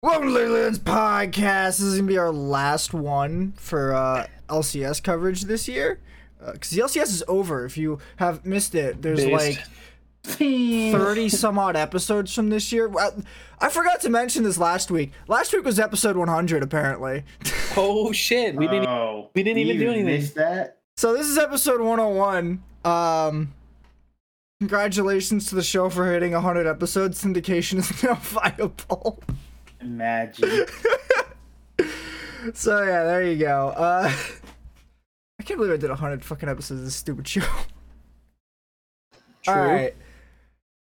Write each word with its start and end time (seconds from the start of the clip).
Welcome 0.00 0.28
to 0.28 0.34
Leland's 0.34 0.78
podcast. 0.78 1.78
This 1.78 1.80
is 1.80 1.96
gonna 1.96 2.06
be 2.06 2.18
our 2.18 2.30
last 2.30 2.94
one 2.94 3.52
for 3.56 3.92
uh, 3.92 4.28
LCS 4.48 5.02
coverage 5.02 5.42
this 5.42 5.66
year, 5.66 5.98
because 6.52 6.70
the 6.70 6.82
LCS 6.82 7.06
is 7.08 7.24
over. 7.26 7.64
If 7.64 7.76
you 7.76 7.98
have 8.18 8.46
missed 8.46 8.76
it, 8.76 9.02
there's 9.02 9.24
Based. 9.24 9.58
like 9.58 9.66
thirty 10.22 11.28
some 11.28 11.58
odd 11.58 11.74
episodes 11.74 12.32
from 12.32 12.48
this 12.48 12.70
year. 12.70 12.86
Well, 12.86 13.24
I 13.60 13.70
forgot 13.70 14.00
to 14.02 14.08
mention 14.08 14.44
this 14.44 14.56
last 14.56 14.88
week. 14.92 15.10
Last 15.26 15.52
week 15.52 15.64
was 15.64 15.80
episode 15.80 16.16
100, 16.16 16.62
apparently. 16.62 17.24
Oh 17.76 18.10
shit! 18.10 18.56
We 18.56 18.66
didn't. 18.66 18.88
Oh, 18.88 19.30
we 19.34 19.42
didn't 19.44 19.58
even 19.58 19.76
you 19.76 19.80
do 19.82 19.90
anything. 19.90 20.06
Missed 20.06 20.34
that? 20.36 20.78
So 20.96 21.12
this 21.12 21.26
is 21.28 21.38
episode 21.38 21.80
101. 21.80 22.60
Um, 22.84 23.52
congratulations 24.58 25.46
to 25.50 25.54
the 25.54 25.62
show 25.62 25.88
for 25.88 26.10
hitting 26.10 26.32
100 26.32 26.66
episodes. 26.66 27.22
Syndication 27.22 27.78
is 27.78 28.02
now 28.02 28.14
viable. 28.20 29.22
Imagine. 29.80 30.66
So 32.54 32.82
yeah, 32.82 33.04
there 33.04 33.22
you 33.22 33.36
go. 33.36 33.70
Uh, 33.70 34.12
I 35.40 35.42
can't 35.42 35.58
believe 35.58 35.72
I 35.72 35.76
did 35.76 35.90
100 35.90 36.24
fucking 36.24 36.48
episodes 36.48 36.80
of 36.80 36.84
this 36.86 36.94
stupid 36.94 37.26
show. 37.26 37.40
True. 39.42 39.54
All 39.54 39.56
right. 39.56 39.94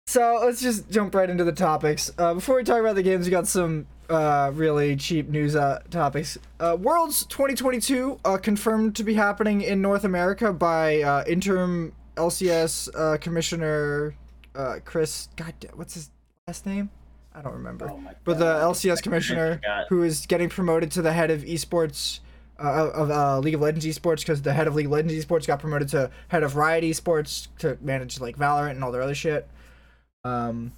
So 0.06 0.41
let's 0.42 0.60
just 0.60 0.91
jump 0.91 1.14
right 1.14 1.28
into 1.28 1.45
the 1.45 1.52
topics. 1.52 2.10
Uh, 2.19 2.34
before 2.34 2.56
we 2.56 2.64
talk 2.64 2.80
about 2.80 2.95
the 2.95 3.02
games, 3.02 3.27
we 3.27 3.30
got 3.30 3.46
some 3.46 3.86
uh, 4.09 4.50
really 4.55 4.97
cheap 4.97 5.28
news 5.28 5.55
uh, 5.55 5.83
topics. 5.91 6.38
Uh, 6.58 6.77
Worlds 6.80 7.27
2022 7.27 8.19
uh, 8.24 8.38
confirmed 8.38 8.97
to 8.97 9.05
be 9.05 9.14
happening 9.14 9.60
in 9.60 9.83
North 9.83 10.05
America 10.05 10.52
by 10.52 11.02
uh, 11.02 11.24
interim 11.27 11.92
LCS 12.16 12.88
uh, 12.95 13.19
commissioner 13.19 14.14
uh, 14.55 14.78
Chris. 14.84 15.28
God, 15.36 15.55
what's 15.74 15.95
his 15.95 16.10
last 16.47 16.64
name? 16.64 16.91
I 17.34 17.42
don't 17.42 17.52
remember. 17.55 17.91
Oh 17.91 18.02
but 18.24 18.38
the 18.38 18.45
LCS 18.55 19.02
commissioner 19.02 19.60
who 19.88 20.02
is 20.02 20.27
getting 20.27 20.48
promoted 20.48 20.91
to 20.92 21.02
the 21.02 21.12
head 21.12 21.30
of 21.30 21.42
esports 21.42 22.20
uh, 22.58 22.91
of 22.92 23.11
uh, 23.11 23.39
League 23.39 23.55
of 23.55 23.61
Legends 23.61 23.86
esports 23.86 24.20
because 24.20 24.42
the 24.42 24.52
head 24.52 24.66
of 24.66 24.75
League 24.75 24.86
of 24.86 24.92
Legends 24.92 25.25
esports 25.25 25.47
got 25.47 25.61
promoted 25.61 25.89
to 25.91 26.11
head 26.28 26.42
of 26.42 26.56
Riot 26.56 26.83
esports 26.84 27.47
to 27.58 27.78
manage 27.80 28.20
like 28.20 28.36
Valorant 28.36 28.72
and 28.72 28.83
all 28.83 28.91
their 28.91 29.02
other 29.02 29.14
shit. 29.14 29.48
Um, 30.25 30.72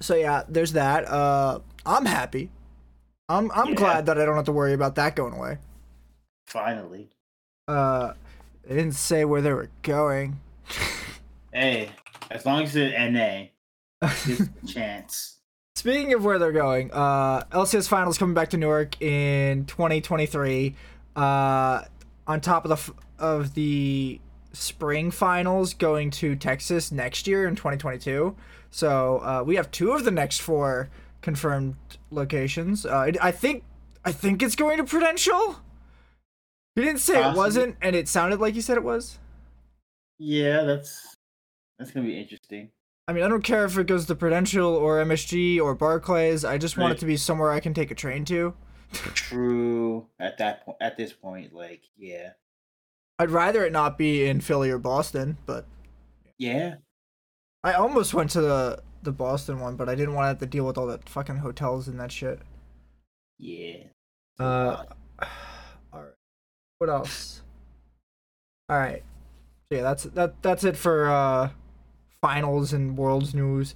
so 0.00 0.16
yeah, 0.16 0.42
there's 0.48 0.72
that. 0.72 1.06
Uh, 1.08 1.60
I'm 1.86 2.06
happy. 2.06 2.50
I'm 3.28 3.50
I'm 3.52 3.68
Yeah. 3.68 3.74
glad 3.74 4.06
that 4.06 4.18
I 4.20 4.24
don't 4.24 4.34
have 4.36 4.46
to 4.46 4.52
worry 4.52 4.72
about 4.72 4.96
that 4.96 5.14
going 5.14 5.34
away. 5.34 5.58
Finally. 6.48 7.10
Uh, 7.68 8.14
they 8.64 8.74
didn't 8.74 8.94
say 8.96 9.24
where 9.24 9.40
they 9.40 9.52
were 9.52 9.70
going. 9.82 10.40
Hey, 11.52 11.90
as 12.30 12.46
long 12.46 12.62
as 12.62 12.76
it's 12.76 12.94
NA, 12.96 13.46
there's 14.24 14.40
a 14.62 14.66
chance. 14.68 15.38
Speaking 15.80 16.12
of 16.12 16.22
where 16.22 16.38
they're 16.38 16.52
going, 16.52 16.90
uh, 16.92 17.42
LCS 17.52 17.88
finals 17.88 18.18
coming 18.18 18.34
back 18.34 18.50
to 18.50 18.58
Newark 18.58 19.00
in 19.00 19.64
2023. 19.64 20.74
Uh, 21.16 21.84
on 22.26 22.42
top 22.42 22.66
of 22.66 22.68
the 22.68 22.74
f- 22.74 22.92
of 23.18 23.54
the 23.54 24.20
spring 24.52 25.10
finals 25.10 25.72
going 25.72 26.10
to 26.10 26.36
Texas 26.36 26.92
next 26.92 27.26
year 27.26 27.48
in 27.48 27.56
2022. 27.56 28.36
So 28.70 29.20
uh, 29.20 29.42
we 29.42 29.56
have 29.56 29.70
two 29.70 29.92
of 29.92 30.04
the 30.04 30.10
next 30.10 30.42
four 30.42 30.90
confirmed 31.22 31.76
locations. 32.10 32.84
Uh, 32.84 33.12
I 33.18 33.30
think 33.30 33.64
I 34.04 34.12
think 34.12 34.42
it's 34.42 34.56
going 34.56 34.76
to 34.76 34.84
Prudential. 34.84 35.60
He 36.74 36.82
didn't 36.82 37.00
say 37.00 37.26
it 37.26 37.34
wasn't, 37.34 37.76
and 37.80 37.96
it 37.96 38.06
sounded 38.06 38.38
like 38.38 38.52
he 38.52 38.60
said 38.60 38.76
it 38.76 38.84
was. 38.84 39.18
Yeah, 40.18 40.64
that's 40.64 41.16
that's 41.78 41.90
gonna 41.90 42.04
be 42.04 42.20
interesting. 42.20 42.70
I 43.10 43.12
mean, 43.12 43.24
I 43.24 43.28
don't 43.28 43.42
care 43.42 43.64
if 43.64 43.76
it 43.76 43.88
goes 43.88 44.06
to 44.06 44.14
Prudential 44.14 44.72
or 44.72 45.02
MSG 45.02 45.60
or 45.60 45.74
Barclays. 45.74 46.44
I 46.44 46.58
just 46.58 46.78
want 46.78 46.92
it 46.92 46.98
to 47.00 47.06
be 47.06 47.16
somewhere 47.16 47.50
I 47.50 47.58
can 47.58 47.74
take 47.74 47.90
a 47.90 47.94
train 47.96 48.24
to. 48.26 48.54
True. 48.92 50.06
At 50.20 50.38
that 50.38 50.64
point, 50.64 50.78
at 50.80 50.96
this 50.96 51.12
point, 51.12 51.52
like, 51.52 51.82
yeah, 51.98 52.34
I'd 53.18 53.30
rather 53.30 53.64
it 53.64 53.72
not 53.72 53.98
be 53.98 54.26
in 54.26 54.40
Philly 54.40 54.70
or 54.70 54.78
Boston, 54.78 55.38
but 55.44 55.66
yeah. 56.38 56.76
I 57.64 57.72
almost 57.72 58.14
went 58.14 58.30
to 58.30 58.42
the 58.42 58.80
the 59.02 59.10
Boston 59.10 59.58
one, 59.58 59.74
but 59.74 59.88
I 59.88 59.96
didn't 59.96 60.14
want 60.14 60.26
to 60.26 60.28
have 60.28 60.38
to 60.38 60.46
deal 60.46 60.64
with 60.64 60.78
all 60.78 60.86
that 60.86 61.08
fucking 61.08 61.38
hotels 61.38 61.88
and 61.88 61.98
that 61.98 62.12
shit. 62.12 62.38
Yeah. 63.40 63.86
Uh, 64.38 64.84
all 65.92 66.00
right. 66.00 66.14
What 66.78 66.90
else? 66.90 67.42
All 68.68 68.78
right. 68.78 69.02
So 69.68 69.78
yeah, 69.78 69.82
that's 69.82 70.04
that. 70.04 70.40
That's 70.42 70.62
it 70.62 70.76
for 70.76 71.10
uh, 71.10 71.50
finals 72.30 72.72
and 72.72 72.96
world's 72.96 73.34
news. 73.34 73.74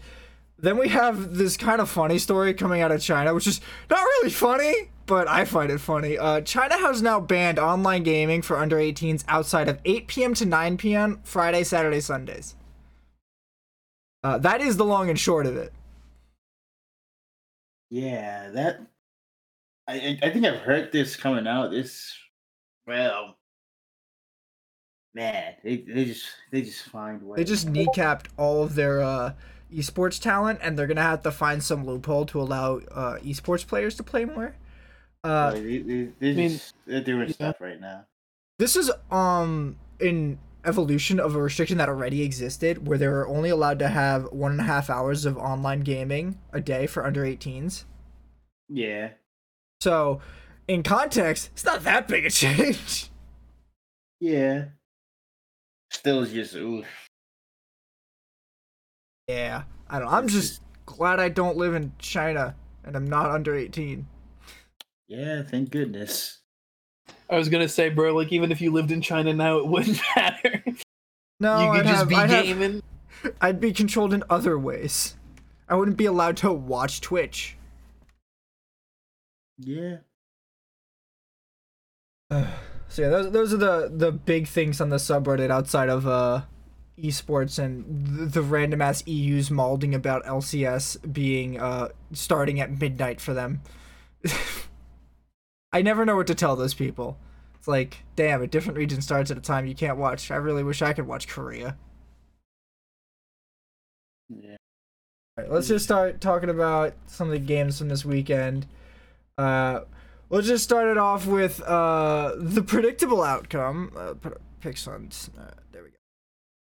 Then 0.58 0.78
we 0.78 0.88
have 0.88 1.34
this 1.34 1.56
kind 1.56 1.80
of 1.80 1.90
funny 1.90 2.18
story 2.18 2.54
coming 2.54 2.80
out 2.80 2.92
of 2.92 3.00
China, 3.02 3.34
which 3.34 3.46
is 3.46 3.60
not 3.90 4.00
really 4.02 4.30
funny, 4.30 4.90
but 5.06 5.26
I 5.28 5.44
find 5.44 5.70
it 5.70 5.78
funny. 5.80 6.16
Uh, 6.16 6.40
China 6.42 6.78
has 6.78 7.02
now 7.02 7.20
banned 7.20 7.58
online 7.58 8.02
gaming 8.02 8.40
for 8.42 8.56
under 8.56 8.76
18s 8.76 9.24
outside 9.28 9.68
of 9.68 9.80
8 9.84 10.06
p.m. 10.06 10.34
to 10.34 10.46
9 10.46 10.76
p.m. 10.78 11.20
Friday, 11.24 11.64
Saturday, 11.64 12.00
Sundays. 12.00 12.54
Uh, 14.22 14.38
that 14.38 14.60
is 14.60 14.76
the 14.76 14.84
long 14.84 15.10
and 15.10 15.18
short 15.18 15.46
of 15.46 15.56
it. 15.56 15.72
yeah, 17.90 18.50
that. 18.50 18.80
I 19.86 19.94
I 19.94 20.18
I 20.28 20.30
think 20.30 20.46
I've 20.46 20.60
heard 20.60 20.92
this 20.92 21.14
coming 21.16 21.46
out. 21.46 21.70
This, 21.70 22.14
well, 22.86 23.36
man, 25.14 25.54
they 25.62 25.78
they 25.78 26.04
just 26.06 26.26
they 26.50 26.62
just 26.62 26.82
find 26.84 27.22
ways. 27.22 27.36
They 27.38 27.44
just 27.44 27.68
kneecapped 27.68 28.26
all 28.36 28.62
of 28.62 28.74
their 28.74 29.00
uh, 29.00 29.34
esports 29.72 30.20
talent, 30.20 30.60
and 30.62 30.78
they're 30.78 30.86
gonna 30.86 31.02
have 31.02 31.22
to 31.22 31.30
find 31.32 31.62
some 31.62 31.84
loophole 31.86 32.26
to 32.26 32.40
allow 32.40 32.78
uh, 32.90 33.18
esports 33.20 33.66
players 33.66 33.94
to 33.96 34.02
play 34.02 34.24
more. 34.24 34.56
Uh, 35.24 35.52
Like, 35.54 35.62
they, 35.62 35.78
they, 35.78 36.04
they 36.20 36.30
I 36.30 36.34
mean, 36.34 36.50
just, 36.50 36.74
they're 36.86 37.00
doing 37.00 37.28
yeah. 37.28 37.34
stuff 37.34 37.60
right 37.60 37.80
now. 37.80 38.06
this 38.58 38.76
is 38.76 38.90
um 39.10 39.76
an 40.00 40.38
evolution 40.64 41.20
of 41.20 41.34
a 41.36 41.42
restriction 41.42 41.78
that 41.78 41.88
already 41.88 42.22
existed, 42.22 42.86
where 42.86 42.98
they 42.98 43.08
were 43.08 43.26
only 43.28 43.50
allowed 43.50 43.78
to 43.80 43.88
have 43.88 44.24
one 44.32 44.52
and 44.52 44.60
a 44.60 44.64
half 44.64 44.88
hours 44.90 45.24
of 45.26 45.36
online 45.36 45.80
gaming 45.80 46.38
a 46.52 46.60
day 46.60 46.86
for 46.86 47.04
under 47.06 47.22
18s. 47.24 47.84
Yeah. 48.68 49.10
So, 49.80 50.20
in 50.68 50.82
context, 50.82 51.50
it's 51.52 51.64
not 51.64 51.84
that 51.84 52.08
big 52.08 52.24
a 52.26 52.30
change. 52.30 53.10
Yeah. 54.20 54.66
Still 55.94 56.22
is 56.22 56.32
just 56.32 56.54
oof. 56.56 56.84
yeah, 59.28 59.62
I 59.88 59.98
don't. 60.00 60.08
I'm 60.08 60.24
It's 60.24 60.34
just 60.34 60.60
glad 60.86 61.20
I 61.20 61.28
don't 61.28 61.56
live 61.56 61.74
in 61.74 61.92
China 61.98 62.54
and 62.84 62.96
I'm 62.96 63.06
not 63.06 63.30
under 63.30 63.54
18. 63.54 64.04
Yeah, 65.06 65.42
thank 65.42 65.70
goodness. 65.70 66.40
I 67.30 67.36
was 67.38 67.48
gonna 67.48 67.68
say, 67.68 67.90
bro, 67.90 68.12
like 68.14 68.32
even 68.32 68.50
if 68.50 68.60
you 68.60 68.72
lived 68.72 68.90
in 68.90 69.00
China 69.00 69.32
now, 69.32 69.58
it 69.58 69.66
wouldn't 69.68 70.00
matter. 70.16 70.62
No, 71.40 71.60
you 71.60 71.68
I'd 71.70 71.84
just 71.86 71.98
have- 72.00 72.08
be 72.08 72.16
I'd 72.16 72.30
have- 72.30 72.82
I'd 73.40 73.60
be 73.60 73.72
controlled 73.72 74.12
in 74.12 74.24
other 74.28 74.58
ways. 74.58 75.16
I 75.68 75.76
wouldn't 75.76 75.96
be 75.96 76.06
allowed 76.06 76.36
to 76.38 76.52
watch 76.52 77.00
Twitch. 77.00 77.56
Yeah. 79.58 79.98
So 82.94 83.02
yeah, 83.02 83.08
those 83.08 83.32
those 83.32 83.52
are 83.52 83.56
the 83.56 83.90
the 83.92 84.12
big 84.12 84.46
things 84.46 84.80
on 84.80 84.90
the 84.90 84.98
subreddit 84.98 85.50
outside 85.50 85.88
of 85.88 86.06
uh 86.06 86.42
esports 86.96 87.58
and 87.58 88.06
the, 88.06 88.26
the 88.26 88.40
random 88.40 88.80
ass 88.80 89.04
EU's 89.04 89.50
malding 89.50 89.96
about 89.96 90.24
LCS 90.24 91.12
being 91.12 91.58
uh 91.58 91.88
starting 92.12 92.60
at 92.60 92.78
midnight 92.78 93.20
for 93.20 93.34
them. 93.34 93.62
I 95.72 95.82
never 95.82 96.04
know 96.04 96.14
what 96.14 96.28
to 96.28 96.36
tell 96.36 96.54
those 96.54 96.72
people. 96.72 97.18
It's 97.56 97.66
like, 97.66 98.04
damn, 98.14 98.42
a 98.42 98.46
different 98.46 98.78
region 98.78 99.02
starts 99.02 99.28
at 99.32 99.38
a 99.38 99.40
time 99.40 99.66
you 99.66 99.74
can't 99.74 99.98
watch. 99.98 100.30
I 100.30 100.36
really 100.36 100.62
wish 100.62 100.80
I 100.80 100.92
could 100.92 101.08
watch 101.08 101.26
Korea. 101.26 101.76
Yeah. 104.28 104.56
All 105.36 105.42
right, 105.44 105.50
let's 105.50 105.66
just 105.66 105.84
start 105.84 106.20
talking 106.20 106.48
about 106.48 106.94
some 107.06 107.26
of 107.26 107.32
the 107.32 107.40
games 107.40 107.76
from 107.76 107.88
this 107.88 108.04
weekend. 108.04 108.68
Uh, 109.36 109.80
let's 110.34 110.46
just 110.48 110.64
start 110.64 110.88
it 110.88 110.98
off 110.98 111.26
with 111.26 111.60
uh, 111.62 112.34
the 112.36 112.62
predictable 112.62 113.22
outcome. 113.22 113.92
Uh, 113.96 114.14
put- 114.14 114.40
pick 114.60 114.76
on. 114.88 115.08
Uh, 115.38 115.42
there 115.72 115.82
we 115.82 115.90
go. 115.90 115.96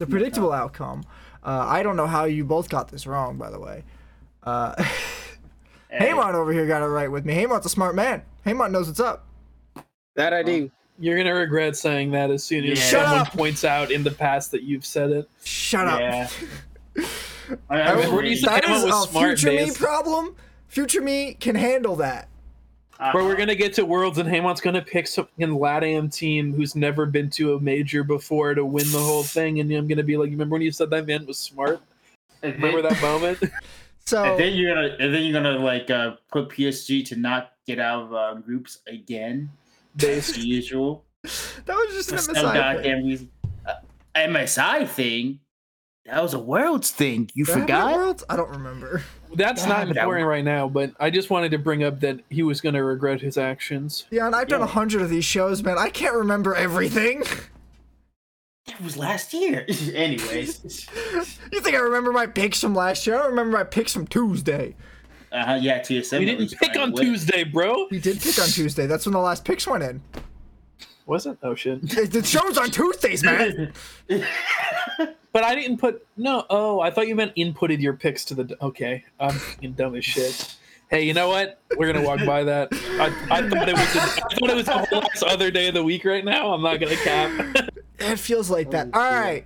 The 0.00 0.06
predictable 0.06 0.52
outcome. 0.52 1.04
Uh, 1.42 1.64
I 1.68 1.82
don't 1.82 1.96
know 1.96 2.06
how 2.06 2.24
you 2.24 2.44
both 2.44 2.68
got 2.68 2.88
this 2.88 3.06
wrong, 3.06 3.36
by 3.38 3.50
the 3.50 3.60
way. 3.60 3.84
Uh, 4.42 4.74
Hey, 5.88 6.08
Haymon 6.08 6.34
over 6.34 6.52
here 6.52 6.66
got 6.66 6.82
it 6.82 6.86
right 6.88 7.10
with 7.10 7.24
me. 7.24 7.32
Haymon's 7.34 7.64
a 7.64 7.68
smart 7.70 7.94
man. 7.94 8.22
Haymon 8.44 8.72
knows 8.72 8.88
what's 8.88 9.00
up. 9.00 9.24
That 10.16 10.34
I 10.34 10.42
do. 10.42 10.70
You're 10.98 11.16
gonna 11.16 11.32
regret 11.34 11.76
saying 11.76 12.10
that 12.10 12.30
as 12.30 12.42
soon 12.42 12.64
as 12.64 12.78
Yeah. 12.92 13.06
Someone 13.06 13.26
points 13.26 13.64
out 13.64 13.90
in 13.92 14.02
the 14.02 14.10
past 14.10 14.50
that 14.50 14.62
you've 14.64 14.84
said 14.84 15.10
it. 15.10 15.30
Shut 15.44 15.86
up. 15.86 16.00
Yeah. 16.00 16.28
I, 17.70 17.80
I 17.80 17.80
I 17.80 17.94
was- 17.94 18.06
was 18.06 18.12
Where 18.12 18.22
do 18.22 18.28
you 18.28 18.34
reading- 18.34 18.44
think 18.44 18.46
that 18.46 18.64
Haymon 18.64 18.78
is 18.78 18.84
was 18.92 19.06
a 19.06 19.10
smart, 19.10 19.38
future 19.38 19.52
me 19.64 19.70
problem. 19.72 20.36
Future 20.68 21.00
me 21.00 21.34
can 21.34 21.54
handle 21.54 21.96
that. 21.96 22.28
Uh, 23.00 23.12
Where 23.12 23.24
we're 23.24 23.36
gonna 23.36 23.54
get 23.54 23.74
to 23.74 23.84
Worlds 23.84 24.18
and 24.18 24.28
Haymon's 24.28 24.60
gonna 24.60 24.82
pick 24.82 25.06
some 25.06 25.28
in 25.38 25.50
LATAM 25.50 26.12
team 26.14 26.52
who's 26.54 26.74
never 26.74 27.06
been 27.06 27.30
to 27.30 27.54
a 27.54 27.60
major 27.60 28.02
before 28.04 28.54
to 28.54 28.64
win 28.64 28.90
the 28.92 28.98
whole 28.98 29.22
thing, 29.22 29.60
and 29.60 29.70
I'm 29.70 29.86
gonna 29.86 30.02
be 30.02 30.16
like, 30.16 30.30
remember 30.30 30.54
when 30.54 30.62
you 30.62 30.72
said 30.72 30.90
that 30.90 31.06
man 31.06 31.26
was 31.26 31.38
smart? 31.38 31.80
Remember 32.42 32.82
that 32.82 33.00
moment? 33.00 33.38
So 34.08 34.22
And 34.22 34.38
then 34.38 34.54
you're 34.54 34.72
gonna 34.72 34.96
and 35.00 35.12
then 35.12 35.24
you're 35.24 35.32
gonna 35.32 35.58
like 35.58 35.90
uh, 35.90 36.12
put 36.30 36.48
PSG 36.50 37.04
to 37.06 37.16
not 37.16 37.54
get 37.66 37.80
out 37.80 38.04
of 38.04 38.14
uh, 38.14 38.34
groups 38.34 38.78
again, 38.86 39.50
as 40.00 40.38
usual. 40.38 41.04
that 41.22 41.74
was 41.74 42.06
just 42.06 42.10
For 42.10 42.30
an 42.30 42.36
MSI. 42.36 42.82
thing. 42.84 43.18
goddamn. 43.18 43.30
Uh, 43.66 43.72
MSI 44.14 44.86
thing. 44.86 45.40
That 46.06 46.22
was 46.22 46.34
a 46.34 46.38
worlds 46.38 46.90
thing. 46.92 47.30
You 47.34 47.44
Did 47.44 47.54
that 47.56 47.58
happen 47.60 47.74
forgot? 47.74 47.94
Worlds? 47.96 48.24
I 48.28 48.36
don't 48.36 48.50
remember. 48.50 49.02
That's 49.34 49.62
Yeah, 49.62 49.68
not 49.68 49.86
but 49.88 49.94
that- 49.94 50.02
important 50.02 50.28
right 50.28 50.44
now, 50.44 50.68
but 50.68 50.92
I 51.00 51.10
just 51.10 51.30
wanted 51.30 51.50
to 51.50 51.58
bring 51.58 51.82
up 51.82 52.00
that 52.00 52.20
he 52.30 52.42
was 52.44 52.60
going 52.60 52.74
to 52.76 52.84
regret 52.84 53.20
his 53.20 53.36
actions. 53.36 54.04
Yeah, 54.10 54.26
and 54.26 54.34
I've 54.36 54.46
done 54.48 54.60
a 54.62 54.64
Yeah. 54.66 54.70
hundred 54.70 55.02
of 55.02 55.10
these 55.10 55.24
shows, 55.24 55.62
man. 55.64 55.78
I 55.78 55.90
can't 55.90 56.14
remember 56.14 56.54
everything. 56.54 57.24
That 58.66 58.80
was 58.82 58.96
last 58.96 59.32
year. 59.34 59.66
Anyways. 59.94 60.86
you 61.52 61.60
think 61.60 61.74
I 61.76 61.80
remember 61.80 62.12
my 62.12 62.26
picks 62.26 62.60
from 62.60 62.74
last 62.74 63.06
year? 63.06 63.16
I 63.16 63.18
don't 63.18 63.30
remember 63.30 63.56
my 63.58 63.64
picks 63.64 63.92
from 63.92 64.06
Tuesday. 64.06 64.74
Uh, 65.32 65.44
huh. 65.44 65.58
yeah, 65.60 65.80
TSM. 65.80 66.20
We 66.20 66.24
didn't 66.24 66.52
pick 66.58 66.76
on 66.76 66.92
went. 66.92 66.96
Tuesday, 66.98 67.42
bro. 67.44 67.88
We 67.90 67.98
did 67.98 68.20
pick 68.20 68.38
on 68.40 68.48
Tuesday. 68.48 68.86
That's 68.86 69.06
when 69.06 69.12
the 69.12 69.18
last 69.18 69.44
picks 69.44 69.66
went 69.66 69.82
in. 69.82 70.00
Was 71.04 71.26
it? 71.26 71.38
Oh 71.42 71.54
shit. 71.54 71.80
The 71.88 72.06
the 72.06 72.22
show's 72.24 72.56
on 72.58 72.70
Tuesdays, 72.70 73.22
man. 73.22 73.72
But 75.36 75.44
I 75.44 75.54
didn't 75.54 75.76
put 75.76 76.02
no. 76.16 76.46
Oh, 76.48 76.80
I 76.80 76.90
thought 76.90 77.08
you 77.08 77.14
meant 77.14 77.36
inputted 77.36 77.82
your 77.82 77.92
picks 77.92 78.24
to 78.24 78.34
the. 78.34 78.56
Okay, 78.62 79.04
I'm 79.20 79.32
fucking 79.32 79.72
dumb 79.72 79.94
as 79.94 80.02
shit. 80.02 80.56
Hey, 80.88 81.02
you 81.02 81.12
know 81.12 81.28
what? 81.28 81.60
We're 81.76 81.92
gonna 81.92 82.06
walk 82.06 82.24
by 82.24 82.42
that. 82.44 82.68
I, 82.72 83.14
I 83.30 83.46
thought 83.46 83.68
it 83.68 83.74
was. 83.74 83.96
A, 83.96 84.00
I 84.00 84.34
thought 84.38 84.48
it 84.48 84.56
was 84.56 84.64
the 84.64 84.72
whole 84.72 85.00
last 85.00 85.22
other 85.24 85.50
day 85.50 85.68
of 85.68 85.74
the 85.74 85.84
week. 85.84 86.06
Right 86.06 86.24
now, 86.24 86.54
I'm 86.54 86.62
not 86.62 86.80
gonna 86.80 86.96
cap. 86.96 87.68
It 87.98 88.18
feels 88.18 88.48
like 88.48 88.70
that. 88.70 88.88
All 88.94 89.00
right. 89.02 89.12
All 89.20 89.32
dear. 89.34 89.44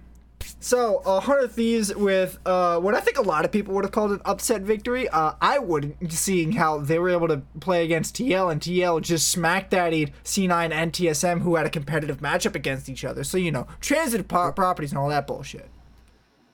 So, 0.61 0.99
uh, 0.99 1.19
Hundred 1.19 1.51
Thieves 1.51 1.93
with 1.93 2.39
uh, 2.47 2.79
what 2.79 2.95
I 2.95 3.01
think 3.01 3.19
a 3.19 3.23
lot 3.23 3.45
of 3.45 3.51
people 3.51 3.75
would 3.75 3.85
have 3.85 3.93
called 3.93 4.13
an 4.13 4.21
upset 4.25 4.63
victory. 4.63 5.09
Uh, 5.09 5.33
I 5.41 5.59
wouldn't, 5.59 6.13
seeing 6.13 6.53
how 6.53 6.79
they 6.79 7.01
were 7.01 7.11
able 7.11 7.27
to 7.29 7.43
play 7.59 7.85
against 7.85 8.15
TL 8.15 8.53
and 8.53 8.61
TL 8.61 9.03
just 9.03 9.29
smack 9.29 9.71
daddied 9.71 10.13
C9 10.23 10.71
and 10.71 10.93
TSM, 10.93 11.41
who 11.41 11.57
had 11.57 11.67
a 11.67 11.71
competitive 11.71 12.19
matchup 12.19 12.55
against 12.55 12.89
each 12.89 13.05
other. 13.05 13.25
So 13.25 13.39
you 13.39 13.51
know, 13.51 13.67
transitive 13.81 14.29
po- 14.29 14.53
properties 14.53 14.93
and 14.93 14.99
all 14.99 15.09
that 15.09 15.27
bullshit. 15.27 15.69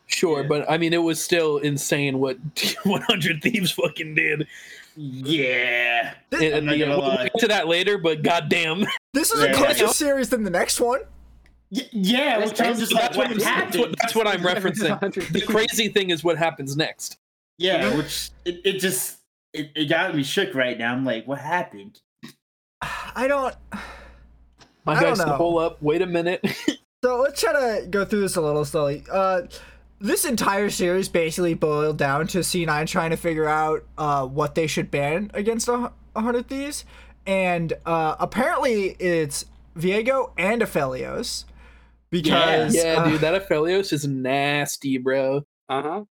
Sure, 0.07 0.43
Yeah. 0.43 0.49
but 0.49 0.71
I 0.71 0.79
mean, 0.79 0.93
it 0.93 1.03
was 1.03 1.23
still 1.23 1.59
insane 1.59 2.19
what 2.21 2.39
100 2.85 3.43
Thieves 3.43 3.73
fucking 3.73 4.15
did. 4.15 4.47
yeah. 4.97 6.15
And- 6.33 6.43
I'm 6.43 6.65
not 6.65 6.73
and, 6.73 6.81
yeah, 6.81 6.87
gonna 6.87 6.99
we'll 7.01 7.17
get 7.25 7.39
to 7.41 7.49
that 7.49 7.67
later, 7.69 7.99
but 7.99 8.23
goddamn, 8.23 8.87
This 9.13 9.33
is 9.33 9.43
a 9.43 9.47
Yeah. 9.49 9.53
closer 9.55 9.89
series 9.89 10.29
than 10.31 10.45
the 10.45 10.51
next 10.51 10.81
one. 10.81 11.01
Y- 11.71 11.89
yeah, 11.93 12.39
which 12.45 12.61
I'm 12.61 12.77
just 12.77 12.93
that's, 12.95 13.17
like, 13.17 13.29
what, 13.29 13.37
what 13.37 13.45
that's, 13.45 13.77
what, 13.77 13.95
that's 14.01 14.15
what 14.15 14.27
I'm 14.29 14.41
referencing. 14.43 15.01
The 15.33 15.41
crazy 15.41 15.89
thing 15.89 16.11
is 16.11 16.23
what 16.23 16.39
happens 16.39 16.77
next. 16.77 17.19
Yeah, 17.59 17.97
which 17.97 18.31
it, 18.45 18.61
it 18.65 18.79
just 18.79 19.19
it, 19.53 19.73
it 19.75 19.85
got 19.87 20.15
me 20.15 20.23
shook 20.23 20.55
right 20.55 20.79
now. 20.79 20.93
I'm 20.93 21.05
like, 21.05 21.27
what 21.27 21.39
happened? 21.39 22.01
I 22.83 23.27
don't. 23.27 23.55
My 24.85 24.93
I 24.95 25.01
don't 25.01 25.17
guys, 25.17 25.27
know. 25.27 25.33
hold 25.35 25.63
up, 25.63 25.83
wait 25.83 26.03
a 26.03 26.07
minute. 26.07 26.45
So 27.05 27.21
let's 27.21 27.41
try 27.41 27.53
to 27.53 27.87
go 27.87 28.05
through 28.05 28.23
this 28.23 28.35
a 28.37 28.41
little 28.41 28.65
slowly. 28.65 29.05
Uh, 29.13 29.43
this 29.99 30.25
entire 30.25 30.71
series 30.71 31.09
basically 31.09 31.55
boiled 31.55 31.99
down 31.99 32.27
to 32.29 32.39
C9 32.39 32.87
trying 32.87 33.11
to 33.11 33.17
figure 33.17 33.47
out 33.49 33.85
uh, 33.97 34.27
what 34.27 34.55
they 34.55 34.67
should 34.67 34.91
ban 34.91 35.31
against 35.35 35.69
a, 35.69 35.93
a 36.15 36.21
hundred 36.21 36.49
thieves, 36.49 36.85
and 37.27 37.73
uh, 37.85 38.17
apparently 38.19 38.97
it's 38.99 39.47
Viego 39.77 40.33
and 40.37 40.63
Aphelios 40.63 41.45
because 42.11 42.75
yeah, 42.75 42.97
uh, 42.99 43.09
dude, 43.09 43.21
that 43.21 43.49
Aphelios 43.49 43.93
is 43.93 44.07
nasty, 44.07 44.99
bro. 44.99 45.43
Uh 45.69 45.83
huh. 45.83 46.05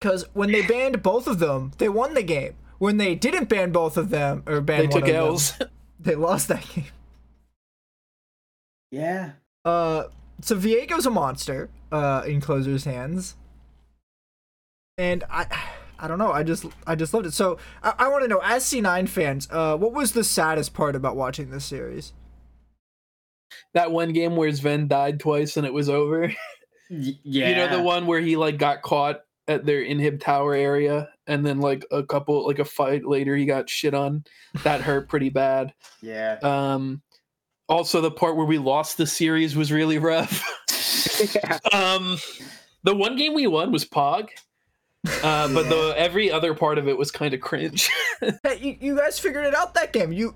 because 0.00 0.24
when 0.32 0.50
they 0.50 0.62
banned 0.62 1.02
both 1.02 1.26
of 1.26 1.38
them, 1.38 1.72
they 1.78 1.88
won 1.88 2.14
the 2.14 2.22
game. 2.22 2.54
When 2.78 2.98
they 2.98 3.14
didn't 3.14 3.48
ban 3.48 3.72
both 3.72 3.96
of 3.96 4.10
them 4.10 4.42
or 4.46 4.60
ban 4.60 4.80
They 4.80 4.86
one 4.86 4.90
took 4.92 5.08
of 5.08 5.14
them, 5.14 5.16
L's. 5.26 5.52
they 6.00 6.14
lost 6.14 6.48
that 6.48 6.66
game. 6.74 6.84
Yeah. 8.90 9.32
Uh, 9.64 10.04
so 10.40 10.56
Viego's 10.56 11.06
a 11.06 11.10
monster 11.10 11.70
uh, 11.92 12.22
in 12.26 12.40
Closer's 12.40 12.84
hands, 12.84 13.36
and 14.98 15.24
I, 15.30 15.46
I 15.98 16.08
don't 16.08 16.18
know. 16.18 16.32
I 16.32 16.42
just, 16.42 16.64
I 16.86 16.94
just 16.94 17.12
loved 17.14 17.26
it. 17.26 17.32
So 17.34 17.58
I, 17.82 17.94
I 17.98 18.08
want 18.08 18.24
to 18.24 18.28
know, 18.28 18.40
as 18.42 18.64
C9 18.64 19.08
fans, 19.08 19.48
uh, 19.50 19.76
what 19.76 19.92
was 19.92 20.12
the 20.12 20.24
saddest 20.24 20.74
part 20.74 20.96
about 20.96 21.16
watching 21.16 21.50
this 21.50 21.64
series? 21.64 22.12
that 23.74 23.92
one 23.92 24.12
game 24.12 24.36
where 24.36 24.50
Zven 24.50 24.88
died 24.88 25.20
twice 25.20 25.56
and 25.56 25.66
it 25.66 25.72
was 25.72 25.88
over. 25.88 26.32
Yeah. 26.88 27.48
You 27.48 27.56
know 27.56 27.76
the 27.76 27.82
one 27.82 28.06
where 28.06 28.20
he 28.20 28.36
like 28.36 28.58
got 28.58 28.80
caught 28.80 29.22
at 29.48 29.66
their 29.66 29.84
inhib 29.84 30.20
tower 30.20 30.54
area 30.54 31.08
and 31.26 31.44
then 31.44 31.58
like 31.58 31.84
a 31.90 32.04
couple 32.04 32.46
like 32.46 32.60
a 32.60 32.64
fight 32.64 33.04
later 33.04 33.34
he 33.34 33.44
got 33.44 33.68
shit 33.68 33.92
on. 33.92 34.22
That 34.62 34.82
hurt 34.82 35.08
pretty 35.08 35.30
bad. 35.30 35.74
Yeah. 36.00 36.38
Um 36.42 37.02
also 37.68 38.00
the 38.00 38.12
part 38.12 38.36
where 38.36 38.46
we 38.46 38.58
lost 38.58 38.98
the 38.98 39.06
series 39.08 39.56
was 39.56 39.72
really 39.72 39.98
rough. 40.12 40.40
yeah. 41.34 41.58
um 41.72 42.18
the 42.84 42.94
one 42.94 43.16
game 43.16 43.34
we 43.34 43.46
won 43.46 43.72
was 43.72 43.84
Pog. 43.84 44.28
Uh, 45.22 45.52
but 45.52 45.68
the 45.68 45.94
every 45.96 46.30
other 46.30 46.54
part 46.54 46.78
of 46.78 46.88
it 46.88 46.96
was 46.96 47.10
kind 47.10 47.34
of 47.34 47.40
cringe. 47.40 47.90
Hey, 48.42 48.58
you, 48.60 48.76
you 48.80 48.96
guys 48.96 49.18
figured 49.18 49.44
it 49.44 49.54
out 49.54 49.74
that 49.74 49.92
game. 49.92 50.10
You, 50.10 50.32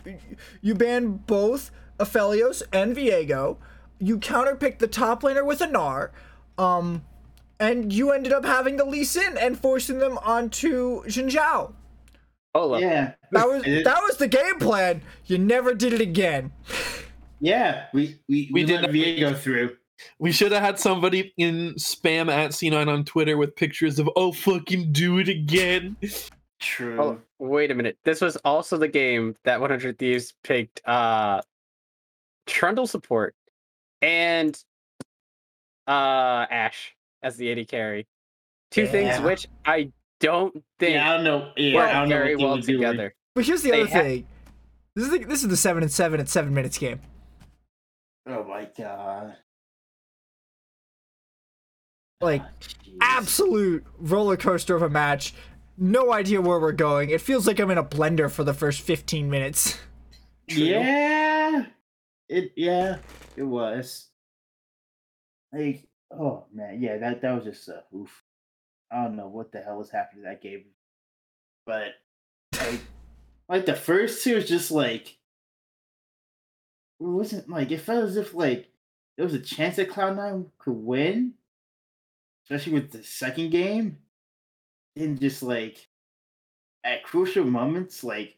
you 0.61 0.75
banned 0.75 1.27
both 1.27 1.71
Aphelios 1.99 2.63
and 2.75 2.95
Viego. 2.95 3.57
You 3.99 4.19
counterpicked 4.19 4.81
the 4.81 4.87
top 4.87 5.23
laner 5.23 5.47
with 5.47 5.63
a 5.63 5.67
Gnar. 5.67 6.11
Um, 6.59 7.03
and 7.59 7.91
you 7.91 8.13
ended 8.13 8.35
up 8.35 8.45
having 8.45 8.77
the 8.77 8.85
Lee 8.85 9.05
Sin 9.05 9.39
and 9.39 9.59
forcing 9.59 9.99
them 9.99 10.19
onto 10.19 11.05
Xin 11.05 11.31
Zhao. 11.31 11.73
Hold 12.55 12.75
up. 12.75 12.81
Yeah. 12.81 13.15
That 13.33 13.49
was 13.49 13.63
that 13.63 14.03
was 14.03 14.17
the 14.19 14.29
game 14.29 14.59
plan. 14.59 15.03
You 15.25 15.39
never 15.39 15.73
did 15.75 15.95
it 15.95 16.01
again. 16.03 16.53
Yeah. 17.41 17.87
We 17.95 18.21
we, 18.29 18.51
We 18.53 18.63
we, 18.63 18.65
did 18.65 18.83
let 18.83 18.91
Viego 18.91 19.37
through. 19.37 19.77
We 20.19 20.33
should 20.33 20.53
have 20.53 20.63
had 20.63 20.79
somebody 20.79 21.33
in 21.37 21.75
spam 21.75 22.31
at 22.31 22.51
C9 22.51 22.89
on 22.89 23.05
Twitter 23.05 23.37
with 23.37 23.55
pictures 23.57 23.99
of 23.99 24.09
oh 24.17 24.33
fucking 24.33 24.93
do 24.93 25.19
it 25.19 25.29
again. 25.29 25.97
True. 26.61 26.97
Hold 26.97 27.13
up. 27.17 27.21
Wait 27.39 27.71
a 27.71 27.75
minute. 27.75 27.97
This 28.05 28.21
was 28.21 28.37
also 28.45 28.77
the 28.77 28.89
game 28.89 29.35
that 29.45 29.61
100 29.61 29.99
Thieves 29.99 30.35
picked 30.45 30.87
uh 30.87 31.41
Trundle 32.47 32.87
support 32.87 33.35
and 34.03 34.63
uh 35.87 36.47
Ashe 36.51 36.95
as 37.23 37.37
the 37.37 37.51
AD 37.53 37.69
carry. 37.69 38.07
Two 38.71 38.87
things 38.87 39.21
which 39.21 39.47
I 39.65 39.91
don't 40.21 40.53
think 40.79 40.95
yeah, 40.95 41.11
I 41.11 41.15
don't 41.17 41.25
know. 41.25 41.53
Yeah, 41.57 41.75
work 41.77 41.89
I 41.89 41.93
don't 42.01 42.09
know 42.09 42.17
very 42.17 42.37
what 42.37 42.39
they 42.39 42.45
well 42.45 42.57
were 42.57 42.61
doing. 42.63 42.79
together. 42.81 43.15
But 43.35 43.45
here's 43.47 43.63
the 43.63 43.71
They 43.71 43.83
other 43.83 43.91
ha- 43.91 44.01
thing. 44.03 44.27
This 44.97 45.05
is 45.07 45.11
the, 45.13 45.19
this 45.25 45.43
is 45.43 45.49
the 45.49 45.57
seven 45.57 45.83
and 45.83 45.91
seven 45.91 46.21
at 46.21 46.29
seven 46.29 46.53
minutes 46.53 46.77
game. 46.79 47.01
Oh 48.27 48.45
my 48.45 48.69
god. 48.77 49.37
Like 52.21 52.43
ah, 52.43 52.51
Jeez. 52.61 52.97
absolute 53.01 53.87
roller 53.99 54.37
coaster 54.37 54.77
of 54.77 54.83
a 54.83 54.91
match. 54.91 55.35
No 55.79 56.13
idea 56.13 56.41
where 56.41 56.61
we're 56.61 56.73
going. 56.73 57.11
It 57.11 57.23
feels 57.23 57.47
like 57.47 57.59
I'm 57.59 57.71
in 57.71 57.79
a 57.79 57.85
blender 57.85 58.31
for 58.31 58.45
the 58.45 58.53
first 58.53 58.83
15 58.83 59.31
minutes. 59.31 59.79
Yeah. 60.49 61.65
It 62.29 62.53
yeah, 62.57 62.99
it 63.37 63.43
was. 63.43 64.09
Like, 65.53 65.89
oh 66.13 66.45
man, 66.53 66.81
yeah, 66.81 66.99
that 66.99 67.23
that 67.23 67.33
was 67.33 67.45
just 67.45 67.69
a 67.69 67.83
oof. 67.95 68.23
I 68.93 69.05
don't 69.05 69.17
know 69.17 69.29
what 69.29 69.53
the 69.53 69.61
hell 69.61 69.79
was 69.79 69.91
happening 69.91 70.25
to 70.25 70.31
that 70.31 70.43
game. 70.43 70.67
But 71.67 71.95
like 72.55 72.81
like 73.49 73.67
the 73.67 73.75
first 73.75 74.23
two 74.23 74.37
was 74.37 74.49
just 74.49 74.71
like 74.71 75.19
it 77.01 77.05
wasn't 77.05 77.49
like 77.49 77.71
it 77.71 77.81
felt 77.81 78.05
as 78.05 78.17
if 78.17 78.35
like 78.35 78.69
there 79.17 79.25
was 79.25 79.35
a 79.35 79.41
chance 79.41 79.77
that 79.77 79.89
Cloud 79.89 80.17
Nine 80.17 80.47
could 80.59 80.77
win. 80.77 81.35
Especially 82.51 82.73
with 82.73 82.91
the 82.91 83.03
second 83.05 83.51
game. 83.51 83.99
And 84.97 85.21
just 85.21 85.43
like 85.43 85.87
at 86.85 87.05
crucial 87.05 87.45
moments, 87.45 88.03
like 88.03 88.37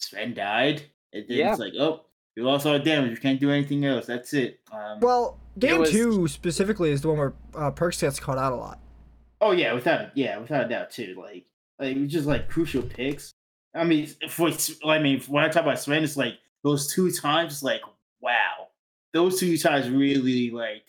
Zven 0.00 0.34
died. 0.34 0.82
And 1.12 1.26
then 1.28 1.38
Yeah. 1.38 1.50
it's 1.52 1.60
like, 1.60 1.72
oh, 1.78 2.04
we 2.36 2.42
lost 2.42 2.66
all 2.66 2.72
the 2.74 2.78
damage. 2.80 3.10
We 3.10 3.16
can't 3.16 3.40
do 3.40 3.50
anything 3.50 3.84
else. 3.84 4.06
That's 4.06 4.32
it. 4.34 4.60
Um, 4.70 5.00
Well, 5.00 5.40
game 5.58 5.80
was- 5.80 5.90
two 5.90 6.28
specifically 6.28 6.90
is 6.90 7.00
the 7.02 7.08
one 7.08 7.18
where 7.18 7.34
uh, 7.54 7.70
Perkz 7.70 8.00
gets 8.00 8.20
caught 8.20 8.38
out 8.38 8.52
a 8.52 8.56
lot. 8.56 8.78
oh 9.40 9.50
yeah, 9.52 9.72
without 9.72 10.16
yeah, 10.16 10.38
without 10.38 10.66
a 10.66 10.68
doubt 10.68 10.90
too. 10.90 11.14
Like, 11.18 11.44
like 11.80 11.96
it 11.96 12.00
was 12.00 12.12
just 12.12 12.26
like 12.26 12.48
crucial 12.48 12.82
picks. 12.82 13.32
I 13.74 13.84
mean, 13.84 14.06
for 14.28 14.50
I 14.86 14.98
mean, 14.98 15.20
when 15.22 15.42
I 15.44 15.48
talk 15.48 15.62
about 15.64 15.78
Zven, 15.78 16.02
it's 16.02 16.16
like 16.16 16.38
those 16.62 16.92
two 16.92 17.10
times. 17.10 17.62
Like, 17.62 17.80
wow, 18.20 18.68
those 19.12 19.40
two 19.40 19.56
times 19.58 19.88
really 19.90 20.50
like, 20.50 20.84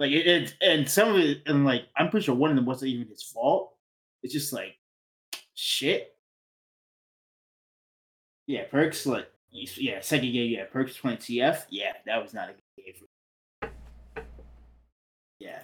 like 0.00 0.10
it, 0.10 0.26
it. 0.26 0.54
And 0.62 0.88
some 0.88 1.10
of 1.10 1.16
it, 1.18 1.42
and 1.46 1.64
like, 1.64 1.84
I'm 1.96 2.08
pretty 2.08 2.24
sure 2.24 2.34
one 2.34 2.50
of 2.50 2.56
them 2.56 2.64
wasn't 2.64 2.90
even 2.90 3.06
his 3.06 3.22
fault. 3.22 3.74
It's 4.22 4.32
just 4.32 4.52
like, 4.52 4.76
shit. 5.54 6.16
Yeah, 8.46 8.64
Perkz 8.66 9.06
like 9.06 9.28
yeah, 9.52 10.00
second 10.00 10.32
game, 10.32 10.50
yeah, 10.50 10.64
Perkz 10.72 10.98
playing 10.98 11.18
TF. 11.18 11.66
Yeah, 11.70 11.92
that 12.06 12.20
was 12.20 12.34
not 12.34 12.48
a 12.48 12.52
good 12.52 12.84
game 12.84 12.94
for 13.60 13.70
Yeah, 15.38 15.60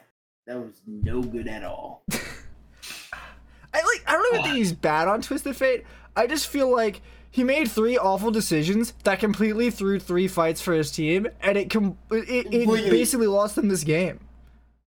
that 0.46 0.56
was 0.56 0.80
no 0.86 1.22
good 1.22 1.48
at 1.48 1.64
all. 1.64 2.04
I 2.12 3.78
like 3.82 4.04
I 4.06 4.12
don't 4.12 4.34
even 4.34 4.44
think 4.44 4.56
he's 4.56 4.72
bad 4.72 5.08
on 5.08 5.22
Twisted 5.22 5.56
Fate. 5.56 5.84
I 6.14 6.26
just 6.26 6.46
feel 6.46 6.70
like 6.70 7.02
he 7.30 7.42
made 7.42 7.70
three 7.70 7.98
awful 7.98 8.30
decisions 8.30 8.94
that 9.04 9.18
completely 9.18 9.70
threw 9.70 9.98
three 9.98 10.28
fights 10.28 10.60
for 10.60 10.72
his 10.72 10.90
team, 10.90 11.26
and 11.40 11.58
it 11.58 11.70
com- 11.70 11.98
it, 12.10 12.46
it 12.52 12.90
basically 12.90 13.26
lost 13.26 13.56
them 13.56 13.68
this 13.68 13.84
game. 13.84 14.20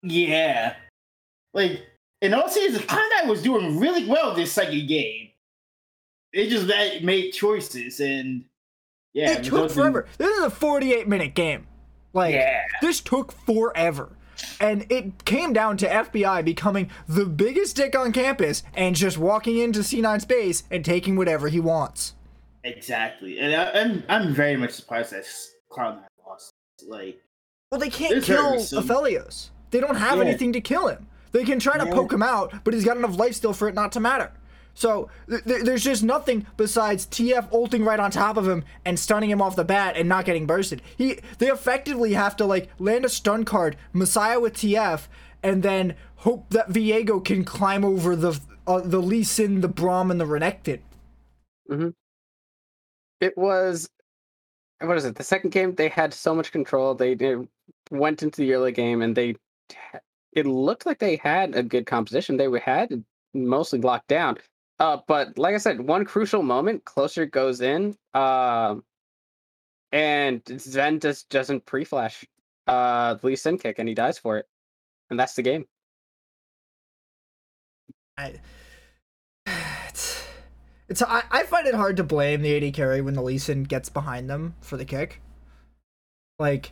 Yeah. 0.04 0.76
Like, 1.54 1.86
in 2.22 2.34
all 2.34 2.48
seriousness, 2.50 2.86
Conrad 2.86 3.28
was 3.28 3.42
doing 3.42 3.80
really 3.80 4.06
well 4.06 4.34
this 4.34 4.52
second 4.52 4.88
game. 4.88 5.30
It 6.34 6.50
just 6.50 6.68
that 6.68 7.04
made 7.04 7.32
choices 7.32 8.00
and 8.00 8.46
yeah. 9.14 9.32
it 9.32 9.44
took 9.44 9.54
resulted- 9.54 9.72
forever. 9.76 10.08
This 10.18 10.30
is 10.38 10.44
a 10.44 10.50
48 10.50 11.08
minute 11.08 11.34
game. 11.34 11.66
Like 12.14 12.34
Yeah. 12.36 12.62
this 12.82 13.02
took 13.02 13.32
forever. 13.32 14.16
And 14.62 14.86
it 14.92 15.26
came 15.26 15.54
down 15.54 15.76
to 15.78 15.88
FBI 15.88 16.44
becoming 16.46 16.90
the 17.08 17.26
biggest 17.26 17.76
dick 17.76 17.98
on 17.98 18.12
campus 18.14 18.64
and 18.74 18.96
just 18.96 19.18
walking 19.18 19.58
into 19.58 19.80
C9 19.80 20.22
space 20.22 20.64
and 20.72 20.86
taking 20.86 21.16
whatever 21.16 21.50
he 21.50 21.60
wants. 21.60 22.14
Exactly. 22.64 23.40
And 23.40 23.56
I, 23.56 23.72
I'm 23.82 24.04
I'm 24.08 24.34
very 24.34 24.56
much 24.56 24.72
surprised 24.72 25.12
that 25.14 25.26
Conrad 25.72 26.04
lost. 26.28 26.52
Like 26.88 27.20
Well, 27.72 27.80
they 27.82 27.90
can't 27.90 28.24
kill 28.24 28.50
very 28.52 28.62
some- 28.64 28.88
Aphelios. 28.88 29.50
They 29.72 29.80
don't 29.80 29.96
have 29.96 30.18
Yeah. 30.18 30.26
anything 30.26 30.54
to 30.54 30.62
kill 30.62 30.88
him. 30.88 31.08
They 31.32 31.44
can 31.44 31.60
try 31.60 31.78
to 31.78 31.86
Yeah. 31.86 31.94
poke 31.94 32.12
him 32.14 32.24
out, 32.24 32.54
but 32.64 32.74
he's 32.74 32.86
got 32.86 32.98
enough 32.98 33.18
life 33.18 33.36
still 33.36 33.54
for 33.54 33.68
it 33.68 33.76
not 33.76 33.92
to 33.94 34.00
matter. 34.00 34.32
So 34.74 35.10
th- 35.30 35.44
th- 35.44 35.64
there's 35.64 35.84
just 35.84 36.04
nothing 36.04 36.46
besides 36.56 37.06
TF 37.06 37.52
ulting 37.52 37.84
right 37.84 38.00
on 38.00 38.12
top 38.12 38.38
of 38.38 38.48
him 38.48 38.64
and 38.86 38.98
stunning 39.00 39.30
him 39.30 39.42
off 39.42 39.56
the 39.56 39.64
bat 39.66 39.98
and 39.98 40.08
not 40.08 40.26
getting 40.26 40.46
bursted. 40.46 40.82
He 40.98 41.20
they 41.38 41.48
effectively 41.50 42.14
have 42.14 42.36
to 42.38 42.46
like 42.46 42.70
land 42.80 43.04
a 43.06 43.10
stun 43.10 43.44
card, 43.46 43.76
Messiah 43.94 44.40
with 44.40 44.54
TF, 44.54 45.08
and 45.44 45.64
then 45.64 45.96
hope 46.18 46.50
that 46.52 46.70
Viego 46.70 47.24
can 47.24 47.44
climb 47.44 47.84
over 47.84 48.16
the 48.16 48.40
uh, 48.68 48.80
the 48.82 49.02
Lee 49.02 49.24
Sin, 49.24 49.62
the 49.62 49.70
Braum, 49.70 50.12
and 50.12 50.22
the 50.22 50.26
Renekton. 50.26 50.80
Mhm. 51.70 51.94
It 53.20 53.38
was 53.38 53.90
what 54.82 54.96
is 54.96 55.04
it? 55.04 55.16
The 55.16 55.24
second 55.24 55.50
game 55.50 55.76
they 55.76 55.90
had 55.90 56.14
so 56.14 56.34
much 56.34 56.52
control. 56.54 56.96
They, 56.96 57.14
they 57.16 57.36
went 57.92 58.24
into 58.24 58.42
the 58.42 58.54
early 58.54 58.72
game 58.72 59.02
and 59.02 59.14
they 59.16 59.36
it 60.34 60.46
looked 60.46 60.86
like 60.86 61.00
they 61.00 61.18
had 61.18 61.56
a 61.56 61.64
good 61.64 61.86
composition. 61.86 62.38
They 62.38 62.48
had 62.60 63.04
mostly 63.34 63.80
locked 63.80 64.08
down. 64.08 64.38
Uh, 64.80 64.98
but 65.08 65.38
like 65.38 65.56
I 65.56 65.58
said, 65.58 65.82
one 65.82 66.06
crucial 66.06 66.42
moment, 66.42 66.86
closer 66.86 67.26
goes 67.26 67.60
in, 67.62 67.98
um, 68.14 68.84
and 69.92 70.44
Zven 70.46 71.02
just 71.02 71.30
doesn't 71.30 71.66
pre-flash 71.66 72.26
uh 72.68 73.18
Lee 73.24 73.36
Sin 73.36 73.58
kick, 73.58 73.80
and 73.80 73.90
he 73.90 73.96
dies 73.96 74.18
for 74.18 74.38
it, 74.38 74.46
and 75.10 75.20
that's 75.20 75.34
the 75.34 75.42
game. 75.42 75.66
I, 78.18 78.36
it's, 79.88 80.24
it's 80.90 81.02
I, 81.02 81.24
I 81.30 81.44
find 81.44 81.68
it 81.68 81.76
hard 81.76 81.98
to 81.98 82.04
blame 82.04 82.42
the 82.42 82.56
AD 82.56 82.74
carry 82.74 83.02
when 83.02 83.16
the 83.16 83.24
Lee 83.24 83.38
Sin 83.38 83.64
gets 83.64 83.90
behind 83.90 84.30
them 84.30 84.56
for 84.62 84.78
the 84.78 84.86
kick. 84.86 85.22
Like, 86.38 86.72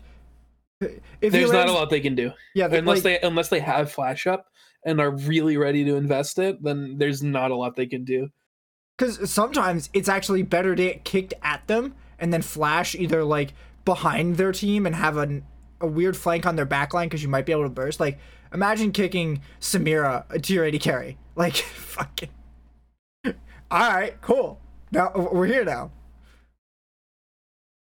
if 0.81 1.31
There's 1.31 1.51
not 1.51 1.69
a 1.69 1.71
lot 1.71 1.89
they 1.89 1.99
can 1.99 2.15
do 2.15 2.31
Yeah, 2.53 2.65
unless 2.65 3.03
like, 3.03 3.03
they 3.03 3.19
unless 3.27 3.49
they 3.49 3.59
have 3.59 3.91
flash 3.91 4.27
up 4.27 4.47
and 4.85 5.01
are 5.01 5.11
really 5.11 5.57
ready 5.57 5.83
to 5.83 5.95
invest 5.95 6.39
it. 6.39 6.61
Then 6.63 6.97
there's 6.97 7.23
not 7.23 7.51
a 7.51 7.55
lot 7.55 7.75
they 7.75 7.87
can 7.87 8.03
do. 8.05 8.29
because 8.97 9.29
sometimes 9.29 9.89
it's 9.93 10.07
actually 10.09 10.43
better 10.43 10.75
to 10.75 10.83
get 10.83 11.03
kicked 11.03 11.33
at 11.41 11.67
them 11.67 11.95
and 12.19 12.31
then 12.33 12.41
flash 12.41 12.95
either 12.95 13.23
like 13.23 13.53
behind 13.85 14.37
their 14.37 14.51
team 14.51 14.85
and 14.85 14.95
have 14.95 15.17
a, 15.17 15.41
a 15.81 15.87
weird 15.87 16.17
flank 16.17 16.45
on 16.45 16.55
their 16.55 16.65
back 16.65 16.93
line 16.93 17.07
because 17.07 17.23
you 17.23 17.29
might 17.29 17.45
be 17.45 17.51
able 17.51 17.63
to 17.63 17.69
burst. 17.69 17.99
Like, 17.99 18.19
imagine 18.53 18.91
kicking 18.91 19.41
Samira 19.59 20.25
uh, 20.29 20.37
to 20.37 20.53
your 20.53 20.65
AD 20.65 20.79
carry. 20.81 21.17
Like, 21.37 21.55
fucking. 21.55 22.29
All 23.25 23.93
right, 23.93 24.19
cool. 24.21 24.59
Now 24.91 25.11
we're 25.13 25.45
here 25.45 25.63
now. 25.63 25.91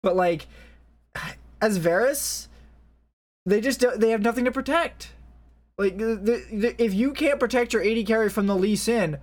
But 0.03 0.17
like, 0.17 0.47
as 1.61 1.77
Varus, 1.77 2.49
they 3.47 3.61
just 3.61 3.81
don't- 3.81 4.01
they 4.01 4.11
have 4.11 4.23
nothing 4.23 4.45
to 4.45 4.53
protect. 4.53 5.13
Like, 5.79 5.99
the, 5.99 6.17
the, 6.17 6.47
the, 6.53 6.83
if 6.83 6.95
you 6.95 7.13
can't 7.13 7.41
protect 7.41 7.73
your 7.73 7.83
AD 7.83 8.07
carry 8.07 8.29
from 8.29 8.47
the 8.47 8.55
Lee 8.55 8.77
Sin, 8.77 9.19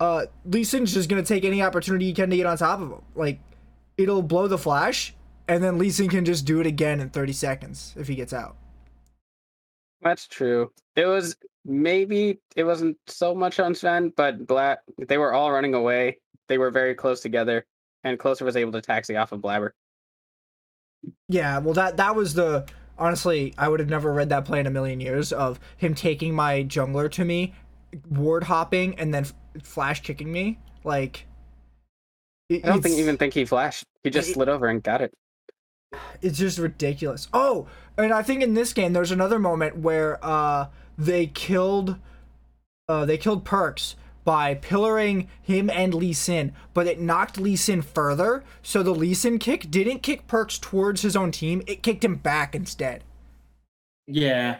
uh, 0.00 0.26
Lee 0.44 0.64
Sin's 0.64 0.94
just 0.94 1.08
gonna 1.08 1.22
take 1.22 1.44
any 1.44 1.62
opportunity 1.62 2.06
he 2.06 2.12
can 2.12 2.30
to 2.30 2.36
get 2.36 2.46
on 2.46 2.56
top 2.56 2.80
of 2.80 2.90
him. 2.90 3.02
Like, 3.14 3.38
it'll 3.98 4.22
blow 4.22 4.48
the 4.48 4.58
flash, 4.58 5.14
and 5.46 5.62
then 5.62 5.78
Lee 5.78 5.90
Sin 5.90 6.08
can 6.08 6.24
just 6.24 6.46
do 6.46 6.60
it 6.60 6.66
again 6.66 7.00
in 7.00 7.10
30 7.10 7.32
seconds 7.32 7.94
if 7.98 8.08
he 8.08 8.14
gets 8.14 8.32
out. 8.32 8.56
That's 10.02 10.26
true. 10.26 10.72
It 10.96 11.04
was 11.04 11.36
maybe 11.66 12.40
it 12.56 12.64
wasn't 12.64 12.96
so 13.06 13.34
much 13.34 13.60
on 13.60 13.74
Zven, 13.74 14.12
but 14.16 14.46
Black 14.46 14.80
they 15.06 15.18
were 15.18 15.34
all 15.34 15.52
running 15.52 15.74
away. 15.74 16.18
They 16.48 16.56
were 16.56 16.70
very 16.70 16.94
close 16.94 17.20
together, 17.20 17.66
and 18.02 18.18
Closer 18.18 18.46
was 18.46 18.56
able 18.56 18.72
to 18.72 18.80
taxi 18.80 19.16
off 19.16 19.32
of 19.32 19.40
Blaber. 19.40 19.72
Yeah, 21.28 21.58
well, 21.58 21.74
that 21.74 21.98
that 21.98 22.16
was 22.16 22.32
the 22.32 22.66
honestly, 23.00 23.54
I 23.58 23.68
would 23.68 23.80
have 23.80 23.88
never 23.88 24.12
read 24.12 24.28
that 24.28 24.44
play 24.44 24.60
in 24.60 24.66
a 24.66 24.70
million 24.70 25.00
years 25.00 25.32
of 25.32 25.58
him 25.76 25.94
taking 25.94 26.34
my 26.34 26.62
jungler 26.62 27.10
to 27.12 27.24
me, 27.24 27.54
ward 28.08 28.44
hopping, 28.44 28.96
and 28.98 29.12
then 29.12 29.24
f- 29.24 29.34
flash 29.64 30.00
kicking 30.02 30.30
me. 30.30 30.58
Like, 30.84 31.26
it- 32.48 32.64
I 32.64 32.68
don't 32.68 32.82
think 32.82 32.98
even 32.98 33.16
think 33.16 33.34
he 33.34 33.44
flashed. 33.44 33.84
He 34.04 34.10
just 34.10 34.28
it- 34.30 34.34
slid 34.34 34.48
over 34.48 34.68
and 34.68 34.82
got 34.82 35.00
it. 35.00 35.12
it's 36.22 36.38
just 36.38 36.58
ridiculous. 36.58 37.26
Oh, 37.32 37.66
and 37.96 38.12
I 38.12 38.22
think 38.22 38.42
in 38.42 38.54
this 38.54 38.72
game 38.72 38.92
there's 38.92 39.10
another 39.10 39.38
moment 39.38 39.78
where 39.78 40.24
uh 40.24 40.66
they 40.96 41.26
killed 41.26 41.96
uh 42.88 43.04
they 43.06 43.16
killed 43.18 43.44
Perkz 43.44 43.94
by 44.24 44.54
pillaring 44.54 45.28
him 45.42 45.70
and 45.70 45.94
Lee 45.94 46.12
Sin, 46.12 46.52
but 46.74 46.86
it 46.86 47.00
knocked 47.00 47.38
Lee 47.38 47.56
Sin 47.56 47.82
further, 47.82 48.44
so 48.62 48.82
the 48.82 48.90
Lee 48.94 49.14
Sin 49.14 49.38
kick 49.38 49.70
didn't 49.70 50.02
kick 50.02 50.26
Perkz 50.28 50.60
towards 50.60 51.02
his 51.02 51.16
own 51.16 51.30
team, 51.32 51.62
it 51.66 51.82
kicked 51.82 52.04
him 52.04 52.16
back 52.16 52.54
instead. 52.54 53.02
Yeah. 54.06 54.58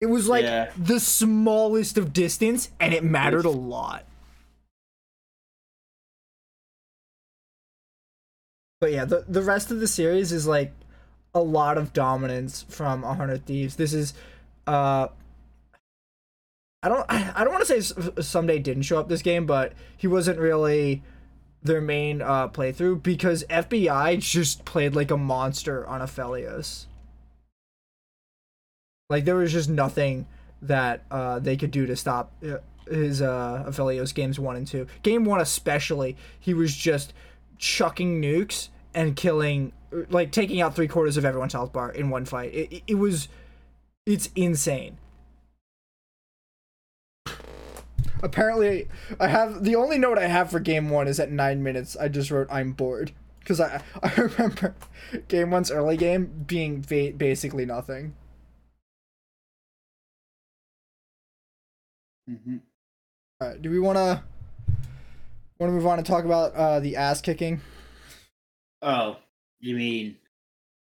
It 0.00 0.06
was 0.06 0.28
like 0.28 0.44
Yeah. 0.44 0.70
the 0.76 1.00
smallest 1.00 1.96
of 1.98 2.12
distance 2.12 2.70
and 2.80 2.92
it 2.92 3.04
mattered 3.04 3.44
a 3.44 3.50
lot. 3.50 4.04
But 8.80 8.92
yeah, 8.92 9.04
the 9.04 9.24
the 9.28 9.42
rest 9.42 9.70
of 9.70 9.80
the 9.80 9.88
series 9.88 10.30
is 10.32 10.46
like 10.46 10.72
a 11.34 11.40
lot 11.40 11.78
of 11.78 11.92
dominance 11.92 12.64
from 12.68 13.02
100 13.02 13.46
Thieves. 13.46 13.76
This 13.76 13.94
is 13.94 14.14
uh 14.66 15.08
I 16.84 16.88
don't 16.90 17.06
I 17.08 17.44
don't 17.44 17.52
want 17.52 17.66
to 17.66 17.80
say 17.80 17.94
Ssumday 17.94 18.62
didn't 18.62 18.82
show 18.82 18.98
up 18.98 19.08
this 19.08 19.22
game, 19.22 19.46
but 19.46 19.72
he 19.96 20.06
wasn't 20.06 20.38
really 20.38 21.02
their 21.62 21.80
main 21.80 22.20
uh 22.20 22.48
playthrough 22.48 23.02
because 23.02 23.42
FBI 23.44 24.20
just 24.20 24.66
played 24.66 24.94
like 24.94 25.10
a 25.10 25.16
monster 25.16 25.86
on 25.86 26.02
Aphelios. 26.02 26.84
Like 29.08 29.24
there 29.24 29.36
was 29.36 29.50
just 29.50 29.70
nothing 29.70 30.26
that 30.60 31.04
uh, 31.10 31.38
they 31.38 31.56
could 31.56 31.70
do 31.70 31.86
to 31.86 31.96
stop 31.96 32.32
uh, 32.46 32.56
his 32.86 33.22
uh, 33.22 33.64
Aphelios 33.66 34.14
games 34.14 34.38
one 34.38 34.56
and 34.56 34.66
two. 34.66 34.86
Game 35.02 35.24
one 35.24 35.40
especially, 35.40 36.18
he 36.38 36.52
was 36.52 36.76
just 36.76 37.14
chucking 37.56 38.20
nukes 38.20 38.68
and 38.94 39.16
killing, 39.16 39.72
like 40.10 40.32
taking 40.32 40.60
out 40.60 40.74
three 40.76 40.88
quarters 40.88 41.16
of 41.16 41.24
everyone's 41.24 41.54
health 41.54 41.72
bar 41.72 41.90
in 41.92 42.10
one 42.10 42.26
fight. 42.26 42.52
It, 42.52 42.72
it, 42.72 42.82
it 42.88 42.94
was, 42.96 43.28
it's 44.04 44.28
insane. 44.36 44.98
Apparently, 48.24 48.88
I 49.20 49.28
have 49.28 49.64
the 49.64 49.76
only 49.76 49.98
note 49.98 50.18
I 50.18 50.26
have 50.26 50.50
for 50.50 50.58
game 50.58 50.88
one 50.88 51.06
is 51.08 51.20
at 51.20 51.30
nine 51.30 51.62
minutes. 51.62 51.96
I 51.96 52.08
just 52.08 52.30
wrote 52.30 52.48
I'm 52.50 52.72
bored 52.72 53.12
because 53.40 53.60
I 53.60 53.82
I 54.02 54.14
remember 54.14 54.74
game 55.28 55.50
one's 55.50 55.70
early 55.70 55.96
game 55.98 56.44
being 56.46 56.82
va- 56.82 57.12
basically 57.16 57.66
nothing. 57.66 58.14
hmm 62.26 62.56
All 63.40 63.48
right, 63.48 63.60
do 63.60 63.70
we 63.70 63.78
want 63.78 63.96
to 63.98 64.22
want 65.58 65.70
to 65.70 65.74
move 65.74 65.86
on 65.86 65.98
and 65.98 66.06
talk 66.06 66.24
about 66.24 66.54
uh, 66.54 66.80
the 66.80 66.96
ass 66.96 67.20
kicking? 67.20 67.60
Oh, 68.80 69.18
you 69.60 69.76
mean, 69.76 70.16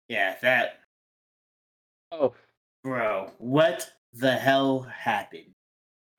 yeah, 0.08 0.38
that, 0.42 0.80
Oh, 2.12 2.34
bro, 2.84 3.32
what 3.40 3.92
the 4.14 4.34
hell 4.34 4.82
happened? 4.84 5.55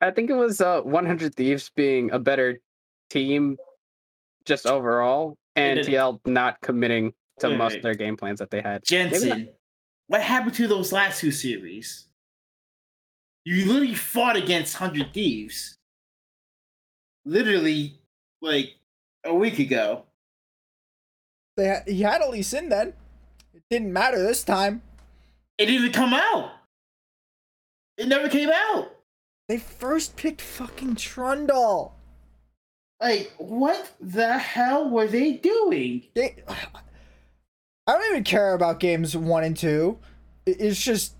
I 0.01 0.11
think 0.11 0.29
it 0.29 0.35
was 0.35 0.61
uh, 0.61 0.81
100 0.81 1.35
Thieves 1.35 1.71
being 1.75 2.11
a 2.11 2.19
better 2.19 2.59
team 3.09 3.57
just 4.45 4.65
overall, 4.67 5.35
and 5.55 5.79
TL 5.79 6.19
not 6.25 6.61
committing 6.61 7.13
to 7.39 7.49
Wait, 7.49 7.57
most 7.57 7.71
wait. 7.71 7.77
of 7.77 7.83
their 7.83 7.95
game 7.95 8.15
plans 8.15 8.39
that 8.39 8.49
they 8.51 8.61
had. 8.61 8.83
Maybe 8.89 9.03
not- 9.05 9.11
Jensen, 9.19 9.49
what 10.07 10.21
happened 10.21 10.53
to 10.55 10.67
those 10.67 10.91
last 10.91 11.19
two 11.19 11.31
series? 11.31 12.07
You 13.45 13.65
literally 13.65 13.95
fought 13.95 14.35
against 14.35 14.79
100 14.79 15.13
Thieves. 15.13 15.77
Literally, 17.25 17.99
like, 18.41 18.75
a 19.25 19.33
week 19.33 19.59
ago. 19.59 20.03
They 21.57 21.67
ha- 21.69 21.83
he 21.87 22.01
had 22.01 22.21
Elise 22.21 22.53
in 22.53 22.69
then. 22.69 22.93
It 23.53 23.63
didn't 23.69 23.91
matter 23.91 24.21
this 24.21 24.43
time. 24.43 24.81
It 25.57 25.65
didn't 25.65 25.91
come 25.93 26.13
out. 26.13 26.51
It 27.97 28.07
never 28.07 28.29
came 28.29 28.49
out. 28.53 28.91
They 29.47 29.57
first 29.57 30.15
picked 30.17 30.41
fucking 30.41 30.95
Trundle. 30.95 31.95
Like, 33.01 33.31
what 33.37 33.93
the 34.01 34.37
hell 34.37 34.89
were 34.89 35.07
they 35.07 35.33
doing? 35.33 36.03
They, 36.15 36.35
I 37.85 37.93
don't 37.93 38.09
even 38.09 38.23
care 38.23 38.53
about 38.53 38.79
games 38.79 39.15
one 39.15 39.43
and 39.43 39.55
two. 39.55 39.99
It's 40.45 40.81
just, 40.81 41.13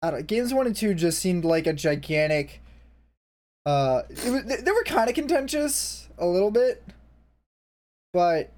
I 0.00 0.10
don't. 0.10 0.26
Games 0.26 0.54
one 0.54 0.66
and 0.66 0.76
two 0.76 0.94
just 0.94 1.18
seemed 1.18 1.44
like 1.44 1.66
a 1.66 1.72
gigantic. 1.72 2.60
Uh, 3.66 4.02
it 4.08 4.30
was, 4.30 4.44
they, 4.44 4.56
they 4.56 4.70
were 4.70 4.84
kind 4.84 5.08
of 5.08 5.14
contentious 5.14 6.08
a 6.18 6.26
little 6.26 6.50
bit, 6.50 6.82
but 8.12 8.50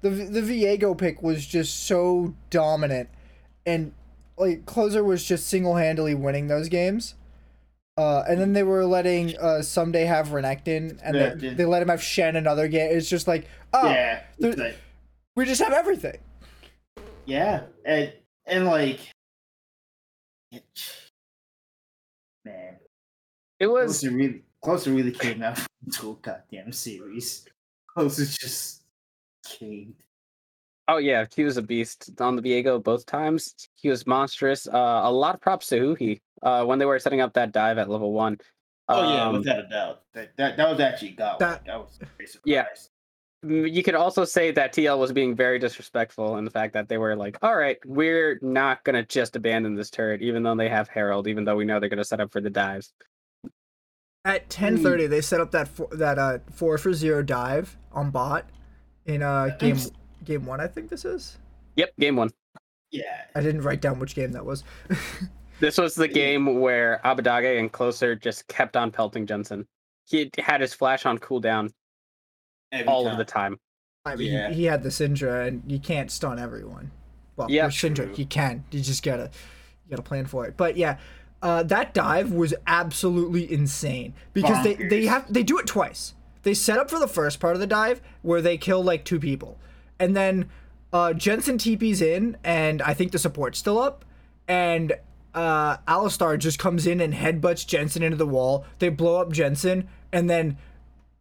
the 0.00 0.10
the 0.10 0.40
Viego 0.40 0.96
pick 0.96 1.22
was 1.22 1.46
just 1.46 1.86
so 1.86 2.34
dominant, 2.50 3.08
and 3.66 3.92
like 4.40 4.66
closer 4.66 5.04
was 5.04 5.24
just 5.24 5.46
single 5.46 5.76
handedly 5.76 6.14
winning 6.14 6.48
those 6.48 6.68
games. 6.68 7.14
Uh, 7.96 8.24
and 8.28 8.40
then 8.40 8.54
they 8.54 8.62
were 8.62 8.86
letting 8.86 9.36
uh 9.38 9.60
Ssumday 9.60 10.06
have 10.06 10.28
Renekton, 10.28 10.98
and 11.04 11.14
they, 11.14 11.30
Renekton. 11.30 11.56
they 11.56 11.64
let 11.66 11.82
him 11.82 11.88
have 11.88 12.02
Shen 12.02 12.34
another 12.36 12.66
game. 12.68 12.90
It's 12.96 13.08
just 13.08 13.28
like, 13.28 13.46
oh, 13.74 13.88
yeah, 13.90 14.22
like, 14.38 14.76
we 15.36 15.44
just 15.44 15.60
have 15.60 15.72
everything. 15.72 16.18
yeah, 17.26 17.64
and 17.84 18.12
and 18.46 18.64
like, 18.66 19.00
it, 20.52 20.64
man, 22.44 22.76
It 23.58 23.66
was 23.66 24.00
closer 24.00 24.10
really, 24.16 24.42
closer 24.62 24.92
really 24.92 25.12
came 25.12 25.42
out 25.42 25.60
into 25.84 26.12
a 26.12 26.14
goddamn 26.14 26.72
series. 26.72 27.44
Closer 27.88 28.24
just 28.24 28.82
came. 29.44 29.94
Oh 30.90 30.96
yeah, 30.96 31.24
he 31.36 31.44
was 31.44 31.56
a 31.56 31.62
beast 31.62 32.10
on 32.20 32.34
the 32.34 32.42
Viego 32.42 32.82
both 32.82 33.06
times. 33.06 33.54
He 33.76 33.88
was 33.88 34.08
monstrous. 34.08 34.66
Uh, 34.66 35.02
a 35.04 35.12
lot 35.12 35.36
of 35.36 35.40
props 35.40 35.68
to 35.68 35.76
Huhi 35.94 36.20
uh, 36.42 36.64
when 36.64 36.80
they 36.80 36.84
were 36.84 36.98
setting 36.98 37.20
up 37.20 37.32
that 37.34 37.52
dive 37.52 37.78
at 37.78 37.88
level 37.88 38.12
one. 38.12 38.38
Oh 38.88 39.14
yeah, 39.14 39.28
Um, 39.28 39.34
without 39.36 39.60
a 39.60 39.68
doubt. 39.68 40.02
That 40.14 40.36
that, 40.36 40.56
that 40.56 40.68
was 40.68 40.80
actually 40.80 41.12
God. 41.12 41.38
That- 41.38 41.64
That, 41.64 41.78
was 41.78 41.96
very 42.18 42.28
Yeah. 42.44 42.64
Mm, 43.46 43.72
you 43.72 43.84
could 43.84 43.94
also 43.94 44.24
say 44.24 44.50
that 44.50 44.72
TL 44.74 44.98
was 44.98 45.12
being 45.12 45.36
very 45.36 45.60
disrespectful 45.60 46.38
in 46.38 46.44
the 46.44 46.50
fact 46.50 46.72
that 46.72 46.88
they 46.88 46.98
were 46.98 47.14
like, 47.14 47.38
"All 47.40 47.54
right, 47.56 47.78
we're 47.86 48.40
not 48.42 48.82
gonna 48.82 49.06
just 49.06 49.36
abandon 49.36 49.76
this 49.76 49.90
turret, 49.90 50.22
even 50.22 50.42
though 50.42 50.56
they 50.56 50.68
have 50.68 50.88
Herald, 50.88 51.28
even 51.28 51.44
though 51.44 51.56
we 51.56 51.64
know 51.64 51.78
they're 51.78 51.88
gonna 51.88 52.04
set 52.04 52.20
up 52.20 52.32
for 52.32 52.40
the 52.40 52.50
dives." 52.50 52.92
At 54.24 54.50
ten 54.50 54.76
thirty, 54.76 55.06
they 55.06 55.20
set 55.20 55.40
up 55.40 55.52
that 55.52 55.68
four, 55.68 55.88
that 55.92 56.18
uh 56.18 56.38
four 56.52 56.76
for 56.78 56.92
zero 56.92 57.22
dive 57.22 57.78
on 57.92 58.10
bot 58.10 58.50
in 59.06 59.22
uh 59.22 59.56
game 59.58 59.76
Thanks. 59.76 59.92
Game 60.24 60.44
one. 60.46 60.60
I 60.60 60.66
think 60.66 60.88
this 60.90 61.04
is. 61.04 61.38
Yep, 61.76 61.92
game 61.98 62.16
one. 62.16 62.30
Yeah. 62.90 63.22
I 63.34 63.40
didn't 63.40 63.62
write 63.62 63.80
down 63.80 63.98
which 63.98 64.14
game 64.14 64.32
that 64.32 64.44
was. 64.44 64.64
This 65.60 65.76
was 65.76 65.94
the 65.94 66.08
game 66.08 66.60
where 66.60 67.02
Abbedagge 67.04 67.58
and 67.58 67.70
Closer 67.70 68.14
just 68.16 68.48
kept 68.48 68.78
on 68.78 68.90
pelting 68.90 69.26
Jensen. 69.26 69.66
He 70.08 70.30
had 70.38 70.62
his 70.62 70.72
flash 70.72 71.04
on 71.04 71.18
cooldown 71.18 71.70
every 72.72 72.86
all 72.86 73.04
time. 73.04 73.12
of 73.12 73.18
the 73.18 73.26
time. 73.26 73.58
I 74.06 74.16
mean, 74.16 74.32
Yeah. 74.32 74.48
he, 74.48 74.54
he 74.54 74.64
had 74.64 74.82
the 74.82 74.88
Syndra, 74.88 75.46
and 75.48 75.62
you 75.70 75.78
can't 75.78 76.10
stun 76.10 76.38
everyone. 76.38 76.90
Well, 77.36 77.50
Yeah, 77.50 77.66
with 77.66 77.74
Syndra, 77.74 78.16
you 78.16 78.24
can. 78.24 78.64
You 78.70 78.80
just 78.80 79.02
gotta, 79.04 79.24
you 79.84 79.90
gotta 79.90 80.02
plan 80.02 80.24
for 80.24 80.46
it. 80.46 80.56
But 80.56 80.78
yeah, 80.78 80.96
uh, 81.42 81.62
that 81.64 81.92
dive 81.92 82.32
was 82.32 82.54
absolutely 82.66 83.52
insane 83.52 84.14
because 84.32 84.64
they 84.64 84.74
they 84.76 85.04
have 85.04 85.30
they 85.30 85.42
do 85.42 85.58
it 85.58 85.66
twice. 85.66 86.14
They 86.42 86.54
set 86.54 86.78
up 86.78 86.88
for 86.88 86.98
the 86.98 87.06
first 87.06 87.38
part 87.38 87.54
of 87.54 87.60
the 87.60 87.66
dive 87.66 88.00
where 88.22 88.40
they 88.40 88.56
kill 88.56 88.82
like 88.82 89.04
two 89.04 89.20
people, 89.20 89.58
and 90.00 90.16
then 90.16 90.50
uh, 90.92 91.12
Jensen 91.12 91.58
TP's 91.58 92.02
in, 92.02 92.36
and 92.42 92.82
I 92.82 92.94
think 92.94 93.12
the 93.12 93.18
support's 93.18 93.58
still 93.58 93.78
up, 93.78 94.04
and 94.48 94.94
uh, 95.34 95.76
Alistar 95.86 96.38
just 96.38 96.58
comes 96.58 96.86
in 96.86 97.00
and 97.00 97.14
headbutts 97.14 97.64
Jensen 97.64 98.02
into 98.02 98.16
the 98.16 98.26
wall. 98.26 98.64
They 98.80 98.88
blow 98.88 99.20
up 99.20 99.30
Jensen, 99.30 99.88
and 100.12 100.28
then 100.28 100.58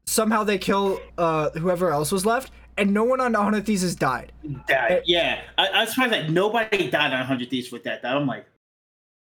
somehow 0.07 0.43
they 0.43 0.57
kill 0.57 0.99
uh, 1.17 1.51
whoever 1.51 1.91
else 1.91 2.11
was 2.11 2.25
left, 2.25 2.51
and 2.77 2.93
no 2.93 3.03
one 3.03 3.21
on 3.21 3.33
Onethys 3.33 3.81
has 3.81 3.95
died. 3.95 4.31
That, 4.67 5.07
yeah, 5.07 5.41
I, 5.57 5.67
I 5.67 5.81
was 5.81 5.89
surprised 5.89 6.13
that 6.13 6.31
nobody 6.31 6.89
died 6.89 7.13
on 7.13 7.19
100 7.19 7.49
Thieves 7.49 7.71
with 7.71 7.83
that. 7.83 8.01
That 8.01 8.15
I'm 8.15 8.25
like, 8.25 8.45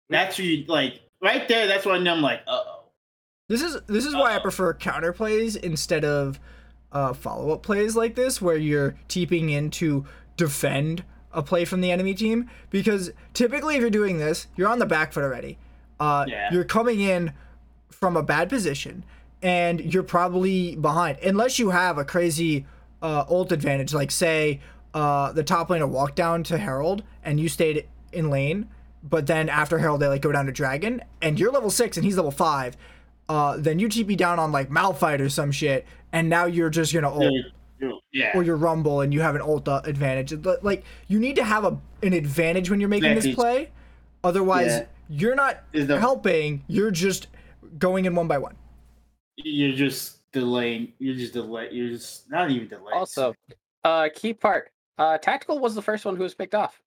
that's 0.08 0.38
you 0.38 0.64
like 0.68 1.00
right 1.20 1.48
there. 1.48 1.66
That's 1.66 1.84
when 1.84 2.06
I'm 2.06 2.22
like, 2.22 2.42
uh 2.46 2.62
oh. 2.64 2.72
This 3.48 3.62
is 3.62 3.78
this 3.86 4.04
is 4.04 4.14
why 4.14 4.34
I 4.34 4.38
prefer 4.40 4.74
counter 4.74 5.12
plays 5.12 5.56
instead 5.56 6.04
of 6.04 6.38
uh, 6.96 7.12
follow 7.12 7.50
up 7.52 7.62
plays 7.62 7.94
like 7.94 8.14
this, 8.14 8.40
where 8.40 8.56
you're 8.56 8.96
teeping 9.08 9.50
in 9.50 9.70
to 9.70 10.06
defend 10.36 11.04
a 11.32 11.42
play 11.42 11.64
from 11.64 11.80
the 11.82 11.90
enemy 11.90 12.14
team. 12.14 12.48
Because 12.70 13.12
typically, 13.34 13.74
if 13.76 13.80
you're 13.82 13.90
doing 13.90 14.16
this, 14.18 14.46
you're 14.56 14.68
on 14.68 14.78
the 14.78 14.86
back 14.86 15.12
foot 15.12 15.24
already. 15.24 15.58
Uh, 16.00 16.24
Yeah. 16.26 16.52
You're 16.52 16.64
coming 16.64 17.00
in 17.00 17.32
from 17.90 18.16
a 18.16 18.22
bad 18.22 18.48
position, 18.48 19.04
and 19.42 19.80
you're 19.92 20.02
probably 20.02 20.76
behind, 20.76 21.18
unless 21.22 21.58
you 21.58 21.70
have 21.70 21.98
a 21.98 22.04
crazy 22.04 22.64
uh, 23.02 23.24
ult 23.28 23.52
advantage. 23.52 23.92
Like 23.92 24.10
say 24.10 24.60
uh, 24.94 25.32
the 25.32 25.42
top 25.42 25.68
laner 25.68 25.88
walked 25.88 26.16
down 26.16 26.42
to 26.44 26.56
Herald, 26.58 27.02
and 27.22 27.38
you 27.38 27.48
stayed 27.48 27.86
in 28.12 28.30
lane. 28.30 28.68
But 29.02 29.26
then 29.26 29.48
after 29.48 29.78
Herald, 29.78 30.00
they 30.00 30.08
like 30.08 30.22
go 30.22 30.32
down 30.32 30.46
to 30.46 30.52
Dragon, 30.52 31.02
and 31.22 31.38
you're 31.38 31.52
level 31.52 31.70
six 31.70 31.96
and 31.96 32.04
he's 32.04 32.16
level 32.16 32.32
five. 32.32 32.76
Uh, 33.28 33.56
then 33.58 33.78
you 33.78 33.88
TP 33.88 34.16
down 34.16 34.38
on 34.38 34.52
like 34.52 34.70
Malphite 34.70 35.20
or 35.20 35.28
some 35.28 35.50
shit, 35.52 35.84
and 36.12 36.28
now 36.28 36.44
you're 36.46 36.70
just 36.70 36.92
gonna 36.94 37.12
ult 37.12 37.32
Yeah. 38.12 38.30
or 38.36 38.42
your 38.42 38.56
Rumble 38.56 39.00
and 39.00 39.12
you 39.12 39.20
have 39.20 39.34
an 39.34 39.42
ult 39.42 39.68
uh, 39.68 39.82
advantage. 39.84 40.32
Like 40.62 40.84
you 41.08 41.18
need 41.18 41.36
to 41.36 41.44
have 41.44 41.64
a 41.64 41.78
an 42.02 42.12
advantage 42.12 42.70
when 42.70 42.78
you're 42.80 42.88
making 42.88 43.14
this 43.14 43.34
play, 43.34 43.70
otherwise 44.22 44.68
Yeah. 44.68 44.84
you're 45.08 45.34
not 45.34 45.62
the- 45.72 45.98
helping. 45.98 46.64
You're 46.68 46.90
just 46.92 47.26
going 47.78 48.04
in 48.04 48.14
one 48.14 48.28
by 48.28 48.38
one. 48.38 48.54
You're 49.36 49.74
just 49.76 50.20
delaying. 50.32 50.92
You're 50.98 51.14
just 51.16 51.32
delay. 51.34 51.68
You're 51.72 51.90
just 51.90 52.30
not 52.30 52.50
even 52.50 52.68
delaying. 52.68 52.96
Also, 52.96 53.34
uh, 53.84 54.08
key 54.14 54.32
part. 54.34 54.70
Uh, 54.98 55.18
Tactical 55.18 55.58
was 55.58 55.74
the 55.74 55.82
first 55.82 56.04
one 56.06 56.16
who 56.16 56.22
was 56.22 56.34
picked 56.34 56.54
off, 56.54 56.80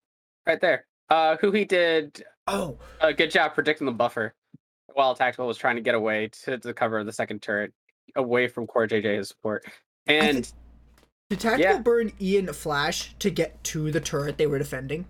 right 0.48 0.60
there. 0.60 0.86
Uh, 1.10 1.36
huhi 1.38 1.68
did 1.68 2.24
Oh, 2.48 2.80
a 3.02 3.14
good 3.14 3.30
job 3.30 3.54
predicting 3.54 3.86
the 3.86 3.92
buffer, 3.92 4.34
while 5.00 5.16
Tactical 5.16 5.48
was 5.48 5.58
trying 5.58 5.78
to 5.78 5.82
get 5.82 5.96
away 5.96 6.28
to 6.44 6.58
the 6.58 6.74
cover 6.74 7.00
of 7.00 7.06
the 7.06 7.14
second 7.14 7.42
turret, 7.42 7.72
away 8.18 8.50
from 8.50 8.68
Core 8.68 8.86
JJ's 8.86 9.30
support. 9.30 9.66
And 10.08 10.52
did 11.30 11.40
Tactical 11.40 11.76
Yeah. 11.76 11.80
burn 11.80 12.12
Ian 12.20 12.52
Flash 12.52 13.16
to 13.20 13.30
get 13.30 13.64
to 13.64 13.92
the 13.92 14.02
turret 14.02 14.38
they 14.38 14.46
were 14.46 14.58
defending? 14.60 15.06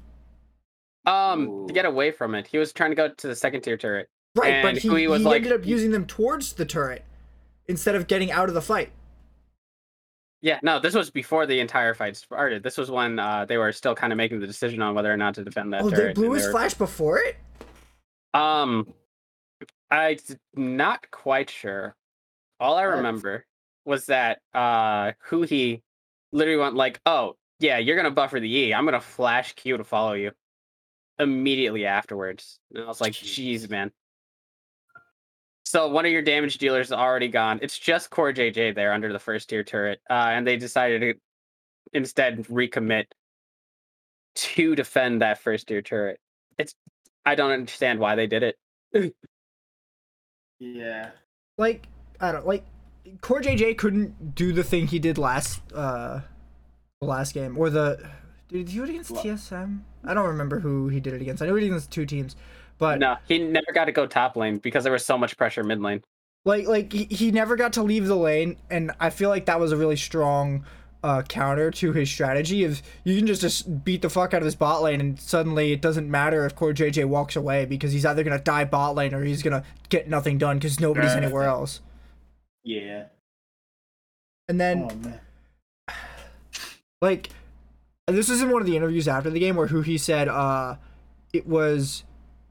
um, 1.08 1.66
to 1.68 1.74
get 1.74 1.86
away 1.86 2.12
from 2.12 2.36
it, 2.36 2.46
he 2.46 2.60
was 2.60 2.72
trying 2.72 2.92
to 2.92 2.96
go 2.96 3.08
to 3.10 3.28
the 3.28 3.36
second 3.36 3.62
tier 3.62 3.78
turret. 3.78 4.10
Right, 4.36 4.62
but 4.62 4.70
And 4.70 4.78
he, 4.78 5.08
was 5.08 5.22
he 5.22 5.26
like- 5.26 5.38
ended 5.38 5.54
up 5.54 5.66
using 5.66 5.90
them 5.90 6.06
towards 6.06 6.54
the 6.54 6.66
turret 6.66 7.04
instead 7.68 7.96
of 7.96 8.06
getting 8.06 8.32
out 8.32 8.48
of 8.48 8.54
the 8.54 8.62
fight. 8.62 8.92
Yeah, 10.42 10.60
no, 10.62 10.80
this 10.80 10.94
was 10.94 11.10
before 11.10 11.48
the 11.48 11.60
entire 11.62 11.96
fight 11.96 12.16
started. 12.16 12.62
This 12.62 12.78
was 12.78 12.92
when 12.92 13.18
uh, 13.18 13.46
they 13.46 13.58
were 13.58 13.72
still 13.72 13.96
kind 13.96 14.14
of 14.14 14.18
making 14.18 14.40
the 14.40 14.46
decision 14.46 14.84
on 14.84 14.94
whether 14.94 15.12
or 15.12 15.18
not 15.18 15.34
to 15.36 15.44
defend 15.44 15.74
that 15.74 15.82
Oh, 15.82 15.90
turret. 15.90 16.08
they 16.16 16.22
blew 16.22 16.26
and 16.28 16.36
his 16.36 16.46
were- 16.46 16.52
flash 16.52 16.76
before 16.76 17.18
it. 17.20 17.38
Um, 18.36 18.94
I'm 19.92 20.18
not 20.54 21.10
quite 21.12 21.50
sure. 21.50 21.96
All 22.60 22.76
I 22.76 22.84
remember 22.84 23.46
was 23.86 24.06
that 24.08 24.40
uh, 24.54 25.14
huhi 25.30 25.82
literally 26.32 26.60
went 26.60 26.76
like, 26.76 27.00
"Oh, 27.06 27.36
yeah, 27.60 27.78
you're 27.78 27.96
gonna 27.96 28.12
buffer 28.12 28.40
the 28.40 28.54
E. 28.54 28.74
I'm 28.74 28.86
gonna 28.86 29.02
flash 29.02 29.54
Q 29.54 29.78
to 29.78 29.84
follow 29.84 30.14
you." 30.14 30.32
Immediately 31.18 31.86
afterwards, 31.86 32.60
and 32.74 32.84
I 32.84 32.88
was 32.88 33.02
like, 33.02 33.14
Jeez. 33.14 33.62
"Jeez, 33.64 33.70
man." 33.70 33.92
So 35.66 35.88
one 35.88 36.06
of 36.06 36.12
your 36.12 36.22
damage 36.22 36.58
dealers 36.58 36.88
is 36.88 36.94
already 36.94 37.28
gone. 37.28 37.60
It's 37.62 37.78
just 37.78 38.10
Core 38.10 38.34
JJ 38.34 38.74
there 38.76 38.92
under 38.92 39.14
the 39.14 39.20
first 39.20 39.50
tier 39.50 39.64
turret, 39.64 40.00
uh, 40.10 40.14
and 40.14 40.46
they 40.46 40.58
decided 40.58 41.02
to 41.02 41.14
instead 41.94 42.46
recommit 42.46 43.06
to 44.36 44.76
defend 44.76 45.22
that 45.22 45.40
first 45.40 45.68
tier 45.68 45.82
turret. 45.82 46.20
It's 46.58 46.74
I 47.26 47.36
don't 47.36 47.52
understand 47.52 48.00
why 48.00 48.16
they 48.16 48.28
did 48.28 48.44
it. 48.44 49.14
Yeah. 50.60 51.12
like 51.58 51.88
I 52.20 52.32
don't 52.32 52.46
like 52.46 52.66
Core 53.22 53.42
JJ 53.42 53.78
couldn't 53.78 54.36
do 54.36 54.52
the 54.54 54.64
thing 54.64 54.88
he 54.88 55.00
did 55.00 55.18
last 55.18 55.62
uh 55.74 56.22
the 57.02 57.08
last 57.08 57.34
game 57.34 57.58
or 57.58 57.70
the 57.70 58.10
did 58.50 58.58
he 58.70 58.76
do 58.76 58.84
it 58.84 58.90
against 58.90 59.12
What? 59.12 59.26
TSM? 59.26 59.82
I 60.04 60.14
don't 60.14 60.26
remember 60.28 60.60
who 60.60 60.88
he 60.90 61.00
did 61.00 61.14
it 61.14 61.22
against. 61.22 61.42
I 61.42 61.46
know 61.46 61.56
he 61.56 61.62
did 61.62 61.68
it 61.68 61.70
against 61.72 61.92
two 61.92 62.06
teams, 62.06 62.36
but 62.78 63.00
No, 63.00 63.16
he 63.28 63.40
never 63.40 63.72
got 63.74 63.86
to 63.86 63.92
go 63.92 64.08
top 64.08 64.36
lane 64.36 64.58
because 64.58 64.84
there 64.84 64.94
was 64.94 65.06
so 65.06 65.18
much 65.18 65.38
pressure 65.38 65.64
mid 65.64 65.82
lane. 65.82 66.02
like 66.46 66.68
like 66.68 66.92
he, 66.92 67.06
he 67.06 67.32
never 67.32 67.56
got 67.56 67.74
to 67.74 67.84
leave 67.84 68.08
the 68.08 68.16
lane, 68.16 68.58
and 68.70 68.92
I 69.00 69.12
feel 69.12 69.30
like 69.30 69.46
that 69.46 69.60
was 69.60 69.72
a 69.72 69.78
really 69.78 69.96
strong 69.98 70.66
uh 71.04 71.22
counter 71.24 71.72
to 71.72 71.94
his 71.94 72.10
strategy 72.10 72.64
of 72.66 72.82
you 73.06 73.16
can 73.18 73.26
just 73.26 73.40
just 73.42 73.86
beat 73.86 74.02
the 74.02 74.10
fuck 74.10 74.34
out 74.34 74.42
of 74.42 74.46
his 74.46 74.56
bot 74.56 74.82
lane 74.82 75.00
and 75.00 75.18
suddenly 75.20 75.72
it 75.72 75.82
doesn't 75.82 76.12
matter 76.12 76.46
if 76.46 76.56
Core 76.56 76.74
JJ 76.74 77.06
walks 77.06 77.36
away 77.38 77.66
because 77.66 77.94
he's 77.94 78.06
either 78.06 78.24
gonna 78.24 78.38
die 78.40 78.66
bot 78.66 78.96
lane 78.96 79.14
or 79.14 79.24
he's 79.24 79.42
gonna 79.42 79.64
get 79.88 80.10
nothing 80.10 80.38
done 80.38 80.58
because 80.58 80.80
nobody's 80.80 81.14
Right. 81.14 81.24
anywhere 81.24 81.44
else. 81.44 81.80
Yeah. 82.64 83.06
And 84.50 84.60
then 84.60 85.20
oh 85.90 85.94
like 87.02 87.30
this 88.08 88.30
is 88.30 88.42
in 88.42 88.50
one 88.50 88.62
of 88.62 88.68
the 88.68 88.76
interviews 88.76 89.08
after 89.08 89.30
the 89.30 89.40
game 89.40 89.56
where 89.56 89.68
huhi 89.68 90.00
said 90.00 90.28
uh 90.28 90.76
it 91.32 91.48
was 91.48 92.04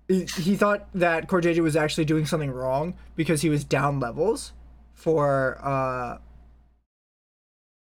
he 0.07 0.25
he 0.25 0.57
thought 0.57 0.89
that 0.95 1.29
Core 1.29 1.43
JJ 1.43 1.59
was 1.59 1.77
actually 1.77 2.07
doing 2.07 2.25
something 2.25 2.51
wrong 2.51 2.95
because 3.15 3.43
he 3.43 3.51
was 3.51 3.63
down 3.65 4.01
levels 4.01 4.53
for 4.95 5.59
uh 5.63 6.19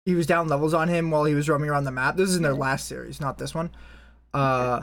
he 0.04 0.14
was 0.14 0.26
down 0.26 0.48
levels 0.48 0.74
on 0.74 0.88
him 0.88 1.10
while 1.10 1.24
he 1.24 1.34
was 1.34 1.48
roaming 1.48 1.70
around 1.70 1.84
the 1.84 1.90
map. 1.90 2.16
This 2.16 2.30
is 2.30 2.36
in 2.36 2.42
their 2.42 2.54
last 2.54 2.86
series, 2.86 3.20
not 3.20 3.38
this 3.38 3.54
one. 3.54 3.70
Uh 4.32 4.82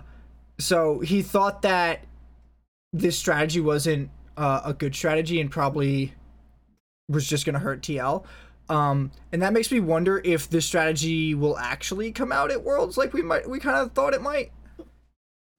so 0.59 0.99
he 0.99 1.21
thought 1.21 1.63
that 1.63 2.05
this 2.93 3.17
strategy 3.17 3.59
wasn't 3.59 4.11
uh, 4.37 4.61
a 4.65 4.73
good 4.73 4.95
strategy 4.95 5.41
and 5.41 5.49
probably 5.49 6.13
was 7.09 7.27
just 7.27 7.45
going 7.45 7.53
to 7.53 7.59
hurt 7.59 7.81
TL. 7.81 8.23
Um, 8.69 9.11
and 9.31 9.41
that 9.41 9.53
makes 9.53 9.71
me 9.71 9.79
wonder 9.79 10.21
if 10.23 10.49
this 10.49 10.65
strategy 10.65 11.35
will 11.35 11.57
actually 11.57 12.11
come 12.11 12.31
out 12.31 12.51
at 12.51 12.63
Worlds 12.63 12.97
like 12.97 13.13
we 13.13 13.21
might 13.21 13.49
we 13.49 13.59
kind 13.59 13.77
of 13.77 13.91
thought 13.91 14.13
it 14.13 14.21
might. 14.21 14.51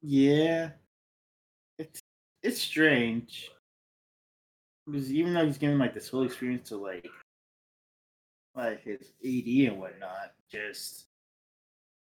Yeah, 0.00 0.70
it's 1.78 2.00
it's 2.42 2.60
strange 2.60 3.50
because 4.86 5.12
even 5.12 5.34
though 5.34 5.44
he's 5.44 5.58
getting 5.58 5.78
like 5.78 5.94
this 5.94 6.08
whole 6.08 6.24
experience 6.24 6.70
to 6.70 6.76
like 6.76 7.08
like 8.54 8.82
his 8.82 9.00
AD 9.24 9.70
and 9.72 9.78
whatnot, 9.78 10.32
just 10.50 11.06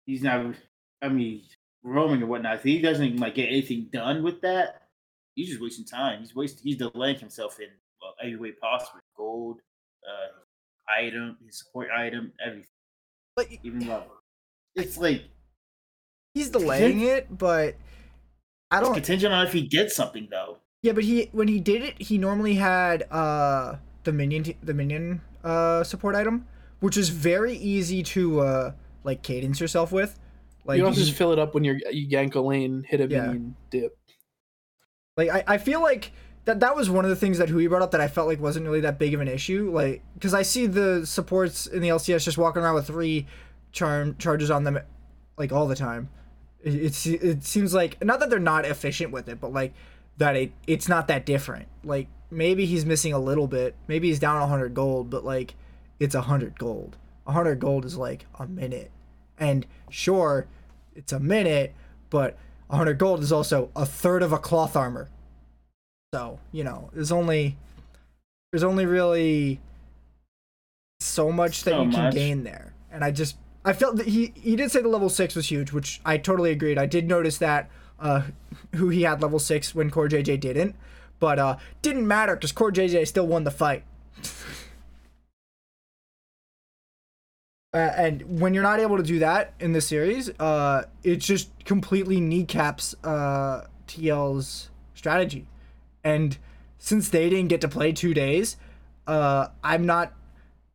he's 0.06 0.23
not. 0.23 0.56
I 1.01 1.10
mean, 1.10 1.41
roaming 1.84 2.21
and 2.21 2.30
whatnot. 2.30 2.58
If 2.58 2.63
he 2.63 2.82
doesn't 2.82 3.17
like 3.17 3.36
get 3.36 3.47
anything 3.47 3.89
done 3.91 4.23
with 4.23 4.41
that, 4.41 4.84
he's 5.36 5.49
just 5.49 5.62
wasting 5.62 5.86
time. 5.86 6.19
He's 6.19 6.36
wasting. 6.36 6.62
He's 6.63 6.77
delaying 6.77 7.19
himself 7.19 7.60
in 7.60 7.67
well, 8.01 8.15
every 8.21 8.38
way 8.38 8.51
possible. 8.51 8.99
Gold, 9.15 9.60
uh, 10.08 10.91
item, 10.91 11.38
his 11.45 11.60
support 11.60 11.89
item, 11.95 12.34
everything. 12.45 12.67
Like 13.38 13.60
Even 13.63 13.88
level. 13.88 14.12
It's 14.75 14.97
like 14.97 15.23
he's 16.34 16.49
delaying 16.49 17.01
it, 17.01 17.38
but 17.38 17.75
I 18.69 18.80
don't. 18.80 18.93
contingent 18.93 19.34
on 19.34 19.45
if 19.45 19.54
he 19.54 19.67
gets 19.67 19.95
something 19.95 20.27
though. 20.30 20.58
Yeah, 20.82 20.93
but 20.93 21.04
he 21.04 21.30
when 21.32 21.47
he 21.47 21.60
did 21.60 21.84
it, 21.84 22.01
he 22.01 22.17
normally 22.17 22.56
had 22.56 23.04
uh 23.12 23.75
the 24.04 24.12
minion 24.12 24.44
t- 24.44 24.58
the 24.64 24.74
minion 24.74 25.22
uh 25.44 25.84
support 25.84 26.16
item, 26.16 26.48
which 26.80 26.98
is 26.98 27.10
very 27.10 27.54
easy 27.54 28.04
to 28.04 28.40
uh 28.42 28.72
like 29.04 29.22
cadence 29.24 29.60
yourself 29.60 29.92
with. 29.92 30.20
Like 30.66 30.78
you 30.78 30.86
also 30.86 31.00
you- 31.00 31.06
just 31.06 31.18
fill 31.18 31.32
it 31.34 31.40
up 31.40 31.54
when 31.54 31.64
you're 31.64 31.78
you 31.92 32.08
yank 32.08 32.36
a 32.36 32.42
lane, 32.42 32.86
hit 32.88 33.02
a 33.02 33.08
Yeah. 33.08 33.28
minion, 33.28 33.56
dip. 33.70 33.98
Like 35.18 35.30
I, 35.30 35.44
I 35.48 35.58
feel 35.58 35.82
like 35.82 36.12
that 36.46 36.60
that 36.62 36.76
was 36.76 36.90
one 36.90 37.06
of 37.06 37.10
the 37.10 37.16
things 37.16 37.38
that 37.38 37.50
huhi 37.50 37.70
brought 37.70 37.82
up 37.82 37.92
that 37.92 38.02
I 38.02 38.08
felt 38.08 38.28
like 38.28 38.40
wasn't 38.40 38.66
really 38.66 38.82
that 38.82 38.98
big 38.98 39.14
of 39.14 39.22
an 39.22 39.28
issue. 39.28 39.72
Like 39.74 40.04
because 40.16 40.34
I 40.34 40.42
see 40.42 40.66
the 40.68 41.06
supports 41.06 41.68
in 41.68 41.82
the 41.82 41.90
LCS 41.90 42.24
just 42.24 42.38
walking 42.38 42.62
around 42.64 42.76
with 42.76 42.88
three 42.88 43.28
charm 43.72 44.16
charges 44.18 44.50
on 44.50 44.64
them, 44.64 44.80
like 45.38 45.52
all 45.52 45.68
the 45.68 45.76
time. 45.76 46.10
It, 46.64 46.76
it's 46.76 47.06
it 47.06 47.44
seems 47.44 47.74
like 47.74 48.04
not 48.04 48.20
that 48.20 48.30
they're 48.30 48.40
not 48.40 48.66
efficient 48.66 49.12
with 49.12 49.28
it, 49.30 49.40
but 49.42 49.52
like 49.54 49.74
that 50.18 50.36
it 50.36 50.52
it's 50.68 50.88
not 50.88 51.08
that 51.10 51.26
different. 51.26 51.68
Like 51.84 52.08
maybe 52.32 52.65
he's 52.65 52.86
missing 52.86 53.13
a 53.13 53.20
little 53.20 53.48
bit. 53.48 53.76
Maybe 53.88 54.08
he's 54.08 54.20
down 54.20 54.48
hundred 54.48 54.74
gold, 54.74 55.10
but 55.10 55.24
like 55.24 55.56
it's 56.00 56.15
a 56.15 56.22
hundred 56.22 56.58
gold. 56.58 56.98
A 57.28 57.34
hundred 57.34 57.60
gold 57.60 57.86
is 57.86 57.96
like 57.98 58.26
a 58.39 58.48
minute, 58.48 58.89
and 59.38 59.67
sure, 59.89 60.48
it's 60.96 61.12
a 61.13 61.20
minute, 61.20 61.76
but 62.10 62.38
a 62.70 62.78
hundred 62.78 62.98
gold 62.98 63.20
is 63.22 63.32
also 63.32 63.70
a 63.76 63.86
third 63.86 64.24
of 64.24 64.32
a 64.32 64.38
cloth 64.39 64.76
armor. 64.76 65.10
So 66.13 66.39
you 66.52 66.63
know, 66.63 66.89
there's 66.94 67.12
only 67.12 67.58
there's 68.52 68.63
only 68.63 68.86
really 68.86 69.60
so 71.00 71.32
much 71.32 71.63
that 71.63 71.72
So 71.72 71.84
you 71.84 71.91
can 71.91 72.04
much. 72.06 72.13
gain 72.13 72.44
there, 72.44 72.74
and 72.91 73.04
I 73.04 73.12
just 73.12 73.38
I 73.63 73.74
felt 73.74 73.98
that 73.98 74.08
he 74.08 74.34
he 74.36 74.56
did 74.56 74.72
say 74.72 74.82
the 74.82 74.88
level 74.88 75.10
six 75.10 75.36
was 75.36 75.50
huge, 75.50 75.72
which 75.72 76.02
I 76.06 76.17
totally 76.17 76.52
agreed. 76.52 76.78
I 76.78 76.86
did 76.86 77.08
notice 77.08 77.38
that 77.39 77.70
uh, 78.00 78.24
huhi 78.74 79.08
had 79.08 79.22
level 79.22 79.39
six 79.39 79.76
when 79.76 79.89
Core 79.91 80.10
JJ 80.10 80.39
didn't, 80.39 80.76
but 81.21 81.39
uh, 81.39 81.55
didn't 81.81 82.05
matter 82.05 82.36
because 82.36 82.51
Core 82.51 82.71
JJ 82.71 83.07
still 83.07 83.27
won 83.27 83.45
the 83.45 83.51
fight. 83.51 83.86
Uh, 87.73 87.77
and 87.95 88.41
when 88.41 88.53
you're 88.53 88.63
not 88.63 88.81
able 88.81 88.97
to 88.97 89.03
do 89.03 89.19
that 89.19 89.53
in 89.62 89.71
this 89.71 89.88
series, 89.88 90.29
uh, 90.41 90.84
it 91.05 91.15
just 91.15 91.49
completely 91.63 92.19
kneecaps 92.19 92.93
uh, 93.05 93.65
TL's 93.88 94.69
strategy. 94.93 95.47
And 96.03 96.38
since 96.77 97.07
they 97.07 97.29
didn't 97.29 97.47
get 97.47 97.62
to 97.62 97.69
play 97.69 97.93
two 97.93 98.13
days, 98.13 98.57
uh, 99.07 99.47
I'm 99.63 99.86
not 99.86 100.12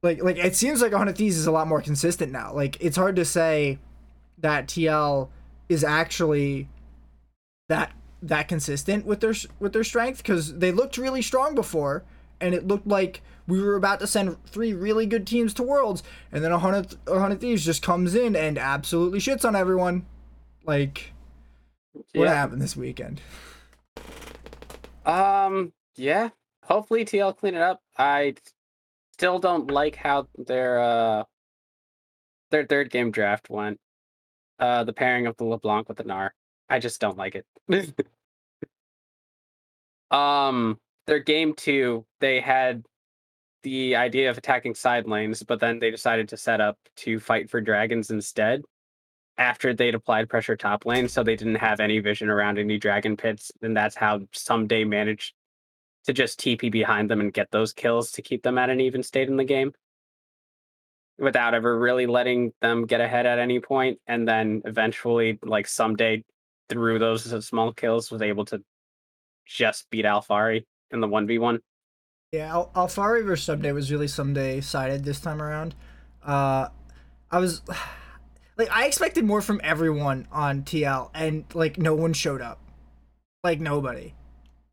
like 0.03 0.23
like 0.23 0.39
it 0.39 0.57
seems 0.57 0.81
like 0.81 0.93
100 0.93 1.17
Thieves 1.19 1.37
is 1.37 1.47
a 1.47 1.51
lot 1.51 1.69
more 1.69 1.83
consistent 1.83 2.33
now. 2.33 2.55
Like 2.55 2.79
it's 2.81 2.97
hard 2.97 3.17
to 3.17 3.27
say 3.27 3.79
that 4.39 4.67
TL 4.67 5.29
is 5.69 5.85
actually 5.85 6.67
that 7.69 7.93
that 8.29 8.49
consistent 8.49 9.07
with 9.07 9.21
their 9.21 9.35
with 9.59 9.73
their 9.73 9.85
strength 9.85 10.19
because 10.19 10.59
they 10.59 10.73
looked 10.73 10.99
really 10.99 11.23
strong 11.23 11.55
before, 11.55 12.05
and 12.41 12.55
it 12.55 12.67
looked 12.67 12.87
like 12.87 13.23
we 13.47 13.63
were 13.63 13.77
about 13.77 14.01
to 14.01 14.07
send 14.07 14.37
three 14.47 14.73
really 14.73 15.07
good 15.07 15.27
teams 15.27 15.55
to 15.55 15.63
Worlds, 15.63 16.03
and 16.33 16.43
then 16.45 16.53
100 16.53 16.97
100 17.07 17.41
Thieves 17.41 17.65
just 17.65 17.83
comes 17.83 18.15
in 18.15 18.35
and 18.37 18.59
absolutely 18.59 19.19
shits 19.19 19.45
on 19.45 19.55
everyone. 19.57 20.07
Like 20.65 21.13
what 22.13 22.29
happened 22.29 22.61
this 22.61 22.77
weekend? 22.77 23.21
Um, 25.05 25.73
yeah. 25.97 26.31
Hopefully 26.65 27.05
TL 27.05 27.37
clean 27.37 27.55
it 27.55 27.63
up. 27.63 27.81
I 27.97 28.35
still 29.13 29.39
don't 29.39 29.71
like 29.71 29.97
how 29.97 30.29
their 30.37 30.81
uh 30.81 31.25
their 32.51 32.67
third 32.67 32.91
game 32.91 33.11
draft 33.11 33.49
went. 33.49 33.79
Uh 34.59 34.85
the 34.85 34.93
pairing 34.93 35.27
of 35.27 35.37
the 35.37 35.45
LeBlanc 35.45 35.89
with 35.89 35.99
the 35.99 36.05
Gnar. 36.05 36.31
I 36.69 36.81
just 36.81 37.01
don't 37.01 37.17
like 37.17 37.37
it. 37.37 37.47
um 40.11 40.79
their 41.07 41.21
game 41.21 41.55
two, 41.55 42.05
they 42.21 42.41
had 42.41 42.85
the 43.63 43.97
idea 43.97 44.31
of 44.31 44.39
attacking 44.39 44.75
side 44.75 45.07
lanes, 45.07 45.43
but 45.43 45.61
then 45.61 45.79
they 45.79 45.91
decided 45.91 46.29
to 46.29 46.37
set 46.37 46.61
up 46.61 46.79
to 46.97 47.19
fight 47.19 47.51
for 47.51 47.61
dragons 47.61 48.11
instead 48.11 48.63
after 49.39 49.75
they'd 49.75 49.95
applied 49.95 50.29
pressure 50.29 50.57
top 50.57 50.87
lane, 50.87 51.09
so 51.09 51.23
they 51.23 51.37
didn't 51.37 51.57
have 51.57 51.81
any 51.81 51.99
vision 51.99 52.31
around 52.31 52.59
any 52.59 52.79
dragon 52.79 53.17
pits, 53.17 53.53
and 53.63 53.77
that's 53.77 53.97
how 53.97 54.21
Ssumday 54.35 54.87
managed 54.87 55.35
to 56.07 56.13
just 56.13 56.41
TP 56.41 56.71
behind 56.71 57.11
them 57.11 57.21
and 57.21 57.33
get 57.33 57.51
those 57.51 57.73
kills 57.73 58.13
to 58.13 58.23
keep 58.23 58.43
them 58.43 58.59
at 58.59 58.71
an 58.71 58.81
even 58.81 59.03
state 59.03 59.29
in 59.29 59.37
the 59.37 59.45
game. 59.45 59.73
Without 61.19 61.55
ever 61.55 61.79
really 61.79 62.07
letting 62.07 62.53
them 62.61 62.87
get 62.87 63.01
ahead 63.01 63.27
at 63.27 63.39
any 63.39 63.59
point 63.59 63.99
and 64.07 64.29
then 64.29 64.63
eventually 64.67 65.39
like 65.43 65.67
Ssumday 65.67 66.23
through 66.69 66.99
those 66.99 67.45
small 67.45 67.73
kills 67.73 68.11
was 68.11 68.23
able 68.23 68.45
to 68.47 68.63
just 69.47 69.89
beat 69.91 70.05
Alphari 70.05 70.65
in 70.91 71.01
the 71.01 71.09
1v1 71.09 71.61
Yeah, 72.33 72.53
Al- 72.53 72.71
Alphari 72.75 73.25
versus 73.25 73.49
Ssumday 73.49 73.73
was 73.73 73.91
really 73.91 74.07
Ssumday 74.07 74.63
sided 74.63 75.05
this 75.05 75.21
time 75.21 75.41
around. 75.41 75.75
Uh, 76.25 76.69
I 77.31 77.39
was 77.39 77.63
like, 78.57 78.71
I 78.71 78.87
expected 78.87 79.25
more 79.25 79.41
from 79.41 79.61
everyone 79.63 80.27
on 80.31 80.63
TL, 80.63 81.11
and 81.15 81.45
like 81.55 81.79
no 81.79 81.95
one 81.95 82.13
showed 82.13 82.43
up. 82.43 82.61
Like 83.45 83.61
nobody. 83.61 84.15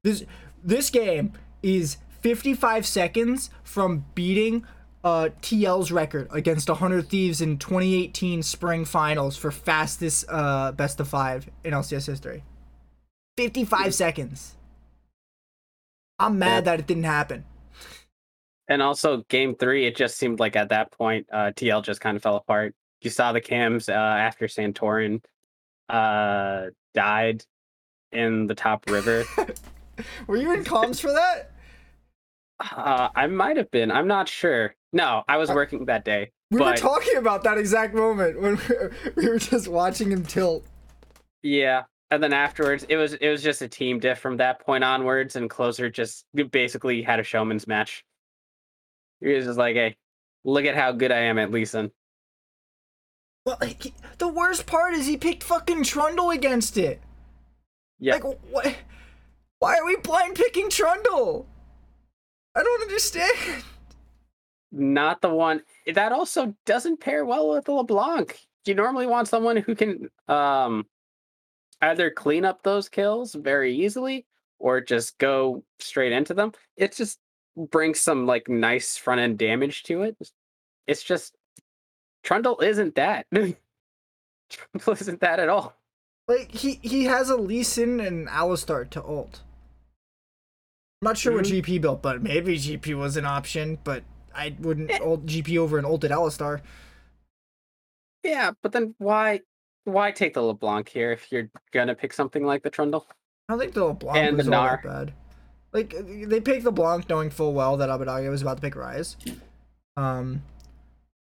This 0.03 0.25
this 0.63 0.89
game 0.89 1.33
is 1.61 1.97
55 2.21 2.85
seconds 2.85 3.49
from 3.63 4.05
beating 4.15 4.65
uh, 5.03 5.29
TL's 5.41 5.91
record 5.91 6.27
against 6.31 6.69
100 6.69 7.09
Thieves 7.09 7.41
in 7.41 7.57
2018 7.57 8.41
Spring 8.41 8.85
Finals 8.85 9.35
for 9.35 9.51
fastest 9.51 10.25
uh, 10.29 10.71
best 10.71 10.99
of 10.99 11.07
five 11.07 11.49
in 11.63 11.73
LCS 11.73 12.07
history. 12.07 12.43
55 13.37 13.93
seconds. 13.93 14.55
I'm 16.19 16.39
mad 16.39 16.49
Yeah. 16.55 16.61
that 16.61 16.79
it 16.81 16.87
didn't 16.87 17.03
happen. 17.03 17.45
and 18.69 18.81
also 18.81 19.23
game 19.29 19.55
3 19.55 19.85
it 19.85 19.95
just 19.95 20.17
seemed 20.17 20.39
like 20.39 20.55
at 20.55 20.69
that 20.69 20.91
point 20.91 21.27
uh 21.31 21.51
TL 21.55 21.83
just 21.83 21.99
kind 22.01 22.15
of 22.15 22.23
fell 22.23 22.35
apart 22.37 22.73
you 23.01 23.09
saw 23.09 23.31
the 23.33 23.41
cams 23.41 23.89
uh, 23.89 23.91
after 23.93 24.47
Santorin 24.47 25.21
uh 25.89 26.67
died 26.93 27.43
in 28.11 28.47
the 28.47 28.55
top 28.55 28.89
river 28.89 29.23
Were 30.27 30.37
you 30.37 30.51
in 30.53 30.63
comms 30.63 30.99
for 30.99 31.11
that? 31.11 31.51
Uh, 32.59 33.09
I 33.15 33.27
might 33.27 33.57
have 33.57 33.69
been. 33.69 33.91
I'm 33.91 34.07
not 34.07 34.27
sure. 34.27 34.73
No, 34.91 35.23
I 35.27 35.37
was 35.37 35.49
Uh, 35.51 35.53
working 35.55 35.85
that 35.85 36.03
day. 36.05 36.31
We 36.49 36.59
were 36.59 36.75
talking 36.75 37.17
about 37.17 37.43
that 37.43 37.57
exact 37.59 37.93
moment 37.93 38.41
when 38.41 38.59
we 39.15 39.27
were 39.29 39.37
just 39.37 39.67
watching 39.67 40.11
him 40.11 40.23
tilt. 40.23 40.65
Yeah, 41.43 41.83
and 42.13 42.23
then 42.23 42.33
afterwards, 42.33 42.85
it 42.89 42.95
was 42.95 43.13
it 43.15 43.29
was 43.29 43.41
just 43.41 43.61
a 43.61 43.67
team 43.67 43.99
diff 43.99 44.19
from 44.19 44.37
that 44.37 44.59
point 44.59 44.83
onwards, 44.83 45.35
and 45.35 45.49
closer 45.49 45.89
just 45.89 46.25
basically 46.51 47.01
had 47.01 47.19
a 47.19 47.23
showman's 47.23 47.67
match. 47.67 48.05
He 49.19 49.33
was 49.33 49.45
just 49.45 49.57
like, 49.57 49.75
"Hey, 49.75 49.97
look 50.43 50.65
at 50.65 50.75
how 50.75 50.91
good 50.91 51.11
I 51.11 51.19
am 51.19 51.39
at 51.39 51.51
Lee 51.51 51.65
Sin." 51.65 51.91
Well, 53.45 53.57
like, 53.59 53.93
the 54.19 54.27
worst 54.27 54.65
part 54.65 54.93
is 54.93 55.07
he 55.07 55.17
picked 55.17 55.43
fucking 55.43 55.83
Trundle 55.83 56.29
against 56.29 56.77
it. 56.77 57.01
Yeah, 57.99 58.13
Like, 58.15 58.23
what? 58.51 58.75
Why 59.59 59.77
are 59.77 59.85
we 59.85 59.95
blind 59.97 60.35
picking 60.35 60.69
Trundle? 60.69 61.47
I 62.55 62.61
don't 62.63 62.81
understand. 62.83 63.63
not 64.71 65.21
the 65.21 65.33
one 65.33 65.61
that 65.93 66.11
also 66.11 66.55
doesn't 66.65 66.99
pair 66.99 67.25
well 67.25 67.49
with 67.49 67.67
LeBlanc. 67.67 68.39
You 68.65 68.75
normally 68.75 69.07
want 69.07 69.27
someone 69.27 69.57
who 69.57 69.73
can 69.75 70.09
um 70.27 70.85
either 71.83 72.09
clean 72.09 72.45
up 72.45 72.63
those 72.63 72.89
kills 72.89 73.33
very 73.33 73.75
easily 73.75 74.25
or 74.59 74.81
just 74.81 75.17
go 75.17 75.63
straight 75.79 76.11
into 76.11 76.33
them. 76.33 76.53
It 76.77 76.95
just 76.95 77.19
brings 77.55 77.99
some 77.99 78.25
like 78.25 78.47
nice 78.49 78.97
front 78.97 79.21
end 79.21 79.37
damage 79.37 79.83
to 79.83 80.03
it. 80.03 80.17
It's 80.87 81.03
just 81.03 81.35
Trundle 82.23 82.59
isn't 82.61 82.95
that. 82.95 83.27
Trundle 83.31 84.93
isn't 84.93 85.19
that 85.21 85.39
at 85.39 85.49
all. 85.49 85.75
Like 86.27 86.51
he 86.51 86.79
he 86.81 87.03
has 87.05 87.29
a 87.29 87.35
Lee 87.35 87.63
Sin 87.63 87.99
and 87.99 88.27
Alistar 88.27 88.89
to 88.91 89.03
ult. 89.03 89.41
I'm 91.01 91.07
not 91.07 91.17
sure 91.17 91.33
what 91.33 91.43
mm-hmm. 91.43 91.73
GP 91.73 91.81
built, 91.81 92.01
but 92.01 92.23
maybe 92.23 92.57
GP 92.57 92.97
was 92.97 93.17
an 93.17 93.25
option, 93.25 93.77
but 93.83 94.03
I 94.33 94.55
wouldn't 94.59 94.89
eh. 94.89 94.99
ult 95.03 95.25
GP 95.25 95.57
over 95.57 95.77
an 95.77 95.83
ulted 95.83 96.11
Alistar. 96.11 96.61
Yeah, 98.23 98.51
but 98.61 98.71
then 98.71 98.95
why 98.99 99.41
why 99.85 100.11
take 100.11 100.33
the 100.33 100.41
LeBlanc 100.41 100.87
here 100.87 101.11
if 101.11 101.31
you're 101.31 101.49
gonna 101.71 101.95
pick 101.95 102.13
something 102.13 102.45
like 102.45 102.63
the 102.63 102.69
Trundle? 102.69 103.07
I 103.47 103.53
don't 103.53 103.59
think 103.59 103.73
the 103.73 103.85
LeBlanc 103.85 104.17
And 104.17 104.37
was 104.37 104.45
the 104.45 104.55
all 104.55 104.67
that 104.67 104.83
bad. 104.83 105.13
Like 105.73 105.95
they 106.07 106.39
picked 106.39 106.65
LeBlanc 106.65 107.09
knowing 107.09 107.29
full 107.29 107.53
well 107.53 107.77
that 107.77 107.89
Abbedagge 107.89 108.29
was 108.29 108.41
about 108.41 108.57
to 108.57 108.61
pick 108.61 108.75
Ryze. 108.75 109.15
Um, 109.97 110.43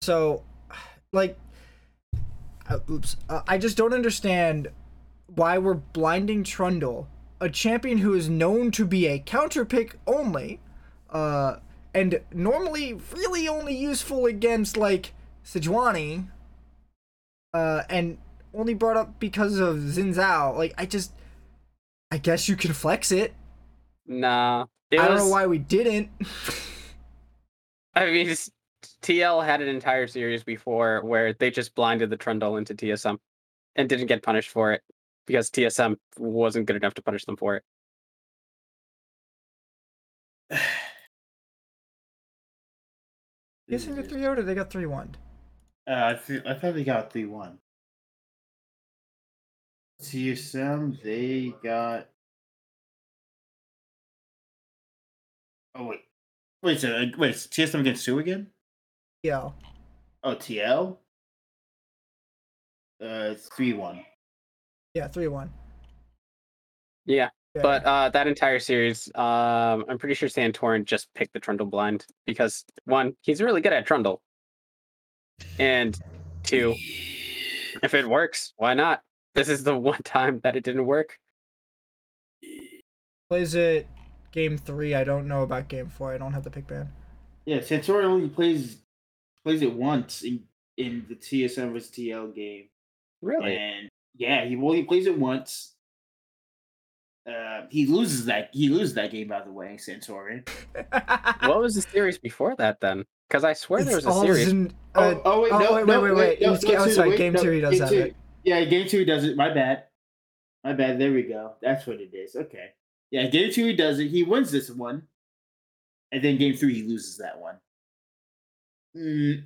so 0.01 0.43
like, 1.13 1.37
uh, 2.69 2.79
oops, 2.89 3.17
uh, 3.29 3.41
I 3.47 3.57
just 3.57 3.77
don't 3.77 3.93
understand 3.93 4.69
why 5.27 5.57
we're 5.57 5.75
blinding 5.75 6.43
Trundle, 6.43 7.07
a 7.39 7.49
champion 7.49 7.99
who 7.99 8.13
is 8.13 8.29
known 8.29 8.71
to 8.71 8.85
be 8.85 9.07
a 9.07 9.19
counter 9.19 9.63
pick 9.63 9.97
only, 10.05 10.59
uh, 11.09 11.57
and 11.93 12.19
normally 12.33 12.99
really 13.13 13.47
only 13.47 13.75
useful 13.75 14.25
against 14.25 14.75
like 14.75 15.13
Sejuani, 15.45 16.27
uh, 17.53 17.83
and 17.89 18.17
only 18.53 18.73
brought 18.73 18.97
up 18.97 19.19
because 19.19 19.59
of 19.59 19.77
Xin 19.77 20.15
Zhao. 20.15 20.55
Like 20.55 20.73
I 20.77 20.85
just, 20.85 21.13
I 22.11 22.17
guess 22.17 22.47
you 22.49 22.55
can 22.55 22.73
flex 22.73 23.11
it. 23.11 23.33
Nah. 24.07 24.65
It 24.89 24.99
I 24.99 25.05
don't 25.05 25.15
was, 25.15 25.23
know 25.23 25.29
why 25.29 25.47
we 25.47 25.57
didn't. 25.57 26.09
I 27.95 28.05
mean, 28.05 28.35
TL 29.01 29.45
had 29.45 29.61
an 29.61 29.67
entire 29.67 30.07
series 30.07 30.43
before 30.43 31.01
where 31.03 31.33
they 31.33 31.51
just 31.51 31.75
blinded 31.75 32.09
the 32.09 32.17
Trundle 32.17 32.57
into 32.57 32.73
TSM 32.75 33.17
and 33.75 33.89
didn't 33.89 34.07
get 34.07 34.23
punished 34.23 34.49
for 34.49 34.73
it 34.73 34.81
because 35.25 35.49
TSM 35.49 35.95
wasn't 36.17 36.65
good 36.65 36.75
enough 36.75 36.93
to 36.95 37.01
punish 37.01 37.25
them 37.25 37.37
for 37.37 37.55
it. 37.55 37.63
Guessing 43.69 43.95
the 43.95 44.03
3 44.03 44.19
0 44.19 44.33
or 44.33 44.41
they 44.41 44.53
got 44.53 44.69
3 44.69 44.85
1? 44.85 45.15
Uh, 45.87 45.91
I, 45.91 46.13
th- 46.15 46.43
I 46.45 46.53
thought 46.53 46.73
they 46.73 46.83
got 46.83 47.13
3 47.13 47.25
1. 47.25 47.57
TSM, 50.01 51.01
they 51.03 51.53
got. 51.63 52.09
Oh, 55.75 55.85
wait. 55.85 56.01
Wait, 56.63 56.79
so, 56.79 56.93
uh, 56.95 57.05
wait, 57.17 57.35
is 57.35 57.47
TSM 57.47 57.79
against 57.79 58.03
Sue 58.03 58.19
again? 58.19 58.47
Yeah. 59.23 59.49
Oh, 60.23 60.35
TL? 60.35 60.97
Uh, 63.01 63.33
3 63.35 63.73
1. 63.73 64.05
Yeah, 64.93 65.07
3 65.07 65.27
1. 65.27 65.49
Yeah, 67.05 67.29
But 67.63 67.83
uh, 67.83 68.09
that 68.09 68.27
entire 68.27 68.59
series, 68.59 69.07
um, 69.15 69.85
I'm 69.89 69.97
pretty 69.97 70.15
sure 70.15 70.29
Santorin 70.29 70.85
just 70.85 71.13
picked 71.15 71.33
the 71.33 71.39
Trundle 71.39 71.65
blind 71.65 72.05
because 72.25 72.63
one, 72.85 73.15
he's 73.21 73.41
really 73.41 73.61
good 73.61 73.73
at 73.73 73.85
Trundle, 73.85 74.21
and 75.59 75.99
two, 76.43 76.75
if 77.83 77.93
it 77.93 78.07
works, 78.07 78.53
why 78.57 78.73
not? 78.73 79.01
This 79.35 79.49
is 79.49 79.63
the 79.63 79.77
one 79.77 80.01
time 80.03 80.39
that 80.43 80.55
it 80.55 80.63
didn't 80.63 80.85
work. 80.85 81.17
plays 83.29 83.55
it 83.55 83.87
game 84.31 84.57
3. 84.57 84.95
I 84.95 85.03
don't 85.03 85.27
know 85.27 85.41
about 85.43 85.67
game 85.67 85.89
4. 85.89 86.13
I 86.13 86.17
don't 86.17 86.33
have 86.33 86.43
the 86.43 86.51
pick 86.51 86.67
ban. 86.67 86.91
Yeah, 87.45 87.57
Santorin 87.59 88.05
only 88.05 88.29
plays 88.29 88.77
plays 89.43 89.61
it 89.63 89.73
once 89.73 90.21
in, 90.21 90.43
in 90.77 91.05
the 91.09 91.15
TSM 91.15 91.73
vs 91.73 91.89
TL 91.91 92.35
game. 92.35 92.65
Really? 93.21 93.55
And 93.57 93.89
yeah, 94.15 94.45
he 94.45 94.55
well 94.55 94.73
he 94.73 94.83
plays 94.83 95.07
it 95.07 95.17
once. 95.17 95.73
Uh, 97.27 97.61
he 97.69 97.85
loses 97.85 98.25
that 98.25 98.49
he 98.51 98.69
loses 98.69 98.93
that 98.95 99.11
game 99.11 99.27
by 99.27 99.41
the 99.41 99.51
way, 99.51 99.77
Santorin. 99.79 100.47
What 101.47 101.59
was 101.61 101.75
the 101.75 101.81
series 101.81 102.17
before 102.19 102.55
that 102.57 102.79
then? 102.81 103.05
Because 103.27 103.43
I 103.43 103.53
swear 103.53 103.83
there 103.83 103.95
was 103.95 104.05
a 104.05 104.13
series. 104.13 104.49
in- 104.49 104.73
uh, 104.93 105.15
oh 105.25 105.41
wait, 105.41 105.51
oh, 105.53 105.57
no, 105.59 105.73
wait, 105.75 105.85
no, 105.87 106.01
wait, 106.01 106.11
wait, 106.11 106.17
wait. 106.17 106.41
no, 106.41 106.47
It 106.47 106.51
was 106.51 106.63
ga- 106.63 106.73
no, 106.73 106.79
oh, 106.81 106.85
two, 106.85 106.91
sorry, 106.91 107.09
wait, 107.09 107.17
game 107.17 107.33
no, 107.33 107.41
two 107.41 107.49
he 107.51 107.61
does 107.61 107.71
game 107.71 107.79
have 107.81 107.89
two. 107.89 107.99
it. 108.01 108.15
Yeah, 108.43 108.63
game 108.65 108.87
two 108.87 108.99
he 108.99 109.05
does 109.05 109.23
it. 109.23 109.35
My 109.37 109.53
bad. 109.53 109.83
My 110.63 110.73
bad. 110.73 110.99
There 110.99 111.11
we 111.11 111.23
go. 111.23 111.53
That's 111.61 111.85
what 111.87 111.99
it 111.99 112.13
is. 112.13 112.35
Okay. 112.35 112.71
Yeah, 113.11 113.27
game 113.27 113.51
two 113.51 113.65
he 113.67 113.75
does 113.75 113.99
it. 113.99 114.07
He 114.07 114.23
wins 114.23 114.51
this 114.51 114.69
one, 114.69 115.03
and 116.11 116.23
then 116.23 116.37
game 116.37 116.55
three 116.55 116.75
he 116.75 116.83
loses 116.83 117.17
that 117.17 117.39
one. 117.39 117.55
Mm, 118.95 119.43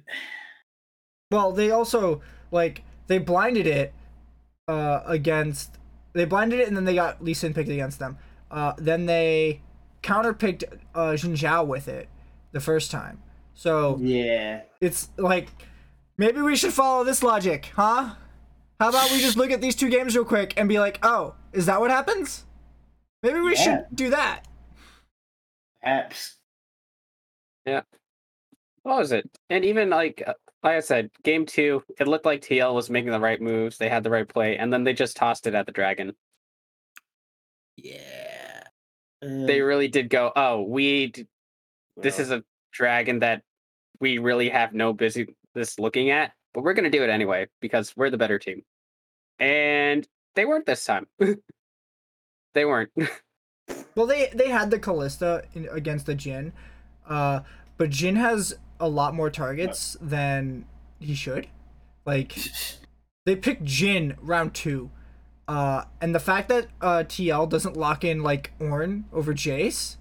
Well, 1.32 1.52
they 1.52 1.72
also, 1.72 2.22
like, 2.52 2.84
they 3.08 3.18
blinded 3.18 3.68
it 3.68 3.94
uh, 4.68 5.02
against. 5.06 5.78
They 6.14 6.26
blinded 6.26 6.60
it 6.60 6.68
and 6.68 6.78
then 6.78 6.86
they 6.86 6.96
got 6.96 7.24
Lee 7.24 7.34
Sin 7.34 7.54
picked 7.54 7.70
against 7.70 8.00
them. 8.00 8.18
Uh, 8.50 8.74
then 8.78 9.06
they 9.06 9.62
counterpicked 10.02 10.64
uh, 10.94 11.12
Xin 11.12 11.34
Zhao 11.36 11.66
with 11.68 11.88
it 11.88 12.08
the 12.54 12.62
first 12.62 12.90
time. 12.90 13.22
So 13.54 13.98
yeah. 14.02 14.62
it's 14.80 15.10
like 15.18 15.50
maybe 16.18 16.42
we 16.42 16.56
should 16.56 16.74
follow 16.74 17.04
this 17.04 17.22
logic, 17.22 17.72
huh? 17.76 18.16
How 18.80 18.90
about 18.90 19.12
we 19.12 19.20
just 19.20 19.38
look 19.38 19.52
at 19.52 19.62
these 19.62 19.76
two 19.76 19.90
games 19.90 20.16
real 20.16 20.26
quick 20.26 20.54
and 20.58 20.68
be 20.68 20.80
like, 20.80 21.00
oh, 21.04 21.36
is 21.54 21.66
that 21.68 21.80
what 21.80 21.92
happens? 21.92 22.46
Maybe 23.24 23.40
we 23.40 23.54
Yeah. 23.54 23.64
should 23.64 23.86
do 23.96 24.10
that. 24.10 24.44
Apps. 25.86 26.34
What 28.84 28.98
was 29.00 29.12
it? 29.12 29.28
And 29.50 29.66
even 29.66 29.90
like 29.90 30.22
uh, 30.28 30.36
like 30.62 30.76
I 30.76 30.80
said, 30.80 31.10
game 31.24 31.46
two, 31.46 31.84
it 32.00 32.08
looked 32.08 32.26
like 32.26 32.42
TL 32.42 32.74
was 32.76 32.90
making 32.90 33.12
the 33.12 33.20
right 33.20 33.42
moves. 33.42 33.78
They 33.80 33.90
had 33.90 34.04
the 34.04 34.12
right 34.12 34.28
play, 34.28 34.58
and 34.58 34.72
then 34.72 34.84
they 34.84 34.94
just 34.94 35.18
tossed 35.18 35.48
it 35.48 35.56
at 35.56 35.66
the 35.66 35.72
dragon. 35.72 36.14
Yeah. 37.78 38.64
They 39.22 39.62
Uh, 39.62 39.66
really 39.66 39.88
did 39.88 40.10
go. 40.10 40.32
Oh, 40.36 40.62
we. 40.62 41.08
d- 41.08 41.28
This 41.98 42.18
well, 42.18 42.22
is 42.26 42.32
a 42.32 42.44
dragon 42.74 43.20
that 43.20 43.42
we 44.00 44.20
really 44.20 44.50
have 44.50 44.74
no 44.74 44.94
business 44.94 45.30
looking 45.80 46.12
at, 46.12 46.34
but 46.56 46.64
we're 46.64 46.74
gonna 46.74 46.90
do 46.90 47.04
it 47.04 47.10
anyway 47.10 47.48
because 47.60 47.96
we're 47.96 48.10
the 48.10 48.18
better 48.18 48.40
team. 48.40 48.64
And 49.38 50.08
they 50.36 50.46
weren't 50.46 50.66
this 50.66 50.86
time. 50.86 51.06
they 52.56 52.66
weren't. 52.66 52.92
Well, 53.96 54.06
they 54.06 54.30
they 54.36 54.50
had 54.50 54.72
the 54.72 54.78
Kalista 54.78 55.46
in, 55.56 55.68
against 55.72 56.06
the 56.06 56.16
Jhin, 56.16 56.52
uh, 57.08 57.40
but 57.78 57.90
Jhin 57.90 58.18
has 58.18 58.54
a 58.80 58.90
lot 58.90 59.16
more 59.16 59.30
targets 59.30 59.98
than 60.02 60.66
he 61.00 61.16
should. 61.16 61.48
Like 62.06 62.38
they 63.26 63.36
picked 63.38 63.64
Jhin 63.64 64.18
round 64.22 64.54
two, 64.54 64.92
uh, 65.48 65.86
and 66.02 66.14
the 66.14 66.20
fact 66.20 66.50
that 66.50 66.68
uh, 66.82 67.06
TL 67.08 67.50
doesn't 67.50 67.78
lock 67.78 68.04
in 68.04 68.22
like 68.22 68.52
Ornn 68.60 69.06
over 69.14 69.34
Jace, 69.34 69.96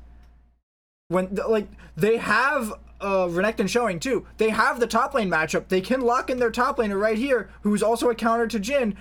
when 1.09 1.35
like 1.49 1.69
they 1.97 2.17
have 2.17 2.75
uh, 3.05 3.29
Renekton 3.29 3.69
showing 3.69 4.01
too. 4.01 4.27
They 4.39 4.49
have 4.51 4.81
the 4.81 4.87
top 4.87 5.15
lane 5.15 5.29
matchup. 5.31 5.69
They 5.69 5.81
can 5.81 6.01
lock 6.01 6.31
in 6.31 6.39
their 6.39 6.51
top 6.51 6.79
laner 6.79 6.99
right 7.01 7.19
here, 7.19 7.51
who's 7.63 7.83
also 7.83 8.09
a 8.11 8.15
counter 8.15 8.47
to 8.49 8.59
Jhin, 8.59 8.95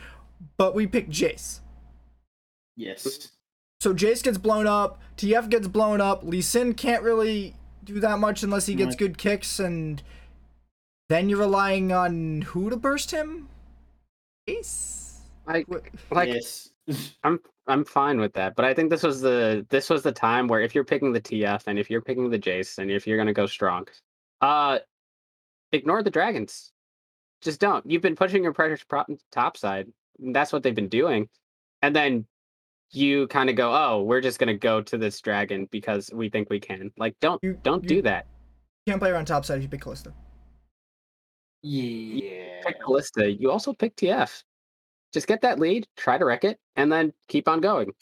but 0.58 0.76
we 0.76 0.86
pick 0.88 1.10
Jace. 1.10 1.60
yes. 2.76 3.30
So 3.82 3.94
Jace 3.94 4.24
gets 4.24 4.38
blown 4.38 4.66
up, 4.66 5.02
TF 5.18 5.50
gets 5.50 5.68
blown 5.68 6.00
up, 6.00 6.24
Lee 6.24 6.42
Sin 6.42 6.74
can't 6.74 7.04
really 7.04 7.54
do 7.84 8.00
that 8.00 8.18
much 8.20 8.42
unless 8.44 8.66
he 8.66 8.76
gets 8.76 8.92
Right. 8.92 8.98
good 9.00 9.18
kicks, 9.18 9.60
and 9.60 10.02
then 11.10 11.28
you're 11.28 11.40
relying 11.40 11.92
on 11.92 12.44
who 12.44 12.70
to 12.70 12.78
burst 12.78 13.12
him? 13.12 13.50
Jace. 14.48 15.18
like, 15.46 15.66
Wh- 15.70 16.12
like 16.14 16.30
yes. 16.30 16.70
I'm 17.24 17.40
I'm 17.68 17.86
fine 17.86 18.20
with 18.20 18.34
that, 18.34 18.56
but 18.56 18.66
I 18.66 18.74
think 18.74 18.90
this 18.90 19.04
was 19.04 19.22
the 19.22 19.66
this 19.70 19.90
was 19.90 20.04
the 20.04 20.12
time 20.12 20.48
where 20.48 20.60
if 20.62 20.76
you're 20.76 20.84
picking 20.84 21.14
the 21.14 21.22
TF 21.22 21.64
and 21.68 21.80
if 21.80 21.90
you're 21.90 22.02
picking 22.02 22.30
the 22.30 22.40
Jace 22.40 22.78
and 22.78 22.92
if 22.92 23.08
you're 23.08 23.18
gonna 23.18 23.34
go 23.34 23.46
strong, 23.46 23.88
uh, 24.42 24.80
ignore 25.72 26.04
the 26.04 26.10
dragons. 26.10 26.72
Just 27.42 27.60
don't. 27.62 27.86
You've 27.90 28.02
been 28.02 28.16
pushing 28.16 28.44
your 28.44 28.54
pressure 28.54 28.84
prop 28.88 29.08
top 29.32 29.56
side. 29.58 29.88
That's 30.20 30.52
what 30.52 30.62
they've 30.64 30.76
been 30.76 30.90
doing, 30.90 31.30
and 31.82 31.96
then 31.96 32.26
you 32.92 33.28
kind 33.28 33.50
of 33.50 33.56
go, 33.56 33.74
oh, 33.74 34.04
we're 34.04 34.22
just 34.22 34.40
gonna 34.40 34.58
go 34.58 34.82
to 34.82 34.98
this 34.98 35.20
dragon 35.22 35.68
because 35.72 36.10
we 36.14 36.30
think 36.30 36.50
we 36.50 36.60
can. 36.60 36.92
Like, 36.98 37.16
don't 37.22 37.42
You- 37.44 37.60
don't 37.64 37.84
you- 37.84 37.90
do 37.90 38.02
that. 38.04 38.28
Can't 38.86 39.00
play 39.00 39.10
around 39.10 39.26
top 39.26 39.46
side 39.46 39.58
if 39.58 39.64
you 39.64 39.70
pick 39.70 39.82
Kalista. 39.82 40.14
Yeah. 41.62 42.62
Pick 42.66 42.82
Kalista. 42.82 43.40
You 43.40 43.50
also 43.52 43.74
pick 43.74 43.96
TF. 43.96 44.44
Just 45.14 45.28
get 45.28 45.42
that 45.42 45.60
lead, 45.60 45.88
try 45.96 46.18
to 46.18 46.26
wreck 46.26 46.44
it, 46.44 46.60
and 46.76 46.92
then 46.92 47.14
keep 47.28 47.48
on 47.48 47.62
going. 47.62 47.94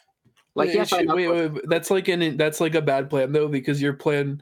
Like, 0.56 0.68
wait, 0.68 0.76
yes, 0.76 0.92
wait, 0.92 1.08
wait, 1.08 1.30
wait, 1.30 1.62
that's 1.70 1.92
like 1.92 2.08
an 2.08 2.38
that's 2.38 2.60
like 2.60 2.76
a 2.76 2.82
bad 2.82 3.10
plan 3.10 3.32
though 3.32 3.48
because 3.48 3.82
your 3.82 3.94
plan 3.94 4.42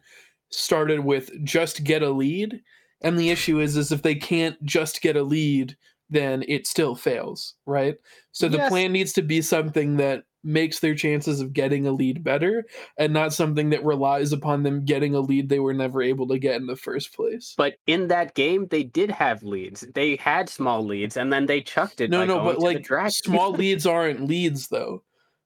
started 0.50 1.02
with 1.02 1.32
just 1.44 1.84
get 1.84 2.02
a 2.02 2.10
lead, 2.10 2.62
and 3.02 3.18
the 3.18 3.30
issue 3.30 3.60
is 3.60 3.76
is 3.76 3.92
if 3.92 4.02
they 4.02 4.16
can't 4.16 4.64
just 4.64 5.02
get 5.02 5.16
a 5.16 5.24
lead, 5.24 5.76
then 6.10 6.44
it 6.48 6.68
still 6.68 6.96
fails, 6.96 7.56
right? 7.66 7.98
So 8.32 8.48
the 8.48 8.58
Yes. 8.58 8.70
plan 8.70 8.92
needs 8.92 9.14
to 9.14 9.22
be 9.22 9.42
something 9.42 9.98
that 9.98 10.24
makes 10.44 10.80
their 10.80 10.96
chances 10.96 11.42
of 11.42 11.54
getting 11.54 11.86
a 11.86 11.92
lead 11.92 12.24
better 12.24 12.66
and 12.98 13.12
not 13.14 13.34
something 13.34 13.70
that 13.72 13.84
relies 13.84 14.32
upon 14.32 14.64
them 14.64 14.86
getting 14.86 15.14
a 15.16 15.20
lead 15.20 15.50
they 15.50 15.60
were 15.60 15.74
never 15.74 16.02
able 16.02 16.28
to 16.28 16.40
get 16.40 16.56
in 16.56 16.68
the 16.68 16.76
first 16.76 17.14
place. 17.14 17.54
But 17.58 17.76
in 17.88 18.08
that 18.08 18.36
game, 18.36 18.68
they 18.68 18.84
did 18.84 19.12
have 19.12 19.44
leads. 19.44 19.86
They 19.94 20.16
had 20.16 20.50
small 20.50 20.86
leads, 20.86 21.18
and 21.18 21.32
then 21.32 21.46
they 21.46 21.62
chucked 21.62 22.02
it. 22.02 22.10
No, 22.10 22.26
no, 22.26 22.44
but 22.44 22.60
like 22.60 22.88
small 23.10 23.52
leads 23.54 23.86
aren't 23.86 24.26
leads 24.26 24.68
though, 24.68 25.04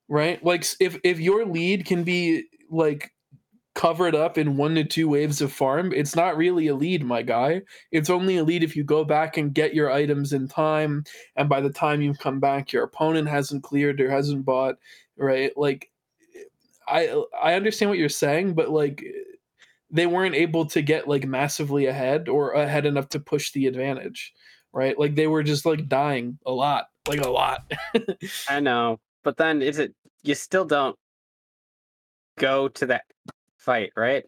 right? 0.08 0.44
Like 0.44 0.66
if 0.80 1.00
if 1.04 1.20
your 1.20 1.46
lead 1.46 1.86
can 1.86 2.04
be 2.04 2.46
like 2.70 3.12
covered 3.76 4.14
up 4.14 4.38
in 4.38 4.58
one 4.58 4.76
to 4.76 4.84
two 4.84 5.10
waves 5.10 5.42
of 5.42 5.52
farm, 5.52 5.92
it's 5.94 6.16
not 6.16 6.38
really 6.38 6.68
a 6.68 6.76
lead, 6.76 7.04
my 7.04 7.22
guy. 7.22 7.62
It's 7.92 8.10
only 8.10 8.38
a 8.38 8.44
lead 8.44 8.64
if 8.64 8.76
you 8.76 8.84
go 8.84 9.04
back 9.04 9.38
and 9.38 9.54
get 9.54 9.74
your 9.74 9.92
items 9.92 10.34
in 10.34 10.48
time, 10.48 11.04
and 11.36 11.50
by 11.50 11.62
the 11.62 11.72
time 11.72 12.02
you've 12.02 12.20
come 12.20 12.40
back, 12.40 12.72
your 12.72 12.84
opponent 12.84 13.28
hasn't 13.28 13.64
cleared 13.64 14.00
or 14.00 14.10
hasn't 14.10 14.46
bought, 14.46 14.76
right? 15.18 15.52
Like, 15.58 15.90
I 16.88 17.24
I 17.42 17.56
understand 17.56 17.90
what 17.90 18.00
you're 18.00 18.10
saying, 18.10 18.54
but 18.54 18.70
like. 18.70 19.04
They 19.96 20.08
weren't 20.08 20.34
able 20.34 20.66
to 20.68 20.82
get 20.82 21.08
like 21.08 21.28
massively 21.28 21.86
ahead 21.86 22.28
or 22.28 22.54
ahead 22.54 22.88
enough 22.88 23.10
to 23.10 23.20
push 23.20 23.52
the 23.52 23.68
advantage, 23.68 24.34
right? 24.74 24.98
Like 24.98 25.14
they 25.14 25.28
were 25.28 25.44
just 25.44 25.68
like 25.68 25.88
dying 25.88 26.40
a 26.48 26.52
lot, 26.52 26.86
like 27.08 27.22
a 27.22 27.30
lot. 27.30 27.72
I 28.50 28.60
know, 28.60 29.00
but 29.24 29.38
then 29.38 29.62
is 29.62 29.78
it? 29.78 29.94
You 30.24 30.34
still 30.34 30.66
don't 30.66 30.98
go 32.40 32.70
to 32.70 32.88
that 32.88 33.04
fight, 33.64 33.92
right? 33.96 34.24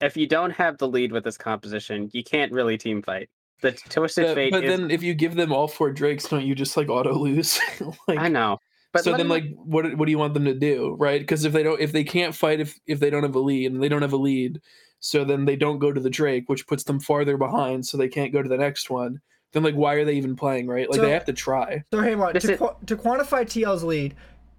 If 0.00 0.16
you 0.16 0.26
don't 0.26 0.50
have 0.52 0.78
the 0.78 0.88
lead 0.88 1.12
with 1.12 1.24
this 1.24 1.36
composition, 1.36 2.08
you 2.12 2.24
can't 2.24 2.52
really 2.52 2.78
team 2.78 3.02
fight. 3.02 3.28
The 3.62 3.72
twisted 3.72 4.24
Yeah, 4.28 4.34
fate 4.34 4.52
but 4.52 4.64
is. 4.64 4.70
then 4.78 4.90
if 4.90 5.02
you 5.02 5.12
give 5.12 5.34
them 5.34 5.52
all 5.52 5.68
four 5.68 5.90
drakes, 5.92 6.26
don't 6.26 6.46
you 6.46 6.54
just 6.54 6.76
like 6.78 6.88
auto 6.88 7.12
lose? 7.12 7.58
like, 8.08 8.18
I 8.18 8.28
know, 8.28 8.56
but 8.94 9.04
so 9.04 9.12
then, 9.14 9.26
me- 9.28 9.34
like, 9.34 9.44
what 9.56 9.94
what 9.98 10.06
do 10.06 10.10
you 10.10 10.18
want 10.18 10.32
them 10.32 10.46
to 10.46 10.54
do, 10.54 10.96
right? 10.98 11.20
Because 11.20 11.44
if 11.44 11.52
they 11.52 11.62
don't, 11.62 11.78
if 11.78 11.92
they 11.92 12.04
can't 12.04 12.34
fight, 12.34 12.60
if 12.60 12.78
if 12.86 13.00
they 13.00 13.10
don't 13.10 13.22
have 13.22 13.34
a 13.34 13.40
lead, 13.40 13.70
and 13.72 13.82
they 13.82 13.90
don't 13.90 14.00
have 14.00 14.14
a 14.14 14.16
lead, 14.16 14.62
so 15.00 15.24
then 15.26 15.44
they 15.44 15.56
don't 15.56 15.78
go 15.78 15.92
to 15.92 16.00
the 16.00 16.08
Drake, 16.08 16.44
which 16.48 16.66
puts 16.66 16.84
them 16.84 17.00
farther 17.00 17.36
behind, 17.36 17.84
so 17.84 17.98
they 17.98 18.08
can't 18.08 18.32
go 18.32 18.42
to 18.42 18.48
the 18.48 18.56
next 18.56 18.88
one. 18.88 19.20
Then, 19.52 19.62
like, 19.64 19.74
why 19.74 19.94
are 19.94 20.04
they 20.06 20.14
even 20.14 20.36
playing, 20.36 20.66
right? 20.68 20.88
Like, 20.88 20.96
So- 21.00 21.04
they 21.04 21.10
have 21.12 21.26
to 21.26 21.32
try. 21.34 21.82
So 21.92 22.00
hey, 22.00 22.14
Mark, 22.14 22.38
to, 22.38 22.52
is- 22.52 22.58
qu- 22.58 22.76
to 22.86 22.96
quantify 22.96 23.44
TL's 23.46 23.84
lead, 23.84 24.14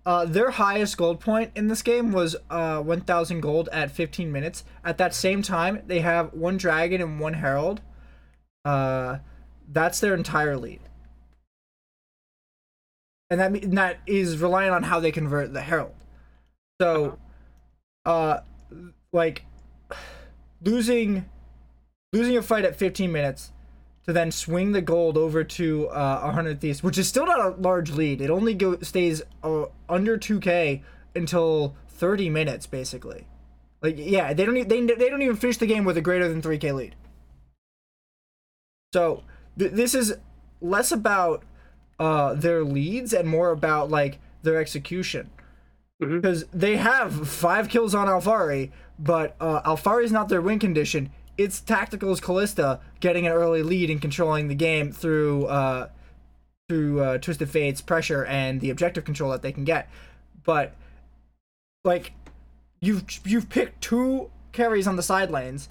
uh, 0.06 0.26
their 0.26 0.52
highest 0.52 0.98
gold 0.98 1.20
point 1.20 1.52
in 1.56 1.68
this 1.68 1.82
game 1.82 2.12
was 2.12 2.36
uh, 2.50 2.82
1,000 2.82 3.40
gold 3.40 3.70
at 3.72 3.92
15 3.92 4.32
minutes. 4.32 4.64
At 4.84 4.98
that 4.98 5.14
same 5.14 5.42
time, 5.42 5.84
they 5.86 6.00
have 6.00 6.34
one 6.34 6.58
dragon 6.58 7.02
and 7.02 7.20
one 7.20 7.34
herald. 7.34 7.82
Uh, 8.66 9.20
that's 9.72 10.00
their 10.00 10.14
entire 10.14 10.58
lead, 10.58 10.82
and 13.30 13.40
that 13.40 13.52
and 13.52 13.78
that 13.78 14.00
is 14.06 14.38
reliant 14.38 14.76
on 14.76 14.84
how 14.84 15.00
they 15.00 15.12
convert 15.12 15.54
the 15.54 15.62
herald. 15.62 15.96
So, 16.80 17.18
uh, 18.06 18.42
like 19.12 19.46
losing 20.62 21.26
losing 22.14 22.38
a 22.38 22.42
fight 22.42 22.66
at 22.66 22.76
15 22.76 23.12
minutes 23.12 23.52
to 24.12 24.14
then 24.14 24.32
swing 24.32 24.74
the 24.74 24.82
gold 24.82 25.18
over 25.18 25.44
to 25.44 25.88
uh, 25.90 26.22
100 26.22 26.60
Thieves, 26.60 26.84
which 26.84 26.98
is 26.98 27.08
still 27.08 27.26
not 27.26 27.40
a 27.40 27.50
large 27.62 27.92
lead. 27.92 28.20
It 28.22 28.30
only 28.30 28.54
go 28.54 28.78
stays 28.82 29.22
uh, 29.42 29.66
under 29.88 30.18
2k 30.18 30.82
until 31.16 31.76
30 31.90 32.30
minutes, 32.30 32.68
basically. 32.68 33.26
Like, 33.82 33.96
yeah, 33.98 34.34
they 34.34 34.46
don't 34.46 34.58
e- 34.58 34.64
they, 34.64 34.86
they 34.86 35.10
don't 35.10 35.22
even 35.22 35.38
finish 35.38 35.58
the 35.58 35.66
game 35.66 35.86
with 35.86 35.98
a 35.98 36.02
greater 36.02 36.28
than 36.28 36.42
3k 36.42 36.74
lead. 36.76 36.96
So 38.94 39.24
th- 39.58 39.72
this 39.72 39.96
is 39.96 40.14
less 40.60 40.92
about 40.92 41.44
uh, 41.98 42.34
their 42.34 42.64
leads 42.64 43.14
and 43.14 43.28
more 43.28 43.52
about 43.52 43.90
like 43.90 44.20
their 44.44 44.60
execution. 44.60 45.30
Mhm. 46.04 46.22
Because 46.22 46.46
they 46.48 46.78
have 46.78 47.30
five 47.30 47.70
kills 47.70 47.96
on 47.96 48.08
Alphari, 48.08 48.72
but 49.00 49.36
uh, 49.40 49.62
Alphari's 49.62 50.12
not 50.12 50.28
their 50.30 50.42
win 50.42 50.60
condition. 50.60 51.12
It's 51.38 51.60
tactical 51.60 52.12
as 52.12 52.20
Kalista 52.22 52.80
getting 53.00 53.26
an 53.26 53.34
early 53.34 53.64
lead 53.64 53.90
and 53.90 54.02
controlling 54.02 54.48
the 54.48 54.56
game 54.56 54.92
through 54.92 55.46
uh, 55.46 55.90
through 56.70 57.00
uh, 57.02 57.18
Twisted 57.18 57.50
Fate's 57.50 57.82
pressure 57.82 58.26
and 58.26 58.62
the 58.62 58.70
objective 58.70 59.04
control 59.06 59.32
that 59.32 59.42
they 59.42 59.52
can 59.52 59.64
get. 59.64 59.90
But 60.44 60.76
like 61.84 62.14
you've 62.80 63.04
you've 63.26 63.50
picked 63.50 63.82
two 63.82 64.30
carries 64.52 64.88
on 64.88 64.96
the 64.96 65.04
side 65.04 65.32
lanes 65.32 65.70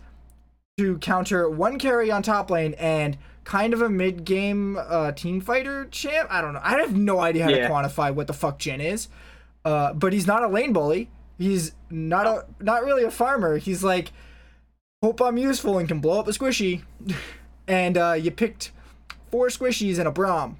to 0.78 0.98
counter 0.98 1.48
one 1.48 1.78
carry 1.78 2.10
on 2.10 2.22
top 2.22 2.50
lane 2.50 2.74
and 2.78 3.18
kind 3.44 3.72
of 3.74 3.82
a 3.82 3.88
mid 3.88 4.24
game 4.24 4.78
uh, 4.78 5.12
team 5.12 5.40
fighter 5.40 5.86
champ. 5.90 6.28
I 6.30 6.40
don't 6.40 6.52
know. 6.54 6.60
I 6.62 6.78
have 6.80 6.96
no 6.96 7.20
idea 7.20 7.44
how 7.44 7.50
Yeah. 7.50 7.68
to 7.68 7.72
quantify 7.72 8.14
what 8.14 8.26
the 8.26 8.32
fuck 8.32 8.58
Jhin 8.58 8.80
is. 8.80 9.08
Uh, 9.64 9.92
but 9.92 10.12
he's 10.12 10.26
not 10.26 10.42
a 10.42 10.48
lane 10.48 10.72
bully. 10.72 11.10
He's 11.38 11.72
not 11.90 12.26
a 12.26 12.46
not 12.60 12.84
really 12.84 13.04
a 13.04 13.10
farmer. 13.10 13.58
He's 13.58 13.82
like 13.84 14.12
hope 15.02 15.20
I'm 15.22 15.38
useful 15.38 15.78
and 15.78 15.88
can 15.88 16.00
blow 16.00 16.20
up 16.20 16.28
a 16.28 16.32
squishy. 16.32 16.82
and 17.68 17.96
uh, 17.96 18.12
you 18.12 18.30
picked 18.30 18.72
four 19.30 19.48
squishies 19.48 19.98
and 19.98 20.06
a 20.08 20.12
Braum. 20.12 20.56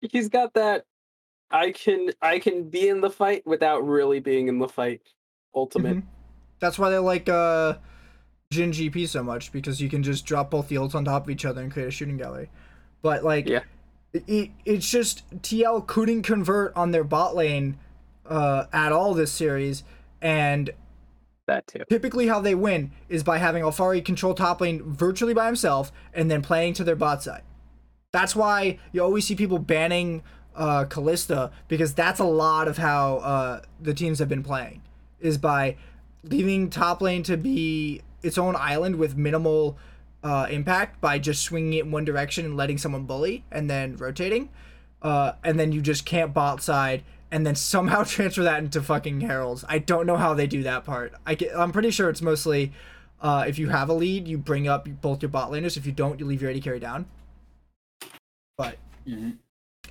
he's 0.00 0.28
got 0.28 0.54
that 0.54 0.84
I 1.50 1.70
can 1.72 2.10
I 2.22 2.38
can 2.38 2.68
be 2.68 2.88
in 2.88 3.00
the 3.00 3.10
fight 3.10 3.46
without 3.46 3.86
really 3.86 4.20
being 4.20 4.48
in 4.48 4.58
the 4.58 4.68
fight. 4.68 5.02
Ultimate. 5.54 5.96
Mhm. 5.98 6.02
That's 6.60 6.78
why 6.78 6.90
they 6.90 6.98
like 6.98 7.28
uh, 7.28 7.74
Jhin 8.52 8.70
GP 8.72 9.08
so 9.08 9.22
much 9.22 9.52
because 9.52 9.80
you 9.80 9.88
can 9.88 10.02
just 10.02 10.26
drop 10.26 10.50
both 10.50 10.68
the 10.68 10.76
ults 10.76 10.94
on 10.94 11.04
top 11.04 11.24
of 11.24 11.30
each 11.30 11.44
other 11.44 11.60
and 11.62 11.72
create 11.72 11.88
a 11.88 11.90
shooting 11.90 12.16
gallery. 12.16 12.50
But 13.02 13.24
like, 13.24 13.48
Yeah. 13.48 13.60
it, 14.12 14.50
it's 14.64 14.88
just 14.90 15.28
TL 15.42 15.86
couldn't 15.86 16.22
convert 16.22 16.74
on 16.76 16.90
their 16.90 17.04
bot 17.04 17.34
lane 17.34 17.78
uh, 18.26 18.64
at 18.72 18.90
all 18.92 19.14
this 19.14 19.30
series, 19.32 19.84
and 20.20 20.70
that 21.46 21.66
too. 21.66 21.84
typically 21.88 22.26
how 22.26 22.40
they 22.40 22.54
win 22.54 22.92
is 23.08 23.22
by 23.22 23.38
having 23.38 23.62
Alphari 23.62 24.04
control 24.04 24.34
top 24.34 24.60
lane 24.60 24.82
virtually 24.82 25.34
by 25.34 25.46
himself 25.46 25.92
and 26.12 26.30
then 26.30 26.42
playing 26.42 26.74
to 26.74 26.84
their 26.84 26.96
bot 26.96 27.22
side. 27.22 27.42
That's 28.12 28.34
why 28.34 28.78
you 28.92 29.02
always 29.02 29.26
see 29.26 29.34
people 29.34 29.58
banning 29.58 30.22
uh, 30.54 30.86
Kalista 30.86 31.52
because 31.68 31.94
that's 31.94 32.20
a 32.20 32.24
lot 32.24 32.68
of 32.68 32.78
how 32.78 33.18
uh, 33.18 33.60
the 33.80 33.94
teams 33.94 34.18
have 34.18 34.28
been 34.28 34.42
playing 34.42 34.82
is 35.20 35.38
by 35.38 35.76
leaving 36.22 36.70
top 36.70 37.00
lane 37.00 37.22
to 37.24 37.36
be 37.36 38.02
its 38.22 38.38
own 38.38 38.56
island 38.56 38.96
with 38.96 39.16
minimal 39.16 39.78
uh, 40.22 40.46
impact 40.50 41.00
by 41.00 41.18
just 41.18 41.42
swinging 41.42 41.74
it 41.74 41.84
in 41.84 41.92
one 41.92 42.04
direction 42.04 42.44
and 42.44 42.56
letting 42.56 42.78
someone 42.78 43.04
bully 43.04 43.44
and 43.52 43.70
then 43.70 43.96
rotating, 43.96 44.48
uh, 45.02 45.32
and 45.44 45.58
then 45.58 45.72
you 45.72 45.80
just 45.80 46.04
can't 46.04 46.34
bot 46.34 46.62
side 46.62 47.04
and 47.30 47.46
then 47.46 47.54
somehow 47.54 48.02
transfer 48.04 48.42
that 48.42 48.58
into 48.60 48.82
fucking 48.82 49.20
heralds. 49.22 49.64
I 49.68 49.78
don't 49.78 50.06
know 50.06 50.16
how 50.16 50.34
they 50.34 50.46
do 50.46 50.62
that 50.64 50.84
part. 50.84 51.12
I 51.26 51.34
get, 51.34 51.56
I'm 51.56 51.72
pretty 51.72 51.90
sure 51.90 52.08
it's 52.10 52.22
mostly 52.22 52.72
uh, 53.20 53.44
if 53.48 53.58
you 53.58 53.68
have 53.70 53.88
a 53.88 53.94
lead, 53.94 54.28
you 54.28 54.38
bring 54.38 54.68
up 54.68 54.86
both 55.00 55.22
your 55.22 55.30
bot 55.30 55.50
laners. 55.50 55.76
If 55.76 55.86
you 55.86 55.92
don't, 55.92 56.20
you 56.20 56.26
leave 56.26 56.42
your 56.42 56.50
AD 56.50 56.62
carry 56.62 56.78
down. 56.80 57.06
But 58.58 58.76
Mhm. 59.06 59.38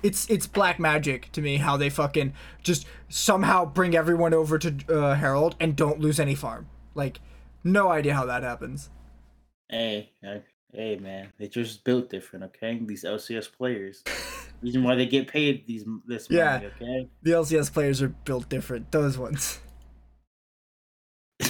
it's 0.02 0.28
it's 0.30 0.46
black 0.46 0.78
magic 0.78 1.30
to 1.32 1.40
me 1.40 1.56
how 1.56 1.76
they 1.76 1.90
fucking 1.90 2.34
just 2.62 2.86
somehow 3.08 3.64
bring 3.64 3.96
everyone 3.96 4.34
over 4.34 4.58
to 4.58 4.74
uh, 4.88 5.14
Herald 5.14 5.56
and 5.60 5.74
don't 5.76 6.00
lose 6.00 6.20
any 6.20 6.34
farm. 6.34 6.68
Like, 6.94 7.20
no 7.64 7.88
idea 7.90 8.14
how 8.14 8.26
that 8.26 8.42
happens. 8.42 8.90
Hey, 9.68 10.12
hey, 10.76 10.96
man, 10.96 11.32
they 11.38 11.48
just 11.48 11.82
built 11.84 12.10
different. 12.10 12.44
Okay, 12.46 12.78
these 12.84 13.04
LCS 13.04 13.50
players. 13.52 14.04
Reason 14.62 14.82
why 14.84 14.94
they 14.94 15.06
get 15.06 15.28
paid 15.28 15.66
these 15.66 15.84
this 16.06 16.30
money. 16.30 16.38
Yeah. 16.40 16.68
Okay. 16.80 17.08
The 17.22 17.30
LCS 17.32 17.72
players 17.72 18.00
are 18.02 18.08
built 18.08 18.48
different. 18.48 18.90
Those 18.92 19.18
ones. 19.18 19.58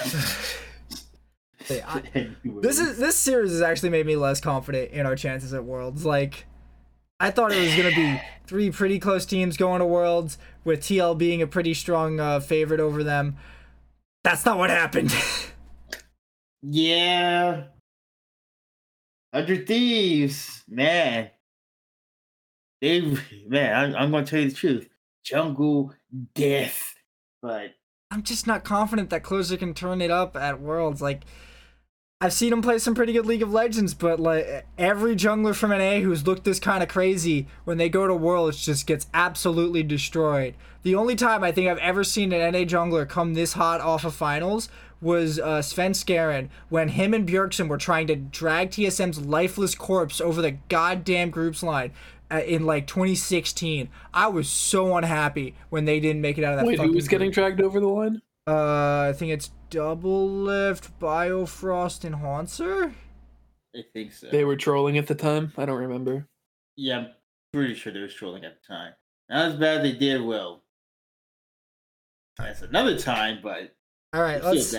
Hey, 1.58 1.82
I- 1.84 2.30
this 2.44 2.78
is 2.78 2.96
this 2.96 3.16
series 3.16 3.50
has 3.50 3.60
actually 3.60 3.90
made 3.90 4.06
me 4.06 4.14
less 4.14 4.40
confident 4.40 4.92
in 4.92 5.04
our 5.04 5.16
chances 5.16 5.52
at 5.52 5.64
Worlds. 5.64 6.04
Like, 6.06 6.46
I 7.18 7.32
thought 7.32 7.50
it 7.50 7.58
was 7.60 7.74
gonna 7.74 7.90
be 7.94 8.20
three 8.46 8.70
pretty 8.70 9.00
close 9.00 9.26
teams 9.26 9.56
going 9.56 9.80
to 9.80 9.86
Worlds 9.86 10.38
with 10.62 10.78
TL 10.80 11.18
being 11.18 11.42
a 11.42 11.46
pretty 11.48 11.74
strong 11.74 12.20
uh, 12.20 12.38
favorite 12.38 12.78
over 12.78 13.02
them. 13.02 13.36
That's 14.22 14.44
not 14.44 14.58
what 14.58 14.70
happened. 14.70 15.12
Yeah. 16.62 17.64
Hundred 19.36 19.66
Thieves, 19.66 20.64
man. 20.66 21.28
They, 22.80 23.18
man, 23.46 23.74
I'm, 23.74 23.94
I'm 23.94 24.10
gonna 24.10 24.24
tell 24.24 24.40
you 24.40 24.48
the 24.48 24.54
truth. 24.54 24.88
Jungle 25.22 25.92
death, 26.34 26.94
but 27.42 27.74
I'm 28.10 28.22
just 28.22 28.46
not 28.46 28.64
confident 28.64 29.10
that 29.10 29.22
Closer 29.22 29.58
can 29.58 29.74
turn 29.74 30.00
it 30.00 30.10
up 30.10 30.38
at 30.38 30.58
Worlds. 30.58 31.02
Like, 31.02 31.24
I've 32.18 32.32
seen 32.32 32.50
him 32.50 32.62
play 32.62 32.78
some 32.78 32.94
pretty 32.94 33.12
good 33.12 33.26
League 33.26 33.42
of 33.42 33.52
Legends, 33.52 33.92
but 33.92 34.18
like 34.18 34.64
every 34.78 35.14
jungler 35.14 35.54
from 35.54 35.68
NA 35.68 35.96
who's 35.98 36.26
looked 36.26 36.44
this 36.44 36.58
kind 36.58 36.82
of 36.82 36.88
crazy 36.88 37.46
when 37.64 37.76
they 37.76 37.90
go 37.90 38.06
to 38.06 38.14
Worlds 38.14 38.64
just 38.64 38.86
gets 38.86 39.06
absolutely 39.12 39.82
destroyed. 39.82 40.54
The 40.82 40.94
only 40.94 41.14
time 41.14 41.44
I 41.44 41.52
think 41.52 41.68
I've 41.68 41.76
ever 41.76 42.04
seen 42.04 42.32
an 42.32 42.52
NA 42.52 42.60
jungler 42.60 43.06
come 43.06 43.34
this 43.34 43.52
hot 43.52 43.82
off 43.82 44.06
of 44.06 44.14
finals 44.14 44.70
was 45.00 45.38
uh, 45.38 45.58
Svenskeren 45.58 46.48
when 46.68 46.88
him 46.88 47.14
and 47.14 47.28
Bjergsen 47.28 47.68
were 47.68 47.78
trying 47.78 48.06
to 48.06 48.16
drag 48.16 48.70
TSM's 48.70 49.20
lifeless 49.20 49.74
corpse 49.74 50.20
over 50.20 50.40
the 50.40 50.52
goddamn 50.68 51.30
groups 51.30 51.62
line 51.62 51.92
uh, 52.30 52.40
in 52.46 52.64
like 52.64 52.86
2016. 52.86 53.88
I 54.12 54.26
was 54.28 54.48
so 54.48 54.96
unhappy 54.96 55.54
when 55.70 55.84
they 55.84 56.00
didn't 56.00 56.22
make 56.22 56.38
it 56.38 56.44
out 56.44 56.54
of 56.54 56.58
that. 56.60 56.66
Wait, 56.66 56.76
who 56.76 56.84
fucking 56.84 56.94
was 56.94 57.08
getting 57.08 57.30
dragged 57.30 57.60
over 57.60 57.80
the 57.80 57.88
line? 57.88 58.22
Uh, 58.46 59.08
I 59.10 59.12
think 59.12 59.32
it's 59.32 59.50
Doublelift, 59.70 60.90
Biofrost, 61.00 62.04
and 62.04 62.16
Hauntzer. 62.16 62.92
I 63.74 63.80
think 63.92 64.12
so. 64.12 64.28
They 64.30 64.44
were 64.44 64.56
trolling 64.56 64.96
at 64.98 65.06
the 65.06 65.14
time. 65.14 65.52
I 65.58 65.66
don't 65.66 65.78
remember. 65.78 66.26
Yeah, 66.76 66.98
I'm 66.98 67.08
pretty 67.52 67.74
sure 67.74 67.92
they 67.92 68.00
were 68.00 68.08
trolling 68.08 68.44
at 68.44 68.54
the 68.60 68.74
time. 68.74 68.92
Not 69.28 69.52
as 69.52 69.54
bad 69.56 69.78
as 69.78 69.82
they 69.82 69.98
did 69.98 70.22
well. 70.22 70.62
That's 72.38 72.62
another 72.62 72.98
time, 72.98 73.40
but 73.42 73.74
All 74.12 74.22
right, 74.22 74.42
I 74.42 74.50
let's 74.50 74.74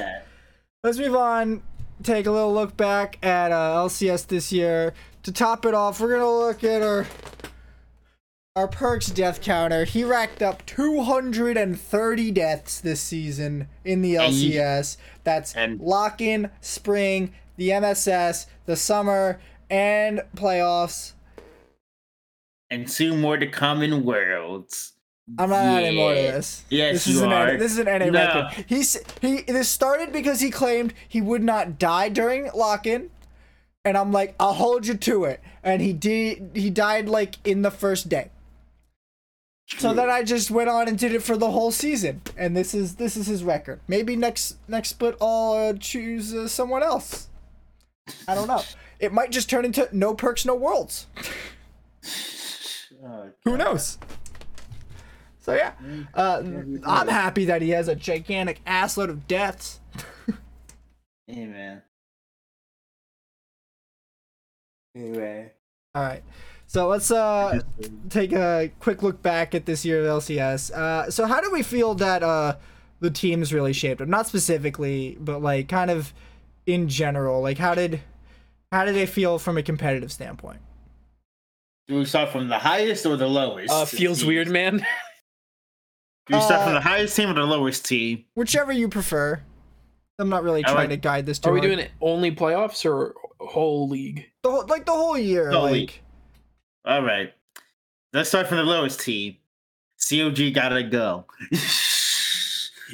let's 0.83 0.97
move 0.97 1.15
on. 1.15 1.61
Take 2.03 2.27
a 2.27 2.31
little 2.31 2.53
look 2.53 2.77
back 2.77 3.17
at 3.25 3.51
uh, 3.51 3.83
LCS 3.85 4.27
this 4.27 4.51
year. 4.51 4.93
To 5.23 5.31
top 5.31 5.65
it 5.65 5.73
off, 5.73 5.99
we're 5.99 6.09
gonna 6.17 6.29
look 6.31 6.63
at 6.63 6.81
our 6.81 7.05
our 8.55 8.67
Perkz 8.67 9.13
death 9.13 9.41
counter. 9.41 9.83
He 9.85 10.03
racked 10.03 10.41
up 10.41 10.65
230 10.65 12.31
deaths 12.31 12.81
this 12.81 12.99
season 12.99 13.67
in 13.85 14.01
the 14.01 14.15
LCS. 14.15 14.97
That's 15.23 15.55
And- 15.55 15.79
lock 15.79 16.21
in, 16.21 16.49
spring, 16.61 17.33
the 17.57 17.71
MSS, 17.71 18.47
the 18.65 18.75
summer, 18.75 19.39
and 19.69 20.21
playoffs. 20.35 21.13
And 22.71 22.87
two 22.87 23.15
more 23.15 23.37
to 23.37 23.45
come 23.47 23.83
in 23.83 24.03
Worlds. 24.03 24.93
I'm 25.37 25.49
not 25.49 25.59
adding 25.65 25.95
more 25.95 26.13
to 26.13 26.21
this. 26.21 26.63
Yes, 26.69 26.93
this 26.93 27.07
you 27.07 27.15
is 27.15 27.21
an 27.21 27.33
are. 27.33 27.53
NA, 27.53 27.59
this 27.59 27.71
is 27.73 27.79
an 27.79 27.85
NA 27.85 28.05
No. 28.05 28.11
record. 28.11 28.65
He's 28.67 28.97
he 29.21 29.41
this 29.41 29.67
started 29.69 30.13
because 30.13 30.39
he 30.39 30.49
claimed 30.49 30.93
he 31.07 31.21
would 31.21 31.43
not 31.43 31.77
die 31.77 32.07
during 32.09 32.49
lock-in, 32.53 33.09
and 33.83 33.97
I'm 33.97 34.11
like, 34.13 34.35
I'll 34.39 34.53
hold 34.53 34.87
you 34.87 34.93
to 34.95 35.25
it. 35.25 35.41
And 35.63 35.81
he 35.81 35.91
did. 35.91 36.51
He 36.53 36.69
died 36.69 37.09
like 37.09 37.35
in 37.45 37.61
the 37.61 37.71
first 37.71 38.07
day. 38.07 38.31
So 39.79 39.93
then 39.93 40.09
I 40.09 40.23
just 40.23 40.49
went 40.49 40.69
on 40.69 40.87
and 40.87 40.97
did 40.97 41.13
it 41.13 41.21
for 41.21 41.35
the 41.35 41.51
whole 41.51 41.71
season, 41.71 42.21
and 42.37 42.55
this 42.55 42.73
is 42.73 42.95
this 42.95 43.17
is 43.17 43.27
his 43.27 43.43
record. 43.43 43.81
Maybe 43.85 44.15
next 44.15 44.55
next 44.69 44.89
split 44.89 45.17
I'll 45.19 45.51
uh, 45.53 45.73
choose 45.73 46.33
uh, 46.33 46.47
someone 46.47 46.83
else. 46.83 47.27
I 48.29 48.33
don't 48.33 48.47
know. 48.47 48.61
It 49.01 49.11
might 49.11 49.31
just 49.31 49.49
turn 49.49 49.65
into 49.65 49.89
no 49.91 50.15
Perkz, 50.15 50.45
no 50.45 50.55
worlds. 50.55 51.07
Oh, 53.05 53.29
Who 53.45 53.57
knows? 53.57 53.99
So 55.47 55.55
yeah, 55.55 55.71
uh, 56.13 56.43
I'm 56.85 57.07
happy 57.07 57.45
that 57.45 57.61
he 57.61 57.69
has 57.69 57.87
a 57.87 57.95
gigantic 57.95 58.59
assload 58.65 59.09
of 59.09 59.27
deaths. 59.27 59.79
Hey 61.29 61.45
man. 61.45 61.81
Anyway. 64.95 65.51
All 65.93 66.01
right, 66.01 66.23
so 66.67 66.87
let's 66.87 67.11
uh 67.11 67.59
take 68.09 68.31
a 68.31 68.71
quick 68.79 69.03
look 69.03 69.21
back 69.21 69.53
at 69.53 69.65
this 69.65 69.83
year 69.83 70.05
of 70.05 70.21
LCS. 70.21 70.71
Uh, 70.71 71.11
so 71.11 71.25
how 71.25 71.41
do 71.41 71.51
we 71.51 71.63
feel 71.63 71.95
that 71.95 72.23
uh 72.23 72.55
the 73.01 73.11
teams 73.11 73.53
really 73.53 73.73
shaped 73.73 73.99
up? 73.99 74.07
Not 74.07 74.25
specifically, 74.25 75.17
but 75.19 75.41
like 75.41 75.67
kind 75.67 75.91
of 75.91 76.13
in 76.65 76.87
general. 76.87 77.41
Like 77.41 77.57
how 77.57 77.75
did 77.75 77.99
how 78.71 78.85
did 78.85 78.95
they 78.95 79.05
feel 79.05 79.37
from 79.37 79.57
a 79.57 79.63
competitive 79.63 80.13
standpoint? 80.13 80.61
Do 81.89 81.95
we 81.95 82.05
start 82.05 82.29
from 82.29 82.47
the 82.47 82.59
highest 82.59 83.05
or 83.05 83.17
the 83.17 83.27
lowest? 83.27 83.73
Uh, 83.73 83.83
feels 83.83 84.23
weird, 84.23 84.47
man. 84.47 84.85
Do 86.27 86.35
we 86.35 86.41
start 86.41 86.61
from 86.63 86.71
Uh, 86.71 86.73
the 86.75 86.81
highest 86.81 87.15
team 87.15 87.29
or 87.29 87.33
the 87.33 87.43
lowest 87.43 87.85
team? 87.85 88.25
Whichever 88.35 88.71
you 88.71 88.89
prefer. 88.89 89.41
I'm 90.19 90.29
not 90.29 90.43
really 90.43 90.61
I 90.65 90.71
trying 90.71 90.89
like- 90.89 90.89
to 90.89 90.97
guide 90.97 91.25
this. 91.25 91.39
Too 91.39 91.49
Are 91.49 91.53
we 91.53 91.59
hard. 91.59 91.69
doing 91.69 91.79
it 91.79 91.91
only 92.01 92.31
playoffs 92.35 92.85
or 92.85 93.13
whole 93.39 93.87
league? 93.87 94.25
the 94.43 94.51
whole, 94.51 94.65
like 94.67 94.85
the 94.85 94.91
whole 94.91 95.17
year? 95.17 95.45
The 95.51 95.55
whole 95.57 95.63
like 95.63 95.73
league. 95.73 95.93
All 96.85 97.01
right. 97.03 97.33
Let's 98.13 98.29
start 98.29 98.47
from 98.47 98.57
the 98.57 98.63
lowest 98.63 98.99
team. 98.99 99.37
CLG 99.99 100.51
gotta 100.53 100.83
go. 100.83 101.25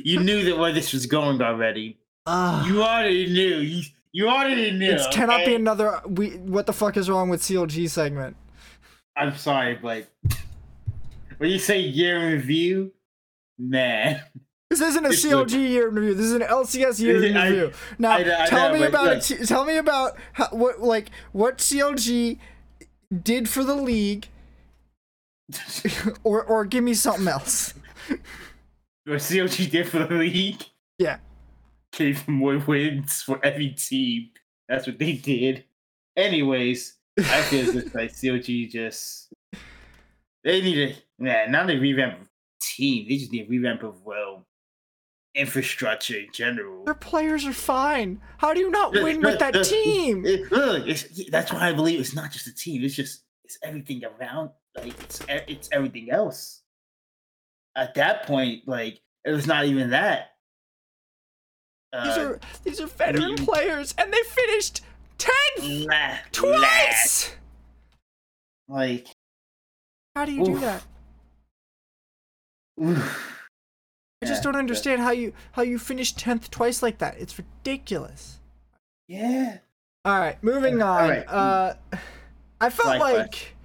you 0.04 0.20
knew 0.20 0.44
that 0.46 0.58
where 0.58 0.72
this 0.74 0.92
was 0.94 1.06
going 1.06 1.42
already. 1.42 1.98
ah. 2.26 2.66
You 2.68 2.84
already 2.84 3.28
knew. 3.32 3.58
You, 3.58 3.84
you 4.12 4.28
already 4.28 4.72
knew. 4.72 4.92
It 4.92 5.12
cannot 5.12 5.46
be 5.46 5.56
another. 5.56 6.02
We 6.08 6.32
what 6.38 6.66
the 6.66 6.74
fuck 6.74 6.98
is 6.98 7.10
wrong 7.10 7.30
with 7.30 7.42
CLG 7.42 7.90
segment? 7.90 8.36
I'm 9.16 9.36
sorry, 9.38 9.76
but 9.82 10.08
when 11.38 11.50
you 11.52 11.60
say 11.60 11.80
year 11.80 12.18
in 12.18 12.34
review, 12.34 12.92
man. 13.58 14.22
This 14.70 14.82
isn't 14.82 15.06
a 15.06 15.10
It's 15.10 15.24
CLG 15.24 15.52
year 15.70 15.90
in 15.90 15.96
review. 15.96 16.16
This 16.16 16.26
is 16.26 16.34
an 16.34 16.42
LCS 16.42 17.00
year 17.00 17.24
in 17.24 17.38
I- 17.38 17.48
review. 17.50 17.72
Now, 18.00 18.12
I 18.14 18.24
know- 18.24 18.38
I 18.40 18.46
tell 18.48 18.74
know, 18.74 18.80
me 18.80 18.86
about 18.86 19.06
look. 19.06 19.32
it. 19.42 19.48
Tell 19.48 19.66
me 19.66 19.78
about 19.78 20.18
how, 20.34 20.48
what 20.52 20.82
like 20.82 21.12
what 21.32 21.60
CLG 21.60 22.40
did 23.22 23.48
for 23.48 23.64
the 23.64 23.76
league, 23.76 24.28
or 26.24 26.44
or 26.44 26.66
give 26.66 26.84
me 26.84 26.94
something 26.94 27.28
else. 27.28 27.74
What 29.06 29.18
CLG 29.20 29.70
did 29.70 29.88
for 29.90 30.00
the 30.00 30.16
league 30.16 30.64
Yeah. 30.98 31.18
gave 31.92 32.28
more 32.28 32.58
wins 32.58 33.22
for 33.22 33.40
every 33.46 33.70
team. 33.72 34.30
That's 34.70 34.88
what 34.88 34.98
they 34.98 35.14
did. 35.14 35.66
Anyways, 36.16 36.96
I 37.20 37.42
feel 37.44 37.66
like 37.94 38.12
CLG 38.14 38.72
just 38.72 39.28
they 40.44 40.62
need 40.62 40.90
a 41.20 41.22
man, 41.22 41.52
not 41.52 41.70
a 41.70 41.78
revamp 41.78 42.28
team. 42.76 43.08
They 43.08 43.18
just 43.18 43.32
need 43.32 43.46
a 43.46 43.50
revamp 43.50 43.84
of 43.84 44.02
well 44.04 44.46
infrastructure 45.36 46.18
in 46.18 46.28
general. 46.32 46.86
Their 46.86 46.94
players 46.94 47.46
are 47.46 47.54
fine. 47.54 48.22
How 48.38 48.54
do 48.54 48.60
you 48.60 48.70
not 48.70 48.94
win 48.94 49.22
with 49.22 49.40
that 49.40 49.64
team? 49.64 50.24
Look, 50.52 50.86
that's 51.32 51.52
why 51.52 51.70
I 51.70 51.74
believe 51.74 52.00
it's 52.00 52.14
not 52.16 52.32
just 52.32 52.48
a 52.48 52.54
team. 52.56 52.84
It's 52.84 52.96
just 52.96 53.24
it's 53.44 53.58
everything 53.64 54.04
around. 54.06 54.52
Like 54.76 55.00
it's 55.04 55.22
it's 55.30 55.70
everything 55.72 56.10
else. 56.12 56.62
At 57.76 57.96
that 57.96 58.26
point, 58.28 58.68
like 58.68 59.00
it 59.26 59.32
was 59.32 59.48
not 59.48 59.66
even 59.66 59.90
that. 59.92 60.30
These 61.94 62.18
Uh, 62.18 62.22
are 62.22 62.40
these 62.64 62.82
are 62.82 62.88
veteran 62.88 63.36
players, 63.36 63.94
and 63.98 64.12
they 64.12 64.22
finished 64.24 64.82
tenth 65.18 65.88
twice. 66.32 67.36
like 68.68 69.08
How 70.16 70.26
do 70.26 70.32
you 70.32 70.44
do 70.46 70.60
that? 70.60 70.84
I 72.82 74.26
just 74.26 74.44
don't 74.44 74.56
understand 74.56 75.02
how 75.02 75.12
you 75.12 75.34
how 75.52 75.62
you 75.62 75.78
finished 75.78 76.18
tenth 76.18 76.50
twice 76.50 76.82
like 76.82 77.00
that. 77.00 77.20
It's 77.20 77.38
ridiculous. 77.38 78.40
Yeah. 79.08 79.58
All 80.06 80.20
right, 80.20 80.42
moving 80.44 80.82
on. 80.82 81.02
all 81.04 81.10
right. 81.10 81.28
Uh, 81.28 81.74
I 82.60 82.70
felt 82.70 83.00
Likewise. 83.00 83.18
like 83.18 83.56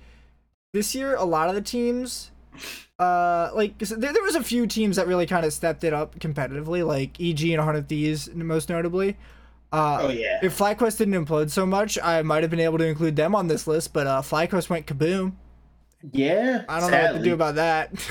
this 0.73 0.95
year 0.95 1.15
a 1.15 1.25
lot 1.25 1.49
of 1.49 1.55
the 1.55 1.61
teams, 1.63 2.31
uh, 2.99 3.51
like 3.55 3.79
there, 3.79 4.13
there 4.13 4.23
was 4.23 4.35
a 4.35 4.43
few 4.43 4.67
teams 4.67 4.97
that 4.97 5.07
really 5.07 5.27
kind 5.27 5.45
of 5.47 5.53
stepped 5.53 5.85
it 5.85 5.93
up 5.93 6.19
competitively, 6.19 6.87
like 6.87 7.21
EG 7.21 7.43
and 7.51 7.61
Heart 7.63 7.77
of 7.77 7.87
Thieves 7.89 8.29
most 8.35 8.69
notably. 8.69 9.17
Uh, 9.73 9.99
Oh 10.03 10.09
yeah. 10.09 10.39
If 10.43 10.57
FlyQuest 10.59 10.99
didn't 10.99 11.15
implode 11.27 11.51
so 11.51 11.67
much, 11.67 11.99
I 12.03 12.23
might 12.23 12.43
have 12.43 12.51
been 12.51 12.61
able 12.61 12.79
to 12.79 12.87
include 12.87 13.17
them 13.17 13.35
on 13.35 13.49
this 13.49 13.67
list, 13.67 13.93
but 13.93 14.07
uh, 14.07 14.23
FlyQuest 14.23 14.69
went 14.71 14.87
kaboom. 14.87 15.33
yeah. 16.13 16.65
I 16.69 16.81
don't 16.81 16.91
know 16.91 17.03
what 17.03 17.19
to 17.19 17.23
do 17.25 17.35
about 17.35 17.55
that. 17.57 17.93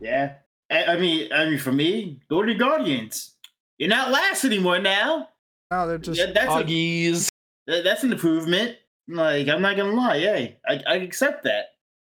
Yeah. 0.00 0.34
I, 0.70 0.96
mean, 0.96 1.32
I 1.32 1.44
mean, 1.46 1.58
for 1.58 1.72
me, 1.72 2.20
Golden 2.28 2.58
Guardians. 2.58 3.34
You're 3.78 3.88
not 3.90 4.10
last 4.10 4.44
anymore 4.44 4.78
now. 4.78 5.28
no, 5.70 5.86
they're 5.88 5.98
just 5.98 6.18
Yeah, 6.18 6.26
that's 6.32 6.46
a, 6.52 6.64
Augies. 6.64 7.28
That- 7.66 7.84
That's 7.84 8.02
an 8.04 8.12
improvement. 8.12 8.76
Like 9.06 9.48
I'm 9.48 9.60
not 9.60 9.76
gonna 9.76 9.92
lie, 9.92 10.18
hey, 10.18 10.58
I, 10.66 10.80
I 10.86 10.94
accept 10.96 11.44
that. 11.44 11.66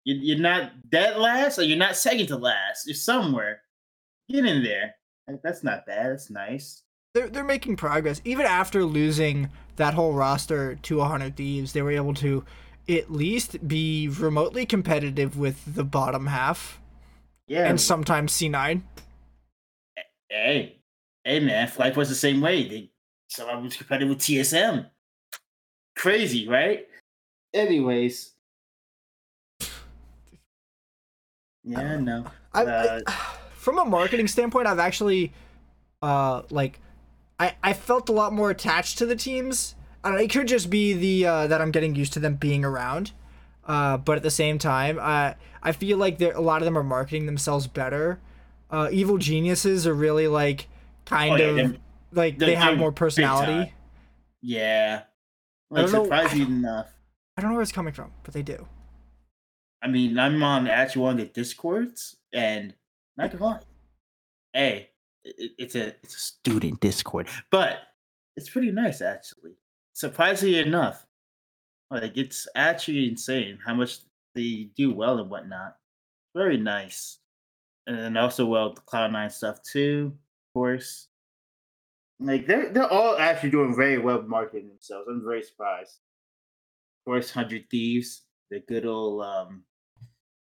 You, 0.05 0.15
you're 0.15 0.37
not 0.39 0.89
dead 0.91 1.17
last, 1.17 1.57
or 1.57 1.63
you're 1.63 1.77
not 1.77 1.95
second 1.95 2.27
to 2.27 2.37
last. 2.37 2.85
You're 2.85 2.93
somewhere. 2.93 3.61
Get 4.29 4.45
in 4.45 4.63
there. 4.63 4.93
Like, 5.27 5.41
That's 5.41 5.63
not 5.63 5.85
bad. 5.87 6.11
That's 6.11 6.29
nice. 6.29 6.83
they're 7.15 7.29
they're 7.29 7.43
making 7.43 7.77
progress. 7.77 8.21
Even 8.25 8.45
after 8.45 8.85
losing 8.85 9.49
that 9.77 9.95
whole 9.95 10.13
roster 10.13 10.75
to 10.75 10.97
100 10.97 11.35
Thieves, 11.35 11.73
they 11.73 11.81
were 11.81 11.91
able 11.91 12.13
to 12.15 12.43
at 12.87 13.11
least 13.11 13.67
be 13.67 14.07
remotely 14.09 14.65
competitive 14.67 15.35
with 15.37 15.73
the 15.75 15.83
bottom 15.83 16.27
half 16.27 16.79
Yeah. 17.47 17.67
and 17.67 17.79
sometimes 17.79 18.33
C9. 18.33 18.81
hey, 20.29 20.77
hey, 21.23 21.39
man, 21.39 21.67
Flight 21.67 21.97
was 21.97 22.09
the 22.09 22.15
same 22.15 22.41
way. 22.41 22.67
They 22.67 22.89
someone 23.29 23.63
was 23.63 23.75
competitive 23.75 24.09
with 24.09 24.19
TSM. 24.19 24.89
Crazy, 25.95 26.47
right? 26.47 26.87
Anyways. 27.53 28.33
Yeah, 31.63 31.97
no. 31.97 32.25
I, 32.53 32.65
Uh, 32.65 32.99
I, 33.07 33.11
from 33.53 33.79
a 33.79 33.85
marketing 33.85 34.27
standpoint, 34.27 34.67
I've 34.67 34.79
actually, 34.79 35.33
uh, 36.01 36.43
like, 36.49 36.79
I 37.39 37.55
I 37.63 37.73
felt 37.73 38.09
a 38.09 38.11
lot 38.11 38.33
more 38.33 38.49
attached 38.49 38.97
to 38.99 39.05
the 39.05 39.15
teams. 39.15 39.75
I 40.03 40.09
don't 40.09 40.17
know, 40.17 40.23
it 40.23 40.31
could 40.31 40.47
just 40.47 40.69
be 40.69 40.93
the 40.93 41.25
uh, 41.25 41.47
that 41.47 41.61
I'm 41.61 41.71
getting 41.71 41.95
used 41.95 42.13
to 42.13 42.19
them 42.19 42.35
being 42.35 42.65
around, 42.65 43.11
uh, 43.67 43.97
but 43.97 44.17
at 44.17 44.23
the 44.23 44.31
same 44.31 44.57
time, 44.59 44.99
I 44.99 45.35
I 45.61 45.71
feel 45.71 45.97
like 45.97 46.17
there 46.17 46.33
a 46.33 46.41
lot 46.41 46.61
of 46.61 46.65
them 46.65 46.77
are 46.77 46.83
marketing 46.83 47.25
themselves 47.25 47.67
better. 47.67 48.19
Uh, 48.69 48.89
Evil 48.91 49.17
geniuses 49.17 49.85
are 49.87 49.93
really 49.93 50.27
like 50.27 50.67
kind 51.05 51.33
Oh, 51.33 51.35
yeah, 51.37 51.45
of 51.45 51.55
them- 51.55 51.77
like 52.11 52.37
They- 52.39 52.47
they 52.47 52.55
have 52.55 52.77
more 52.77 52.91
personality. 52.91 53.73
Yeah. 54.41 55.03
Like 55.69 55.87
surprisingly 55.89 56.45
enough. 56.45 56.89
I 57.37 57.41
don't 57.41 57.49
know 57.51 57.55
where 57.55 57.63
it's 57.63 57.71
coming 57.71 57.93
from, 57.93 58.11
but 58.23 58.33
they 58.33 58.43
do. 58.43 58.67
I 59.81 59.87
mean, 59.87 60.17
I'm 60.19 60.41
on 60.43 60.67
actually 60.67 61.01
one 61.01 61.11
of 61.13 61.17
the 61.19 61.25
discords, 61.33 62.15
and 62.31 62.73
not 63.17 63.31
gonna 63.31 63.43
lie, 63.43 63.59
hey, 64.53 64.89
it, 65.23 65.51
it's 65.57 65.75
a 65.75 65.87
it's 66.03 66.15
a 66.15 66.19
student 66.19 66.79
discord, 66.79 67.27
but 67.49 67.79
it's 68.37 68.49
pretty 68.49 68.71
nice 68.71 69.01
actually. 69.01 69.53
Surprisingly 69.93 70.59
enough, 70.59 71.05
like 72.01 72.17
it's 72.17 72.47
actually 72.55 73.07
insane 73.07 73.59
how 73.65 73.73
much 73.73 73.99
they 74.35 74.69
do 74.75 74.93
well 74.93 75.19
and 75.19 75.29
whatnot. 75.29 75.77
Very 76.35 76.57
nice, 76.57 77.19
and 77.87 77.97
then 77.97 78.17
also 78.17 78.45
well 78.45 78.73
the 78.73 78.81
Cloud 78.81 79.11
Nine 79.11 79.29
stuff 79.29 79.61
too, 79.61 80.13
of 80.13 80.53
course. 80.59 81.07
Like 82.19 82.47
they're 82.47 82.69
they're 82.69 82.91
all 82.91 83.17
actually 83.17 83.51
doing 83.51 83.75
very 83.75 83.97
well 83.97 84.21
marketing 84.23 84.69
themselves. 84.69 85.07
I'm 85.09 85.23
very 85.23 85.43
surprised. 85.43 85.99
Of 87.01 87.11
course, 87.11 87.31
Hundred 87.31 87.69
Thieves, 87.69 88.23
the 88.49 88.59
good 88.59 88.85
old 88.85 89.23
um 89.23 89.63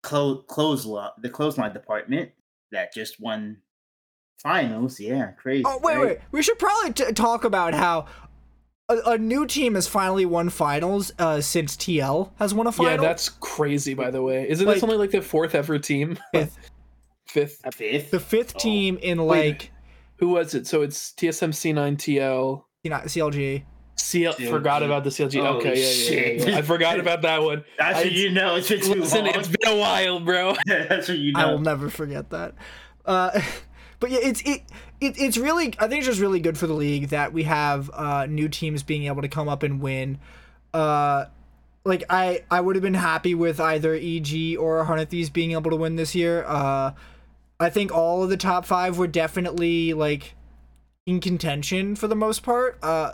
close 0.02 0.44
clothesline 0.48 1.10
the 1.18 1.30
clothesline 1.30 1.72
department 1.72 2.30
that 2.72 2.92
just 2.92 3.20
won 3.20 3.58
finals. 4.42 5.00
Yeah, 5.00 5.32
crazy. 5.32 5.64
Oh 5.66 5.78
wait, 5.82 5.96
right? 5.96 6.06
wait. 6.06 6.18
We 6.30 6.42
should 6.42 6.58
probably 6.58 6.92
t- 6.92 7.12
talk 7.12 7.44
about 7.44 7.74
how 7.74 8.06
a, 9.04 9.10
a 9.12 9.18
new 9.18 9.46
team 9.46 9.74
has 9.74 9.86
finally 9.88 10.24
won 10.26 10.48
finals 10.50 11.12
uh, 11.18 11.40
since 11.40 11.76
TL 11.76 12.30
has 12.38 12.54
won 12.54 12.66
a 12.66 12.72
final. 12.72 12.92
Yeah, 12.92 13.08
that's 13.08 13.28
crazy. 13.28 13.94
By 13.94 14.10
the 14.10 14.22
way, 14.22 14.48
isn't 14.48 14.66
Like- 14.66 14.76
this 14.76 14.82
only 14.84 14.96
like 14.96 15.10
the 15.10 15.22
fourth 15.22 15.54
ever 15.54 15.78
team? 15.78 16.18
Fifth. 16.32 16.58
Fifth. 17.26 17.62
Fifth. 17.74 18.10
the 18.10 18.20
fifth 18.20 18.52
Oh. 18.56 18.58
team 18.58 18.98
in 19.00 19.24
Wait. 19.24 19.48
like 19.48 19.70
Who 20.16 20.28
was 20.28 20.54
it? 20.54 20.66
So 20.66 20.82
it's 20.82 21.12
TSM 21.12 21.50
C9 21.50 21.96
TL. 21.96 22.64
you 22.82 22.90
know 22.90 22.96
CLG. 22.98 23.64
CL. 23.96 24.34
CLG. 24.34 24.50
Forgot 24.50 24.82
about 24.82 25.04
the 25.04 25.10
CLG. 25.10 25.40
Holy 25.44 25.58
okay, 25.58 25.68
yeah, 25.68 25.74
yeah, 25.74 25.80
yeah, 25.80 26.38
shit. 26.38 26.48
yeah. 26.48 26.58
I 26.58 26.62
forgot 26.62 26.98
about 27.00 27.22
that 27.22 27.42
one. 27.42 27.64
That's 27.78 27.98
I- 28.00 28.02
what 28.02 28.12
you 28.12 28.30
know. 28.30 28.56
It's 28.56 28.68
been 28.68 28.80
too 28.80 28.94
Listen, 28.94 29.24
long. 29.26 29.34
it's 29.34 29.48
been 29.48 29.72
a 29.72 29.76
while, 29.76 30.20
bro. 30.20 30.54
That's 30.66 31.08
what 31.08 31.18
you 31.18 31.32
know. 31.32 31.40
I 31.40 31.50
will 31.52 31.60
never 31.60 31.88
forget 31.88 32.30
that. 32.30 32.54
Uh, 33.06 33.40
but 34.00 34.10
yeah, 34.10 34.18
it's 34.22 34.42
it, 34.42 34.62
it 35.02 35.14
it's 35.18 35.36
really 35.36 35.74
I 35.78 35.88
think 35.88 35.98
it's 36.00 36.06
just 36.06 36.20
really 36.20 36.40
good 36.40 36.56
for 36.56 36.66
the 36.66 36.74
league 36.74 37.08
that 37.08 37.32
we 37.32 37.42
have 37.44 37.90
uh, 37.92 38.26
new 38.26 38.48
teams 38.48 38.82
being 38.82 39.04
able 39.04 39.22
to 39.22 39.28
come 39.28 39.48
up 39.48 39.62
and 39.62 39.80
win. 39.80 40.18
Uh, 40.72 41.26
like 41.84 42.04
I 42.08 42.44
I 42.50 42.60
would 42.60 42.76
have 42.76 42.82
been 42.82 42.94
happy 42.94 43.34
with 43.34 43.60
either 43.60 43.94
EG 43.94 44.56
or 44.58 44.84
Hundred 44.84 45.10
being 45.32 45.52
able 45.52 45.70
to 45.70 45.76
win 45.76 45.96
this 45.96 46.14
year. 46.14 46.44
Uh, 46.46 46.92
I 47.60 47.70
think 47.70 47.92
all 47.92 48.22
of 48.22 48.30
the 48.30 48.36
top 48.36 48.64
five 48.64 48.98
were 48.98 49.06
definitely 49.06 49.92
like 49.94 50.34
in 51.06 51.20
contention 51.20 51.96
for 51.96 52.08
the 52.08 52.16
most 52.16 52.42
part. 52.42 52.78
Uh, 52.82 53.12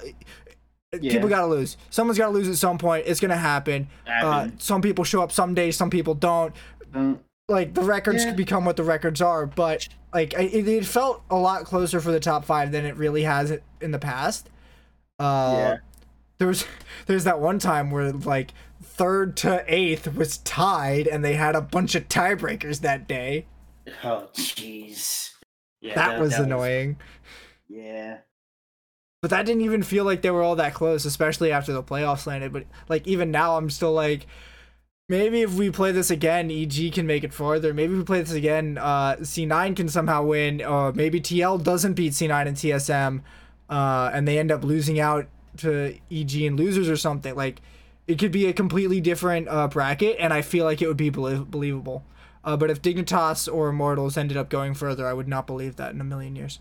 Yeah. 1.01 1.13
People 1.13 1.29
gotta 1.29 1.47
lose. 1.47 1.77
Someone's 1.91 2.17
gotta 2.19 2.33
lose 2.33 2.49
at 2.49 2.57
some 2.57 2.79
point. 2.79 3.05
It's 3.07 3.21
gonna 3.21 3.37
happen. 3.37 3.89
Uh, 4.07 4.49
some 4.59 4.81
people 4.81 5.05
show 5.05 5.23
up 5.23 5.31
some 5.33 5.55
days, 5.55 5.77
some 5.77 5.91
people 5.91 6.15
don't 6.15 6.55
Don't- 6.93 7.21
like 7.49 7.75
the 7.75 7.83
records 7.83 8.25
Yeah. 8.25 8.33
become 8.35 8.65
what 8.65 8.77
the 8.77 8.85
records 8.85 9.21
are 9.23 9.47
but 9.47 9.89
like 10.13 10.35
it, 10.35 10.69
it 10.69 10.85
felt 10.85 11.23
a 11.31 11.37
lot 11.37 11.65
closer 11.65 12.01
for 12.01 12.11
the 12.13 12.21
top 12.21 12.45
five 12.45 12.73
than 12.73 12.85
it 12.85 12.97
really 12.97 13.23
has 13.23 13.57
in 13.81 13.91
the 13.91 13.99
past 13.99 14.51
uh 15.19 15.55
Yeah. 15.57 15.77
there 16.39 16.49
was 16.49 16.67
there's 17.07 17.25
that 17.25 17.41
one 17.41 17.59
time 17.59 17.91
where 17.91 18.13
like 18.13 18.53
third 18.83 19.37
to 19.39 19.65
eighth 19.67 20.15
was 20.15 20.39
tied 20.39 21.07
and 21.07 21.25
they 21.25 21.35
had 21.35 21.57
a 21.57 21.61
bunch 21.61 21.95
of 21.95 22.09
tiebreakers 22.09 22.81
that 22.81 23.09
day 23.09 23.47
Oh 24.05 24.29
jeez. 24.35 25.31
Yeah, 25.81 25.95
that, 25.95 26.21
was 26.21 26.35
annoying 26.35 26.99
yeah. 27.69 28.19
but 29.23 29.31
that 29.31 29.47
didn't 29.47 29.63
even 29.63 29.83
feel 29.83 30.05
like 30.05 30.23
they 30.23 30.31
were 30.31 30.43
all 30.43 30.57
that 30.57 30.75
close 30.75 31.05
especially 31.07 31.53
after 31.53 31.73
the 31.73 31.83
playoffs 31.83 32.27
landed 32.27 32.53
but 32.53 32.65
like 32.89 33.07
even 33.07 33.31
now 33.31 33.57
i'm 33.57 33.71
still 33.71 33.93
like 33.93 34.27
maybe 35.09 35.43
if 35.43 35.55
we 35.55 35.71
play 35.71 35.93
this 35.93 36.11
again 36.11 36.51
eg 36.51 36.93
can 36.93 37.07
make 37.07 37.25
it 37.25 37.33
farther. 37.33 37.73
Maybe 37.75 37.93
if 37.93 37.99
we 37.99 38.05
play 38.05 38.21
this 38.21 38.33
again 38.33 38.79
uh 38.79 39.17
c9 39.17 39.77
can 39.77 39.89
somehow 39.89 40.25
win 40.25 40.63
or 40.63 40.93
maybe 40.93 41.21
tl 41.21 41.63
doesn't 41.63 41.95
beat 41.95 42.13
c9 42.13 42.47
and 42.47 42.57
tsm 42.57 43.23
uh 43.71 44.11
and 44.13 44.27
they 44.29 44.39
end 44.39 44.51
up 44.51 44.65
losing 44.65 45.01
out 45.01 45.27
to 45.59 45.97
eg 46.11 46.35
and 46.43 46.59
losers 46.59 46.89
or 46.89 46.97
something. 46.97 47.35
Like 47.35 47.61
it 48.07 48.19
could 48.19 48.33
be 48.33 48.47
a 48.47 48.53
completely 48.53 49.01
different 49.01 49.49
uh, 49.49 49.69
bracket 49.69 50.17
and 50.19 50.33
i 50.33 50.41
feel 50.43 50.65
like 50.65 50.81
it 50.83 50.89
would 50.89 50.97
be 50.97 51.11
belie- 51.11 51.45
believable. 51.45 52.05
Uh, 52.45 52.57
but 52.57 52.71
if 52.71 52.81
dignitas 52.81 53.53
or 53.53 53.69
immortals 53.69 54.17
ended 54.17 54.37
up 54.37 54.49
going 54.49 54.75
further 54.75 55.07
i 55.07 55.13
would 55.13 55.29
not 55.29 55.47
believe 55.47 55.77
that 55.77 55.93
in 55.93 56.01
a 56.01 56.05
million 56.05 56.37
years. 56.37 56.61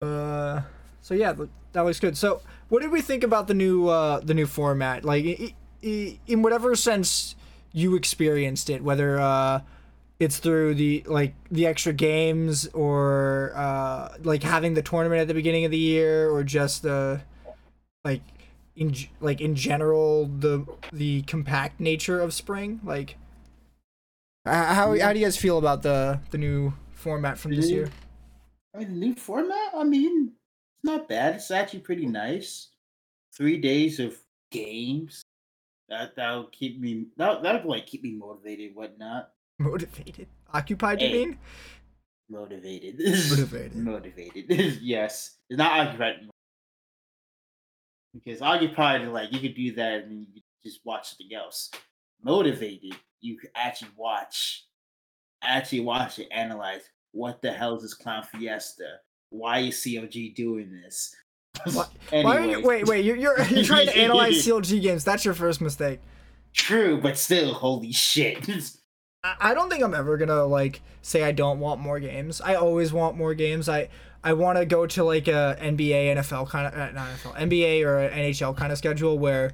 Uh, 0.00 0.62
so 1.06 1.14
yeah, 1.14 1.34
that 1.70 1.82
looks 1.82 2.00
good. 2.00 2.16
So, 2.16 2.40
what 2.68 2.82
did 2.82 2.90
we 2.90 3.00
think 3.00 3.22
about 3.22 3.46
the 3.46 3.54
new 3.54 3.86
uh 3.86 4.18
the 4.18 4.34
new 4.34 4.44
format? 4.44 5.04
Like, 5.04 5.54
in 5.80 6.42
whatever 6.42 6.74
sense 6.74 7.36
you 7.70 7.94
experienced 7.94 8.68
it, 8.68 8.82
whether 8.82 9.20
uh 9.20 9.60
it's 10.18 10.38
through 10.40 10.74
the 10.74 11.04
like 11.06 11.34
the 11.48 11.64
extra 11.64 11.92
games 11.92 12.66
or 12.74 13.52
uh 13.54 14.16
like 14.24 14.42
having 14.42 14.74
the 14.74 14.82
tournament 14.82 15.20
at 15.20 15.28
the 15.28 15.34
beginning 15.34 15.64
of 15.64 15.70
the 15.70 15.78
year 15.78 16.28
or 16.28 16.42
just 16.42 16.82
the 16.82 17.20
like 18.04 18.22
in 18.74 18.92
like 19.20 19.40
in 19.40 19.54
general 19.54 20.26
the 20.26 20.66
the 20.92 21.22
compact 21.22 21.78
nature 21.78 22.20
of 22.20 22.34
spring 22.34 22.80
like 22.82 23.16
how 24.44 24.98
how 24.98 25.12
do 25.12 25.18
you 25.20 25.24
guys 25.24 25.36
feel 25.36 25.58
about 25.58 25.82
the 25.82 26.18
the 26.30 26.38
new 26.38 26.72
format 26.94 27.38
from 27.38 27.54
this 27.54 27.70
year 27.70 27.90
the 28.78 28.84
new 28.84 29.14
format. 29.14 29.72
I 29.74 29.84
mean, 29.84 30.32
not 30.86 31.08
bad. 31.08 31.34
It's 31.34 31.50
actually 31.50 31.80
pretty 31.80 32.06
nice. 32.06 32.68
Three 33.36 33.58
days 33.58 34.00
of 34.00 34.16
games. 34.50 35.22
That 35.88 36.16
that'll 36.16 36.46
keep 36.46 36.80
me. 36.80 37.06
That 37.16 37.42
that'll 37.42 37.68
like 37.70 37.86
keep 37.86 38.02
me 38.02 38.14
motivated, 38.14 38.74
whatnot. 38.74 39.32
motivated 39.58 40.28
occupied 40.52 41.00
you 41.00 41.10
mean 41.10 41.38
Motivated. 42.28 42.98
Motivated. 43.30 43.76
motivated. 43.76 44.50
yes, 44.82 45.36
it's 45.48 45.58
not 45.58 45.86
occupied. 45.86 46.28
Because 48.12 48.42
occupied, 48.42 49.06
like 49.08 49.32
you 49.32 49.38
could 49.38 49.54
do 49.54 49.72
that 49.74 50.04
and 50.04 50.20
you 50.20 50.26
could 50.34 50.42
just 50.64 50.80
watch 50.84 51.10
something 51.10 51.36
else. 51.36 51.70
Motivated, 52.24 52.96
you 53.20 53.38
could 53.38 53.50
actually 53.54 53.92
watch, 53.96 54.64
actually 55.42 55.80
watch 55.80 56.18
it, 56.18 56.28
analyze 56.32 56.82
what 57.12 57.40
the 57.42 57.52
hell 57.52 57.76
is 57.76 57.82
this 57.82 57.94
clown 57.94 58.24
fiesta? 58.24 58.98
Why 59.36 59.58
is 59.60 59.74
CLG 59.76 60.34
doing 60.34 60.72
this? 60.72 61.14
Why- 61.72 61.86
Why 62.22 62.36
are 62.38 62.44
you, 62.44 62.62
wait, 62.62 62.86
wait, 62.86 63.04
you're, 63.04 63.16
you're, 63.16 63.40
you're 63.44 63.64
trying 63.72 63.86
to 63.86 63.96
analyze 63.96 64.46
CLG 64.46 64.80
games. 64.82 65.04
That's 65.04 65.24
your 65.24 65.34
first 65.34 65.60
mistake. 65.60 66.00
True, 66.52 66.98
but 67.00 67.18
still, 67.18 67.52
holy 67.54 67.92
shit. 67.92 68.48
I, 69.24 69.36
I 69.40 69.54
don't 69.54 69.68
think 69.70 69.82
I'm 69.82 69.94
ever 69.94 70.16
gonna 70.16 70.44
like 70.44 70.80
say 71.02 71.22
I 71.22 71.32
don't 71.32 71.60
want 71.60 71.80
more 71.80 72.00
games. 72.00 72.40
I 72.40 72.54
always 72.54 72.92
want 72.92 73.16
more 73.16 73.34
games. 73.34 73.68
I 73.68 73.88
I 74.24 74.32
want 74.32 74.58
to 74.58 74.64
go 74.64 74.86
to 74.86 75.04
like 75.04 75.28
a 75.28 75.56
NBA, 75.60 76.16
NFL 76.16 76.48
kind 76.48 76.66
of 76.66 76.74
uh, 76.74 76.92
not 76.92 77.08
NFL, 77.10 77.34
NBA 77.36 77.84
or 77.84 78.08
NHL 78.10 78.56
kind 78.56 78.72
of 78.72 78.78
schedule 78.78 79.18
where 79.18 79.52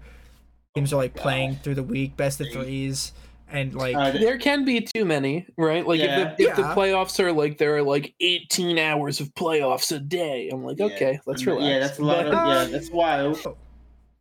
teams 0.74 0.92
are 0.92 0.96
like 0.96 1.14
playing 1.14 1.56
through 1.56 1.74
the 1.74 1.82
week, 1.82 2.16
best 2.16 2.40
of 2.40 2.50
threes, 2.52 3.12
and 3.52 3.74
like 3.74 3.94
Uh, 3.94 4.10
There 4.12 4.38
can 4.38 4.64
be 4.64 4.80
too 4.80 5.04
many, 5.04 5.46
right? 5.56 5.86
Like 5.86 6.00
Yeah. 6.00 6.30
if, 6.32 6.36
the, 6.36 6.44
if 6.44 6.56
the 6.56 6.62
playoffs 6.62 7.20
are 7.20 7.32
like 7.32 7.58
there 7.58 7.76
are 7.76 7.82
like 7.82 8.14
18 8.20 8.78
hours 8.78 9.20
of 9.20 9.32
playoffs 9.34 9.94
a 9.94 9.98
day, 9.98 10.48
I'm 10.52 10.64
like, 10.64 10.78
Yeah. 10.78 10.86
okay, 10.86 11.20
let's 11.26 11.44
relax. 11.46 11.64
Yeah, 11.64 11.78
that's 11.78 11.98
a 11.98 12.04
lot 12.04 12.26
of 12.26 12.32
But- 12.32 12.46
yeah, 12.48 12.64
that's 12.66 12.90
wild. 12.90 13.40
Oh. 13.46 13.56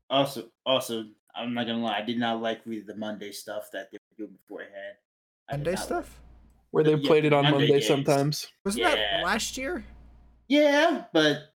Also, 0.10 0.50
also, 0.66 1.06
I'm 1.34 1.54
not 1.54 1.68
gonna 1.68 1.82
lie, 1.82 1.98
I 1.98 2.02
did 2.02 2.20
not 2.20 2.42
like 2.42 2.60
really 2.66 2.82
the 2.82 2.96
Monday 2.98 3.32
stuff 3.32 3.70
that 3.72 3.90
they 3.92 3.98
were 3.98 4.26
doing 4.26 4.38
beforehand. 4.42 4.98
I 5.50 5.54
Monday 5.54 5.72
not 5.72 5.78
like- 5.80 5.86
stuff. 5.86 6.20
where 6.72 6.84
they 6.84 6.96
Yeah, 6.96 7.08
played 7.08 7.24
it 7.24 7.32
on 7.32 7.44
Monday 7.46 7.70
Monday 7.70 7.80
sometimes. 7.80 8.48
Wasn't 8.66 8.84
Yeah. 8.84 8.96
that 8.96 9.24
last 9.24 9.58
year? 9.58 9.86
Yeah, 10.50 11.06
but 11.14 11.54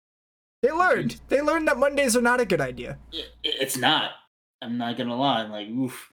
They 0.63 0.71
learned. 0.71 1.19
They 1.29 1.41
learned 1.41 1.67
that 1.69 1.79
Mondays 1.79 2.15
are 2.15 2.21
not 2.23 2.41
a 2.41 2.45
good 2.45 2.61
idea. 2.61 2.99
it's 3.43 3.77
not. 3.79 4.11
I'm 4.61 4.77
not 4.77 4.99
gonna 4.99 5.17
lie. 5.17 5.41
I'm 5.41 5.51
like, 5.51 5.69
oof. 5.69 6.12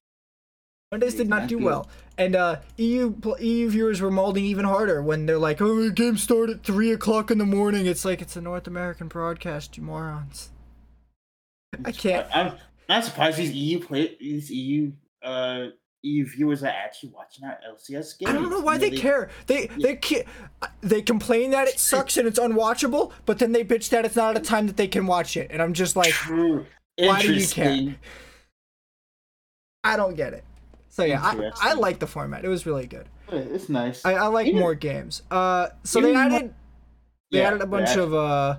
Mondays 0.91 1.13
did 1.13 1.29
not 1.29 1.47
do 1.47 1.59
well, 1.59 1.87
and 2.17 2.35
uh, 2.35 2.57
EU 2.77 3.13
EU 3.39 3.69
viewers 3.69 4.01
were 4.01 4.09
molding 4.09 4.43
even 4.43 4.65
harder 4.65 5.03
when 5.03 5.27
they're 5.27 5.37
like, 5.37 5.61
"Oh, 5.61 5.83
the 5.83 5.91
game 5.91 6.17
started 6.17 6.57
at 6.57 6.63
three 6.63 6.91
o'clock 6.91 7.29
in 7.29 7.37
the 7.37 7.45
morning." 7.45 7.85
It's 7.85 8.03
like 8.03 8.23
it's 8.23 8.35
a 8.35 8.41
North 8.41 8.65
American 8.65 9.07
broadcast, 9.07 9.77
you 9.77 9.83
morons. 9.83 10.49
I 11.85 11.91
can't. 11.91 12.25
I, 12.35 12.41
am 12.41 12.57
not 12.89 13.05
surprised 13.05 13.37
these 13.37 13.51
EU 13.51 13.79
play 13.85 14.17
these 14.19 14.49
EU 14.49 14.91
uh 15.21 15.67
EU 16.01 16.25
viewers 16.25 16.63
are 16.63 16.67
actually 16.67 17.09
watching 17.09 17.45
our 17.45 17.59
LCS 17.71 18.17
games. 18.17 18.31
I 18.31 18.33
don't 18.33 18.49
know 18.49 18.61
why 18.61 18.73
You 18.73 18.79
they 18.79 18.91
care. 18.91 19.29
They 19.45 19.67
they 19.67 19.95
ca- 19.95 20.25
they 20.81 21.03
complain 21.03 21.51
that 21.51 21.67
it 21.67 21.79
sucks 21.79 22.17
and 22.17 22.27
it's 22.27 22.39
unwatchable, 22.39 23.11
but 23.27 23.37
then 23.37 23.51
they 23.51 23.63
bitch 23.63 23.89
that 23.89 24.05
it's 24.05 24.15
not 24.15 24.35
at 24.35 24.41
a 24.41 24.43
time 24.43 24.65
that 24.65 24.77
they 24.77 24.87
can 24.87 25.05
watch 25.05 25.37
it, 25.37 25.51
and 25.51 25.61
I'm 25.61 25.73
just 25.73 25.95
like, 25.95 26.13
True. 26.13 26.65
Why 26.97 27.21
do 27.21 27.31
you 27.31 27.47
care? 27.47 27.95
I 29.83 29.95
don't 29.95 30.15
get 30.15 30.33
it. 30.33 30.43
So 30.99 31.05
yeah, 31.05 31.21
I, 31.23 31.69
I 31.71 31.73
like 31.75 31.99
the 31.99 32.07
format. 32.07 32.43
It 32.43 32.49
was 32.49 32.65
really 32.65 32.85
good. 32.85 33.07
It's 33.31 33.69
nice. 33.69 34.03
I, 34.05 34.13
I 34.15 34.27
like 34.27 34.47
Even- 34.47 34.59
more 34.59 34.75
games. 34.75 35.21
Uh, 35.31 35.69
so 35.83 36.01
they 36.01 36.13
added 36.13 36.53
they 37.31 37.39
Yeah, 37.39 37.47
added 37.47 37.61
a 37.61 37.65
bunch 37.67 37.95
of 37.95 38.13
uh 38.13 38.57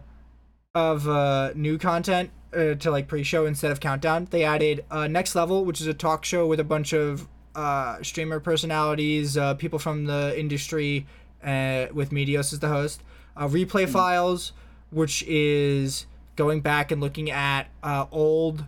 of 0.74 1.06
uh 1.08 1.52
new 1.54 1.76
content 1.76 2.30
uh, 2.54 2.74
to 2.74 2.90
like 2.90 3.08
pre-show 3.08 3.44
instead 3.46 3.70
of 3.72 3.80
countdown. 3.80 4.26
They 4.30 4.44
added 4.44 4.84
uh 4.90 5.06
next 5.06 5.34
level, 5.34 5.64
which 5.64 5.80
is 5.80 5.86
a 5.86 5.94
talk 5.94 6.24
show 6.24 6.46
with 6.46 6.60
a 6.60 6.64
bunch 6.64 6.92
of 6.94 7.28
uh 7.54 8.02
streamer 8.02 8.40
personalities, 8.40 9.36
uh 9.36 9.54
people 9.54 9.78
from 9.78 10.06
the 10.06 10.38
industry, 10.38 11.06
uh 11.44 11.86
with 11.92 12.10
Medios 12.10 12.52
as 12.52 12.60
the 12.60 12.68
host. 12.68 13.02
Uh, 13.36 13.48
replay 13.48 13.84
Hmm. 13.86 13.92
files, 13.92 14.52
which 14.90 15.24
is 15.24 16.06
going 16.36 16.60
back 16.62 16.90
and 16.90 17.00
looking 17.02 17.30
at 17.30 17.66
uh 17.82 18.06
old 18.10 18.64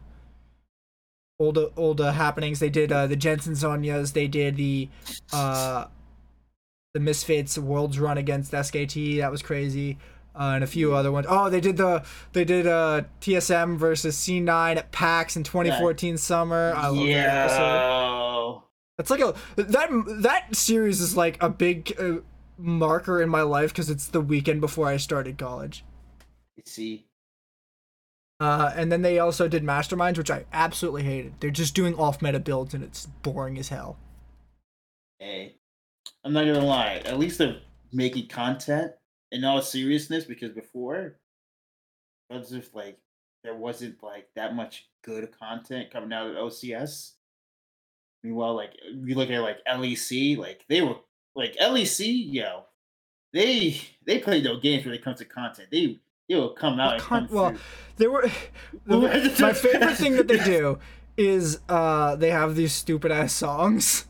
old 1.43 1.59
old 1.77 2.01
uh, 2.01 2.13
happenings. 2.13 2.61
They 2.61 2.71
did 2.71 2.93
uh, 2.93 3.07
the 3.07 3.17
Jensen 3.17 3.55
Zonias. 3.55 4.13
They 4.13 4.29
did 4.29 4.57
the 4.57 4.89
uh 5.33 5.87
the 6.95 7.01
Misfits 7.01 7.57
Worlds 7.59 7.99
Run 7.99 8.19
against 8.19 8.53
SKT. 8.53 9.19
That 9.19 9.31
was 9.31 9.43
crazy. 9.43 9.99
Uh, 10.35 10.53
and 10.55 10.65
a 10.65 10.67
few 10.67 10.95
other 10.95 11.13
ones. 11.13 11.27
Oh, 11.29 11.51
they 11.51 11.61
did 11.61 11.77
the 11.77 12.05
they 12.33 12.45
did 12.45 12.67
uh 12.67 13.03
TSM 13.21 13.77
versus 13.77 14.17
C9 14.17 14.77
at 14.77 14.91
PAX 14.93 15.37
in 15.37 15.43
2014 15.43 16.17
summer. 16.17 16.73
I 16.77 16.89
love 16.89 17.07
that 17.07 17.13
episode. 17.13 17.59
yeah. 17.59 18.59
That's 18.99 19.11
like 19.11 19.21
a 19.21 19.35
that 19.61 19.91
that 20.23 20.55
series 20.57 21.01
is 21.01 21.17
like 21.17 21.43
a 21.43 21.49
big 21.51 21.95
uh, 21.99 22.21
marker 22.59 23.21
in 23.21 23.29
my 23.29 23.43
life 23.43 23.73
because 23.73 23.91
it's 23.91 24.07
the 24.07 24.21
weekend 24.21 24.61
before 24.61 24.87
I 24.87 24.97
started 24.97 25.37
college. 25.39 25.85
See. 26.65 27.07
Uh, 28.43 28.73
and 28.75 28.91
then 28.91 29.03
they 29.03 29.21
also 29.21 29.47
did 29.47 29.63
Masterminds, 29.63 30.19
which 30.19 30.31
I 30.31 30.45
absolutely 30.53 31.05
hated. 31.05 31.35
They're 31.39 31.51
just 31.51 31.77
doing 31.77 31.95
off 31.95 32.21
meta 32.21 32.41
builds 32.41 32.75
and 32.75 32.83
it's 32.83 33.07
boring 33.07 33.57
as 33.57 33.69
hell. 33.69 33.97
Hey, 35.21 35.55
I'm 36.25 36.33
not 36.33 36.47
gonna 36.47 36.65
lie. 36.65 37.03
At 37.05 37.21
least 37.21 37.39
they're 37.39 37.61
making 37.93 38.27
content 38.27 38.91
in 39.31 39.45
all 39.45 39.63
seriousness 39.63 40.25
because 40.25 40.51
before, 40.51 41.21
was 42.31 42.51
just 42.51 42.75
like 42.75 42.99
there 43.45 43.55
wasn't 43.55 44.03
like 44.03 44.27
that 44.35 44.57
much 44.57 44.89
good 45.05 45.29
content 45.39 45.93
coming 45.93 46.13
out 46.13 46.27
of 46.27 46.35
LCS. 46.35 47.13
Meanwhile, 48.25 48.57
like 48.57 48.73
you 48.93 49.15
look 49.15 49.31
at 49.31 49.41
like 49.41 49.59
LEC, 49.69 50.37
like 50.37 50.65
they 50.69 50.83
were 50.83 50.97
like 51.37 51.55
LEC, 51.59 52.33
yo, 52.33 52.65
they 53.33 53.81
they 54.05 54.19
play 54.19 54.43
no 54.43 54.59
games 54.59 54.85
when 54.85 54.95
it 54.95 55.05
comes 55.05 55.19
to 55.19 55.27
content. 55.27 55.69
They 55.71 56.01
they 56.29 56.35
will 56.35 56.51
come 56.51 56.79
out 56.81 56.99
Con- 57.01 57.27
come 57.29 57.35
well. 57.37 57.55
There 57.97 58.11
were 58.11 58.31
my 58.87 59.53
favorite 59.53 59.97
thing 59.97 60.17
that 60.17 60.29
they 60.29 60.39
do 60.45 60.79
is 61.17 61.61
uh 61.69 62.17
they 62.17 62.31
have 62.31 62.57
these 62.57 62.73
stupid 62.73 63.13
ass 63.13 63.33
songs 63.33 64.07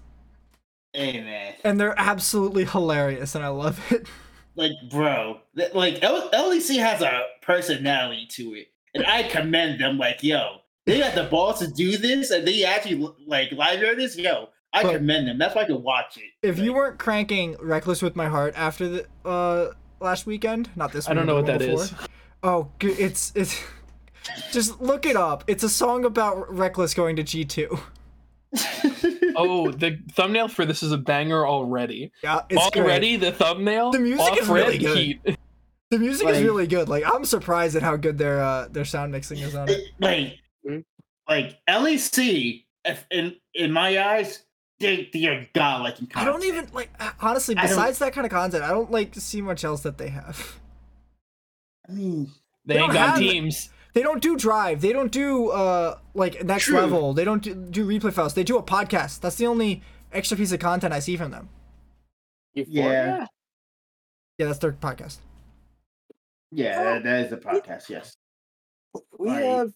man, 0.95 1.55
and 1.65 1.81
they're 1.81 1.99
absolutely 1.99 2.65
hilarious 2.65 3.35
and 3.35 3.45
I 3.45 3.49
love 3.49 3.81
it. 3.91 4.07
like 4.57 4.73
bro, 4.91 5.41
th- 5.57 5.75
like 5.75 6.03
L- 6.03 6.31
LEC 6.31 6.79
has 6.79 7.01
a 7.03 7.23
personality 7.41 8.27
to 8.33 8.55
it, 8.55 8.69
and 8.95 9.05
I 9.07 9.23
commend 9.25 9.81
them. 9.81 9.99
Like 9.99 10.23
yo, 10.23 10.59
they 10.87 10.99
got 10.99 11.15
the 11.15 11.25
balls 11.25 11.61
to 11.61 11.69
do 11.69 11.97
this, 11.97 12.31
and 12.31 12.47
they 12.47 12.65
actually 12.65 13.09
like 13.27 13.53
library 13.53 13.97
this. 13.97 14.17
Yo, 14.17 14.51
I 14.73 14.83
But- 14.83 14.97
commend 14.97 15.29
them. 15.29 15.39
That's 15.39 15.55
why 15.55 15.63
I 15.63 15.67
can 15.67 15.83
watch 15.83 16.19
it. 16.19 16.47
If 16.47 16.59
you 16.59 16.75
weren't 16.75 16.99
cranking 16.99 17.57
"Reckless 17.61 18.03
with 18.03 18.15
My 18.15 18.29
Heart" 18.29 18.55
after 18.57 18.89
the 18.89 19.07
uh 19.25 19.73
last 20.03 20.26
weekend, 20.26 20.68
not 20.76 20.92
this. 20.92 21.09
I 21.09 21.14
don't 21.14 21.26
know 21.26 21.36
what 21.36 21.46
the 21.46 21.53
that 21.53 21.59
before. 21.61 21.84
is. 21.84 21.94
Oh, 22.42 22.70
it's 22.80 23.32
it's. 23.34 23.62
Just 24.53 24.80
look 24.80 25.05
it 25.07 25.16
up. 25.16 25.42
It's 25.48 25.64
a 25.64 25.68
song 25.68 26.05
about 26.05 26.48
Rekkles 26.48 26.94
going 26.94 27.16
to 27.16 27.22
G 27.22 27.44
two. 27.44 27.78
Oh, 29.34 29.70
the 29.70 29.98
thumbnail 30.12 30.48
for 30.48 30.66
this 30.66 30.82
is 30.82 30.92
a 30.92 30.98
banger 30.98 31.46
already. 31.46 32.12
Yeah, 32.22 32.42
it's 32.50 32.70
great. 32.70 32.82
already 32.84 33.16
the 33.16 33.32
thumbnail. 33.32 33.92
The 33.92 33.98
music 33.98 34.36
is 34.36 34.46
really 34.48 34.72
red 34.72 34.80
good. 34.80 34.96
heat. 34.98 35.20
The 35.90 35.98
music 35.98 36.26
is 36.28 36.36
Like- 36.36 36.44
really 36.44 36.66
good. 36.66 36.88
Like 36.88 37.05
I'm 37.07 37.24
surprised 37.26 37.76
at 37.76 37.82
how 37.82 37.96
good 37.96 38.16
their 38.18 38.42
uh 38.42 38.68
their 38.68 38.84
sound 38.86 39.12
mixing 39.12 39.38
is 39.38 39.55
on 39.55 39.68
it. 39.68 39.80
like, 40.00 40.38
like 41.28 41.59
LEC, 41.68 42.64
in 43.11 43.36
in 43.55 43.72
my 43.72 43.98
eyes, 44.03 44.42
they 44.83 45.09
they 45.12 45.26
are 45.28 45.47
godlike 45.55 45.99
in 46.01 46.09
I 46.14 46.24
don't 46.24 46.45
even 46.45 46.68
like 46.74 46.91
honestly. 47.20 47.55
Besides 47.55 47.99
that 48.01 48.12
kind 48.12 48.26
of 48.26 48.30
content, 48.30 48.62
I 48.64 48.68
don't 48.68 48.91
like 48.91 49.12
to 49.12 49.20
see 49.20 49.41
much 49.41 49.64
else 49.64 49.80
that 49.83 49.97
they 49.99 50.09
have. 50.09 50.59
I 51.89 51.93
mean, 51.93 52.30
They 52.66 52.74
They 52.74 52.80
ain't 52.80 52.89
don't 52.93 52.95
got 52.95 53.09
have- 53.11 53.18
teams. 53.18 53.70
They 53.95 54.03
don't 54.03 54.22
do 54.22 54.37
drive. 54.39 54.80
They 54.80 54.93
don't 54.93 55.12
do 55.12 55.49
uh 55.51 55.99
like 56.14 56.45
next 56.45 56.64
True. 56.64 56.78
level. 56.78 57.12
They 57.14 57.24
don't 57.24 57.43
do, 57.43 57.55
do 57.55 57.87
replay 57.87 58.12
files. 58.12 58.35
They 58.35 58.45
do 58.45 58.57
a 58.59 58.62
podcast. 58.62 59.20
That's 59.20 59.37
the 59.37 59.47
only 59.47 59.83
extra 60.12 60.37
piece 60.37 60.53
of 60.53 60.61
content 60.61 60.93
I 60.95 60.99
see 61.01 61.16
from 61.16 61.30
them. 61.30 61.49
Yeah. 62.55 63.26
Yeah, 64.39 64.47
that's 64.47 64.59
their 64.61 64.72
podcast. 64.72 65.18
yeah, 66.51 66.83
that, 66.85 67.03
that 67.05 67.24
is 67.24 67.30
the 67.30 67.37
podcast. 67.37 67.89
Yes. 67.91 68.16
We 69.18 69.28
Right. 69.28 69.43
have. 69.45 69.72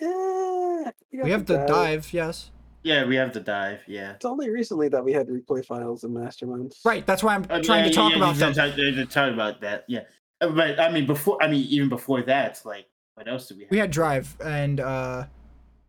Eh, 0.00 0.90
We 1.22 1.30
have 1.30 1.46
the 1.46 1.64
dive. 1.66 2.12
Yes. 2.12 2.50
Yeah, 2.86 3.04
we 3.04 3.16
have 3.16 3.32
the 3.32 3.40
dive. 3.40 3.80
Yeah. 3.88 4.12
It's 4.12 4.24
only 4.24 4.48
recently 4.48 4.88
that 4.90 5.04
we 5.04 5.12
had 5.12 5.26
replay 5.26 5.64
files 5.66 6.04
and 6.04 6.16
masterminds. 6.16 6.84
Right. 6.84 7.04
That's 7.04 7.20
why 7.20 7.34
I'm 7.34 7.42
Uh, 7.50 7.60
trying 7.60 7.82
yeah, 7.84 7.90
to 7.90 7.94
talk 7.96 8.10
yeah, 8.12 8.16
about 8.18 8.36
yeah, 8.36 8.50
them. 8.52 8.96
Talk, 8.96 9.10
talk 9.10 9.32
about 9.34 9.60
that. 9.62 9.84
Yeah, 9.88 10.02
Uh, 10.40 10.50
but 10.50 10.78
I 10.78 10.90
mean, 10.92 11.04
before 11.04 11.42
I 11.42 11.48
mean, 11.48 11.64
even 11.68 11.88
before 11.88 12.22
that, 12.22 12.60
like, 12.64 12.86
what 13.14 13.26
else 13.26 13.48
do 13.48 13.56
we 13.56 13.62
have? 13.62 13.70
We 13.72 13.78
had 13.78 13.90
drive 13.90 14.36
and 14.40 14.78
uh, 14.78 15.24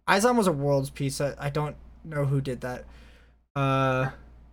Izon 0.07 0.37
was 0.37 0.47
a 0.47 0.51
world's 0.51 0.89
piece. 0.89 1.21
I, 1.21 1.35
I 1.39 1.51
don't 1.51 1.75
know 2.03 2.25
who 2.25 2.41
did 2.41 2.61
that. 2.61 2.85
Uh, 3.55 4.09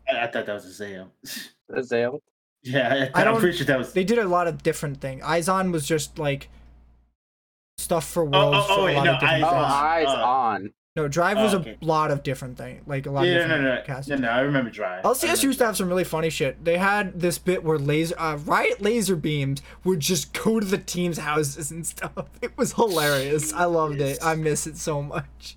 I, 0.06 0.24
I 0.24 0.26
thought 0.26 0.44
that 0.44 0.52
was 0.52 0.66
a 0.66 0.72
Zale. 0.72 1.10
Azale. 1.72 2.20
yeah, 2.62 3.08
I, 3.14 3.18
I 3.18 3.24
I'm 3.24 3.32
don't- 3.32 3.40
pretty 3.40 3.56
sure 3.56 3.66
that 3.66 3.78
was. 3.78 3.94
they 3.94 4.04
did 4.04 4.18
a 4.18 4.28
lot 4.28 4.48
of 4.48 4.62
different 4.62 5.00
things. 5.00 5.22
Izon 5.24 5.72
was 5.72 5.86
just 5.86 6.18
like 6.18 6.50
stuff 7.78 8.06
for 8.06 8.24
oh, 8.24 8.26
worlds 8.50 8.66
oh, 8.68 8.74
for 8.76 8.80
a 8.82 8.84
wait, 8.84 8.96
lot 8.96 9.04
no, 9.04 9.14
of 9.14 9.20
different 9.20 9.44
Oh, 9.44 9.48
Eyes 9.48 10.06
eyes 10.06 10.14
on. 10.18 10.72
No, 10.96 11.08
Drive 11.08 11.38
Oh, 11.38 11.42
was 11.42 11.54
okay. 11.54 11.76
a 11.80 11.84
lot 11.84 12.12
of 12.12 12.22
different 12.22 12.56
things, 12.56 12.82
like 12.86 13.06
a 13.06 13.10
lot 13.10 13.26
yeah, 13.26 13.32
of 13.32 13.42
different 13.42 13.64
no, 13.64 13.74
no, 13.74 13.82
casts. 13.82 14.08
no, 14.08 14.14
no, 14.16 14.28
I 14.28 14.40
remember 14.40 14.70
Drive. 14.70 15.02
LCS 15.02 15.42
used 15.42 15.58
to 15.58 15.66
have 15.66 15.76
some 15.76 15.88
really 15.88 16.04
funny 16.04 16.30
shit. 16.30 16.64
They 16.64 16.78
had 16.78 17.20
this 17.20 17.36
bit 17.36 17.64
where 17.64 17.78
laser 17.78 18.14
uh, 18.16 18.36
riot 18.36 18.80
laser 18.80 19.16
beams 19.16 19.60
would 19.82 19.98
just 19.98 20.32
go 20.44 20.60
to 20.60 20.66
the 20.66 20.78
team's 20.78 21.18
houses 21.18 21.72
and 21.72 21.84
stuff. 21.84 22.12
It 22.42 22.56
was 22.56 22.74
hilarious. 22.74 23.52
I 23.52 23.64
loved 23.64 24.00
it. 24.00 24.18
I 24.22 24.36
miss 24.36 24.68
it 24.68 24.76
so 24.76 25.02
much. 25.02 25.56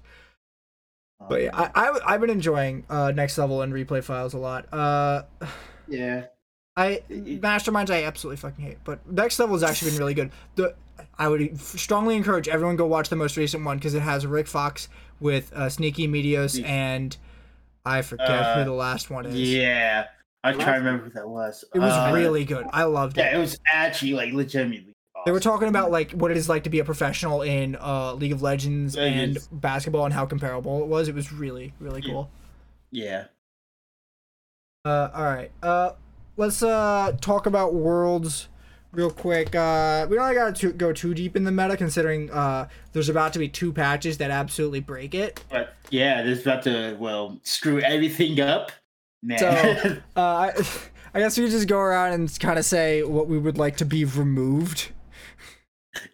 Drive. 1.19 1.29
But 1.29 1.41
yeah, 1.43 1.49
I, 1.53 1.69
I 1.75 1.99
I've 2.13 2.21
been 2.21 2.31
enjoying 2.31 2.85
uh, 2.89 3.11
next 3.11 3.37
level 3.37 3.61
and 3.61 3.71
replay 3.71 4.03
files 4.03 4.33
a 4.33 4.39
lot. 4.39 4.73
Uh, 4.73 5.21
yeah, 5.87 6.25
I 6.75 7.03
masterminds 7.09 7.91
I 7.91 8.05
absolutely 8.05 8.37
fucking 8.37 8.65
hate, 8.65 8.77
but 8.83 9.05
next 9.07 9.37
level 9.37 9.53
has 9.55 9.61
actually 9.61 9.91
been 9.91 9.99
really 9.99 10.13
good. 10.15 10.31
The 10.55 10.73
I 11.19 11.27
would 11.27 11.59
strongly 11.59 12.15
encourage 12.15 12.47
everyone 12.47 12.75
go 12.75 12.87
watch 12.87 13.09
the 13.09 13.15
most 13.15 13.37
recent 13.37 13.63
one 13.63 13.77
because 13.77 13.93
it 13.93 14.01
has 14.01 14.25
Rick 14.25 14.47
Fox 14.47 14.89
with 15.19 15.51
uh, 15.53 15.69
Sneaky 15.69 16.07
Medios 16.07 16.59
Yeah. 16.59 16.67
and 16.67 17.17
I 17.85 18.01
forget 18.01 18.29
Uh, 18.29 18.55
who 18.59 18.65
the 18.65 18.73
last 18.73 19.09
one 19.09 19.25
is. 19.25 19.35
yeah. 19.53 20.07
I 20.43 20.53
try 20.53 20.65
to 20.65 20.71
remember 20.79 21.05
who 21.05 21.09
that 21.11 21.27
was. 21.27 21.65
It 21.73 21.79
was 21.79 21.91
Uh, 21.93 22.11
really 22.13 22.45
good. 22.45 22.65
I 22.71 22.83
loved 22.83 23.17
it. 23.17 23.21
Yeah, 23.21 23.35
it 23.35 23.39
was 23.39 23.59
actually 23.71 24.13
like 24.13 24.33
legitimately. 24.33 24.93
They 25.25 25.31
were 25.31 25.39
talking 25.41 25.67
about 25.67 25.91
like 25.91 26.11
what 26.11 26.31
it 26.31 26.37
is 26.37 26.47
like 26.47 26.63
to 26.65 26.69
be 26.69 26.79
a 26.79 26.85
professional 26.85 27.41
in 27.41 27.75
uh, 27.81 28.13
League 28.13 28.31
of 28.31 28.41
Legends 28.41 28.95
Yeah, 28.95 29.03
and 29.03 29.33
yes. 29.33 29.49
basketball 29.51 30.05
and 30.05 30.13
how 30.13 30.25
comparable 30.25 30.81
it 30.81 30.87
was. 30.87 31.07
It 31.09 31.15
was 31.15 31.33
really 31.33 31.73
really 31.79 32.01
cool. 32.01 32.29
Yeah. 32.91 33.25
Uh, 34.85 35.09
all 35.13 35.23
right. 35.25 35.51
Uh, 35.61 35.91
let's 36.37 36.61
uh 36.63 37.13
talk 37.19 37.45
about 37.45 37.73
worlds 37.73 38.47
real 38.91 39.11
quick. 39.11 39.55
Uh, 39.55 40.07
we 40.09 40.15
don't 40.15 40.25
really 40.25 40.35
got 40.35 40.55
to 40.57 40.71
go 40.73 40.91
too 40.93 41.13
deep 41.13 41.35
in 41.35 41.43
the 41.43 41.51
meta, 41.51 41.77
considering 41.77 42.29
uh 42.31 42.67
there's 42.93 43.09
about 43.09 43.33
to 43.33 43.39
be 43.39 43.47
two 43.49 43.71
patches 43.73 44.17
that 44.19 44.31
absolutely 44.31 44.79
break 44.79 45.13
it. 45.15 45.43
But 45.49 45.75
yeah, 45.89 46.21
this 46.23 46.39
is 46.39 46.45
about 46.45 46.63
to 46.63 46.95
well 46.99 47.39
screw 47.43 47.79
everything 47.81 48.39
up. 48.39 48.71
Man. 49.23 49.37
So- 49.39 49.97
Uh, 50.15 50.21
I, 50.21 50.51
I 51.13 51.19
guess 51.19 51.37
we 51.37 51.45
could 51.45 51.51
just 51.51 51.67
go 51.67 51.79
around 51.79 52.13
and 52.13 52.39
kind 52.39 52.59
of 52.59 52.65
say 52.65 53.01
what 53.03 53.27
we 53.27 53.37
would 53.39 53.57
like 53.57 53.77
to 53.77 53.85
be 53.85 54.05
removed. 54.05 54.91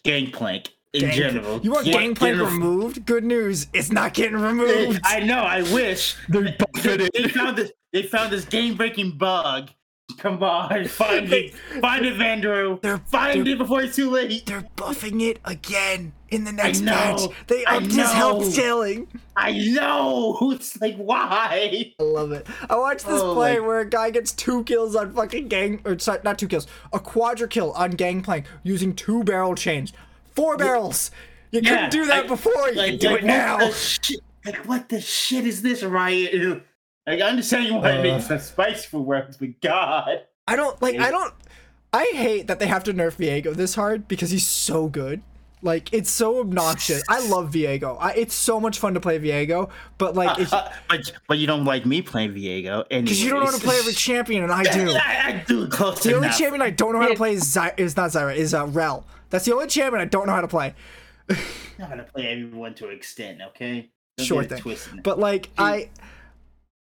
Gangplank 0.04 0.70
in 0.94 1.02
Gang- 1.02 1.12
general. 1.14 1.60
You 1.62 1.72
want 1.72 1.86
Yeah, 1.88 1.94
Gangplank 1.94 2.36
general- 2.38 2.52
removed? 2.52 3.06
Good 3.06 3.24
news, 3.24 3.68
it's 3.74 3.92
not 3.92 4.14
getting 4.14 4.38
removed. 4.38 5.02
I 5.04 5.20
know. 5.20 5.40
I 5.44 5.62
wish 5.74 6.16
they, 6.30 6.56
they 7.14 7.28
found 7.28 7.58
this. 7.58 7.72
They 7.92 8.04
found 8.04 8.32
this 8.32 8.46
game-breaking 8.46 9.18
bug. 9.18 9.70
Come 10.18 10.42
on, 10.44 10.86
find 10.88 11.32
it, 11.32 11.54
find 11.82 12.06
it, 12.06 12.16
Vandro. 12.18 12.82
They're 12.82 12.98
Find 13.00 13.46
they're, 13.46 13.54
it 13.54 13.58
before 13.58 13.82
it's 13.82 13.96
too 13.96 14.10
late. 14.10 14.46
they're 14.46 14.66
buffing 14.78 15.22
it 15.22 15.40
again 15.46 16.14
in 16.30 16.44
the 16.46 16.52
next 16.52 16.80
know, 16.82 16.92
patch. 16.92 17.22
They 17.48 17.66
I 17.66 17.78
upped 17.78 17.88
his 17.88 18.12
health 18.12 18.46
scaling. 18.54 19.08
I 19.36 19.52
know. 19.74 20.38
It's 20.54 20.80
like 20.82 20.96
why? 20.96 21.94
I 22.00 22.04
love 22.04 22.32
it. 22.32 22.48
I 22.70 22.76
watched 22.78 23.06
this 23.06 23.22
Oh, 23.22 23.34
play 23.34 23.58
like- 23.60 23.68
where 23.68 23.80
a 23.82 23.90
guy 23.90 24.10
gets 24.12 24.32
two 24.32 24.64
kills 24.64 24.96
on 24.96 25.14
fucking 25.14 25.48
gang, 25.48 25.82
or 25.86 25.98
sorry, 26.00 26.20
not 26.24 26.38
two 26.40 26.48
kills, 26.48 26.68
a 26.92 27.00
quadra 27.00 27.48
kill 27.48 27.72
on 27.74 27.92
Gangplank 27.92 28.46
using 28.64 28.96
two 28.96 29.24
barrel 29.24 29.56
chains, 29.56 29.94
four 30.36 30.58
barrels. 30.58 31.12
You 31.52 31.62
Yeah, 31.62 31.70
couldn't 31.70 31.92
do 31.92 32.06
that 32.08 32.20
like- 32.22 32.28
before. 32.28 32.70
You 32.70 32.76
Like, 32.76 32.90
can 32.92 32.98
do 33.00 33.10
like, 33.10 33.20
it 33.24 33.26
now. 33.26 33.72
Like 34.46 34.66
what 34.66 34.90
the 34.90 35.00
shit 35.00 35.46
is 35.46 35.62
this, 35.62 35.84
Riot? 35.84 36.64
Like, 37.06 37.20
I 37.22 37.30
understand 37.30 37.66
you 37.66 37.74
want 37.74 37.86
to 37.86 38.00
Uh. 38.00 38.04
make 38.04 38.22
some 38.22 38.40
spice 38.40 38.86
for 38.86 39.00
words, 39.00 39.38
but 39.38 39.60
God. 39.62 40.22
I 40.48 40.56
don't 40.56 40.82
like. 40.82 40.98
I 41.00 41.12
don't. 41.12 41.34
I 41.92 42.12
hate 42.16 42.48
that 42.48 42.60
they 42.60 42.68
have 42.68 42.84
to 42.86 42.94
nerf 42.94 43.16
Viego 43.18 43.54
this 43.56 43.76
hard 43.76 44.08
because 44.08 44.32
he's 44.32 44.48
so 44.48 44.88
good. 44.88 45.22
Like 45.62 45.94
it's 45.94 46.10
so 46.12 46.40
obnoxious. 46.42 47.02
I 47.08 47.26
love 47.28 47.52
Viego. 47.52 47.96
I, 48.00 48.12
it's 48.14 48.34
so 48.36 48.60
much 48.60 48.80
fun 48.80 48.96
to 48.96 49.00
play 49.00 49.18
Viego, 49.20 49.70
but 49.98 50.14
like 50.16 50.38
it's 50.40 50.52
but, 50.52 51.14
but 51.28 51.38
you 51.38 51.48
don't 51.48 51.64
like 51.64 51.86
me 51.86 52.02
playing 52.02 52.34
Viego. 52.34 52.84
And 52.92 53.06
because 53.06 53.24
you 53.24 53.30
don't 53.30 53.40
know 53.40 53.46
how 53.46 53.58
to 53.58 53.64
play 53.64 53.78
every 53.80 53.94
champion, 54.08 54.44
and 54.44 54.52
I 54.52 54.64
do. 54.74 54.92
I, 54.92 55.22
I 55.28 55.44
do 55.48 55.68
close 55.70 56.02
The 56.02 56.16
only 56.16 56.28
enough. 56.28 56.38
champion 56.38 56.62
I 56.62 56.70
don't 56.72 56.92
know 56.94 57.00
how 57.00 57.08
to 57.08 57.16
play 57.16 57.34
is 57.34 57.44
Zy- 57.50 57.72
is 57.78 57.96
not 57.96 58.10
Zyra 58.10 58.36
is 58.36 58.54
uh, 58.54 58.66
Rell. 58.68 59.06
That's 59.30 59.46
the 59.46 59.54
only 59.54 59.68
champion 59.68 60.02
I 60.02 60.06
don't 60.06 60.26
know 60.28 60.34
how 60.34 60.42
to 60.42 60.48
play. 60.50 60.74
I'm 61.30 61.38
not 61.80 61.90
gonna 61.92 62.04
play 62.04 62.28
everyone 62.28 62.74
to 62.76 62.90
an 62.90 62.96
extent, 62.96 63.40
okay? 63.50 63.90
Don't 64.18 64.26
Sure 64.26 64.44
thing. 64.44 65.00
But 65.02 65.18
like 65.20 65.50
I 65.58 65.90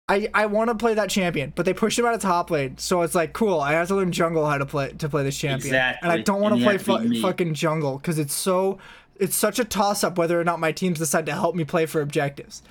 I 0.07 0.29
I 0.33 0.45
want 0.45 0.69
to 0.69 0.75
play 0.75 0.93
that 0.93 1.09
champion, 1.09 1.51
but 1.55 1.65
they 1.65 1.73
pushed 1.73 1.97
him 1.97 2.05
out 2.05 2.13
of 2.13 2.21
top 2.21 2.51
lane, 2.51 2.77
so 2.77 3.01
it's 3.01 3.15
like 3.15 3.33
cool. 3.33 3.59
I 3.59 3.73
have 3.73 3.87
to 3.87 3.95
learn 3.95 4.11
jungle 4.11 4.45
how 4.47 4.57
to 4.59 4.65
play 4.65 4.91
to 4.91 5.09
play 5.09 5.23
this 5.23 5.37
champion, 5.37 5.73
and 6.01 6.11
I 6.11 6.17
don't 6.21 6.41
want 6.41 6.55
to 6.55 6.63
play 6.63 6.73
have 6.73 6.83
to 6.85 7.09
be 7.09 7.21
fu- 7.21 7.27
fucking 7.27 7.53
jungle 7.55 7.97
because 7.97 8.19
it's 8.19 8.33
so 8.33 8.77
it's 9.17 9.35
such 9.35 9.57
a 9.59 9.65
toss 9.65 10.03
up 10.03 10.17
whether 10.17 10.39
or 10.39 10.43
not 10.43 10.59
my 10.59 10.71
teams 10.71 10.99
decide 10.99 11.25
to 11.25 11.31
help 11.33 11.55
me 11.55 11.63
play 11.63 11.85
for 11.87 12.01
objectives. 12.01 12.61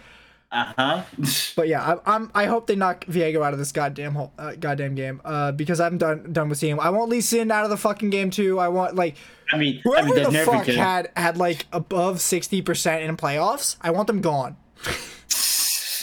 uh 0.52 0.72
huh. 0.78 1.02
But 1.56 1.66
yeah, 1.66 1.82
I, 2.06 2.14
I'm 2.14 2.30
I 2.36 2.44
hope 2.46 2.68
they 2.68 2.76
knock 2.76 3.04
Viego 3.06 3.44
out 3.44 3.52
of 3.52 3.58
this 3.58 3.72
goddamn 3.72 4.14
whole, 4.14 4.32
uh, 4.38 4.52
goddamn 4.52 4.94
game, 4.94 5.20
uh, 5.24 5.50
because 5.50 5.80
I'm 5.80 5.98
done 5.98 6.32
done 6.32 6.48
with 6.48 6.58
seeing 6.58 6.74
him. 6.74 6.80
I 6.80 6.90
want 6.90 7.10
Lee 7.10 7.20
Sin 7.20 7.50
out 7.50 7.64
of 7.64 7.70
the 7.70 7.76
fucking 7.76 8.10
game 8.10 8.30
too. 8.30 8.60
I 8.60 8.68
want 8.68 8.94
like 8.94 9.16
I 9.52 9.56
mean, 9.56 9.78
I 9.78 9.80
whoever 9.82 10.14
mean, 10.14 10.22
the 10.32 10.44
fuck 10.44 10.66
had 10.66 11.10
had 11.16 11.36
like 11.36 11.66
above 11.72 12.20
sixty 12.20 12.62
percent 12.62 13.02
in 13.02 13.16
playoffs. 13.16 13.76
I 13.80 13.90
want 13.90 14.06
them 14.06 14.20
gone. 14.20 14.56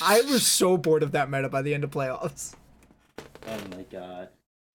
I 0.01 0.21
was 0.21 0.45
so 0.45 0.77
bored 0.77 1.03
of 1.03 1.11
that 1.11 1.29
meta 1.29 1.49
by 1.49 1.61
the 1.61 1.73
end 1.73 1.83
of 1.83 1.91
playoffs. 1.91 2.55
Oh 3.47 3.57
my 3.71 3.83
god. 3.91 4.29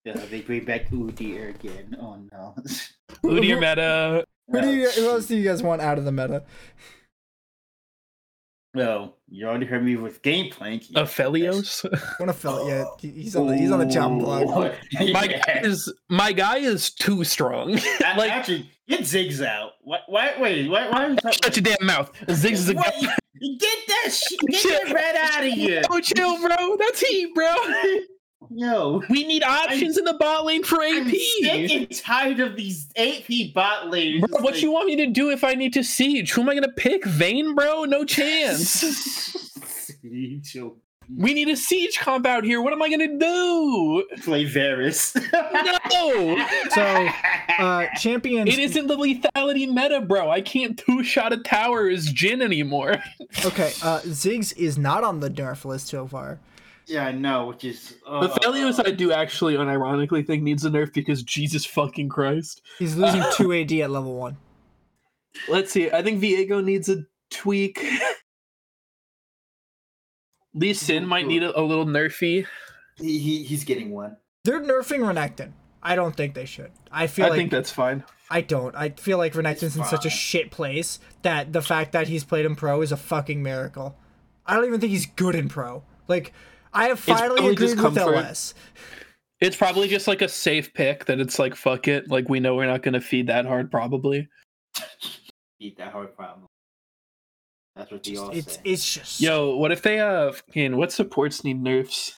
Yeah, 0.05 0.13
they 0.29 0.41
bring 0.41 0.63
back 0.65 0.89
Udyr 0.89 1.49
again. 1.55 1.97
Oh 1.99 2.17
no. 2.31 2.55
Udyr 3.23 3.59
meta. 3.59 4.25
Who 4.49 4.61
do 4.61 4.73
you 4.73 4.87
oh, 4.87 4.91
who 4.91 5.09
else 5.09 5.25
do 5.27 5.35
you 5.35 5.43
guys 5.43 5.61
want 5.61 5.81
out 5.81 5.97
of 5.97 6.05
the 6.05 6.11
meta? 6.11 6.43
Well, 8.73 9.17
you 9.27 9.47
already 9.47 9.65
heard 9.65 9.83
me 9.83 9.95
with 9.95 10.21
Gangplank. 10.21 10.83
Aphelios. 10.93 11.83
Want 12.19 12.31
to 12.31 12.33
fill? 12.33 12.69
Yeah, 12.69 12.85
oh. 12.85 12.97
he's 13.01 13.35
on 13.35 13.47
the 13.47 13.57
he's 13.57 13.71
on 13.71 13.79
the 13.79 13.85
jump 13.85 14.21
block. 14.21 14.73
my 15.11 15.27
guy 15.27 15.61
is 15.63 15.91
my 16.09 16.31
guy 16.31 16.57
is 16.57 16.91
too 16.91 17.23
strong. 17.23 17.71
like, 17.71 17.83
like 18.17 18.31
actually, 18.31 18.69
get 18.87 19.01
Ziggs 19.01 19.45
out. 19.45 19.71
Why? 19.83 19.99
Why? 20.07 20.33
Wait. 20.39 20.69
Why? 20.69 20.89
Why 20.89 21.05
are 21.05 21.09
you 21.09 21.15
talking? 21.17 21.39
shut 21.43 21.55
your 21.55 21.63
damn 21.63 21.85
mouth. 21.85 22.11
Ziggs 22.27 22.53
is 22.53 22.69
a 22.69 22.75
What? 22.75 22.93
Get 22.99 23.77
that 23.87 24.11
shit. 24.11 24.39
Get 24.47 24.63
that 24.63 24.93
rat 24.93 25.15
out 25.15 25.45
of 25.45 25.53
here. 25.53 25.83
Oh, 25.89 25.99
chill, 25.99 26.39
bro. 26.39 26.77
That's 26.77 27.01
heat, 27.01 27.33
bro. 27.35 27.55
Yo. 28.49 29.03
We 29.09 29.25
need 29.25 29.43
options 29.43 29.97
in 29.97 30.05
the 30.05 30.13
bot 30.13 30.45
lane 30.45 30.63
for 30.63 30.81
AP. 30.81 30.91
I'm 30.91 31.09
sick 31.09 31.71
and 31.71 31.97
tired 31.97 32.39
of 32.39 32.55
these 32.55 32.89
AP 32.95 33.53
bot 33.53 33.89
lanes. 33.89 34.25
Bro, 34.27 34.41
what 34.41 34.61
you 34.61 34.71
want 34.71 34.87
me 34.87 34.95
to 34.97 35.07
do 35.07 35.29
if 35.29 35.43
I 35.43 35.53
need 35.53 35.73
to 35.73 35.83
siege? 35.83 36.31
Who 36.31 36.41
am 36.41 36.49
I 36.49 36.55
gonna 36.55 36.71
pick? 36.71 37.05
Vayne, 37.05 37.55
bro? 37.55 37.83
No 37.85 38.05
chance. 38.05 38.81
Chill. 40.43 40.77
We 41.15 41.33
need 41.33 41.47
a 41.47 41.55
siege 41.55 41.97
comp 41.99 42.25
out 42.25 42.43
here. 42.43 42.61
What 42.61 42.73
am 42.73 42.81
I 42.81 42.89
gonna 42.89 43.17
do? 43.17 44.03
Play 44.23 44.43
Varus. 44.45 45.15
No. 45.93 46.45
So, 46.71 47.07
Uh, 47.59 47.87
champions. 47.97 48.49
It 48.49 48.59
isn't 48.59 48.87
the 48.87 48.97
lethality 48.97 49.71
meta, 49.73 50.01
bro. 50.01 50.29
I 50.29 50.41
can't 50.41 50.77
two 50.77 51.03
shot 51.03 51.31
a 51.33 51.37
tower 51.37 51.87
as 51.87 52.11
Jhin 52.13 52.41
anymore. 52.41 52.97
Okay, 53.45 53.71
uh, 53.83 53.99
Ziggs 54.01 54.55
is 54.57 54.77
not 54.77 55.03
on 55.03 55.19
the 55.19 55.29
nerf 55.29 55.63
list 55.65 55.87
so 55.87 56.07
far. 56.07 56.39
yeah, 56.87 57.05
I 57.07 57.11
know, 57.11 57.47
which 57.47 57.63
is. 57.65 57.95
Uh, 58.05 58.27
The 58.27 58.33
Thelios, 58.39 58.85
I 58.85 58.91
do 58.91 59.11
actually 59.11 59.55
unironically 59.55 60.25
think 60.25 60.43
needs 60.43 60.65
a 60.65 60.69
nerf 60.69 60.93
because 60.93 61.23
Jesus 61.23 61.65
fucking 61.65 62.09
Christ. 62.09 62.61
He's 62.79 62.95
losing 62.95 63.23
two 63.35 63.53
AD 63.53 63.71
at 63.73 63.91
level 63.91 64.15
one. 64.15 64.37
Let's 65.47 65.71
see. 65.71 65.91
I 65.91 66.01
think 66.01 66.21
Viego 66.21 66.63
needs 66.63 66.89
a 66.89 67.03
tweak. 67.29 67.85
Lee 70.57 70.73
Sin 70.73 71.05
might 71.05 71.27
need 71.27 71.43
a, 71.43 71.57
a 71.57 71.61
little 71.61 71.85
nerfy. 71.85 72.45
he, 72.97 73.19
he, 73.19 73.43
he's 73.43 73.63
getting 73.63 73.91
one. 73.91 74.17
They're 74.43 74.61
nerfing 74.61 74.99
Renekton. 74.99 75.51
I 75.83 75.95
don't 75.95 76.15
think 76.15 76.33
they 76.33 76.45
should. 76.45 76.71
I 76.91 77.07
feel 77.07 77.25
I 77.25 77.29
like 77.29 77.37
think 77.37 77.51
that's 77.51 77.71
fine. 77.71 78.03
I 78.29 78.41
don't. 78.41 78.75
I 78.75 78.89
feel 78.89 79.17
like 79.17 79.33
Renekton's 79.33 79.77
in 79.77 79.85
such 79.85 80.05
a 80.05 80.09
shit 80.09 80.51
place 80.51 80.99
that 81.21 81.53
the 81.53 81.61
fact 81.61 81.93
that 81.93 82.07
he's 82.07 82.23
played 82.23 82.45
in 82.45 82.55
pro 82.55 82.81
is 82.81 82.91
a 82.91 82.97
fucking 82.97 83.41
miracle. 83.41 83.95
I 84.45 84.55
don't 84.55 84.65
even 84.65 84.79
think 84.79 84.91
he's 84.91 85.05
good 85.05 85.35
in 85.35 85.47
pro. 85.47 85.83
Like, 86.07 86.33
I 86.73 86.87
have 86.87 86.99
finally 86.99 87.51
agreed 87.51 87.75
just 87.75 87.81
with. 87.81 87.97
LS. 87.97 88.53
It's 89.39 89.55
probably 89.55 89.87
just 89.87 90.07
like 90.07 90.21
a 90.21 90.27
safe 90.29 90.73
pick 90.73 91.05
that 91.05 91.19
it's 91.19 91.37
like 91.37 91.55
fuck 91.55 91.87
it. 91.87 92.09
Like 92.09 92.27
we 92.27 92.39
know 92.39 92.55
we're 92.55 92.65
not 92.65 92.81
gonna 92.81 93.01
feed 93.01 93.27
that 93.27 93.45
hard 93.45 93.69
probably. 93.69 94.27
Eat 95.59 95.77
that 95.77 95.91
hard 95.91 96.15
problem. 96.15 96.46
That's 97.77 97.91
what 97.91 98.03
they 98.03 98.15
all 98.17 98.29
It's 98.31 98.55
say. 98.55 98.61
it's 98.63 98.93
just 98.93 99.21
Yo, 99.21 99.55
what 99.57 99.71
if 99.71 99.81
they 99.81 99.99
uh 99.99 100.31
fucking 100.31 100.75
what 100.77 100.91
supports 100.91 101.43
need 101.43 101.61
nerfs? 101.61 102.17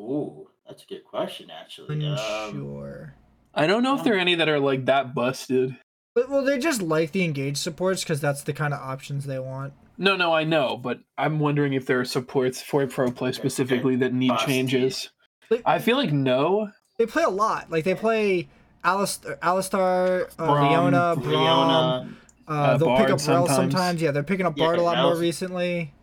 Ooh, 0.00 0.48
that's 0.66 0.82
a 0.82 0.86
good 0.86 1.04
question, 1.04 1.50
actually. 1.50 2.04
Um, 2.06 2.12
unsure. 2.12 3.14
I 3.54 3.66
don't 3.66 3.82
know 3.82 3.96
if 3.96 4.02
there 4.04 4.14
are 4.16 4.18
any 4.18 4.34
that 4.34 4.48
are 4.48 4.58
like 4.60 4.86
that 4.86 5.14
busted. 5.14 5.76
But, 6.14 6.28
well, 6.28 6.44
they 6.44 6.58
just 6.58 6.80
like 6.82 7.12
the 7.12 7.24
engaged 7.24 7.56
supports 7.58 8.02
because 8.02 8.20
that's 8.20 8.42
the 8.42 8.52
kind 8.52 8.72
of 8.74 8.80
options 8.80 9.24
they 9.24 9.38
want. 9.38 9.72
No, 9.98 10.16
no, 10.16 10.32
I 10.32 10.44
know, 10.44 10.76
but 10.76 10.98
I'm 11.16 11.38
wondering 11.38 11.72
if 11.72 11.86
there 11.86 12.00
are 12.00 12.04
supports 12.04 12.60
for 12.60 12.86
pro 12.86 13.10
play 13.12 13.32
specifically 13.32 13.96
that 13.96 14.12
need 14.12 14.28
busted. 14.28 14.48
changes. 14.48 15.10
Like- 15.50 15.62
I 15.64 15.78
feel 15.78 15.96
like 15.96 16.12
no. 16.12 16.70
They 16.98 17.06
play 17.06 17.22
a 17.24 17.28
lot. 17.30 17.70
Like 17.70 17.84
they 17.84 17.94
play 17.94 18.48
Alistar, 18.84 19.38
Alistar 19.40 20.30
uh, 20.38 20.46
Braum, 20.46 20.70
Leona, 20.70 21.16
Braum. 21.16 21.26
Leona. 21.26 22.14
Uh, 22.46 22.52
uh, 22.52 22.76
they'll 22.76 22.88
pick 22.88 22.98
Bard 22.98 23.02
up 23.02 23.08
Rell 23.10 23.18
sometimes. 23.18 23.56
sometimes. 23.56 24.02
Yeah, 24.02 24.10
they're 24.10 24.22
picking 24.22 24.46
up 24.46 24.56
Yeah, 24.56 24.64
Bard 24.66 24.78
a 24.78 24.82
lot 24.82 24.98
more 24.98 25.16
recently. 25.16 25.94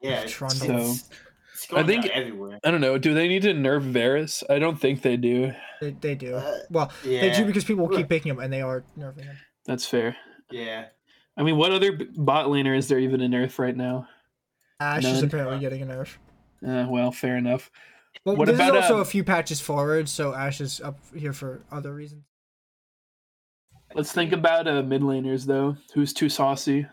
Yeah, 0.00 0.20
it's, 0.20 0.32
Trundle. 0.32 0.92
it's, 0.92 1.08
it's 1.54 1.66
going 1.66 1.84
I 1.84 1.86
think- 1.86 2.06
everywhere. 2.06 2.58
I 2.64 2.70
don't 2.70 2.80
know. 2.80 2.98
Do 2.98 3.14
they 3.14 3.28
need 3.28 3.42
to 3.42 3.52
nerf 3.52 3.82
Varus? 3.82 4.42
I 4.48 4.58
don't 4.58 4.80
think 4.80 5.02
they 5.02 5.16
do. 5.16 5.52
They, 5.80 5.90
they 5.90 6.14
do. 6.14 6.36
Uh, 6.36 6.58
well, 6.70 6.92
they 7.04 7.30
do 7.32 7.44
because 7.44 7.64
people 7.64 7.88
keep 7.88 8.08
picking 8.08 8.30
them 8.34 8.42
and 8.42 8.52
they 8.52 8.62
are 8.62 8.84
nerfing 8.98 9.24
them. 9.26 9.36
That's 9.66 9.84
fair. 9.86 10.16
Yeah. 10.50 10.86
I 11.36 11.42
mean, 11.42 11.56
what 11.56 11.70
other 11.72 11.92
bot 12.16 12.46
laner 12.46 12.76
is 12.76 12.88
there 12.88 12.98
even 12.98 13.20
in 13.20 13.34
Earth 13.34 13.58
right 13.58 13.76
now? 13.76 14.08
Ashe 14.80 15.04
is 15.04 15.14
None. 15.20 15.24
apparently 15.24 15.58
getting 15.58 15.82
a 15.82 15.86
nerf. 15.86 16.16
Uh, 16.66 16.86
well, 16.88 17.10
fair 17.12 17.36
enough. 17.36 17.70
But 18.24 18.36
What 18.38 18.46
there's 18.46 18.58
about, 18.58 18.76
also 18.76 18.98
uh, 18.98 19.02
a 19.02 19.04
few 19.04 19.22
patches 19.22 19.60
forward, 19.60 20.08
so 20.08 20.34
Ashe 20.34 20.60
is 20.60 20.80
up 20.80 20.98
here 21.14 21.32
for 21.32 21.60
other 21.70 21.92
reasons. 21.94 22.24
Let's 23.94 24.12
think 24.12 24.32
about 24.32 24.68
uh, 24.68 24.82
mid 24.82 25.02
laners 25.02 25.44
though. 25.46 25.76
Who's 25.94 26.12
too 26.12 26.28
saucy? 26.28 26.86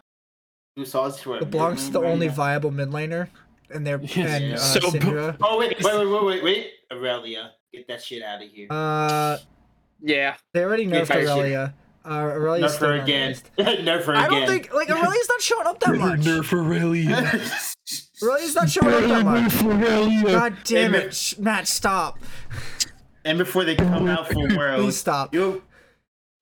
Who 0.75 0.85
saw 0.85 1.03
us 1.05 1.21
to 1.21 1.31
LeBlanc's 1.33 1.89
the 1.89 2.01
only 2.01 2.27
viable 2.27 2.71
mid 2.71 2.89
laner, 2.89 3.29
and 3.69 3.85
they're 3.85 4.01
Yes, 4.01 4.17
and 4.17 4.53
uh, 4.53 4.57
so 4.57 4.79
b- 4.79 4.99
Syndra. 4.99 5.37
Oh 5.41 5.57
wait, 5.57 5.75
wait, 5.81 5.95
wait, 5.97 6.07
wait, 6.07 6.23
wait, 6.25 6.43
wait! 6.43 6.71
Aurelia, 6.91 7.51
get 7.73 7.87
that 7.87 8.03
shit 8.03 8.23
out 8.23 8.41
of 8.43 8.49
here. 8.49 8.67
Uh, 8.69 9.37
Yeah. 10.01 10.35
they 10.53 10.63
already 10.63 10.85
nerfed 10.87 11.07
guys 11.07 11.07
should- 11.07 11.29
Aurelia. 11.29 11.73
Uh, 12.07 12.09
Aurelia's 12.13 12.75
Nerf 12.75 12.79
her 12.81 12.93
again. 13.01 13.29
list. 13.29 13.49
Nerf 13.57 14.03
her 14.03 14.15
I 14.15 14.27
don't 14.27 14.45
think 14.45 14.71
like 14.73 14.91
Aurelia's 14.91 15.27
not 15.27 15.41
showing 15.41 15.65
up 15.65 15.79
that 15.79 15.95
much. 15.95 16.19
Nerf 16.19 16.53
Aurelia. 16.53 17.15
Aurelia's 18.21 18.53
not 18.55 18.69
showing 18.69 18.93
up 18.93 19.01
that 19.09 19.25
much. 19.25 19.51
Nerf 19.53 19.65
Aurelia. 19.81 20.23
God 20.23 20.57
damn 20.65 20.93
Hey, 20.93 20.99
it, 21.05 21.15
Sh- 21.15 21.37
Matt! 21.39 21.67
Stop. 21.67 22.19
and 23.23 23.39
before 23.39 23.63
they 23.63 23.75
come 23.75 24.07
out 24.07 24.27
for 24.27 24.33
Please 24.35 24.55
Worlds, 24.55 24.97
stop. 24.97 25.33
you 25.33 25.63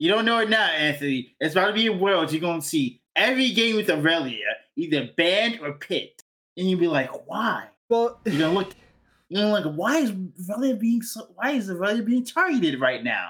you 0.03 0.09
don't 0.09 0.25
know 0.25 0.39
it 0.39 0.49
now, 0.49 0.65
Anthony. 0.65 1.33
It's 1.39 1.55
about 1.55 1.67
to 1.67 1.73
be 1.73 1.87
a 1.87 1.93
world 1.93 2.29
You're 2.29 2.41
gonna 2.41 2.61
see 2.61 3.01
every 3.15 3.51
game 3.51 3.77
with 3.77 3.89
Aurelia 3.89 4.43
either 4.75 5.09
banned 5.15 5.59
or 5.61 5.73
picked, 5.73 6.23
and 6.57 6.69
you'll 6.69 6.79
be 6.81 6.87
like, 6.87 7.09
why? 7.25 7.67
Well, 7.87 8.19
You're 8.25 8.39
gonna 8.39 8.53
look. 8.53 8.73
You're 9.29 9.43
gonna 9.43 9.53
like, 9.69 9.75
why 9.77 9.99
is 9.99 10.11
Aurelia 10.49 10.75
being 10.75 11.01
so? 11.01 11.27
Why 11.35 11.51
is 11.51 11.69
Aurelia 11.69 12.03
being 12.03 12.25
targeted 12.25 12.81
right 12.81 13.01
now? 13.01 13.29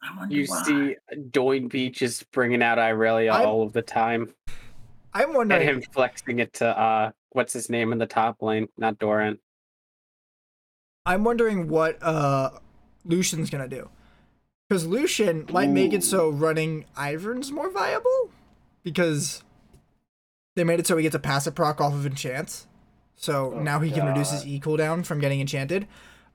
I 0.00 0.16
wonder 0.16 0.36
You 0.36 0.46
why. 0.46 0.62
see 0.62 0.96
Doin 1.32 1.66
Beach 1.66 2.02
is 2.02 2.24
bringing 2.30 2.62
out 2.62 2.78
Irelia 2.78 3.32
I'm- 3.32 3.48
all 3.48 3.62
of 3.64 3.72
the 3.72 3.82
time. 3.82 4.32
I'm 5.12 5.32
wondering 5.34 5.60
And 5.62 5.66
wondering. 5.66 5.68
him 5.82 5.92
flexing 5.92 6.38
it 6.38 6.52
to 6.54 6.68
uh 6.68 7.10
what's 7.30 7.52
his 7.52 7.68
name 7.68 7.90
in 7.92 7.98
the 7.98 8.06
top 8.06 8.42
lane? 8.42 8.68
Not 8.78 9.00
Doran. 9.00 9.38
I'm 11.04 11.24
wondering 11.24 11.68
what 11.68 12.00
uh 12.02 12.50
Lucian's 13.04 13.50
gonna 13.50 13.66
do. 13.66 13.88
Because 14.68 14.86
Lucian 14.86 15.46
might 15.52 15.70
make 15.70 15.92
it 15.92 16.02
so 16.02 16.28
running 16.28 16.86
Ivern's 16.96 17.52
more 17.52 17.70
viable. 17.70 18.30
Because 18.82 19.42
they 20.56 20.64
made 20.64 20.80
it 20.80 20.86
so 20.86 20.96
he 20.96 21.02
gets 21.02 21.14
a 21.14 21.18
passive 21.20 21.54
proc 21.54 21.80
off 21.80 21.92
of 21.94 22.04
enchants. 22.06 22.66
So 23.16 23.54
Oh, 23.54 23.60
now 23.60 23.80
he 23.80 23.90
can 23.90 24.06
reduce 24.06 24.30
his 24.30 24.46
E 24.46 24.60
cooldown 24.60 25.04
from 25.04 25.20
getting 25.20 25.40
enchanted. 25.40 25.86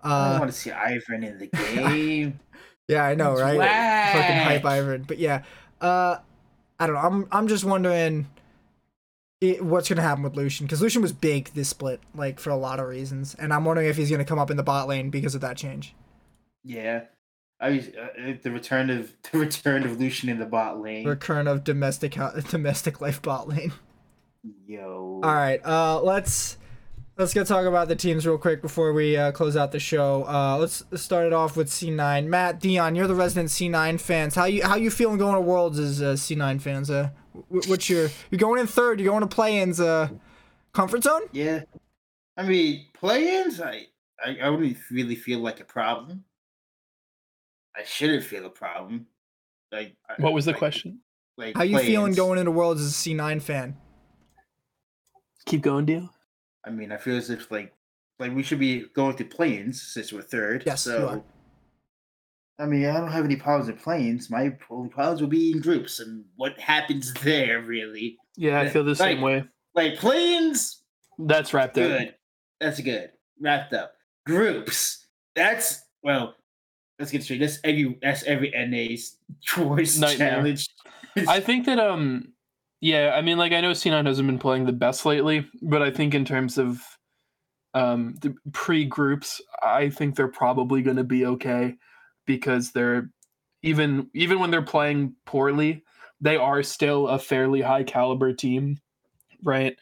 I 0.01 0.35
Uh, 0.35 0.39
want 0.39 0.51
to 0.51 0.57
see 0.57 0.69
Ivern 0.71 1.23
in 1.25 1.37
the 1.37 1.47
game. 1.75 2.39
yeah, 2.87 3.03
I 3.03 3.13
know, 3.15 3.35
right? 3.35 3.57
Whack. 3.57 4.13
Fucking 4.13 4.37
hype 4.37 4.63
Ivern. 4.63 5.05
But 5.07 5.19
yeah, 5.19 5.43
uh, 5.79 6.17
I 6.79 6.87
don't 6.87 6.95
know. 6.95 7.01
I'm 7.01 7.27
I'm 7.31 7.47
just 7.47 7.63
wondering 7.63 8.27
it, 9.41 9.63
what's 9.63 9.89
going 9.89 9.97
to 9.97 10.01
happen 10.03 10.23
with 10.23 10.35
Lucian 10.35 10.65
because 10.65 10.81
Lucian 10.81 11.01
was 11.01 11.11
big 11.13 11.49
this 11.53 11.69
split, 11.69 11.99
like 12.15 12.39
for 12.39 12.49
a 12.49 12.55
lot 12.55 12.79
of 12.79 12.87
reasons, 12.87 13.35
and 13.35 13.53
I'm 13.53 13.65
wondering 13.65 13.87
if 13.89 13.97
he's 13.97 14.09
going 14.09 14.19
to 14.19 14.25
come 14.25 14.39
up 14.39 14.49
in 14.49 14.57
the 14.57 14.63
bot 14.63 14.87
lane 14.87 15.09
because 15.11 15.35
of 15.35 15.41
that 15.41 15.57
change. 15.57 15.93
Yeah, 16.63 17.01
I 17.61 17.69
was 17.69 17.89
uh, 17.89 18.33
the 18.41 18.51
return 18.51 18.89
of 18.89 19.13
the 19.31 19.37
return 19.37 19.83
of 19.83 19.99
Lucian 19.99 20.29
in 20.29 20.39
the 20.39 20.45
bot 20.45 20.81
lane. 20.81 21.07
Return 21.07 21.47
of 21.47 21.63
domestic 21.63 22.17
domestic 22.49 22.99
life 22.99 23.21
bot 23.21 23.47
lane. 23.47 23.71
Yo. 24.65 25.21
All 25.23 25.33
right, 25.33 25.63
uh, 25.63 26.01
let's 26.01 26.57
let's 27.17 27.33
go 27.33 27.43
talk 27.43 27.65
about 27.65 27.87
the 27.87 27.95
teams 27.95 28.25
real 28.25 28.39
quick 28.39 28.61
before 28.63 28.91
we 28.93 29.15
uh, 29.15 29.31
close 29.31 29.55
out 29.55 29.71
the 29.71 29.79
show. 29.79 30.25
Uh, 30.27 30.57
let's 30.57 30.83
start 30.95 31.27
it 31.27 31.33
off 31.33 31.55
with 31.55 31.69
C9. 31.69 32.25
Matt 32.25 32.59
Dion, 32.59 32.95
you're 32.95 33.05
the 33.05 33.13
resident 33.13 33.49
C9 33.49 34.01
fans. 34.01 34.33
How 34.33 34.45
you 34.45 34.63
how 34.63 34.75
you 34.75 34.89
feeling 34.89 35.19
going 35.19 35.35
to 35.35 35.41
Worlds 35.41 35.77
as 35.77 36.01
uh, 36.01 36.13
C9 36.13 36.59
fans? 36.59 36.89
Uh, 36.89 37.11
what's 37.49 37.87
your 37.87 38.09
you're 38.31 38.39
going 38.39 38.59
in 38.59 38.65
third? 38.65 38.99
You're 38.99 39.11
going 39.11 39.21
to 39.21 39.27
play-ins. 39.27 39.79
Uh, 39.79 40.09
comfort 40.73 41.03
zone? 41.03 41.21
Yeah. 41.31 41.63
I 42.37 42.43
mean, 42.43 42.85
play-ins. 42.93 43.61
I, 43.61 43.85
I 44.25 44.37
I 44.41 44.49
wouldn't 44.49 44.77
really 44.89 45.15
feel 45.15 45.39
like 45.39 45.59
a 45.59 45.65
problem. 45.65 46.23
I 47.75 47.83
shouldn't 47.83 48.23
feel 48.23 48.45
a 48.45 48.49
problem. 48.49 49.07
Like 49.71 49.95
What 50.17 50.33
was 50.33 50.45
the 50.45 50.51
like- 50.51 50.59
question? 50.59 50.99
Like 51.37 51.55
How 51.55 51.63
you 51.63 51.79
feeling 51.79 52.13
going 52.13 52.37
into 52.39 52.51
Worlds 52.51 52.81
as 52.81 52.89
a 52.91 52.93
C9 53.09 53.41
fan? 53.41 53.77
Keep 55.45 55.61
going, 55.61 55.85
deal. 55.85 56.09
I 56.65 56.69
mean, 56.69 56.91
I 56.91 56.97
feel 56.97 57.17
as 57.17 57.29
if 57.29 57.49
like 57.49 57.73
like 58.19 58.33
we 58.35 58.43
should 58.43 58.59
be 58.59 58.85
going 58.95 59.15
to 59.17 59.25
play-ins 59.25 59.81
since 59.81 60.13
we're 60.13 60.21
third. 60.21 60.63
Yes, 60.65 60.85
you 60.85 60.91
so. 60.91 61.07
are. 61.07 61.23
I 62.59 62.67
mean, 62.67 62.85
I 62.85 62.99
don't 62.99 63.11
have 63.11 63.25
any 63.25 63.35
problems 63.37 63.69
in 63.69 63.77
planes. 63.77 64.29
My 64.29 64.55
only 64.69 64.89
problems 64.89 65.21
will 65.21 65.29
be 65.29 65.51
in 65.51 65.61
groups 65.61 65.99
and 65.99 66.25
what 66.35 66.59
happens 66.59 67.11
there, 67.23 67.61
really. 67.61 68.17
Yeah, 68.37 68.59
I 68.61 68.69
feel 68.69 68.83
the 68.83 68.95
same 68.95 69.21
way. 69.21 69.43
Like 69.73 69.95
planes, 69.97 70.83
That's 71.17 71.53
wrapped 71.53 71.77
up. 71.79 71.87
good. 71.87 72.15
That's 72.59 72.79
good. 72.81 73.09
Wrapped 73.39 73.73
up. 73.73 73.93
Groups. 74.27 75.07
That's 75.35 75.81
well. 76.03 76.35
Let's 77.01 77.11
get 77.11 77.23
straight. 77.23 77.39
That's 77.39 77.57
every. 77.63 77.97
That's 77.99 78.21
every 78.23 78.51
NA's 78.51 79.17
choice 79.41 79.97
Nightmare. 79.99 80.35
challenge. 80.35 80.67
I 81.27 81.39
think 81.39 81.65
that 81.65 81.79
um 81.79 82.33
yeah, 82.79 83.13
I 83.15 83.21
mean 83.21 83.39
like 83.39 83.53
I 83.53 83.61
know 83.61 83.71
C9 83.71 84.05
hasn't 84.05 84.27
been 84.27 84.37
playing 84.37 84.65
the 84.65 84.71
best 84.71 85.03
lately, 85.03 85.47
but 85.63 85.81
I 85.81 85.89
think 85.89 86.13
in 86.13 86.25
terms 86.25 86.59
of 86.59 86.79
um 87.73 88.13
the 88.21 88.35
pre-groups, 88.53 89.41
I 89.63 89.89
think 89.89 90.15
they're 90.15 90.27
probably 90.27 90.83
going 90.83 90.97
to 90.97 91.03
be 91.03 91.25
okay 91.25 91.75
because 92.27 92.71
they're 92.71 93.09
even 93.63 94.11
even 94.13 94.39
when 94.39 94.51
they're 94.51 94.61
playing 94.61 95.15
poorly, 95.25 95.83
they 96.21 96.35
are 96.37 96.61
still 96.61 97.07
a 97.07 97.17
fairly 97.17 97.61
high 97.61 97.83
caliber 97.83 98.31
team, 98.31 98.79
right? 99.43 99.75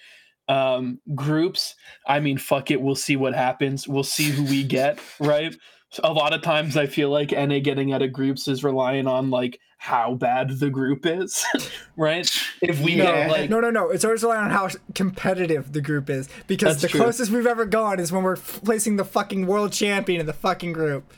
Um 0.48 1.02
groups, 1.16 1.76
I 2.08 2.22
mean 2.22 2.38
fuck 2.38 2.72
it, 2.72 2.82
we'll 2.82 2.96
see 2.96 3.18
what 3.18 3.34
happens. 3.34 3.90
We'll 3.90 4.04
see 4.06 4.30
who 4.30 4.46
we 4.46 4.64
get, 4.64 5.00
right? 5.20 5.54
So 5.92 6.02
a 6.04 6.14
lot 6.14 6.34
of 6.34 6.42
times 6.44 6.78
I 6.78 6.86
feel 6.86 7.10
like 7.10 7.32
NA 7.32 7.60
getting 7.60 7.94
out 7.94 8.02
of 8.04 8.14
groups 8.14 8.48
is 8.48 8.64
relying 8.64 9.08
on 9.08 9.30
like 9.32 9.60
how 9.80 10.14
bad 10.14 10.60
the 10.60 10.70
group 10.70 11.06
is, 11.06 11.44
right? 11.98 12.30
If 12.62 12.80
we 12.82 12.94
Yeah. 12.94 13.28
get 13.28 13.32
like 13.32 13.50
No, 13.50 13.60
no, 13.60 13.72
no. 13.72 13.90
It's 13.90 14.06
always 14.06 14.22
relying 14.22 14.46
on 14.46 14.52
how 14.52 14.70
competitive 14.94 15.74
the 15.74 15.82
group 15.82 16.10
is 16.10 16.30
because 16.48 16.82
the 16.82 16.90
true. 16.90 17.00
closest 17.00 17.32
we've 17.32 17.48
ever 17.48 17.66
gone 17.66 18.00
is 18.00 18.12
when 18.12 18.22
we're 18.24 18.34
f- 18.34 18.62
placing 18.64 18.98
the 18.98 19.06
fucking 19.06 19.48
world 19.48 19.72
champion 19.72 20.20
in 20.20 20.26
the 20.28 20.34
fucking 20.34 20.74
group. 20.74 21.12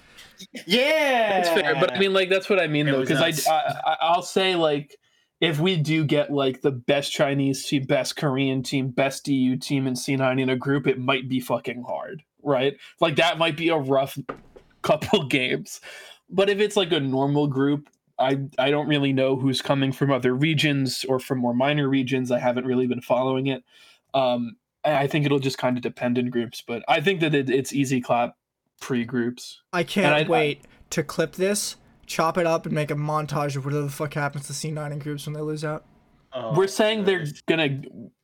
Yeah, 0.65 1.41
That's 1.41 1.49
fair, 1.61 1.75
but 1.75 1.93
I 1.95 1.99
mean, 1.99 2.13
like 2.13 2.29
that's 2.29 2.49
what 2.49 2.59
I 2.59 2.67
mean 2.67 2.87
It 2.87 2.91
though, 2.91 3.01
because 3.01 3.21
I. 3.47 3.51
I 3.51 3.81
I- 3.91 3.97
I'll 4.01 4.21
say 4.23 4.55
like 4.55 4.95
if 5.41 5.59
we 5.59 5.75
do 5.75 6.03
get 6.05 6.31
like 6.31 6.61
the 6.61 6.71
best 6.71 7.11
Chinese 7.11 7.65
team, 7.65 7.83
best 7.83 8.15
Korean 8.15 8.63
team, 8.63 8.89
best 8.89 9.27
EU 9.27 9.57
team 9.57 9.85
in 9.87 9.95
C9 9.95 10.39
in 10.39 10.49
a 10.49 10.55
group, 10.55 10.87
it 10.87 10.97
might 10.99 11.27
be 11.27 11.39
fucking 11.39 11.83
hard, 11.83 12.23
right? 12.43 12.75
Like 12.99 13.15
that 13.17 13.37
might 13.37 13.57
be 13.57 13.69
a 13.69 13.75
rough 13.77 14.17
couple 14.81 15.23
games, 15.27 15.81
but 16.29 16.49
if 16.49 16.59
it's 16.59 16.75
like 16.77 16.91
a 16.91 16.99
normal 16.99 17.47
group. 17.47 17.89
I, 18.19 18.37
I 18.59 18.69
don't 18.69 18.87
really 18.87 19.13
know 19.13 19.35
who's 19.35 19.63
coming 19.63 19.91
from 19.91 20.11
other 20.11 20.35
regions 20.35 21.03
or 21.09 21.17
from 21.19 21.39
more 21.39 21.55
minor 21.55 21.89
regions. 21.89 22.29
I 22.29 22.37
haven't 22.37 22.67
really 22.67 22.85
been 22.85 23.01
following 23.01 23.47
it. 23.47 23.63
Um, 24.13 24.57
I 24.85 25.07
think 25.07 25.25
it'll 25.25 25.39
just 25.39 25.57
kind 25.57 25.75
of 25.75 25.81
depend 25.81 26.19
in 26.19 26.29
groups, 26.29 26.61
but 26.61 26.83
I 26.87 27.01
think 27.01 27.19
that 27.21 27.33
it, 27.33 27.49
it's 27.49 27.73
easy 27.73 27.99
clap 27.99 28.35
pre 28.79 29.05
groups. 29.05 29.63
I 29.73 29.81
can't 29.83 30.13
I- 30.13 30.19
I- 30.19 30.27
wait 30.27 30.61
to 30.91 31.01
clip 31.01 31.33
this, 31.33 31.77
chop 32.05 32.37
it 32.37 32.45
up, 32.45 32.67
and 32.67 32.75
make 32.75 32.91
a 32.91 32.95
montage 32.95 33.55
of 33.55 33.65
whatever 33.65 33.85
the 33.85 33.89
fuck 33.89 34.13
happens 34.13 34.45
to 34.47 34.53
C9 34.53 34.91
in 34.91 34.99
groups 34.99 35.25
when 35.25 35.33
they 35.33 35.41
lose 35.41 35.65
out. 35.65 35.85
Oh, 36.31 36.53
We're 36.55 36.67
saying 36.67 37.05
they're 37.05 37.25
gonna. 37.47 37.81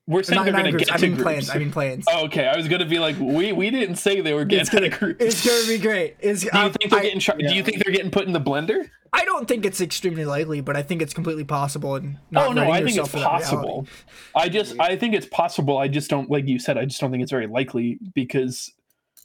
We're 0.08 0.24
saying 0.24 0.38
Not, 0.38 0.46
they're 0.46 0.54
gonna 0.54 0.72
get 0.72 0.92
I 0.94 0.96
to 0.98 1.02
mean 1.04 1.16
groups. 1.16 1.24
plans. 1.24 1.50
I 1.50 1.58
mean 1.58 1.72
plans. 1.72 2.06
Oh, 2.10 2.26
okay, 2.28 2.48
I 2.48 2.56
was 2.56 2.70
gonna 2.70 2.86
be 2.86 2.98
like, 2.98 3.20
we 3.20 3.52
we 3.52 3.70
didn't 3.70 3.98
say 3.98 4.22
they 4.22 4.34
were 4.34 4.44
it's 4.44 4.70
getting 4.70 4.80
gonna, 4.90 4.94
out 4.94 5.00
groups. 5.00 5.24
it's 5.26 5.46
gonna 5.46 5.68
be 5.68 5.78
great. 5.84 6.16
It's, 6.22 6.42
do 6.42 6.46
you 6.46 6.52
I, 6.54 6.70
think 6.70 6.92
they're 6.92 7.00
I, 7.00 7.04
getting? 7.04 7.20
Char- 7.20 7.38
Do 7.38 7.44
yeah. 7.44 7.52
you 7.52 7.62
think 7.64 7.84
they're 7.84 7.94
getting 7.94 8.10
put 8.12 8.26
in 8.26 8.32
the 8.32 8.40
blender? 8.40 8.90
I 9.12 9.26
don't 9.26 9.48
think 9.48 9.66
it's 9.66 9.82
extremely 9.82 10.24
likely, 10.24 10.62
but 10.62 10.78
I 10.78 10.82
think 10.84 11.02
it's 11.02 11.14
completely 11.14 11.44
possible. 11.44 11.96
And 11.96 12.20
not 12.32 12.48
oh 12.48 12.54
no, 12.54 12.72
I 12.72 12.84
think 12.84 12.98
it's 12.98 13.10
for 13.10 13.18
that 13.20 13.26
reality. 13.26 13.44
possible. 13.44 13.88
I 14.34 14.48
just 14.48 14.80
I 14.80 14.96
think 14.96 15.14
it's 15.14 15.28
possible. 15.28 15.78
I 15.78 15.90
just 15.90 16.10
don't 16.10 16.30
like 16.30 16.48
you 16.48 16.58
said. 16.58 16.78
I 16.78 16.86
just 16.86 17.02
don't 17.02 17.12
think 17.12 17.22
it's 17.24 17.32
very 17.32 17.48
likely 17.48 18.00
because, 18.16 18.72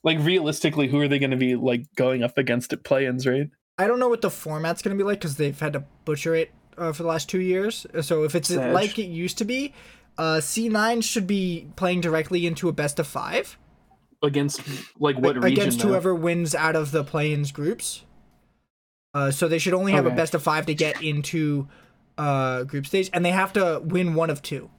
like, 0.02 0.18
realistically, 0.20 0.88
who 0.88 0.98
are 1.00 1.06
they 1.06 1.20
going 1.20 1.30
to 1.30 1.36
be 1.36 1.54
like 1.54 1.86
going 1.94 2.24
up 2.24 2.38
against 2.38 2.72
at 2.72 2.82
play-ins, 2.82 3.24
right? 3.24 3.48
I 3.78 3.86
don't 3.86 4.00
know 4.00 4.08
what 4.08 4.20
the 4.20 4.30
format's 4.30 4.82
going 4.82 4.96
to 4.96 5.02
be 5.02 5.06
like 5.06 5.20
because 5.20 5.36
they've 5.36 5.58
had 5.58 5.74
to 5.74 5.84
butcher 6.04 6.34
it 6.34 6.50
uh, 6.76 6.92
for 6.92 7.02
the 7.04 7.08
last 7.08 7.28
two 7.28 7.40
years. 7.40 7.86
So 8.00 8.24
if 8.24 8.34
it's 8.34 8.48
Sad. 8.48 8.72
like 8.74 8.98
it 8.98 9.06
used 9.06 9.38
to 9.38 9.44
be, 9.44 9.74
uh, 10.18 10.36
C9 10.36 11.02
should 11.02 11.26
be 11.26 11.68
playing 11.76 12.00
directly 12.00 12.46
into 12.46 12.68
a 12.68 12.72
best 12.72 12.98
of 12.98 13.06
five 13.06 13.58
Against 14.22 14.60
like 15.00 15.18
what 15.18 15.36
region? 15.36 15.52
against 15.52 15.80
though? 15.80 15.88
whoever 15.88 16.14
wins 16.14 16.54
out 16.54 16.76
of 16.76 16.92
the 16.92 17.02
play-ins 17.02 17.50
groups. 17.50 18.04
Uh, 19.14 19.30
so 19.30 19.48
they 19.48 19.58
should 19.58 19.74
only 19.74 19.92
have 19.92 20.06
a 20.06 20.10
best 20.10 20.34
of 20.34 20.42
five 20.42 20.64
to 20.66 20.74
get 20.74 21.02
into 21.02 21.68
uh, 22.16 22.62
group 22.62 22.86
stage, 22.86 23.10
and 23.12 23.24
they 23.24 23.30
have 23.30 23.52
to 23.54 23.82
win 23.84 24.14
one 24.14 24.30
of 24.30 24.40
two. 24.40 24.70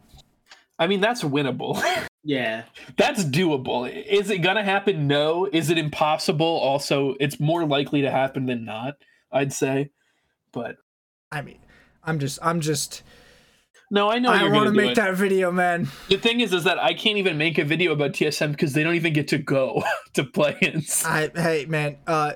I 0.79 0.87
mean, 0.87 1.01
that's 1.01 1.23
winnable. 1.23 1.81
Yeah, 2.25 2.63
that's 2.95 3.25
doable. 3.25 3.91
Is 3.91 4.29
it 4.29 4.37
gonna 4.37 4.63
happen? 4.63 5.07
No. 5.09 5.45
Is 5.51 5.69
it 5.69 5.77
impossible? 5.77 6.45
Also, 6.45 7.15
it's 7.19 7.37
more 7.37 7.65
likely 7.65 8.01
to 8.03 8.09
happen 8.09 8.45
than 8.45 8.63
not. 8.63 8.93
I'd 9.29 9.51
say, 9.51 9.89
but 10.53 10.77
I 11.33 11.41
mean, 11.41 11.59
I'm 12.01 12.19
just, 12.19 12.39
I'm 12.41 12.61
just, 12.61 13.03
no, 13.93 14.09
I 14.09 14.17
know 14.19 14.31
I 14.31 14.41
you're 14.41 14.51
want 14.51 14.65
gonna 14.65 14.75
make 14.75 14.91
it. 14.91 14.95
that 14.95 15.13
video, 15.15 15.51
man. 15.51 15.87
The 16.09 16.17
thing 16.17 16.41
is, 16.41 16.51
is 16.51 16.63
that 16.63 16.79
I 16.79 16.93
can't 16.95 17.17
even 17.17 17.37
make 17.37 17.57
a 17.59 17.63
video 17.63 17.91
about 17.93 18.11
TSM 18.11 18.51
because 18.51 18.73
they 18.73 18.83
don't 18.83 18.95
even 18.95 19.13
get 19.13 19.27
to 19.29 19.37
go 19.37 19.83
to 20.13 20.23
play-ins. 20.23 21.03
I, 21.05 21.29
hey, 21.35 21.65
man, 21.67 21.97
uh, 22.07 22.33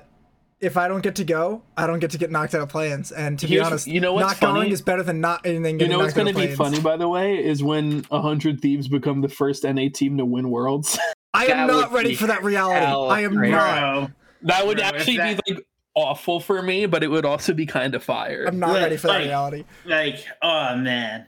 if 0.60 0.76
I 0.76 0.86
don't 0.88 1.02
get 1.02 1.16
to 1.16 1.24
go, 1.24 1.62
I 1.76 1.86
don't 1.88 1.98
get 1.98 2.12
to 2.12 2.18
get 2.18 2.30
knocked 2.30 2.54
out 2.54 2.60
of 2.62 2.68
play-ins. 2.68 3.10
And 3.12 3.38
to 3.40 3.46
be 3.46 3.58
honest, 3.60 3.86
you 3.88 4.00
know 4.00 4.12
what's 4.12 4.40
not 4.40 4.40
going 4.40 4.62
funny? 4.62 4.72
is 4.72 4.82
better 4.82 5.02
than 5.02 5.20
not 5.20 5.44
anything. 5.46 5.80
You 5.80 5.88
know 5.88 5.98
what's 5.98 6.14
going 6.14 6.32
to 6.32 6.38
be 6.38 6.54
funny, 6.54 6.80
by 6.80 6.96
the 6.96 7.08
way, 7.08 7.44
is 7.44 7.62
when 7.62 8.04
hundred 8.04 8.60
thieves 8.60 8.88
become 8.88 9.20
the 9.20 9.28
first 9.28 9.64
NA 9.64 9.88
team 9.92 10.16
to 10.18 10.24
win 10.24 10.50
Worlds. 10.50 10.98
I 11.34 11.46
am 11.46 11.66
not 11.66 11.92
ready 11.92 12.14
for 12.14 12.26
that 12.28 12.42
reality. 12.42 12.86
I 12.86 13.20
am 13.20 13.36
crazy. 13.36 13.52
not. 13.52 14.10
that 14.42 14.66
would 14.66 14.80
actually 14.80 15.16
that- 15.18 15.44
be 15.44 15.54
like 15.54 15.66
awful 15.94 16.38
for 16.40 16.62
me, 16.62 16.86
but 16.86 17.02
it 17.02 17.08
would 17.08 17.24
also 17.24 17.52
be 17.52 17.66
kind 17.66 17.94
of 17.94 18.02
fire. 18.04 18.44
I'm 18.46 18.58
not 18.60 18.70
Like- 18.70 18.82
ready 18.82 18.96
for 18.96 19.08
that 19.08 19.14
like- 19.14 19.24
reality. 19.24 19.64
Like, 19.84 20.16
oh 20.42 20.76
man, 20.76 21.26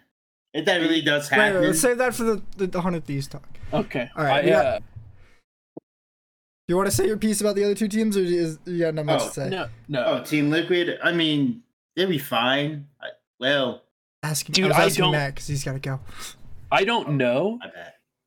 if 0.54 0.64
that 0.64 0.80
really 0.80 1.00
does 1.02 1.28
happen, 1.28 1.60
wait, 1.60 1.66
let's 1.68 1.80
save 1.80 1.98
that 1.98 2.14
for 2.14 2.24
the 2.24 2.42
the, 2.56 2.66
the 2.66 2.80
hundred 2.80 3.04
thieves 3.04 3.26
talk. 3.28 3.48
Okay, 3.72 4.10
All 4.16 4.24
right, 4.24 4.44
I, 4.44 4.46
we 4.46 4.52
uh, 4.52 4.78
You 6.68 6.76
want 6.76 6.88
to 6.88 6.94
say 6.94 7.06
your 7.06 7.16
piece 7.16 7.40
about 7.40 7.56
the 7.56 7.64
other 7.64 7.74
two 7.74 7.88
teams, 7.88 8.16
or 8.16 8.20
is 8.20 8.58
you 8.64 8.78
got 8.80 8.94
nothing 8.94 9.10
else 9.10 9.22
Oh, 9.24 9.28
to 9.28 9.32
say? 9.34 9.48
no, 9.48 9.68
no, 9.88 10.04
oh, 10.04 10.24
Team 10.24 10.50
Liquid. 10.50 10.98
I 11.02 11.12
mean, 11.12 11.62
they'll 11.96 12.08
be 12.08 12.18
fine. 12.18 12.86
I, 13.00 13.08
well, 13.38 13.82
Ask 14.22 14.46
Dude, 14.46 14.70
I 14.72 14.84
was 14.84 14.98
I 14.98 15.00
don't- 15.02 15.12
because 15.34 15.46
he's 15.46 15.64
got 15.64 15.72
to 15.72 15.78
go. 15.78 16.00
I 16.72 16.84
don't 16.84 17.16
know 17.16 17.58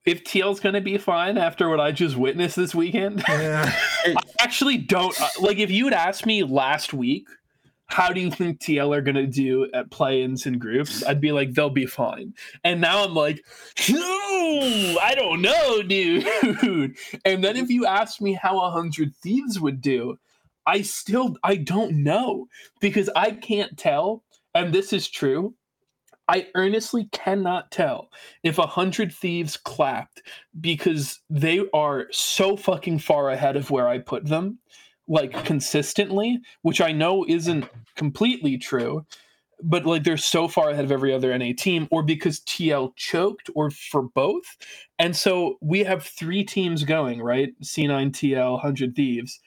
if 0.06 0.24
TL's 0.26 0.60
going 0.60 0.76
to 0.76 0.82
be 0.82 0.98
fine 0.98 1.38
after 1.38 1.70
what 1.70 1.80
I 1.80 1.92
just 1.94 2.18
witnessed 2.18 2.56
this 2.58 2.76
weekend. 2.76 3.24
Yeah. 3.30 3.72
I 4.06 4.16
actually 4.40 4.78
don't 4.78 5.20
uh, 5.22 5.28
like 5.40 5.60
if 5.60 5.72
you 5.72 5.86
had 5.86 5.94
asked 5.94 6.26
me 6.26 6.44
last 6.44 6.94
week 6.94 7.28
how 7.88 8.10
do 8.10 8.20
you 8.20 8.32
think 8.32 8.60
TL 8.60 8.96
are 8.96 9.02
to 9.02 9.28
do 9.28 9.70
at 9.74 9.92
play-ins 9.92 10.46
and 10.46 10.60
groups? 10.60 11.04
I'd 11.04 11.22
be 11.22 11.32
like 11.32 11.54
they'll 11.54 11.70
be 11.70 11.86
fine. 11.86 12.34
And 12.64 12.82
now 12.82 13.04
I'm 13.06 13.14
like 13.14 13.44
no 13.90 14.98
I 15.02 15.14
don't 15.16 15.42
know 15.42 15.84
dude. 15.84 16.26
And 17.26 17.44
then 17.44 17.58
if 17.58 17.70
you 17.70 17.86
ask 17.86 18.22
me 18.22 18.34
how 18.34 18.60
a 18.60 18.72
hundred 18.72 19.16
thieves 19.18 19.60
would 19.60 19.82
do 19.82 20.18
I 20.66 20.82
still 20.82 21.36
I 21.44 21.58
don't 21.58 22.04
know. 22.04 22.48
Because 22.80 23.10
I 23.16 23.32
can't 23.32 23.78
tell 23.78 24.24
and 24.56 24.74
this 24.74 24.94
is 24.94 25.08
true 25.08 25.56
I 26.28 26.48
earnestly 26.56 27.10
cannot 27.12 27.72
tell 27.72 28.10
if 28.44 28.58
a 28.58 28.68
hundred 28.68 29.12
thieves 29.14 29.58
clapped 29.58 30.22
because 30.60 31.20
they 31.30 31.62
are 31.74 32.08
so 32.12 32.56
fucking 32.56 33.00
far 33.00 33.30
ahead 33.30 33.58
of 33.58 33.70
where 33.70 33.90
I 33.90 34.00
put 34.00 34.26
them, 34.26 34.60
like 35.08 35.46
consistently, 35.46 36.40
which 36.62 36.82
I 36.82 36.92
know 36.92 37.26
isn't 37.28 37.66
completely 37.96 38.58
true. 38.58 39.06
but 39.64 39.86
like 39.86 40.04
they're 40.04 40.18
so 40.18 40.48
far 40.48 40.70
ahead 40.70 40.86
of 40.86 40.92
every 40.92 41.14
other 41.14 41.36
NA 41.38 41.52
team, 41.58 41.88
or 41.90 42.04
because 42.04 42.42
TL 42.42 42.96
choked, 42.96 43.50
or 43.56 43.72
for 43.72 44.04
both. 44.04 44.58
And 45.00 45.16
so 45.16 45.58
we 45.62 45.84
have 45.86 46.04
three 46.04 46.44
teams 46.44 46.84
going, 46.84 47.22
right? 47.22 47.54
C9, 47.64 48.12
TL, 48.12 48.52
100 48.54 48.96
Thieves. 48.96 49.40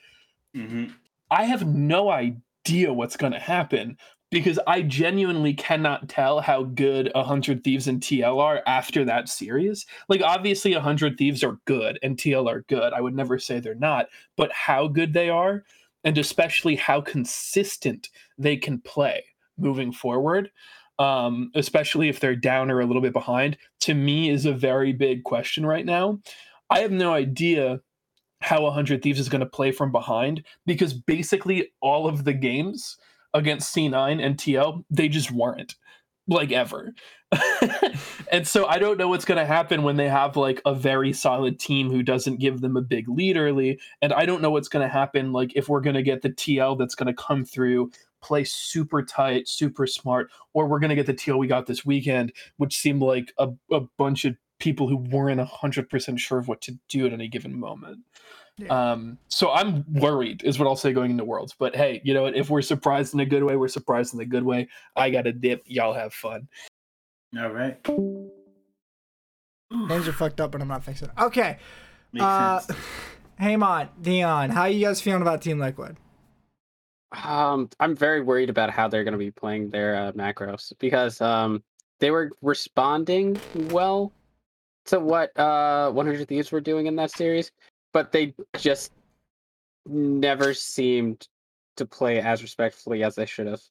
Mm-hmm. 0.56 0.86
I 1.30 1.44
have 1.44 1.66
no 1.66 2.10
idea 2.10 2.92
what's 2.92 3.16
going 3.16 3.32
to 3.32 3.38
happen 3.38 3.98
because 4.30 4.58
I 4.66 4.82
genuinely 4.82 5.54
cannot 5.54 6.08
tell 6.08 6.40
how 6.40 6.64
good 6.64 7.10
100 7.14 7.62
Thieves 7.62 7.86
and 7.86 8.00
TL 8.00 8.40
are 8.40 8.62
after 8.66 9.04
that 9.04 9.28
series. 9.28 9.86
Like, 10.08 10.20
obviously, 10.20 10.74
100 10.74 11.16
Thieves 11.16 11.44
are 11.44 11.58
good 11.64 11.98
and 12.02 12.16
TL 12.16 12.48
are 12.48 12.62
good. 12.62 12.92
I 12.92 13.00
would 13.00 13.14
never 13.14 13.38
say 13.38 13.60
they're 13.60 13.74
not, 13.74 14.06
but 14.36 14.52
how 14.52 14.88
good 14.88 15.12
they 15.12 15.30
are, 15.30 15.64
and 16.04 16.18
especially 16.18 16.76
how 16.76 17.00
consistent 17.00 18.10
they 18.36 18.56
can 18.56 18.80
play 18.80 19.24
moving 19.58 19.92
forward, 19.92 20.50
um, 20.98 21.50
especially 21.54 22.08
if 22.08 22.20
they're 22.20 22.36
down 22.36 22.70
or 22.70 22.80
a 22.80 22.86
little 22.86 23.02
bit 23.02 23.12
behind, 23.12 23.56
to 23.80 23.94
me 23.94 24.30
is 24.30 24.44
a 24.44 24.52
very 24.52 24.92
big 24.92 25.22
question 25.24 25.64
right 25.64 25.86
now. 25.86 26.18
I 26.68 26.80
have 26.80 26.92
no 26.92 27.12
idea 27.12 27.80
how 28.40 28.62
100 28.62 29.02
Thieves 29.02 29.20
is 29.20 29.28
going 29.28 29.40
to 29.40 29.46
play 29.46 29.72
from 29.72 29.92
behind 29.92 30.44
because 30.66 30.92
basically 30.92 31.72
all 31.80 32.06
of 32.06 32.24
the 32.24 32.32
games 32.32 32.98
against 33.36 33.74
C9 33.74 34.24
and 34.24 34.36
TL, 34.36 34.84
they 34.90 35.08
just 35.08 35.30
weren't 35.30 35.76
like 36.26 36.52
ever. 36.52 36.94
and 38.32 38.46
so 38.46 38.66
I 38.66 38.78
don't 38.78 38.98
know 38.98 39.08
what's 39.08 39.24
going 39.24 39.38
to 39.38 39.46
happen 39.46 39.82
when 39.82 39.96
they 39.96 40.08
have 40.08 40.36
like 40.36 40.60
a 40.64 40.74
very 40.74 41.12
solid 41.12 41.60
team 41.60 41.90
who 41.90 42.02
doesn't 42.02 42.40
give 42.40 42.60
them 42.60 42.76
a 42.76 42.82
big 42.82 43.08
lead 43.08 43.36
early. 43.36 43.78
And 44.00 44.12
I 44.12 44.26
don't 44.26 44.42
know 44.42 44.50
what's 44.50 44.68
going 44.68 44.86
to 44.86 44.92
happen 44.92 45.32
like 45.32 45.52
if 45.54 45.68
we're 45.68 45.80
going 45.80 45.96
to 45.96 46.02
get 46.02 46.22
the 46.22 46.30
TL 46.30 46.78
that's 46.78 46.94
going 46.94 47.14
to 47.14 47.22
come 47.22 47.44
through, 47.44 47.90
play 48.22 48.44
super 48.44 49.02
tight, 49.02 49.48
super 49.48 49.86
smart, 49.86 50.30
or 50.54 50.66
we're 50.66 50.80
going 50.80 50.90
to 50.90 50.96
get 50.96 51.06
the 51.06 51.14
TL 51.14 51.38
we 51.38 51.46
got 51.46 51.66
this 51.66 51.84
weekend, 51.84 52.32
which 52.56 52.76
seemed 52.76 53.02
like 53.02 53.32
a, 53.38 53.50
a 53.70 53.80
bunch 53.98 54.24
of 54.24 54.36
people 54.58 54.88
who 54.88 54.96
weren't 54.96 55.40
100% 55.40 56.18
sure 56.18 56.38
of 56.38 56.48
what 56.48 56.62
to 56.62 56.78
do 56.88 57.06
at 57.06 57.12
any 57.12 57.28
given 57.28 57.58
moment. 57.58 57.98
Yeah. 58.58 58.92
Um, 58.92 59.18
so 59.28 59.52
I'm 59.52 59.84
worried, 59.92 60.42
is 60.44 60.58
what 60.58 60.66
I'll 60.66 60.76
say 60.76 60.92
going 60.92 61.10
into 61.10 61.24
Worlds. 61.24 61.54
But 61.58 61.76
hey, 61.76 62.00
you 62.04 62.14
know 62.14 62.22
what? 62.22 62.34
If 62.34 62.48
we're 62.48 62.62
surprised 62.62 63.12
in 63.12 63.20
a 63.20 63.26
good 63.26 63.44
way, 63.44 63.56
we're 63.56 63.68
surprised 63.68 64.14
in 64.14 64.20
a 64.20 64.24
good 64.24 64.42
way. 64.44 64.68
I 64.94 65.10
got 65.10 65.26
a 65.26 65.32
dip. 65.32 65.62
Y'all 65.66 65.92
have 65.92 66.14
fun. 66.14 66.48
All 67.38 67.50
right. 67.50 67.76
Names 69.70 70.08
are 70.08 70.12
fucked 70.12 70.40
up, 70.40 70.52
but 70.52 70.62
I'm 70.62 70.68
not 70.68 70.84
fixing 70.84 71.08
it. 71.08 71.14
Okay. 71.20 71.58
Makes 72.12 72.24
Uh, 72.24 72.60
sense. 72.60 72.78
Haymon, 73.38 73.88
Dion, 74.00 74.48
how 74.50 74.64
you 74.64 74.86
guys 74.86 75.02
feeling 75.02 75.20
about 75.20 75.42
Team 75.42 75.58
Liquid? 75.58 75.96
Um, 77.22 77.68
I'm 77.78 77.94
very 77.94 78.22
worried 78.22 78.48
about 78.48 78.70
how 78.70 78.88
they're 78.88 79.04
going 79.04 79.12
to 79.12 79.18
be 79.18 79.30
playing 79.30 79.68
their 79.70 79.94
uh, 79.96 80.12
macros 80.12 80.72
because 80.78 81.20
um, 81.20 81.62
they 82.00 82.10
were 82.10 82.30
responding 82.40 83.38
well 83.70 84.12
to 84.86 85.00
what 85.00 85.36
uh 85.38 85.90
100 85.90 86.28
Thieves 86.28 86.52
were 86.52 86.60
doing 86.60 86.86
in 86.86 86.94
that 86.96 87.10
series, 87.10 87.50
but 87.92 88.12
they 88.12 88.34
just 88.58 88.92
never 89.86 90.52
seemed 90.54 91.28
to 91.76 91.86
play 91.86 92.20
as 92.20 92.42
respectfully 92.42 93.02
as 93.04 93.14
they 93.14 93.26
should 93.26 93.46
have. 93.46 93.62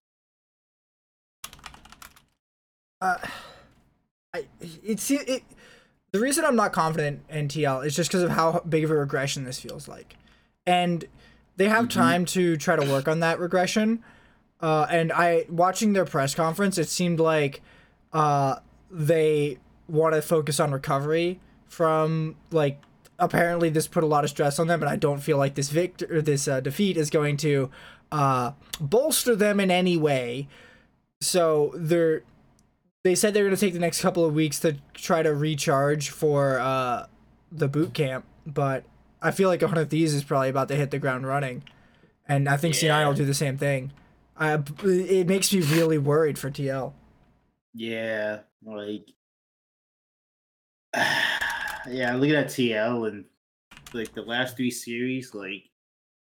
Uh, 3.01 3.17
I 4.33 4.45
it's 4.61 5.09
it. 5.11 5.43
The 6.11 6.19
reason 6.19 6.45
I'm 6.45 6.55
not 6.55 6.71
confident 6.71 7.23
in 7.29 7.47
TL 7.49 7.85
is 7.85 7.95
just 7.95 8.09
because 8.09 8.23
of 8.23 8.31
how 8.31 8.61
big 8.67 8.83
of 8.83 8.91
a 8.91 8.95
regression 8.95 9.43
this 9.43 9.59
feels 9.59 9.87
like, 9.87 10.15
and 10.65 11.05
they 11.57 11.67
have 11.67 11.85
Mhm. 11.85 11.91
time 11.93 12.25
to 12.27 12.55
try 12.57 12.75
to 12.75 12.89
work 12.89 13.07
on 13.07 13.19
that 13.19 13.39
regression. 13.39 14.03
Uh, 14.61 14.87
and 14.89 15.11
I 15.11 15.45
watching 15.49 15.93
their 15.93 16.05
press 16.05 16.33
conference, 16.33 16.77
it 16.77 16.87
seemed 16.87 17.19
like 17.19 17.61
uh, 18.13 18.59
they 18.89 19.59
want 19.89 20.15
to 20.15 20.21
focus 20.21 20.59
on 20.59 20.71
recovery 20.71 21.39
from 21.67 22.37
like 22.51 22.81
apparently 23.19 23.69
this 23.69 23.87
put 23.87 24.03
a 24.03 24.07
lot 24.07 24.23
of 24.23 24.29
stress 24.29 24.59
on 24.59 24.67
them, 24.67 24.81
and 24.81 24.89
I 24.89 24.95
don't 24.95 25.19
feel 25.19 25.37
like 25.37 25.55
this 25.55 25.69
victor 25.69 26.07
or 26.17 26.21
this 26.21 26.47
uh, 26.47 26.59
defeat 26.59 26.97
is 26.97 27.09
going 27.09 27.37
to 27.37 27.69
uh, 28.11 28.51
bolster 28.79 29.35
them 29.35 29.59
in 29.59 29.71
any 29.71 29.97
way. 29.97 30.47
So 31.21 31.71
they're 31.75 32.23
they 33.03 33.15
said 33.15 33.33
they're 33.33 33.43
going 33.43 33.55
to 33.55 33.59
take 33.59 33.73
the 33.73 33.79
next 33.79 34.01
couple 34.01 34.25
of 34.25 34.33
weeks 34.33 34.59
to 34.61 34.77
try 34.95 35.21
to 35.21 35.33
recharge 35.33 36.09
for 36.09 36.59
uh, 36.59 37.05
the 37.51 37.67
boot 37.67 37.93
camp, 37.93 38.25
but 38.47 38.83
I 39.21 39.31
feel 39.31 39.47
like 39.47 39.61
one 39.61 39.77
of 39.77 39.89
these 39.89 40.13
is 40.13 40.23
probably 40.23 40.49
about 40.49 40.67
to 40.69 40.75
hit 40.75 40.91
the 40.91 40.99
ground 40.99 41.27
running, 41.27 41.63
and 42.27 42.49
I 42.49 42.57
think 42.57 42.73
C9 42.73 43.05
will 43.05 43.13
do 43.13 43.25
the 43.25 43.33
same 43.33 43.57
thing. 43.57 43.91
I, 44.37 44.61
it 44.83 45.27
makes 45.27 45.53
me 45.53 45.61
really 45.61 45.97
worried 45.97 46.37
for 46.37 46.49
TL. 46.49 46.93
Yeah, 47.73 48.39
like 48.63 49.07
yeah, 51.87 52.15
look 52.15 52.29
at 52.29 52.47
that 52.47 52.49
TL 52.49 53.05
and 53.05 53.25
like 53.93 54.13
the 54.13 54.21
last 54.23 54.57
three 54.57 54.71
series, 54.71 55.33
like 55.33 55.71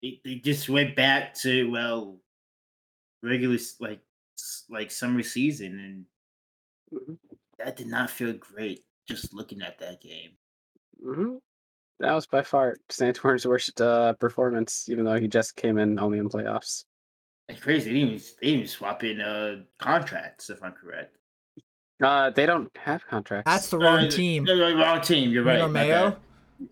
they, 0.02 0.20
they 0.24 0.36
just 0.36 0.68
went 0.68 0.96
back 0.96 1.34
to 1.36 1.70
well 1.70 2.20
regular 3.22 3.58
like 3.80 4.02
like 4.68 4.90
summer 4.90 5.22
season 5.22 5.78
and 5.78 6.06
Mhm. 6.90 7.16
that 7.58 7.76
did 7.76 7.86
not 7.86 8.10
feel 8.10 8.32
great 8.32 8.84
just 9.06 9.32
looking 9.34 9.62
at 9.62 9.78
that 9.78 10.00
game. 10.00 10.36
hmm 11.00 11.36
That 12.00 12.14
was 12.14 12.26
by 12.26 12.42
far 12.42 12.76
Santorin's 12.90 13.46
worst 13.46 13.80
uh, 13.80 14.14
performance, 14.14 14.88
even 14.88 15.04
though 15.06 15.20
he 15.20 15.28
just 15.28 15.56
came 15.56 15.78
in 15.78 15.98
only 15.98 16.18
in 16.18 16.28
playoffs. 16.30 16.84
It's 17.48 17.60
crazy. 17.60 17.90
They 17.92 17.98
didn't 18.00 18.14
even, 18.14 18.18
they 18.40 18.46
didn't 18.46 18.54
even 18.60 18.68
swap 18.68 19.04
in 19.04 19.20
uh 19.20 19.64
contracts 19.78 20.50
if 20.50 20.62
I'm 20.62 20.72
correct. 20.72 21.15
Uh, 22.02 22.30
they 22.30 22.44
don't 22.46 22.70
have 22.76 23.06
contracts. 23.06 23.50
That's 23.50 23.70
the 23.70 23.78
wrong 23.78 24.04
Uh, 24.06 24.10
team. 24.10 24.44
no, 24.44 24.54
no, 24.54 24.74
wrong 24.76 25.00
team. 25.00 25.30
You're 25.30 25.44
right. 25.44 25.58
know 25.58 25.68
my 25.68 25.80
Mayo? 25.84 26.10
bad. 26.10 26.68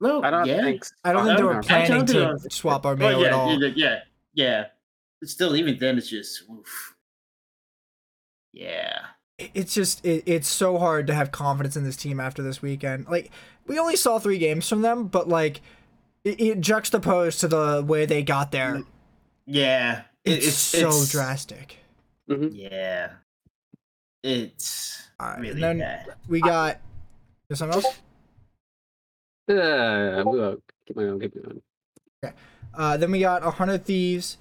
No, 0.00 0.22
I 0.22 0.30
don't 0.30 0.46
yeah. 0.46 0.62
think. 0.62 0.82
s- 0.82 0.92
I 1.04 1.12
don't 1.12 1.24
think 1.24 1.38
they 1.38 1.42
I 1.42 1.46
were 1.46 1.52
don't- 1.54 1.66
planning 1.66 2.04
don't 2.04 2.06
to 2.06 2.38
think- 2.38 2.52
swap 2.52 2.86
our 2.86 2.92
Oh, 2.92 2.96
mail 2.96 3.20
yeah, 3.20 3.26
at 3.28 3.32
all. 3.32 3.60
yeah, 3.62 3.68
yeah, 3.74 4.00
yeah. 4.34 4.64
But 5.20 5.28
still, 5.30 5.56
even 5.56 5.76
then, 5.78 5.98
it's 5.98 6.08
just, 6.08 6.42
oof. 6.50 6.94
yeah. 8.52 9.06
it's 9.38 9.72
just 9.72 10.04
it, 10.04 10.24
it's 10.26 10.48
so 10.48 10.78
hard 10.78 11.06
to 11.06 11.14
have 11.14 11.30
confidence 11.30 11.76
in 11.76 11.84
this 11.84 11.96
team 11.96 12.18
after 12.20 12.42
this 12.42 12.60
weekend. 12.60 13.06
Like 13.08 13.30
we 13.66 13.78
only 13.78 13.94
saw 13.96 14.18
three 14.18 14.38
games 14.38 14.68
from 14.68 14.82
them, 14.82 15.06
but 15.06 15.28
like 15.28 15.60
it, 16.24 16.40
it 16.40 16.60
juxtaposed 16.60 17.38
to 17.40 17.48
the 17.48 17.84
way 17.86 18.04
they 18.04 18.22
got 18.24 18.50
there. 18.52 18.82
Yeah, 19.46 20.02
it- 20.24 20.44
It's, 20.44 20.56
so 20.56 20.78
it's- 20.88 21.10
drastic. 21.12 21.78
Yeah, 22.28 23.12
it's 24.22 25.08
All 25.20 25.28
right, 25.28 25.38
really 25.40 25.52
and 25.52 25.62
then 25.62 25.78
bad. 25.78 26.14
we 26.28 26.40
got 26.40 26.80
there's 27.48 27.58
something 27.58 27.82
else. 27.82 27.98
Uh, 29.48 30.22
we'll 30.26 30.58
keep 30.86 30.96
going, 30.96 31.20
keep 31.20 31.34
going. 31.34 31.62
Uh, 32.74 32.96
then 32.96 33.10
we 33.10 33.20
got 33.20 33.42
100 33.42 33.84
Thieves, 33.84 34.36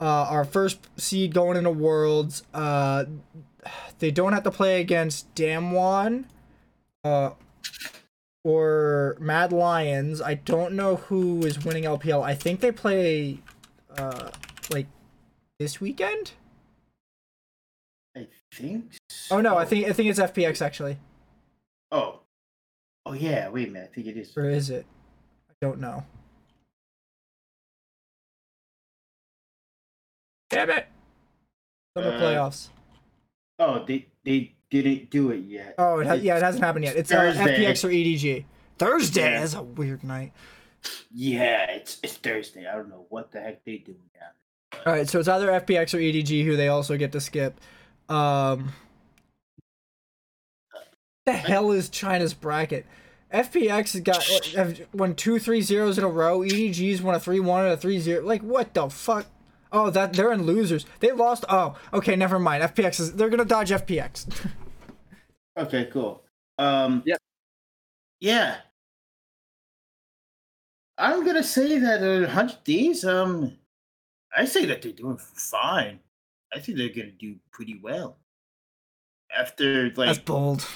uh, 0.00 0.26
our 0.28 0.44
first 0.44 0.88
seed 1.00 1.32
going 1.32 1.56
into 1.56 1.70
Worlds. 1.70 2.42
Uh, 2.52 3.04
they 3.98 4.10
don't 4.10 4.32
have 4.34 4.42
to 4.44 4.50
play 4.50 4.80
against 4.80 5.34
Damwon 5.34 6.24
uh, 7.02 7.30
or 8.44 9.16
Mad 9.18 9.52
Lions. 9.52 10.20
I 10.20 10.34
don't 10.34 10.74
know 10.74 10.96
who 10.96 11.44
is 11.46 11.64
winning 11.64 11.84
LPL. 11.84 12.22
I 12.22 12.34
think 12.34 12.60
they 12.60 12.72
play 12.72 13.38
uh, 13.96 14.30
like 14.70 14.86
this 15.58 15.80
weekend. 15.80 16.32
I 18.16 18.26
think. 18.52 18.92
Oh 19.32 19.40
no, 19.40 19.56
I 19.56 19.64
think 19.64 19.86
I 19.86 19.92
think 19.92 20.10
it's 20.10 20.20
FPX 20.20 20.60
actually, 20.62 20.98
Oh, 21.90 22.20
oh 23.06 23.12
yeah. 23.14 23.48
Wait 23.48 23.68
a 23.68 23.70
minute. 23.70 23.90
I 23.90 23.94
think 23.94 24.06
it 24.08 24.16
is. 24.16 24.36
or 24.36 24.48
is 24.48 24.70
it? 24.70 24.84
I 25.50 25.54
don't 25.60 25.80
know. 25.80 26.04
Damn 30.50 30.70
it! 30.70 30.86
Summer 31.96 32.10
Uh, 32.12 32.20
playoffs. 32.20 32.68
Oh, 33.58 33.84
they 33.86 34.06
they 34.24 34.54
didn't 34.70 35.10
do 35.10 35.30
it 35.30 35.38
yet. 35.44 35.74
Oh, 35.78 35.98
it 36.00 36.06
ha- 36.06 36.12
yeah, 36.14 36.36
it 36.36 36.42
hasn't 36.42 36.62
happened 36.64 36.84
yet. 36.84 36.96
It's 36.96 37.10
uh, 37.10 37.32
FPX 37.36 37.84
or 37.84 37.88
EDG. 37.88 38.44
Thursday 38.78 39.20
Yeah. 39.32 39.42
is 39.42 39.54
a 39.54 39.62
weird 39.62 40.04
night. 40.04 40.32
Yeah, 41.10 41.70
it's 41.70 41.98
it's 42.02 42.14
Thursday. 42.16 42.66
I 42.66 42.74
don't 42.74 42.88
know 42.90 43.06
what 43.08 43.32
the 43.32 43.40
heck 43.40 43.64
they 43.64 43.78
doing 43.78 43.98
now. 44.20 44.80
All 44.86 44.92
right, 44.92 45.08
so 45.08 45.18
it's 45.20 45.28
either 45.28 45.48
FPX 45.48 45.94
or 45.94 45.98
EDG 45.98 46.44
who 46.44 46.56
they 46.56 46.68
also 46.68 46.96
get 46.96 47.12
to 47.12 47.20
skip. 47.20 47.60
Um, 48.08 48.72
the 51.26 51.32
hell 51.32 51.70
is 51.70 51.88
China's 51.88 52.34
bracket? 52.34 52.86
FPX 53.32 53.92
has 53.92 54.00
got 54.02 54.24
have 54.54 54.80
won 54.92 55.14
two 55.14 55.38
three 55.38 55.62
zeros 55.62 55.96
in 55.96 56.04
a 56.04 56.08
row. 56.08 56.42
EDG's 56.42 57.00
won 57.00 57.14
a 57.14 57.20
three 57.20 57.40
one 57.40 57.64
and 57.64 57.72
a 57.72 57.76
three 57.76 57.98
zero. 57.98 58.24
Like 58.24 58.42
what 58.42 58.74
the 58.74 58.90
fuck? 58.90 59.26
Oh, 59.72 59.88
that 59.88 60.12
they're 60.12 60.32
in 60.32 60.42
losers. 60.44 60.84
They 61.00 61.12
lost. 61.12 61.46
Oh, 61.48 61.76
okay, 61.94 62.14
never 62.14 62.38
mind. 62.38 62.62
FPX 62.62 63.00
is 63.00 63.12
they're 63.14 63.30
gonna 63.30 63.44
dodge 63.44 63.70
FPX. 63.70 64.48
Okay, 65.54 65.84
cool. 65.92 66.22
Um. 66.58 67.02
Yep. 67.04 67.18
Yeah. 68.20 68.56
I'm 70.96 71.26
gonna 71.26 71.42
say 71.42 71.78
that 71.78 72.02
uh, 72.02 72.28
Hundred 72.28 72.64
Thieves. 72.64 73.04
Um, 73.04 73.58
I 74.34 74.44
say 74.44 74.64
that 74.66 74.82
they're 74.82 74.92
doing 74.92 75.18
fine. 75.18 76.00
I 76.54 76.58
think 76.58 76.78
they're 76.78 76.88
gonna 76.88 77.10
do 77.10 77.36
pretty 77.50 77.78
well. 77.82 78.16
After 79.36 79.88
That's 79.88 79.98
like, 79.98 80.24
bold. 80.24 80.66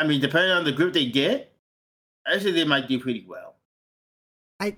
I 0.00 0.06
mean, 0.06 0.18
depending 0.22 0.50
on 0.50 0.64
the 0.64 0.72
group 0.72 0.94
they 0.94 1.04
get, 1.04 1.52
I 2.26 2.38
think 2.38 2.54
they 2.56 2.64
might 2.64 2.88
do 2.88 2.98
pretty 2.98 3.22
well. 3.28 3.56
I 4.58 4.74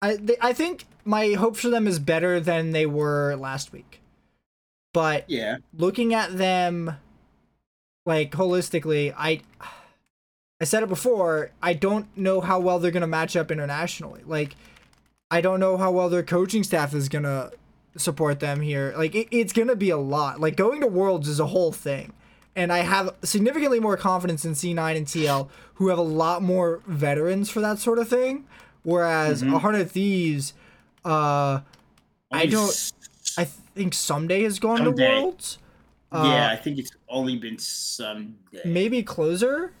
I 0.00 0.16
they, 0.16 0.36
I 0.40 0.52
think 0.52 0.84
my 1.04 1.32
hope 1.32 1.56
for 1.56 1.68
them 1.68 1.88
is 1.88 1.98
better 1.98 2.38
than 2.38 2.70
they 2.70 2.86
were 2.86 3.34
last 3.34 3.72
week. 3.72 4.00
But 4.92 5.28
Yeah, 5.28 5.56
looking 5.76 6.14
at 6.14 6.38
them 6.38 6.96
like 8.06 8.30
holistically, 8.30 9.12
I 9.18 9.40
I 10.60 10.64
said 10.64 10.84
it 10.84 10.88
before, 10.88 11.50
I 11.60 11.74
don't 11.74 12.16
know 12.16 12.40
how 12.40 12.60
well 12.60 12.78
they're 12.78 12.92
going 12.92 13.00
to 13.00 13.08
match 13.08 13.34
up 13.34 13.50
internationally. 13.50 14.22
Like 14.24 14.54
I 15.32 15.40
don't 15.40 15.58
know 15.58 15.76
how 15.76 15.90
well 15.90 16.08
their 16.08 16.22
coaching 16.22 16.62
staff 16.62 16.94
is 16.94 17.08
going 17.08 17.24
to 17.24 17.50
support 17.96 18.38
them 18.38 18.60
here. 18.60 18.94
Like 18.96 19.16
it, 19.16 19.26
it's 19.32 19.52
going 19.52 19.66
to 19.66 19.74
be 19.74 19.90
a 19.90 19.96
lot. 19.96 20.40
Like 20.40 20.54
going 20.54 20.80
to 20.82 20.86
Worlds 20.86 21.26
is 21.28 21.40
a 21.40 21.46
whole 21.46 21.72
thing. 21.72 22.12
And 22.56 22.72
I 22.72 22.78
have 22.78 23.14
significantly 23.24 23.80
more 23.80 23.96
confidence 23.96 24.44
in 24.44 24.52
C9 24.52 24.96
and 24.96 25.06
TL 25.06 25.48
who 25.74 25.88
have 25.88 25.98
a 25.98 26.02
lot 26.02 26.42
more 26.42 26.80
veterans 26.86 27.50
for 27.50 27.60
that 27.60 27.78
sort 27.78 27.98
of 27.98 28.08
thing. 28.08 28.44
Whereas 28.84 29.42
Mhm. 29.42 29.54
a 29.54 29.58
Hundred 29.58 29.90
Thieves, 29.90 30.52
uh, 31.04 31.60
I 32.32 32.46
don't- 32.46 32.92
I 33.36 33.44
think 33.44 33.92
Ssumday 33.94 34.42
has 34.44 34.58
gone 34.58 34.78
Ssumday. 34.80 34.96
to 34.96 35.02
Worlds. 35.02 35.58
Uh, 36.12 36.22
yeah, 36.32 36.48
I 36.50 36.56
think 36.56 36.78
it's 36.78 36.92
only 37.08 37.36
been 37.36 37.58
some. 37.58 38.36
maybe 38.64 39.02
closer. 39.02 39.72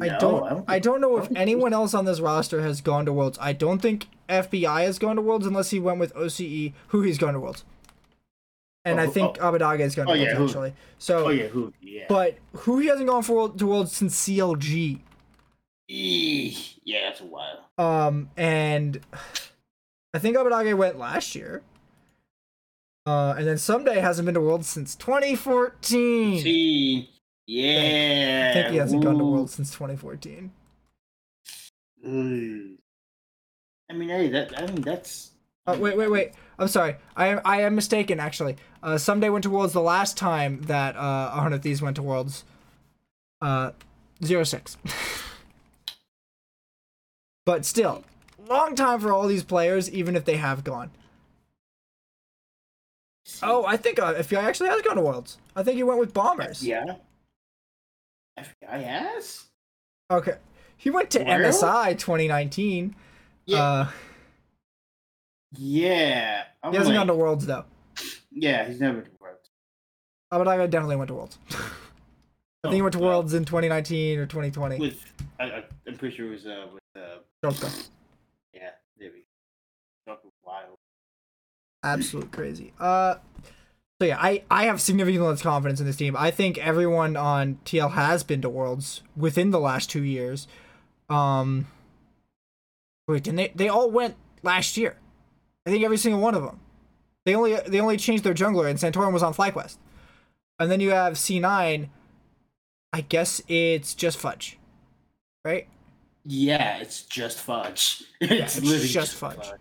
I 0.00 0.08
don't. 0.18 0.44
I 0.66 0.72
think- 0.74 0.84
don't 0.84 1.00
know 1.02 1.18
I 1.18 1.22
if 1.24 1.28
anyone 1.36 1.74
else 1.74 1.92
on 1.92 2.06
this 2.06 2.20
roster 2.20 2.62
has 2.62 2.80
gone 2.80 3.04
to 3.04 3.12
Worlds. 3.12 3.36
I 3.40 3.52
don't 3.52 3.80
think 3.82 4.06
FBI 4.30 4.82
has 4.84 4.98
gone 4.98 5.16
to 5.16 5.22
Worlds 5.22 5.46
unless 5.46 5.70
he 5.70 5.78
went 5.78 5.98
with 5.98 6.12
OCE, 6.16 6.72
who 6.88 7.02
he's 7.02 7.18
going 7.18 7.34
to 7.34 7.40
Worlds. 7.40 7.64
And 8.84 9.00
I 9.00 9.06
Oh, 9.06 9.10
think 9.10 9.38
oh. 9.40 9.52
Abbedagge 9.52 9.80
is 9.80 9.94
going 9.94 10.06
to 10.08 10.12
Oh, 10.12 10.16
Worlds 10.36 10.54
yeah, 10.54 10.68
who- 10.70 10.72
So, 10.98 11.26
Oh 11.26 11.30
yeah, 11.30 11.46
who? 11.46 11.72
Yeah. 11.80 12.04
but 12.08 12.36
who 12.52 12.78
he 12.80 12.88
hasn't 12.88 13.08
gone 13.08 13.22
for 13.22 13.34
World- 13.34 13.58
to 13.58 13.66
Worlds 13.66 13.92
since 13.96 14.14
CLG. 14.14 15.00
Eeh, 15.90 16.74
yeah, 16.84 17.08
that's 17.08 17.20
a 17.20 17.24
while. 17.24 17.68
Um, 17.78 18.30
and 18.36 19.00
I 20.14 20.18
think 20.18 20.36
Abbedagge 20.36 20.76
went 20.76 20.98
last 20.98 21.34
year. 21.34 21.62
Uh, 23.06 23.34
and 23.36 23.46
then 23.46 23.56
Ssumday 23.56 24.00
hasn't 24.00 24.24
been 24.24 24.34
to 24.34 24.40
world 24.40 24.64
since 24.64 24.94
2014. 24.96 26.40
See, 26.40 27.10
yeah. 27.46 28.46
I 28.50 28.54
think 28.54 28.68
he 28.70 28.76
hasn't 28.78 29.02
gone 29.04 29.18
to 29.18 29.24
ooh, 29.24 29.30
Worlds 29.30 29.52
since 29.54 29.70
2014. 29.72 30.50
ooh. 32.06 32.78
I 33.90 33.92
mean, 33.92 34.08
hey, 34.08 34.28
that 34.28 34.58
I 34.58 34.66
mean 34.66 34.80
that's. 34.80 35.32
Uh, 35.66 35.76
wait, 35.78 35.96
wait, 35.96 36.10
wait. 36.10 36.32
I'm 36.58 36.68
sorry. 36.68 36.96
I 37.16 37.28
am 37.28 37.40
I 37.44 37.62
am 37.62 37.74
mistaken 37.74 38.20
actually. 38.20 38.56
Uh, 38.82 38.94
Ssumday 38.94 39.32
went 39.32 39.44
to 39.44 39.50
Worlds 39.50 39.72
the 39.72 39.80
last 39.80 40.16
time 40.16 40.62
that 40.62 40.94
uh, 40.96 41.32
a 41.34 41.40
hundred 41.40 41.62
thieves 41.62 41.82
went 41.82 41.96
to 41.96 42.02
Worlds. 42.02 42.44
Uh, 43.40 43.72
zero 44.22 44.44
six. 44.44 44.76
but 47.46 47.64
still, 47.64 48.04
long 48.48 48.74
time 48.74 49.00
for 49.00 49.12
all 49.12 49.26
these 49.26 49.42
players, 49.42 49.90
even 49.90 50.16
if 50.16 50.24
they 50.24 50.36
have 50.36 50.64
gone. 50.64 50.90
Oh, 53.42 53.64
I 53.64 53.76
think 53.76 53.98
uh, 53.98 54.14
FBI 54.14 54.42
actually 54.42 54.68
has 54.68 54.82
gone 54.82 54.96
to 54.96 55.02
Worlds. 55.02 55.38
I 55.56 55.62
think 55.62 55.76
he 55.76 55.82
went 55.82 55.98
with 55.98 56.12
Bombers. 56.12 56.62
Yeah. 56.62 56.96
FBI 58.38 58.82
has. 58.82 59.44
Okay. 60.10 60.34
He 60.76 60.90
went 60.90 61.10
to? 61.10 61.24
MSI 61.24 61.98
2019. 61.98 62.94
Yeah. 63.46 63.62
Uh, 63.62 63.88
yeah. 65.56 66.44
I'm 66.62 66.72
he 66.72 66.78
hasn't 66.78 66.94
like, 66.94 67.00
gone 67.00 67.06
to 67.08 67.14
Worlds 67.14 67.46
though. 67.46 67.64
Yeah, 68.30 68.66
he's 68.66 68.80
never 68.80 69.04
worked. 69.20 69.50
Oh, 70.30 70.38
but 70.38 70.48
I 70.48 70.66
definitely 70.66 70.96
went 70.96 71.08
to 71.08 71.14
Worlds. 71.14 71.38
I 71.50 72.68
think 72.68 72.74
he 72.76 72.82
went 72.82 72.94
to 72.94 72.98
Worlds 72.98 73.34
in 73.34 73.44
2019 73.44 74.18
or 74.18 74.26
2020. 74.26 74.78
with. 74.78 75.12
I, 75.38 75.64
I'm 75.86 75.96
pretty 75.96 76.16
sure 76.16 76.28
it 76.28 76.30
was 76.30 76.46
uh 76.46 76.66
with 76.72 76.82
uh 76.96 77.18
yeah 78.54 78.70
there 78.98 79.10
we 79.12 79.24
go. 80.06 80.18
Wild. 80.44 80.78
Absolute 81.82 82.32
crazy. 82.32 82.72
Uh, 82.80 83.16
so 84.00 84.08
yeah, 84.08 84.18
I 84.18 84.42
I 84.50 84.64
have 84.64 84.80
significantly 84.80 85.28
less 85.28 85.42
confidence 85.42 85.80
in 85.80 85.86
this 85.86 85.96
team. 85.96 86.16
I 86.16 86.30
think 86.30 86.58
everyone 86.58 87.16
on 87.16 87.58
TL 87.64 87.92
has 87.92 88.24
been 88.24 88.40
to 88.42 88.48
Worlds 88.48 89.02
within 89.16 89.50
the 89.50 89.60
last 89.60 89.90
two 89.90 90.02
years. 90.02 90.48
Um, 91.10 91.66
wait, 93.06 93.24
didn't 93.24 93.36
they? 93.36 93.52
They 93.54 93.68
all 93.68 93.90
went 93.90 94.16
last 94.42 94.76
year. 94.76 94.96
I 95.66 95.70
think 95.70 95.84
every 95.84 95.96
single 95.96 96.20
one 96.20 96.34
of 96.34 96.42
them. 96.42 96.60
They 97.24 97.34
only 97.34 97.54
they 97.66 97.80
only 97.80 97.96
changed 97.96 98.24
their 98.24 98.34
jungler, 98.34 98.68
and 98.68 98.78
Santorin 98.78 99.12
was 99.12 99.22
on 99.22 99.34
FlyQuest. 99.34 99.76
And 100.58 100.70
then 100.70 100.80
you 100.80 100.90
have 100.90 101.14
C9. 101.14 101.88
I 102.92 103.00
guess 103.00 103.42
it's 103.48 103.94
just 103.94 104.18
Fudge, 104.18 104.58
right? 105.44 105.66
Yeah, 106.24 106.78
it's 106.78 107.02
just 107.02 107.38
fudge. 107.38 108.02
it's 108.20 108.60
literally 108.60 108.88
just 108.88 109.14
fudge. 109.14 109.52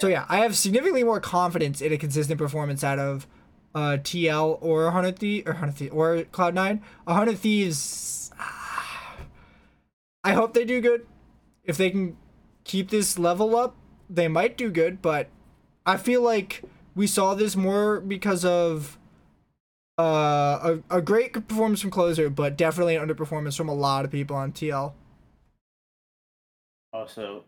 So 0.00 0.08
yeah, 0.08 0.26
I 0.28 0.38
have 0.38 0.56
significantly 0.56 1.04
more 1.04 1.20
confidence 1.20 1.80
in 1.80 1.92
a 1.92 1.98
consistent 1.98 2.38
performance 2.38 2.84
out 2.84 2.98
of 2.98 3.26
uh, 3.74 3.98
TL 4.02 4.58
or 4.60 4.90
Hundred 4.90 5.18
Thieves 5.18 5.46
or 5.46 5.54
Hundred 5.54 5.76
Thieves 5.76 5.92
or 5.94 6.24
Cloud 6.24 6.54
Nine. 6.54 6.82
Hundred 7.08 7.38
Thieves. 7.38 8.30
ah, 8.38 9.16
I 10.24 10.32
hope 10.32 10.52
they 10.52 10.64
do 10.64 10.80
good. 10.80 11.06
If 11.64 11.76
they 11.76 11.90
can 11.90 12.16
keep 12.64 12.90
this 12.90 13.18
level 13.18 13.56
up, 13.56 13.76
they 14.14 14.28
might 14.28 14.56
do 14.56 14.70
good. 14.70 15.02
But 15.02 15.28
I 15.86 15.96
feel 15.96 16.22
like 16.22 16.62
we 16.94 17.06
saw 17.06 17.34
this 17.34 17.56
more 17.56 18.00
because 18.00 18.44
of 18.44 18.98
uh, 19.98 20.78
a, 20.90 20.98
a 20.98 21.02
great 21.02 21.32
performance 21.32 21.80
from 21.80 21.90
closer, 21.90 22.30
but 22.30 22.56
definitely 22.56 22.96
an 22.96 23.06
underperformance 23.06 23.56
from 23.56 23.68
a 23.68 23.74
lot 23.74 24.04
of 24.04 24.10
people 24.10 24.36
on 24.36 24.52
TL. 24.52 24.92
Also, 26.92 27.44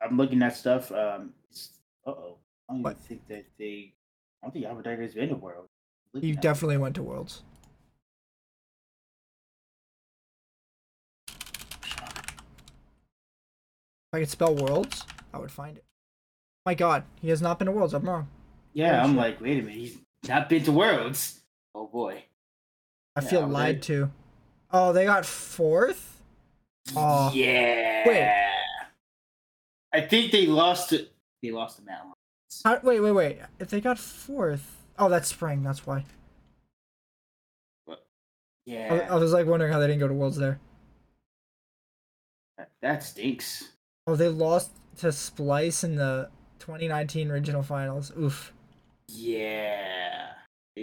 I'm 0.00 0.16
looking 0.16 0.42
at 0.42 0.56
stuff. 0.56 0.90
Um, 0.92 1.34
uh 2.06 2.10
oh, 2.10 2.36
I 2.68 2.72
don't 2.72 2.82
What? 2.82 2.92
even 2.92 3.02
think 3.02 3.28
that 3.28 3.44
they. 3.58 3.92
I 4.42 4.46
don't 4.46 4.52
think 4.52 4.64
Albert 4.64 5.14
been 5.14 5.28
to 5.28 5.34
World. 5.36 5.66
Looking 6.14 6.30
You 6.30 6.36
definitely 6.36 6.78
went 6.78 6.94
to 6.96 7.02
Worlds. 7.02 7.42
If 14.12 14.16
I 14.16 14.20
could 14.20 14.30
spell 14.30 14.54
worlds, 14.56 15.06
I 15.32 15.38
would 15.38 15.52
find 15.52 15.76
it. 15.76 15.84
My 16.66 16.74
god, 16.74 17.04
he 17.20 17.28
has 17.30 17.40
not 17.42 17.58
been 17.58 17.66
to 17.66 17.72
Worlds. 17.72 17.94
I'm 17.94 18.04
wrong. 18.08 18.28
Yeah, 18.72 19.02
I'm 19.02 19.10
shit. 19.10 19.16
like, 19.18 19.40
wait 19.40 19.58
a 19.58 19.62
minute, 19.62 19.74
he's 19.78 19.98
not 20.28 20.48
been 20.48 20.62
to 20.64 20.72
Worlds. 20.72 21.40
Oh 21.74 21.86
boy. 21.86 22.24
I 23.16 23.22
Yeah, 23.22 23.28
feel 23.28 23.40
but- 23.42 23.50
lied 23.50 23.82
to. 23.82 24.10
Oh, 24.72 24.92
they 24.92 25.04
got 25.04 25.26
fourth? 25.26 26.22
Oh. 26.96 27.32
yeah. 27.34 28.06
Wait. 28.06 28.46
I 29.92 30.00
think 30.02 30.30
they 30.32 30.46
lost 30.46 30.90
to. 30.90 31.06
They 31.42 31.50
lost 31.50 31.78
to 31.78 31.82
Matt. 31.84 32.04
How, 32.64 32.78
wait, 32.82 33.00
wait, 33.00 33.12
wait. 33.12 33.38
If 33.58 33.70
they 33.70 33.80
got 33.80 33.98
fourth. 33.98 34.76
Oh, 34.98 35.08
that's 35.08 35.28
spring. 35.28 35.62
That's 35.62 35.86
why. 35.86 36.04
I, 37.88 37.94
Yeah, 38.66 39.08
I 39.10 39.16
was 39.16 39.32
like 39.32 39.46
wondering 39.46 39.72
how 39.72 39.78
they 39.80 39.86
didn't 39.88 40.00
go 40.00 40.08
to 40.08 40.14
Worlds 40.14 40.36
there. 40.36 40.60
that, 42.58 42.70
that 42.82 43.02
stinks. 43.02 43.70
Oh, 44.06 44.14
they 44.16 44.28
lost 44.28 44.70
to 44.98 45.10
Splice 45.12 45.82
in 45.84 45.96
the 45.96 46.28
2019 46.60 47.28
regional 47.28 47.62
finals. 47.62 48.12
Oof. 48.18 48.52
Yeah. 49.08 50.28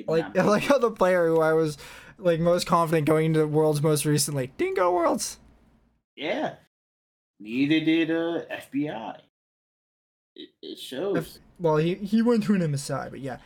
Like, 0.06 0.38
I 0.38 0.42
like 0.44 0.64
how 0.64 0.78
the 0.78 0.92
player 0.92 1.28
who 1.28 1.40
I 1.40 1.54
was 1.54 1.78
like 2.18 2.40
most 2.40 2.68
confident 2.68 3.08
going 3.08 3.28
into 3.28 3.48
Worlds 3.48 3.82
most 3.82 4.06
recently 4.06 4.52
didn't 4.58 4.76
go 4.76 4.94
Worlds. 4.94 5.40
Yeah. 6.16 6.56
Neither 7.40 7.80
did 7.80 8.12
uh 8.12 8.42
FBI. 8.52 9.20
It, 10.36 10.50
it 10.62 10.80
shows. 10.80 11.40
Well, 11.60 11.78
he 11.78 11.96
he 11.96 12.22
went 12.22 12.44
to 12.44 12.54
an 12.54 12.62
MSI, 12.62 13.10
but 13.10 13.20
yeah, 13.20 13.38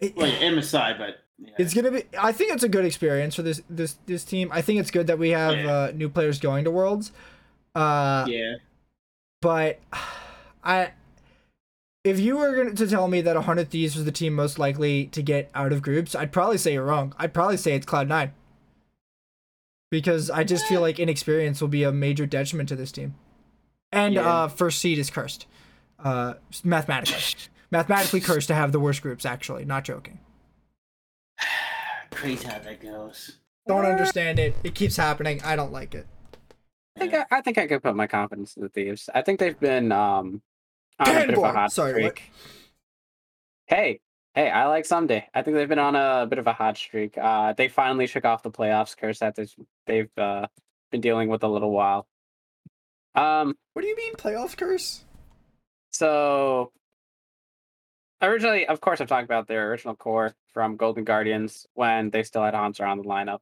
it, 0.00 0.16
well, 0.16 0.26
yeah, 0.26 0.50
MSI, 0.50 0.98
but 0.98 1.20
yeah. 1.38 1.54
it's 1.58 1.74
gonna 1.74 1.90
be. 1.90 2.04
I 2.18 2.32
think 2.32 2.52
it's 2.52 2.64
a 2.64 2.68
good 2.68 2.84
experience 2.84 3.34
for 3.34 3.42
this 3.42 3.62
this 3.70 3.96
this 4.06 4.24
team. 4.24 4.50
I 4.52 4.62
think 4.62 4.80
it's 4.80 4.90
good 4.90 5.06
that 5.06 5.18
we 5.18 5.30
have 5.30 5.56
Yeah. 5.56 5.72
uh, 5.72 5.92
new 5.94 6.08
players 6.08 6.38
going 6.40 6.64
to 6.64 6.70
Worlds. 6.70 7.12
Uh, 7.74 8.24
yeah. 8.28 8.54
but 9.40 9.80
I. 10.64 10.92
If 12.04 12.20
you 12.20 12.36
were 12.36 12.54
going 12.54 12.74
to 12.76 12.86
tell 12.86 13.08
me 13.08 13.22
that 13.22 13.34
100 13.34 13.70
Thieves 13.70 13.96
was 13.96 14.04
the 14.04 14.12
team 14.12 14.34
most 14.34 14.58
likely 14.58 15.06
to 15.06 15.22
get 15.22 15.50
out 15.54 15.72
of 15.72 15.80
groups, 15.80 16.14
I'd 16.14 16.32
probably 16.32 16.58
say 16.58 16.74
you're 16.74 16.84
wrong. 16.84 17.14
I'd 17.18 17.32
probably 17.32 17.56
say 17.56 17.74
it's 17.74 17.86
Cloud9. 17.86 18.30
Because 19.90 20.30
I 20.30 20.44
just 20.44 20.66
feel 20.66 20.82
like 20.82 20.98
inexperience 20.98 21.60
will 21.62 21.68
be 21.68 21.82
a 21.82 21.92
major 21.92 22.26
detriment 22.26 22.68
to 22.68 22.76
this 22.76 22.92
team. 22.92 23.14
And 23.90 24.14
Yeah. 24.14 24.28
uh, 24.28 24.48
first 24.48 24.80
seed 24.80 24.98
is 24.98 25.08
cursed. 25.08 25.46
Uh, 25.98 26.34
mathematically. 26.62 27.48
mathematically 27.70 28.20
cursed 28.20 28.48
to 28.48 28.54
have 28.54 28.72
the 28.72 28.80
worst 28.80 29.00
groups, 29.00 29.24
actually. 29.24 29.64
Not 29.64 29.84
joking. 29.84 30.18
Crazy 32.10 32.46
how 32.46 32.58
that 32.58 32.82
goes. 32.82 33.38
Don't 33.66 33.86
understand 33.86 34.38
it. 34.38 34.54
It 34.62 34.74
keeps 34.74 34.96
happening. 34.96 35.40
I 35.42 35.56
don't 35.56 35.72
like 35.72 35.94
it. 35.94 36.06
I 36.96 37.00
think 37.00 37.14
I, 37.14 37.24
I 37.30 37.40
think 37.40 37.56
I 37.56 37.66
could 37.66 37.82
put 37.82 37.96
my 37.96 38.06
confidence 38.06 38.56
in 38.56 38.62
the 38.62 38.68
thieves. 38.68 39.08
I 39.14 39.22
think 39.22 39.40
they've 39.40 39.58
been 39.58 39.90
um 39.90 40.42
on 40.98 41.08
a 41.08 41.26
bit 41.26 41.36
of 41.38 41.42
a 41.44 41.52
hot 41.52 41.72
Sorry, 41.72 42.02
what? 42.04 42.12
streak. 42.18 42.30
Hey, 43.66 44.00
hey, 44.34 44.50
I 44.50 44.66
like 44.66 44.84
Ssumday. 44.84 45.24
I 45.34 45.42
think 45.42 45.56
they've 45.56 45.68
been 45.68 45.78
on 45.78 45.96
a 45.96 46.26
bit 46.26 46.38
of 46.38 46.46
a 46.46 46.52
hot 46.52 46.76
streak. 46.76 47.16
Uh, 47.18 47.52
they 47.54 47.68
finally 47.68 48.06
shook 48.06 48.24
off 48.24 48.42
the 48.42 48.50
playoffs 48.50 48.96
curse 48.96 49.18
that 49.20 49.34
they've- 49.34 49.54
they've 49.86 50.18
uh, 50.18 50.46
been 50.90 51.00
dealing 51.00 51.28
with 51.28 51.42
a 51.42 51.48
little 51.48 51.70
while. 51.70 52.06
Um, 53.14 53.56
What 53.72 53.82
do 53.82 53.88
you 53.88 53.96
mean 53.96 54.14
playoff 54.14 54.56
curse? 54.56 55.04
so 55.92 56.72
originally, 58.20 58.66
of 58.66 58.80
course, 58.80 59.00
I've 59.00 59.08
talked 59.08 59.24
about 59.24 59.46
their 59.46 59.70
original 59.70 59.94
core 59.94 60.34
from 60.52 60.76
Golden 60.76 61.04
Guardians 61.04 61.66
when 61.74 62.10
they 62.10 62.22
still 62.22 62.42
had 62.42 62.54
Hauntzer 62.54 62.86
on 62.88 62.98
the 62.98 63.04
lineup. 63.04 63.40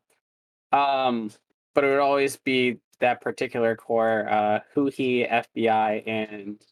Um, 0.77 1.31
but 1.75 1.85
it 1.85 1.89
would 1.91 1.99
always 2.01 2.37
be 2.37 2.79
that 3.01 3.21
particular 3.21 3.75
core, 3.77 4.29
uh, 4.29 4.61
Huhi, 4.75 5.27
FBI, 5.31 6.03
and 6.07 6.63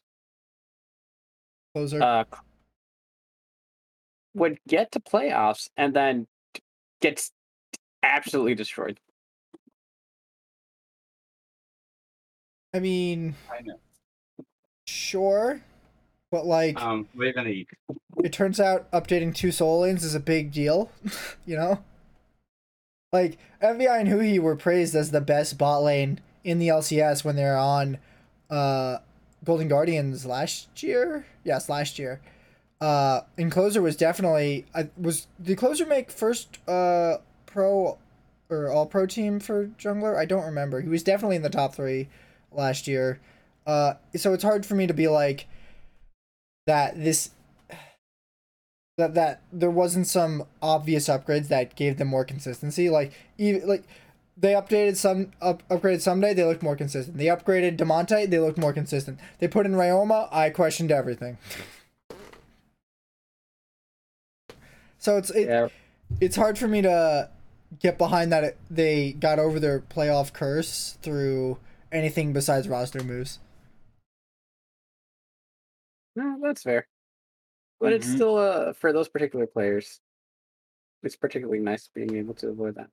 Closer. 1.73 2.01
uh, 2.01 2.23
would 4.33 4.59
get 4.67 4.91
to 4.93 4.99
playoffs 4.99 5.69
and 5.77 5.93
then 5.93 6.27
gets 7.01 7.31
absolutely 8.03 8.55
destroyed. 8.55 8.99
I 12.73 12.79
mean, 12.79 13.35
I 13.51 13.61
know. 13.61 13.75
sure, 14.87 15.61
but 16.31 16.45
like, 16.45 16.81
Um, 16.81 17.07
what 17.13 17.23
are 17.23 17.27
you 17.27 17.33
gonna 17.33 17.49
eat? 17.49 17.67
it 18.23 18.31
turns 18.31 18.59
out 18.59 18.89
updating 18.91 19.35
two 19.35 19.51
soul 19.51 19.81
lanes 19.81 20.03
is 20.05 20.15
a 20.15 20.19
big 20.19 20.51
deal. 20.51 20.89
you 21.45 21.57
know, 21.57 21.83
like 23.11 23.37
FBI 23.61 23.99
and 23.99 24.09
huhi 24.09 24.39
were 24.39 24.55
praised 24.55 24.95
as 24.95 25.11
the 25.11 25.19
best 25.21 25.57
bot 25.57 25.83
lane 25.83 26.21
in 26.45 26.59
the 26.59 26.69
LCS 26.69 27.25
when 27.25 27.35
they're 27.35 27.57
on 27.57 27.97
uh, 28.49 28.99
Golden 29.43 29.67
Guardians 29.67 30.25
last 30.25 30.83
year. 30.83 31.25
Yes, 31.43 31.69
last 31.69 31.97
year. 31.97 32.21
Uh, 32.79 33.21
and 33.37 33.51
closer 33.51 33.81
was 33.81 33.95
definitely. 33.95 34.65
I 34.73 34.89
was 34.97 35.27
the 35.39 35.55
closer 35.55 35.85
make 35.85 36.11
first 36.11 36.57
uh 36.67 37.17
pro 37.45 37.97
or 38.49 38.69
all 38.69 38.85
pro 38.85 39.05
team 39.05 39.39
for 39.39 39.67
jungler? 39.79 40.17
I 40.17 40.25
don't 40.25 40.45
remember. 40.45 40.81
He 40.81 40.89
was 40.89 41.03
definitely 41.03 41.37
in 41.37 41.41
the 41.41 41.49
top 41.49 41.75
three 41.75 42.09
last 42.51 42.87
year. 42.87 43.19
Uh, 43.65 43.93
so 44.15 44.33
it's 44.33 44.43
hard 44.43 44.65
for 44.65 44.75
me 44.75 44.87
to 44.87 44.93
be 44.93 45.07
like 45.07 45.47
that. 46.67 47.01
This 47.01 47.31
that 48.97 49.13
that 49.15 49.41
there 49.51 49.71
wasn't 49.71 50.07
some 50.07 50.43
obvious 50.61 51.07
upgrades 51.07 51.47
that 51.47 51.75
gave 51.75 51.97
them 51.97 52.09
more 52.09 52.25
consistency. 52.25 52.89
Like 52.89 53.13
even 53.37 53.67
like 53.67 53.83
they 54.41 54.53
updated 54.53 54.95
some 54.97 55.31
up, 55.41 55.67
upgraded 55.69 55.97
Ssumday 55.97 56.35
they 56.35 56.43
looked 56.43 56.63
more 56.63 56.75
consistent. 56.75 57.17
They 57.17 57.25
upgraded 57.25 57.77
Damonte, 57.77 58.29
they 58.29 58.39
looked 58.39 58.57
more 58.57 58.73
consistent. 58.73 59.19
They 59.39 59.47
put 59.47 59.65
in 59.65 59.73
Ryoma, 59.73 60.27
I 60.31 60.49
questioned 60.49 60.91
everything. 60.91 61.37
So 64.97 65.17
it's 65.17 65.29
it, 65.31 65.47
Yeah, 65.47 65.69
it's 66.19 66.35
hard 66.35 66.57
for 66.57 66.67
me 66.67 66.81
to 66.81 67.29
get 67.79 67.97
behind 67.97 68.31
that 68.31 68.43
it, 68.43 68.57
they 68.69 69.13
got 69.13 69.39
over 69.39 69.59
their 69.59 69.79
playoff 69.79 70.33
curse 70.33 70.97
through 71.01 71.57
anything 71.91 72.33
besides 72.33 72.67
roster 72.67 73.03
moves. 73.03 73.39
no, 76.15 76.37
that's 76.43 76.63
fair. 76.63 76.87
But 77.79 77.93
it's 77.93 78.07
Mhm. 78.07 78.15
still 78.15 78.37
uh 78.37 78.73
for 78.73 78.91
those 78.93 79.07
particular 79.09 79.47
players. 79.47 80.01
It's 81.03 81.15
particularly 81.15 81.59
nice 81.59 81.87
being 81.87 82.15
able 82.15 82.33
to 82.35 82.49
avoid 82.49 82.75
that. 82.75 82.89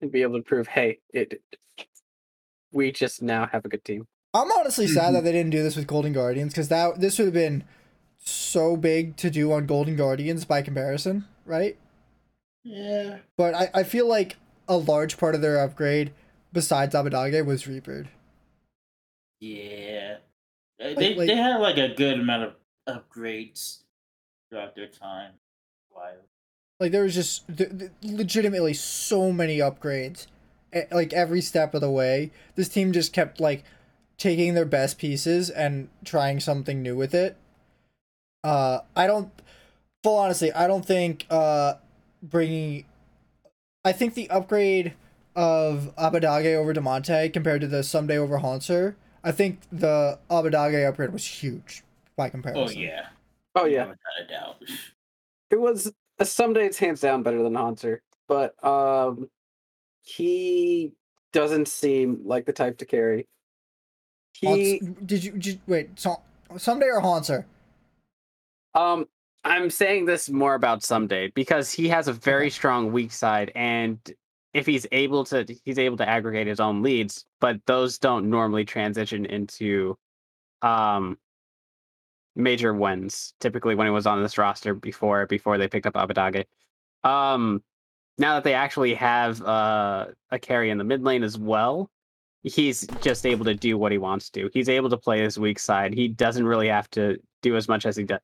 And 0.00 0.10
be 0.12 0.22
able 0.22 0.36
to 0.38 0.42
prove, 0.42 0.66
hey, 0.68 0.98
it 1.12 1.40
we 2.72 2.90
just 2.92 3.22
now 3.22 3.46
have 3.46 3.64
a 3.64 3.68
good 3.68 3.84
team. 3.84 4.06
I'm 4.34 4.50
honestly 4.50 4.88
sad 4.88 5.14
that 5.14 5.22
they 5.22 5.30
didn't 5.32 5.52
do 5.52 5.62
this 5.62 5.76
with 5.76 5.86
Golden 5.86 6.12
Guardians 6.12 6.52
because 6.52 6.68
that 6.68 7.00
this 7.00 7.18
would 7.18 7.26
have 7.26 7.34
been 7.34 7.62
so 8.18 8.76
big 8.76 9.16
to 9.18 9.30
do 9.30 9.52
on 9.52 9.66
Golden 9.66 9.94
Guardians 9.96 10.44
by 10.44 10.60
comparison, 10.60 11.24
right? 11.46 11.76
Yeah. 12.64 13.18
But 13.36 13.54
I, 13.54 13.70
I 13.74 13.82
feel 13.84 14.08
like 14.08 14.36
a 14.66 14.76
large 14.76 15.18
part 15.18 15.34
of 15.36 15.40
their 15.40 15.62
upgrade, 15.62 16.12
besides 16.52 16.94
Abbedagge, 16.94 17.46
was 17.46 17.66
Reapered. 17.68 18.08
Yeah. 19.40 20.16
Uh, 20.80 20.94
They 20.94 21.14
like- 21.14 21.28
they 21.28 21.36
had 21.36 21.58
like 21.58 21.76
a 21.76 21.94
good 21.94 22.18
amount 22.18 22.42
of 22.42 22.54
upgrades 22.88 23.82
throughout 24.50 24.74
their 24.74 24.88
time. 24.88 25.34
Wow. 25.94 26.14
Like 26.80 26.92
there 26.92 27.04
was 27.04 27.14
just 27.14 27.46
th- 27.56 27.70
th- 27.78 27.90
legitimately 28.02 28.74
so 28.74 29.30
many 29.32 29.58
upgrades, 29.58 30.26
like 30.90 31.12
every 31.12 31.40
step 31.40 31.74
of 31.74 31.80
the 31.80 31.90
way. 31.90 32.30
This 32.56 32.68
team 32.68 32.92
just 32.92 33.12
kept 33.12 33.40
like 33.40 33.64
taking 34.18 34.54
their 34.54 34.64
best 34.64 34.98
pieces 34.98 35.50
and 35.50 35.88
trying 36.04 36.40
something 36.40 36.82
new 36.82 36.96
with 36.96 37.14
it. 37.14 37.36
Uh, 38.42 38.80
I 38.94 39.06
don't, 39.06 39.30
full 40.02 40.18
honesty, 40.18 40.52
I 40.52 40.66
don't 40.66 40.84
think 40.84 41.26
uh, 41.30 41.74
bringing, 42.22 42.84
I 43.84 43.92
think 43.92 44.14
the 44.14 44.28
upgrade 44.30 44.94
of 45.34 45.94
Abbedagge 45.96 46.54
over 46.54 46.74
Damonte 46.74 47.32
compared 47.32 47.60
to 47.62 47.66
the 47.66 47.78
Ssumday 47.78 48.16
over 48.16 48.38
Hauntzer, 48.38 48.94
I 49.22 49.32
think 49.32 49.60
the 49.72 50.18
Abbedagge 50.30 50.86
upgrade 50.88 51.12
was 51.12 51.24
huge 51.26 51.82
by 52.16 52.28
comparison. 52.28 52.76
Oh 52.76 52.80
yeah. 52.80 53.06
Oh 53.54 53.64
yeah, 53.64 53.84
Without 53.84 53.96
a 54.22 54.28
doubt. 54.28 54.56
it 55.50 55.60
was 55.60 55.92
Ssumday 56.20 56.66
it's 56.66 56.78
hands 56.78 57.00
down 57.00 57.22
better 57.22 57.42
than 57.42 57.54
Hauntzer, 57.54 57.98
but 58.28 58.62
um, 58.64 59.28
he 60.02 60.92
doesn't 61.32 61.68
seem 61.68 62.20
like 62.24 62.46
the 62.46 62.52
type 62.52 62.78
to 62.78 62.86
carry. 62.86 63.26
He 64.32 64.46
Hans- 64.78 64.96
did 65.04 65.24
you, 65.24 65.32
did, 65.32 65.60
wait, 65.66 65.90
so, 65.98 66.22
Ssumday 66.50 66.86
or 66.92 67.00
Hauntzer? 67.00 67.44
Um, 68.74 69.06
I'm 69.44 69.70
saying 69.70 70.06
this 70.06 70.30
more 70.30 70.54
about 70.54 70.80
Ssumday 70.80 71.34
because 71.34 71.72
he 71.72 71.88
has 71.88 72.08
a 72.08 72.12
very 72.12 72.50
strong 72.50 72.92
weak 72.92 73.12
side, 73.12 73.52
and 73.54 73.98
if 74.52 74.66
he's 74.66 74.86
able 74.92 75.24
to, 75.26 75.44
he's 75.64 75.78
able 75.78 75.96
to 75.96 76.08
aggregate 76.08 76.46
his 76.46 76.60
own 76.60 76.82
leads, 76.82 77.26
but 77.40 77.60
those 77.66 77.98
don't 77.98 78.30
normally 78.30 78.64
transition 78.64 79.26
into, 79.26 79.96
um, 80.62 81.18
major 82.36 82.74
wins. 82.74 83.34
Typically, 83.40 83.74
when 83.74 83.86
he 83.86 83.90
was 83.90 84.06
on 84.06 84.22
this 84.22 84.38
roster 84.38 84.74
before 84.74 85.26
before 85.26 85.58
they 85.58 85.68
picked 85.68 85.86
up 85.86 85.94
Abbedagge, 85.94 86.44
um, 87.04 87.62
now 88.18 88.34
that 88.34 88.44
they 88.44 88.54
actually 88.54 88.94
have 88.94 89.42
uh, 89.42 90.06
a 90.30 90.38
carry 90.38 90.70
in 90.70 90.78
the 90.78 90.84
mid 90.84 91.02
lane 91.02 91.22
as 91.22 91.38
well, 91.38 91.90
he's 92.42 92.86
just 93.00 93.26
able 93.26 93.44
to 93.44 93.54
do 93.54 93.76
what 93.76 93.92
he 93.92 93.98
wants 93.98 94.30
to. 94.30 94.50
He's 94.52 94.68
able 94.68 94.90
to 94.90 94.96
play 94.96 95.20
his 95.20 95.38
weak 95.38 95.58
side. 95.58 95.94
He 95.94 96.08
doesn't 96.08 96.46
really 96.46 96.68
have 96.68 96.88
to 96.90 97.18
do 97.42 97.56
as 97.56 97.68
much 97.68 97.86
as 97.86 97.96
he 97.96 98.04
does 98.04 98.20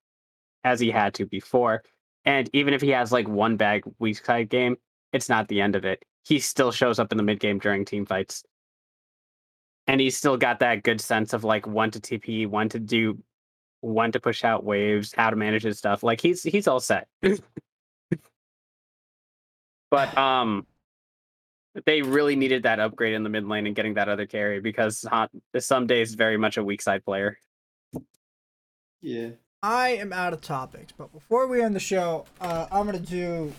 as 0.65 0.79
he 0.79 0.91
had 0.91 1.15
to 1.15 1.27
before. 1.27 1.83
And 2.25 2.51
even 2.53 2.75
if 2.75 2.83
he 2.83 2.91
has 2.91 3.13
like 3.13 3.27
one 3.29 3.57
bag 3.57 3.83
weak 3.99 4.25
side 4.25 4.51
game, 4.51 4.77
it's 5.13 5.29
not 5.29 5.49
the 5.49 5.61
end 5.61 5.75
of 5.75 5.85
it. 5.85 6.05
He 6.25 6.39
still 6.39 6.71
shows 6.71 6.99
up 6.99 7.13
in 7.13 7.17
the 7.17 7.25
mid 7.25 7.41
game 7.41 7.59
during 7.59 7.85
team 7.85 8.07
fights. 8.07 8.45
And 9.87 10.01
he's 10.01 10.17
still 10.17 10.37
got 10.37 10.61
that 10.61 10.83
good 10.83 11.01
sense 11.01 11.33
of 11.33 11.43
like 11.43 11.67
when 11.67 11.91
to 11.93 12.01
TP, 12.01 12.47
when 12.47 12.69
to 12.69 12.79
do 12.79 13.19
when 13.83 14.13
to 14.13 14.21
push 14.21 14.45
out 14.45 14.65
waves, 14.65 15.13
how 15.17 15.31
to 15.31 15.37
manage 15.37 15.63
his 15.63 15.79
stuff. 15.79 16.03
Like 16.03 16.21
he's 16.21 16.43
he's 16.43 16.67
all 16.69 16.81
set. 16.81 17.09
but 19.91 20.17
um 20.19 20.67
they 21.87 22.03
really 22.03 22.37
needed 22.37 22.65
that 22.65 22.81
upgrade 22.81 23.15
in 23.15 23.23
the 23.23 23.29
mid 23.31 23.47
lane 23.47 23.67
and 23.67 23.77
getting 23.77 23.95
that 23.95 24.09
other 24.09 24.27
carry 24.27 24.61
because 24.61 25.03
Han- 25.11 25.29
some 25.59 25.87
days 25.87 26.09
is 26.11 26.15
very 26.15 26.37
much 26.37 26.57
a 26.57 26.65
weak 26.65 26.83
side 26.83 27.05
player. 27.05 27.39
Yeah. 29.01 29.31
I 29.63 29.91
am 29.91 30.13
out 30.13 30.33
of 30.33 30.41
topics, 30.41 30.93
but 30.97 31.13
before 31.13 31.47
we 31.47 31.63
end 31.63 31.77
the 31.77 31.81
show, 31.81 32.25
uh, 32.41 32.67
I'm 32.73 32.87
gonna 32.87 32.99
do 32.99 33.53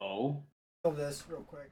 Oh. 0.00 0.42
this 0.84 1.22
real 1.30 1.42
quick. 1.42 1.70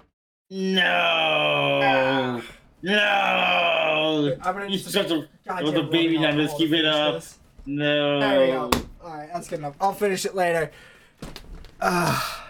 No. 0.51 2.43
No. 2.83 4.37
I'm 4.43 4.55
gonna 4.55 4.61
You're 4.67 4.79
just 4.79 4.91
such 4.91 5.11
a 5.11 5.29
goddamn 5.47 5.65
with 5.65 5.75
the 5.75 5.83
baby 5.85 6.17
rubbing 6.17 6.23
numbers, 6.23 6.51
alcohol 6.51 6.59
keep 6.59 6.69
it 6.69 6.77
finish 6.83 6.95
up. 6.95 7.15
this. 7.15 7.39
no. 7.67 8.21
There 8.21 8.41
we 8.41 8.47
go. 8.49 8.71
All 9.05 9.11
right, 9.17 9.29
that's 9.33 9.49
good 9.49 9.59
enough. 9.61 9.75
I'll 9.81 9.93
finish 9.93 10.25
it 10.25 10.35
later. 10.35 10.71
Ah, 11.81 12.49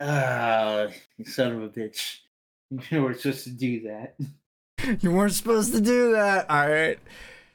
Ah, 0.00 0.86
you 1.16 1.24
son 1.24 1.52
of 1.52 1.62
a 1.62 1.68
bitch. 1.68 2.18
You 2.90 3.02
weren't 3.02 3.20
supposed 3.20 3.44
to 3.44 3.50
do 3.50 3.80
that. 3.82 4.14
you 5.02 5.10
weren't 5.10 5.32
supposed 5.32 5.72
to 5.74 5.80
do 5.80 6.12
that. 6.12 6.48
All 6.50 6.68
right. 6.68 6.98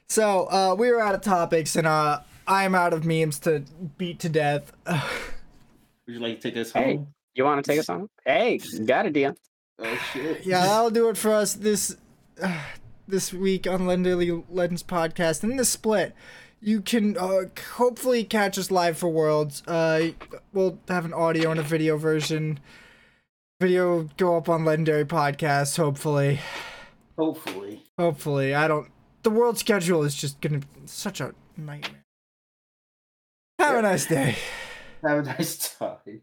So 0.08 0.44
uh, 0.50 0.74
we 0.78 0.90
were 0.90 1.00
out 1.00 1.14
of 1.14 1.22
topics, 1.22 1.74
and 1.76 1.86
uh, 1.86 2.20
I'm 2.46 2.74
out 2.74 2.92
of 2.92 3.04
memes 3.06 3.38
to 3.40 3.64
beat 3.96 4.18
to 4.20 4.28
death. 4.28 4.72
Would 4.86 6.14
you 6.14 6.20
like 6.20 6.40
to 6.40 6.50
take 6.50 6.60
us 6.60 6.70
home? 6.72 6.82
Hey. 6.82 6.96
home? 6.96 7.06
You 7.34 7.44
want 7.44 7.64
to 7.64 7.70
take 7.70 7.80
us 7.80 7.86
home? 7.86 8.10
Hey, 8.24 8.60
got 8.84 9.06
it, 9.06 9.12
Dion. 9.14 9.36
Oh 9.78 9.96
shit. 10.12 10.46
yeah, 10.46 10.62
that'll 10.66 10.90
do 10.90 11.08
it 11.08 11.16
for 11.16 11.32
us 11.32 11.54
this 11.54 11.96
uh, 12.42 12.60
this 13.08 13.32
week 13.32 13.66
on 13.66 13.86
Legendary 13.86 14.42
Legends 14.50 14.82
podcast. 14.82 15.42
And 15.42 15.58
the 15.58 15.64
split, 15.64 16.14
you 16.60 16.80
can 16.80 17.16
uh, 17.18 17.44
hopefully 17.74 18.24
catch 18.24 18.58
us 18.58 18.70
live 18.70 18.96
for 18.96 19.08
Worlds. 19.08 19.62
Uh, 19.66 20.10
we'll 20.52 20.78
have 20.88 21.04
an 21.04 21.12
audio 21.12 21.50
and 21.50 21.60
a 21.60 21.64
video 21.64 21.96
version. 21.96 22.60
Video 23.60 24.08
go 24.16 24.36
up 24.36 24.48
on 24.48 24.64
Legendary 24.64 25.04
Podcast, 25.04 25.76
hopefully. 25.76 26.40
Hopefully. 27.16 27.82
Hopefully, 27.98 28.54
I 28.54 28.66
don't. 28.68 28.88
The 29.22 29.30
world 29.30 29.58
schedule 29.58 30.02
is 30.02 30.14
just 30.14 30.40
gonna 30.40 30.58
be 30.58 30.66
such 30.86 31.20
a 31.20 31.34
nightmare. 31.56 32.02
Have 33.58 33.76
a 33.76 33.82
nice 33.82 34.06
day. 34.06 34.36
Have 35.02 35.18
a 35.18 35.22
nice 35.22 35.76
time. 35.78 36.22